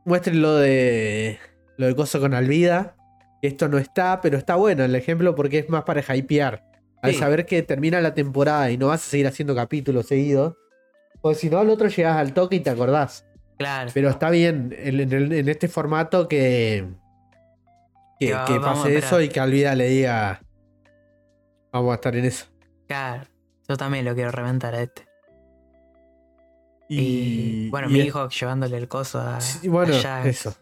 [0.07, 1.39] muestren lo de.
[1.77, 2.97] Lo de coso con Alvida.
[3.43, 6.65] Esto no está, pero está bueno el ejemplo porque es más para hypear.
[7.03, 7.19] Al Sí.
[7.19, 10.55] saber que termina la temporada y no vas a seguir haciendo capítulos seguidos.
[11.21, 13.27] Porque si no, al otro llegas al toque y te acordás.
[13.59, 13.91] Claro.
[13.95, 16.87] Pero está bien en, en el- en este formato que,
[18.19, 20.41] que, pase eso y que Alvida le diga
[21.73, 22.47] vamos a estar en eso.
[22.89, 23.25] Claro.
[23.69, 25.07] Yo también lo quiero reventar a este.
[26.89, 29.41] Y, Y bueno, y mi es- hijo llevándole el coso a.
[29.41, 30.55] sí, bueno, a eso.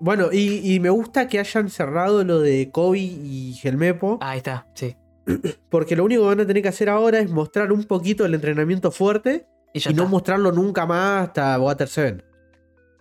[0.00, 4.68] Bueno, y, y me gusta que hayan cerrado lo de Kobe y Gelmepo, Ahí está,
[4.74, 4.96] sí.
[5.70, 8.34] porque lo único que van a tener que hacer ahora es mostrar un poquito el
[8.34, 10.10] entrenamiento fuerte Y ya y no está.
[10.10, 12.24] mostrarlo nunca más hasta Water 7.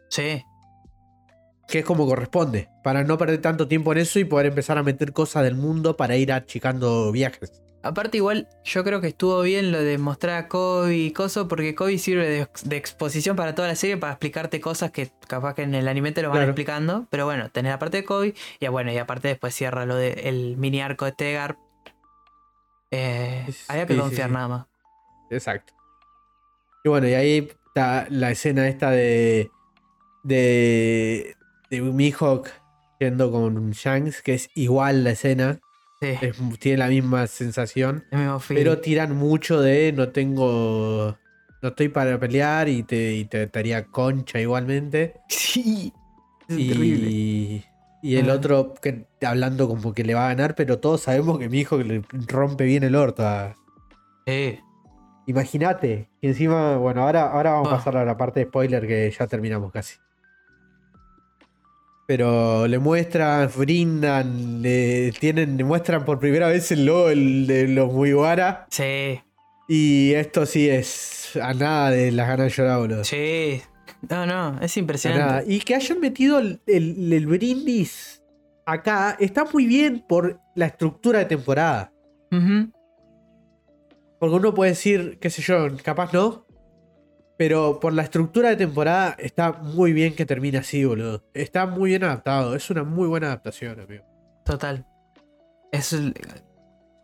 [0.10, 0.44] Sí,
[1.68, 4.84] Que es como corresponde, para no perder tanto tiempo en eso y poder empezar a
[4.84, 7.52] meter cosas del mundo para ir achicando viajes.
[7.84, 11.76] Aparte, igual, yo creo que estuvo bien lo de mostrar a Kobe y coso, porque
[11.76, 15.62] Kobe sirve de, de exposición para toda la serie para explicarte cosas que capaz que
[15.64, 16.52] en el anime te lo van Claro.
[16.52, 17.08] explicando.
[17.10, 20.58] Pero bueno, tenés la parte de Kobe, y bueno, y aparte después cierra lo del
[20.58, 21.58] mini arco de Garp.
[22.92, 24.34] Eh, había que sí, sí, confiar sí.
[24.34, 24.66] nada más.
[25.30, 25.74] Exacto.
[26.84, 29.52] Y bueno, y ahí está la escena esta de.
[30.24, 31.36] de.
[31.70, 32.50] de Mihawk
[33.00, 35.60] yendo con Shanks, que es igual la escena.
[36.02, 38.06] Sí, es- tiene la misma sensación.
[38.48, 41.18] Pero tiran mucho de no tengo.
[41.62, 45.16] No estoy para pelear y te, y te daría concha igualmente.
[45.30, 45.92] Sí,
[46.48, 47.08] es terrible.
[47.10, 47.66] Y,
[48.02, 51.50] y el otro que, hablando como que le va a ganar, pero todos sabemos que
[51.50, 53.56] mi hijo le rompe bien el orto a,
[54.26, 54.60] Sí.
[55.28, 56.10] Imagínate.
[56.22, 57.78] Y encima, bueno, ahora, ahora vamos a Ah.
[57.78, 59.96] pasar a la parte de spoiler que ya terminamos casi.
[62.08, 67.68] Pero le muestran, brindan, le tienen, le muestran por primera vez el logo el de
[67.68, 68.66] los Mugiwara.
[68.70, 69.20] Sí,
[69.68, 73.04] Y esto sí es a nada de las ganas de llorar, boludo.
[73.04, 73.62] sí.
[74.10, 75.52] No, no, es impresionante.
[75.52, 78.22] Y que hayan metido el, el- el brindis
[78.66, 81.92] acá está muy bien por la estructura de temporada.
[82.32, 82.72] Ujú.
[84.20, 86.46] Porque uno puede decir, qué sé yo, capaz no.
[87.38, 91.24] Pero por la estructura de temporada está muy bien que termine así, boludo.
[91.36, 92.56] Está muy bien adaptado.
[92.56, 94.04] Es una muy buena adaptación, amigo.
[94.44, 94.86] Total.
[95.72, 95.96] Es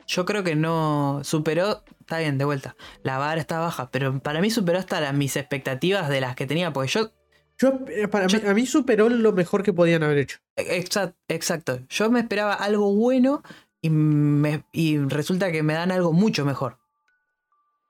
[0.07, 2.75] yo creo que no superó, está bien, de vuelta.
[3.03, 6.45] La vara está baja, pero para mí superó hasta las, mis expectativas de las que
[6.45, 7.11] tenía, porque yo,
[7.57, 10.39] Yo, eh, para Yo- mí, a mí superó lo mejor que podían haber hecho.
[10.57, 13.43] exa- exacto, yo me esperaba algo bueno
[13.81, 16.79] y, me- y resulta que me dan algo mucho mejor.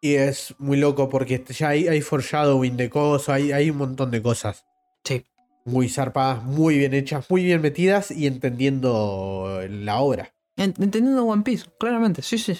[0.05, 4.11] Y es muy loco porque ya hay, hay foreshadowing de cosas, hay, hay un montón
[4.11, 4.65] de cosas.
[5.05, 5.25] Sí,
[5.63, 10.33] Muy zarpadas, muy bien hechas, muy bien metidas y entendiendo la obra.
[10.57, 12.59] En- entendiendo One Piece, claramente, sí, sí.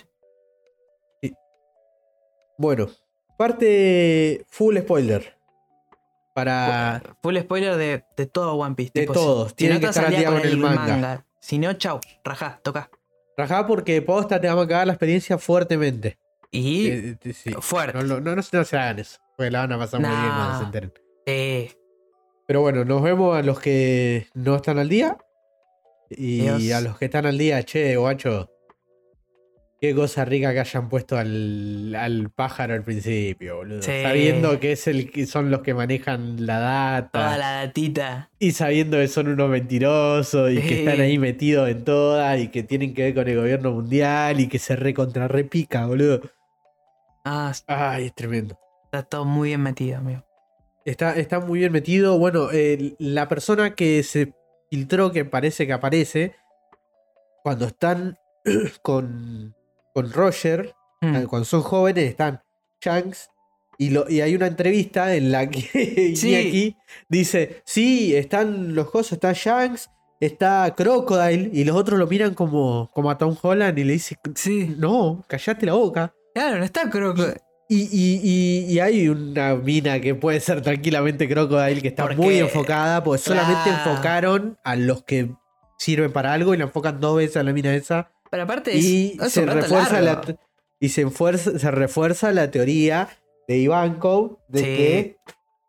[2.57, 2.87] Bueno,
[3.37, 5.35] parte full spoiler.
[6.33, 7.01] Para.
[7.21, 8.91] Full spoiler de, de todo One Piece.
[8.93, 10.77] De tipo, todos, Si, no que estar al día con con el manga.
[10.95, 11.25] manga.
[11.41, 12.89] Si no, chau, rajá, toca.
[13.35, 16.17] Rajá porque posta te vamos a cagar la experiencia fuertemente.
[16.53, 17.51] Y Eh, eh, sí.
[17.59, 17.97] fuerte.
[17.97, 19.17] No, no, no, no se hagan eso.
[19.35, 20.93] Porque la van a pasar muy bien cuando se enteren.
[21.25, 21.71] Sí.
[22.47, 25.17] Pero bueno, nos vemos a los que no están al día.
[26.09, 26.71] Y Dios.
[26.73, 28.49] a los que están al día, che, guacho.
[29.81, 33.81] Qué cosa rica que hayan puesto al, al pájaro al principio, boludo.
[33.81, 33.91] Sí.
[34.03, 37.09] Sabiendo que es el que son los que manejan la data.
[37.11, 38.29] Toda la datita.
[38.39, 42.63] Y sabiendo que son unos mentirosos y que están ahí metidos en todas y que
[42.63, 46.21] tienen que ver con el gobierno mundial y que se recontra repica, boludo.
[47.23, 48.57] Ah, Ay, es tremendo.
[48.85, 50.23] está todo muy bien metido, amigo.
[50.85, 52.17] Está, está muy bien metido.
[52.17, 52.49] Bueno,
[52.99, 54.33] la persona que se
[54.69, 56.35] filtró, que parece que aparece,
[57.43, 58.17] cuando están
[58.81, 59.55] con,
[59.93, 61.15] con Roger, Mm.
[61.17, 62.41] eh, cuando son jóvenes, están
[62.81, 63.29] Shanks.
[63.77, 66.77] Y, lo, y hay una entrevista en la que Sí.
[67.09, 69.89] Dice: Sí, están los cosas, está Shanks,
[70.21, 71.49] está Crocodile.
[71.51, 74.75] Y los otros lo miran como, como a Tom Holland y le dice: Sí.
[74.77, 76.13] No, callate la boca.
[76.33, 77.23] Claro, no está Croco.
[77.69, 82.17] Y, y- y- y hay una mina que puede ser tranquilamente Crocodile que está Porque-
[82.17, 83.83] muy enfocada, porque solamente Ah.
[83.85, 85.29] enfocaron a los que
[85.77, 88.11] sirven para algo y la enfocan dos veces a la mina esa.
[88.29, 90.23] Pero aparte Y es se refuerza, largo.
[90.27, 90.37] la,
[90.79, 93.09] y se, enfuerza- se refuerza la teoría
[93.47, 94.65] de Ivankov de Sí.
[94.65, 95.17] que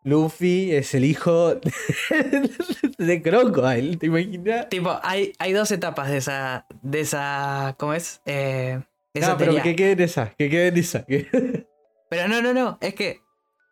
[0.03, 1.55] Luffy es el hijo
[2.97, 4.69] de Crocodile, ¿te imaginas?
[4.69, 6.65] Tipo, hay, hay dos etapas de esa.
[6.81, 7.75] de esa.
[7.79, 8.21] ¿Cómo es?
[8.25, 8.79] Eh,
[9.21, 11.05] No, pero que quede esa, que quede esa.
[11.05, 11.27] que-
[12.09, 12.77] Pero no, no, no.
[12.81, 13.21] Es que.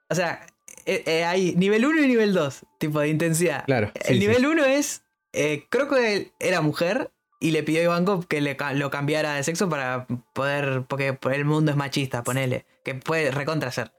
[0.09, 0.45] O sea,
[0.85, 3.65] eh, eh, hay nivel 1 y nivel 2, tipo de intensidad.
[3.65, 3.91] Claro.
[4.05, 5.03] El nivel 1 es.
[5.33, 9.69] Eh, Crocodile era mujer y le pidió a Ivankov que le, lo cambiara de sexo
[9.69, 10.83] para poder.
[10.88, 12.65] Porque el mundo es machista, ponele.
[12.83, 13.91] Que puede recontra ser.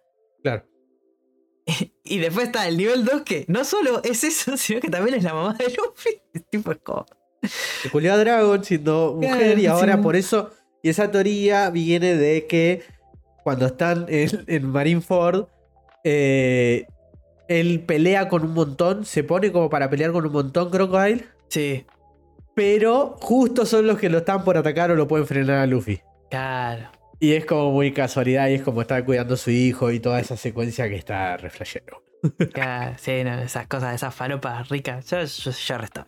[0.42, 0.64] Claro.
[2.06, 5.24] Y después está el nivel 2 que no solo es eso, sino que también es
[5.24, 6.20] la mamá de Luffy.
[6.50, 7.06] tipo, es como.
[7.82, 10.02] Se culió a Dragon siendo mujer Claro, y ahora sí.
[10.02, 10.50] por eso.
[10.84, 12.82] Y esa teoría viene de que
[13.42, 15.46] cuando están en, en Marineford,
[16.04, 16.86] eh,
[17.48, 21.86] él pelea con un montón, se pone como para pelear con un montón Crocodile, Sí,
[22.54, 26.00] pero justo son los que lo están por atacar o lo pueden frenar a Luffy.
[26.30, 26.90] claro.
[27.18, 30.20] Y es como muy casualidad y es como estar cuidando a su hijo y toda
[30.20, 32.02] esa secuencia que está re flashero.
[32.52, 35.08] claro sí, no, esas cosas, esas falopas ricas.
[35.08, 36.06] Yo, yo, yo resto.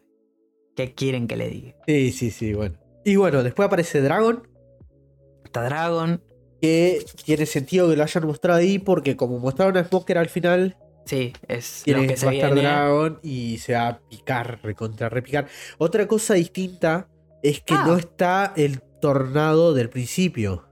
[0.74, 1.74] ¿Qué quieren que le diga?
[1.86, 2.76] Sí, sí, sí, bueno.
[3.06, 4.46] Y bueno, después aparece Dragon,
[5.62, 6.22] Dragon.
[6.60, 10.76] que tiene sentido que lo hayan mostrado ahí porque como mostraron a Smoker al final,
[11.04, 12.62] Sí, es tiene lo que se viene.
[12.62, 15.46] Dragon y se va a picar, recontra repicar.
[15.78, 17.08] Otra cosa distinta
[17.42, 17.84] es que Ah.
[17.86, 20.66] no está el tornado del principio.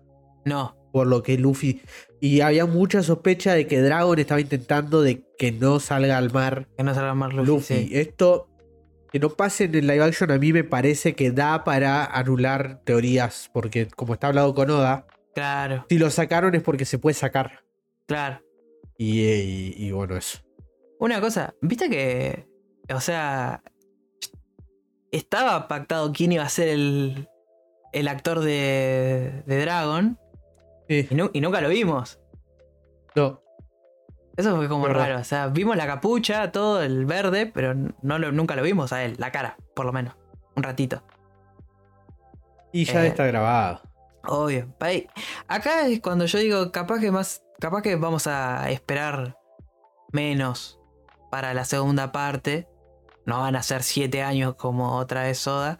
[0.45, 1.83] No, Por lo que Luffy.
[2.21, 6.67] Y había mucha sospecha de que Dragon estaba intentando de que no salga al mar
[6.79, 7.47] que no salga más Luffy.
[7.47, 7.75] Luffy.
[7.89, 7.91] sí.
[7.93, 8.49] Esto,
[9.15, 12.81] que no pase en el live action, a mí me parece que da para anular
[12.83, 13.49] teorías.
[13.53, 17.63] Porque como está hablado con Oda, Claro, si lo sacaron es porque se puede sacar.
[18.07, 18.41] claro.
[18.99, 20.39] Y, y- y bueno, eso.
[20.99, 22.49] Una cosa, viste que.
[22.93, 23.63] O sea.
[25.13, 27.29] Estaba pactado quién iba a ser el.
[27.93, 29.45] El actor de.
[29.47, 30.19] de Dragon.
[30.89, 31.07] Sí.
[31.33, 32.19] Y nunca lo vimos.
[33.15, 33.41] No,
[34.37, 35.01] Eso fue como Verdad.
[35.09, 35.21] raro.
[35.21, 39.05] O sea, vimos la capucha, todo el verde, pero no lo, nunca lo vimos a
[39.05, 40.15] él, la cara, por lo menos.
[40.57, 41.03] Un ratito.
[42.73, 43.09] y ya Eh.
[43.09, 43.83] está grabado.
[44.27, 44.75] Obvio.
[44.81, 45.07] Ahí.
[45.47, 47.45] Acá es cuando yo digo, capaz que más.
[47.61, 49.39] Capaz que vamos a esperar
[50.13, 50.81] menos
[51.31, 52.67] para la segunda parte.
[53.27, 55.79] No van a ser siete años como otra vez Soda.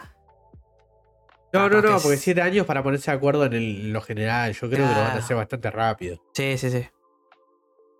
[1.53, 4.53] No, no, no, porque siete años para ponerse de acuerdo en, el- en lo general.
[4.53, 6.23] Yo creo que lo van a hacer bastante rápido.
[6.33, 6.87] Sí, sí, sí.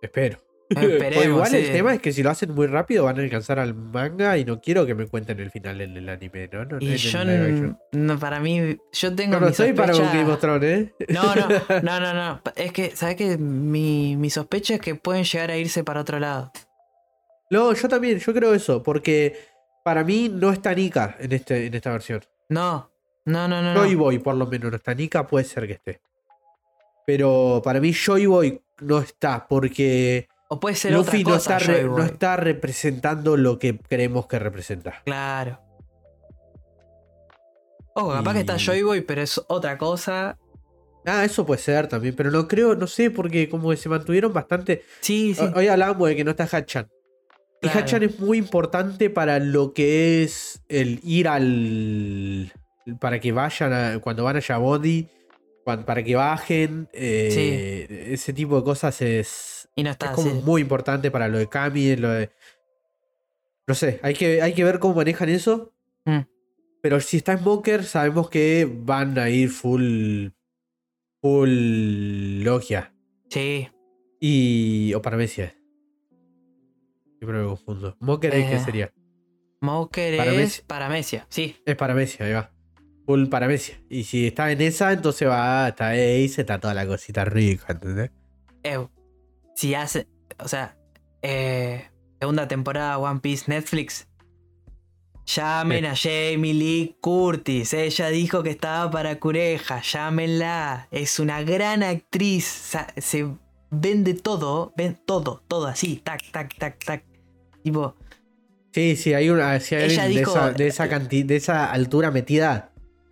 [0.01, 0.37] Espero.
[0.75, 3.75] O igual el tema es que si lo hacen muy rápido van a alcanzar al
[3.75, 6.65] manga y no quiero que me cuenten el final en el anime, ¿no?
[6.65, 10.03] no Y en yo, no, para mí, yo tengo No, no mi estoy para un
[10.05, 10.93] Game of Thrones, ¿eh?
[11.09, 11.47] No, no,
[11.83, 12.41] no, no, no.
[12.55, 13.37] Es que, ¿sabes qué?
[13.37, 16.51] Mi, mi sospecha es que pueden llegar a irse para otro lado.
[17.51, 19.37] No, yo también, yo creo eso, porque
[19.83, 22.21] para mí no está Nika en, este, en esta versión.
[22.49, 22.89] No,
[23.25, 23.75] no, no, no.
[23.75, 23.99] Joy no.
[23.99, 26.01] Boy, por lo menos, no está Nika, puede ser que esté.
[27.05, 31.57] Pero para mí Joy Boy no está, porque O puede ser Luffy otra no, cosa.
[31.57, 31.99] está re- Joy Boy.
[31.99, 35.01] no está representando lo que creemos que representa.
[35.05, 35.59] Claro.
[37.95, 40.37] Ojo, capaz que está Joy Boy, pero es otra cosa.
[41.05, 44.33] Ah, eso puede ser también, pero no creo, no sé, porque como que se mantuvieron
[44.33, 44.83] bastante.
[45.01, 45.45] Sí, sí.
[45.55, 46.89] Hoy hablábamos de que no está Hachan.
[47.61, 47.67] Y.
[47.67, 52.51] Hachan es muy importante para lo que es el ir al.
[52.99, 55.07] Para que vayan a- cuando van a Yabodi,
[55.63, 56.89] para que bajen.
[56.91, 60.41] eh, Ese tipo de cosas es, Y no es está como sí.
[60.43, 62.31] muy importante para lo de Kami, lo de.
[63.67, 65.73] No sé, hay que, hay que ver cómo manejan eso.
[66.05, 66.19] Mm.
[66.81, 70.27] Pero si está Smoker, sabemos que van a ir full.
[71.21, 72.93] Full Logia.
[73.29, 73.67] Sí.
[74.19, 74.93] Y.
[74.93, 75.55] O Paramecia.
[77.17, 77.95] Siempre me confundo.
[77.99, 78.93] Smoker es qué Eh, sería.
[79.61, 81.25] Moker es Paramecia.
[81.29, 81.55] Sí.
[81.65, 82.51] Es Paramecia, ahí va.
[83.07, 83.81] Full Paramecia.
[83.89, 88.11] Y si está en esa, entonces va hasta Ace, está toda la cosita rica, ¿entendés?
[88.63, 88.77] Eh,
[89.55, 90.07] si hace.
[90.39, 90.77] O sea,
[91.21, 94.07] eh, segunda temporada One Piece Netflix.
[95.25, 97.73] Llamen a Jamie Lee Curtis.
[97.73, 99.81] Ella dijo que estaba para Cureja.
[99.81, 100.87] Llámenla.
[100.91, 102.75] Es una gran actriz.
[102.97, 103.27] Se
[103.71, 104.71] vende todo.
[104.77, 105.95] Ven todo, todo así.
[106.03, 107.03] Tac, tac, tac, tac.
[107.63, 107.95] Tipo,
[108.71, 109.57] Sí, sí, hay una.
[109.61, 112.71] Si hay Ella alguien dijo- de, esa, de, esa canti- de esa altura metida.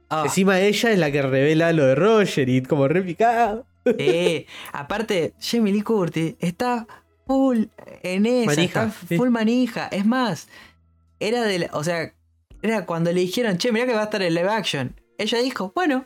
[0.10, 3.66] ah, Encima ella es la que revela lo de Roger y como repicado.
[3.86, 6.88] Eh, aparte, Jamie Lee Curtis está
[7.28, 7.66] full
[8.02, 8.46] en esa.
[8.48, 9.18] Manija, está sí.
[9.18, 9.88] full manija.
[9.88, 10.48] Es más,
[11.20, 12.14] era de la- O sea,
[12.62, 15.00] era cuando le dijeron, che, mirá que va a estar en live action.
[15.18, 16.06] Ella dijo, bueno,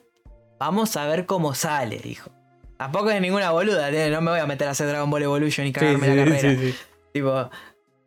[0.60, 2.32] vamos a ver cómo sale, dijo.
[2.78, 4.10] Tampoco es ninguna boluda, ¿eh?
[4.12, 6.40] no me voy a meter a hacer Dragon Ball Evolution y cagarme la carrera.
[6.52, 6.76] sí, sí.
[7.14, 7.50] Tipo,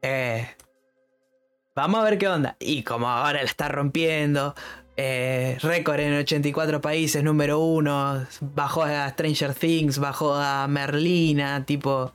[0.02, 0.47] eh,
[1.74, 2.57] vamos a ver qué onda.
[2.60, 4.55] Y como ahora la está rompiendo,
[5.02, 12.12] eh, récord en 84 países, número uno, bajó a Stranger Things, bajó a Merlina, tipo...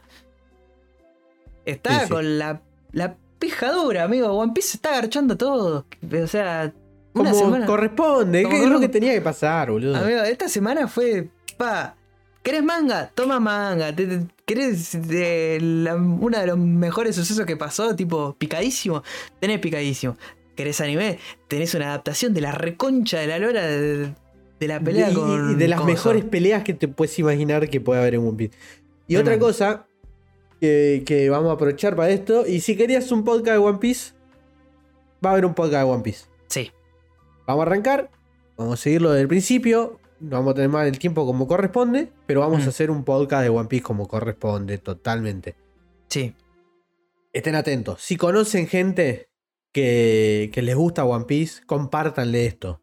[1.66, 2.10] Está Sí, sí.
[2.12, 4.28] con la, la pija dura, amigo.
[4.34, 5.86] One Piece está agarchando todo.
[6.24, 6.72] O sea,
[7.14, 7.66] una Como semana.
[7.66, 9.96] corresponde, Como que es lo que tenía que pasar, boludo.
[9.98, 11.30] Amigo, esta semana fue.
[11.58, 11.96] Pa.
[12.44, 13.10] ¿Querés manga?
[13.16, 13.96] Toma manga.
[13.96, 14.94] ¿Te- te- ¿Querés
[15.64, 17.96] la- uno de los mejores sucesos que pasó?
[17.96, 19.02] Tipo, picadísimo.
[19.40, 20.16] Tenés picadísimo.
[20.56, 21.20] ¿Querés anime?
[21.48, 24.14] Tenés una adaptación de la reconcha de la lora de,
[24.60, 25.52] de la pelea y, con.
[25.52, 28.58] y de las mejores peleas que te puedes imaginar que puede haber en One Piece.
[29.08, 29.86] Y otra cosa
[30.62, 34.14] que, que vamos a aprovechar para esto, y si querías un podcast de One Piece,
[35.24, 36.26] va a haber un podcast de One Piece.
[36.48, 36.72] Sí,
[37.46, 38.10] Vamos a arrancar,
[38.58, 42.12] vamos a seguirlo desde el principio, no vamos a tener más el tiempo como corresponde,
[42.26, 42.66] pero vamos Mm.
[42.66, 45.56] a hacer un podcast de One Piece como corresponde, totalmente.
[46.08, 46.34] sí.
[47.34, 48.02] Estén atentos.
[48.02, 49.28] Si conocen gente
[49.80, 52.82] que, que les gusta One Piece, compártanle esto.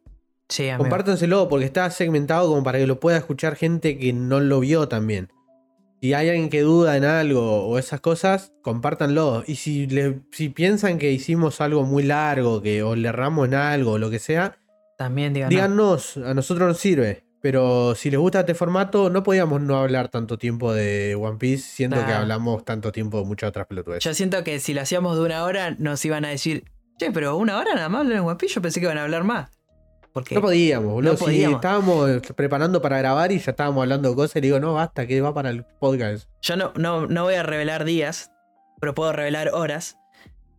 [0.51, 0.83] Sí, amigo.
[0.85, 4.89] Compártanselo porque está segmentado como para que lo pueda escuchar gente que no lo vio
[4.89, 5.33] también.
[6.03, 9.43] Si hay alguien que duda en algo o esas cosas, compártanlo.
[9.47, 13.55] Y si, le- si piensan que hicimos algo muy largo, que o le erramos en
[13.55, 14.59] algo o lo que sea,
[14.99, 15.49] También digan.
[15.49, 15.51] no.
[15.55, 17.25] díganos, a nosotros nos sirve.
[17.41, 21.65] Pero si les gusta este formato, no podíamos no hablar tanto tiempo de One Piece,
[21.65, 24.05] siendo que hablamos tanto tiempo de muchas otras pelotudes.
[24.05, 26.65] Yo siento que si lo hacíamos de una hora, nos iban a decir,
[27.07, 28.39] che, pero una hora nada más hablan en.
[28.49, 29.51] Yo pensé que iban a hablar más.
[30.13, 31.13] Porque No podíamos, boludo.
[31.13, 31.57] No Si podíamos.
[31.57, 35.07] estábamos preparando para grabar y ya estábamos hablando de cosas, y le digo, no, basta,
[35.07, 36.29] que va para el podcast.
[36.43, 38.31] yo no, no, no voy a revelar días,
[38.81, 39.97] pero puedo revelar horas.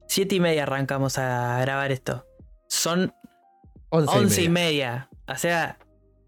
[0.07, 2.25] Siete y media arrancamos a grabar esto.
[2.67, 3.13] Son
[3.89, 5.09] Once, once y y media.
[5.27, 5.77] O sea,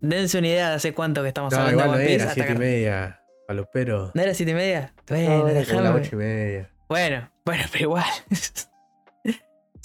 [0.01, 2.21] dense una idea de hace cuánto que estamos No, hablando igual de no One Piece.
[2.21, 3.21] era hasta siete y media.
[3.47, 4.11] A los peros.
[4.13, 4.93] ¿No era siete y media?
[5.07, 6.69] Bueno, No, era ocho y media.
[6.87, 8.05] Bueno, bueno, pero igual.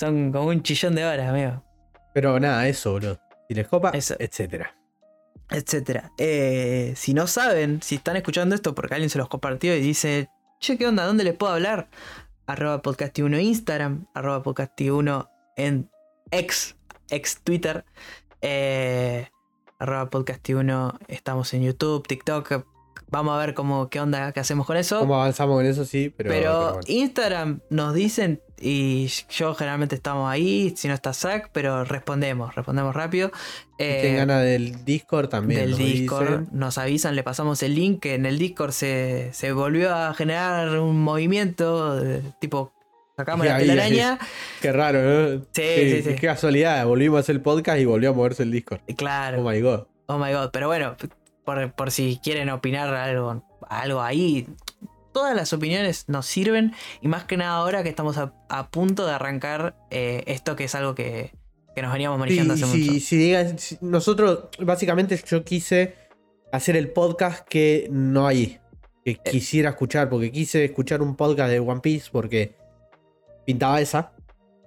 [0.01, 1.63] Son como un chillón de horas, amigo.
[2.15, 3.21] Pero nada, eso, boludo.
[3.47, 4.15] Si les copa, Eso.
[4.19, 4.75] etcétera.
[5.51, 6.11] etcétera.
[6.17, 10.31] Eh, si no saben, si están escuchando esto porque alguien se los compartió y dice,
[10.59, 11.05] che, ¿qué onda?
[11.05, 11.91] ¿Dónde les puedo hablar?
[12.47, 15.91] Arroba podcasti1 Instagram, arroba podcasti1 en
[16.31, 16.77] ex,
[17.11, 17.85] ex Twitter,
[18.41, 19.29] eh,
[19.79, 22.65] arroba podcasti1, estamos en YouTube, TikTok.
[23.11, 25.01] Vamos a ver cómo, qué onda, qué hacemos con eso.
[25.01, 25.85] ¿Cómo avanzamos con eso?
[25.85, 26.31] Sí, pero.
[26.31, 26.81] Pero, pero bueno.
[26.87, 32.95] Instagram nos dicen, y yo generalmente estamos ahí, si no está Zack, pero respondemos, respondemos
[32.95, 33.31] rápido.
[33.79, 35.61] Eh, tienen ganas del Discord también.
[35.63, 36.29] del nos Discord.
[36.41, 36.49] dicen.
[36.53, 38.01] Nos avisan, le pasamos el link.
[38.01, 42.73] Que en el Discord se, se volvió a generar un movimiento de- tipo.
[43.17, 44.19] Sacamos la telaraña.
[44.63, 45.45] Qué raro, ¿no?
[45.53, 46.15] Sí, sí, sí.
[46.15, 46.87] Qué casualidad.
[46.87, 48.81] Volvimos a hacer el podcast y volvió a moverse el Discord.
[48.97, 49.41] Claro.
[49.43, 49.81] Oh my god.
[50.07, 50.51] Oh my god.
[50.53, 50.97] Pero bueno,
[51.45, 54.47] por, por si quieren opinar algo, algo ahí.
[55.13, 56.73] Todas las opiniones nos sirven.
[57.01, 60.65] Y más que nada ahora que estamos a, a punto de arrancar eh, esto que
[60.65, 61.33] es algo que,
[61.75, 63.01] que nos veníamos manejando Sí, hace sí, mucho.
[63.07, 65.95] si digan- si- nosotros, básicamente, yo quise
[66.53, 68.59] hacer el podcast que no hay.
[69.05, 69.21] Que Eh.
[69.31, 72.55] quisiera escuchar, porque quise escuchar un podcast de One Piece porque
[73.47, 74.13] pintaba esa.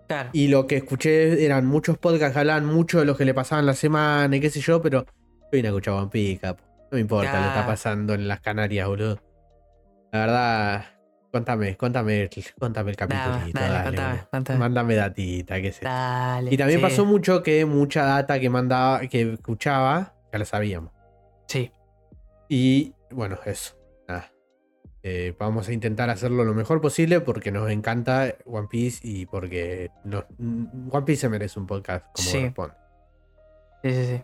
[0.07, 0.29] Claro.
[0.33, 3.65] Y lo que escuché eran muchos podcasts que hablaban mucho de lo que le pasaban
[3.65, 5.05] la semana y qué sé yo, pero
[5.53, 6.63] yo vine a escuchar One Piece, capo.
[6.91, 9.19] No me importa lo que está pasando en las Canarias, boludo.
[10.11, 10.85] La verdad,
[11.31, 13.29] contame, contame, contame el capítulo.
[13.31, 14.59] Dale, dale, contame, contame.
[14.59, 15.85] Mándame datita, qué sé.
[15.85, 16.53] Dale.
[16.53, 20.91] Y también sí, pasó mucho que mucha data que mandaba, que escuchaba, ya la sabíamos.
[21.47, 21.71] Sí.
[22.49, 23.75] Y bueno, eso.
[24.07, 24.31] Nada.
[25.01, 29.89] Eh, vamos a intentar hacerlo lo mejor posible porque nos encanta One Piece y porque
[30.03, 32.37] nos- One Piece se merece un podcast como Sí.
[32.37, 32.75] corresponde.
[33.83, 34.23] Sí, sí, sí.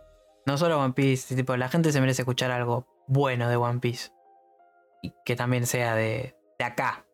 [0.49, 4.09] No solo One Piece, tipo, la gente se merece escuchar algo bueno de One Piece.
[5.03, 7.05] Y que también sea de, de acá.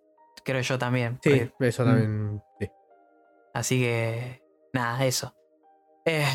[0.46, 1.20] Creo yo también.
[1.22, 1.86] Sí, porque- eso mm.
[1.86, 2.44] también.
[2.62, 2.70] sí.
[3.54, 4.42] Así que.
[4.72, 5.36] Nada, eso.
[6.06, 6.26] Eh,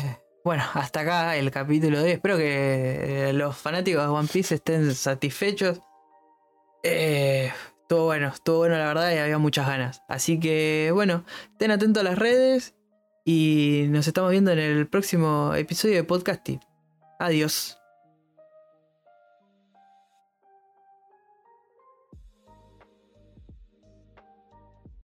[0.43, 2.11] bueno, hasta acá el capítulo de hoy.
[2.11, 5.81] Espero que eh, los fanáticos de One Piece estén satisfechos.
[6.83, 10.03] Eh, estuvo bueno, estuvo bueno la verdad y había muchas ganas.
[10.07, 12.75] Así que bueno, estén atentos a las redes
[13.25, 16.59] y nos estamos viendo en el próximo episodio de Podcasting.
[17.21, 17.80] Adiós.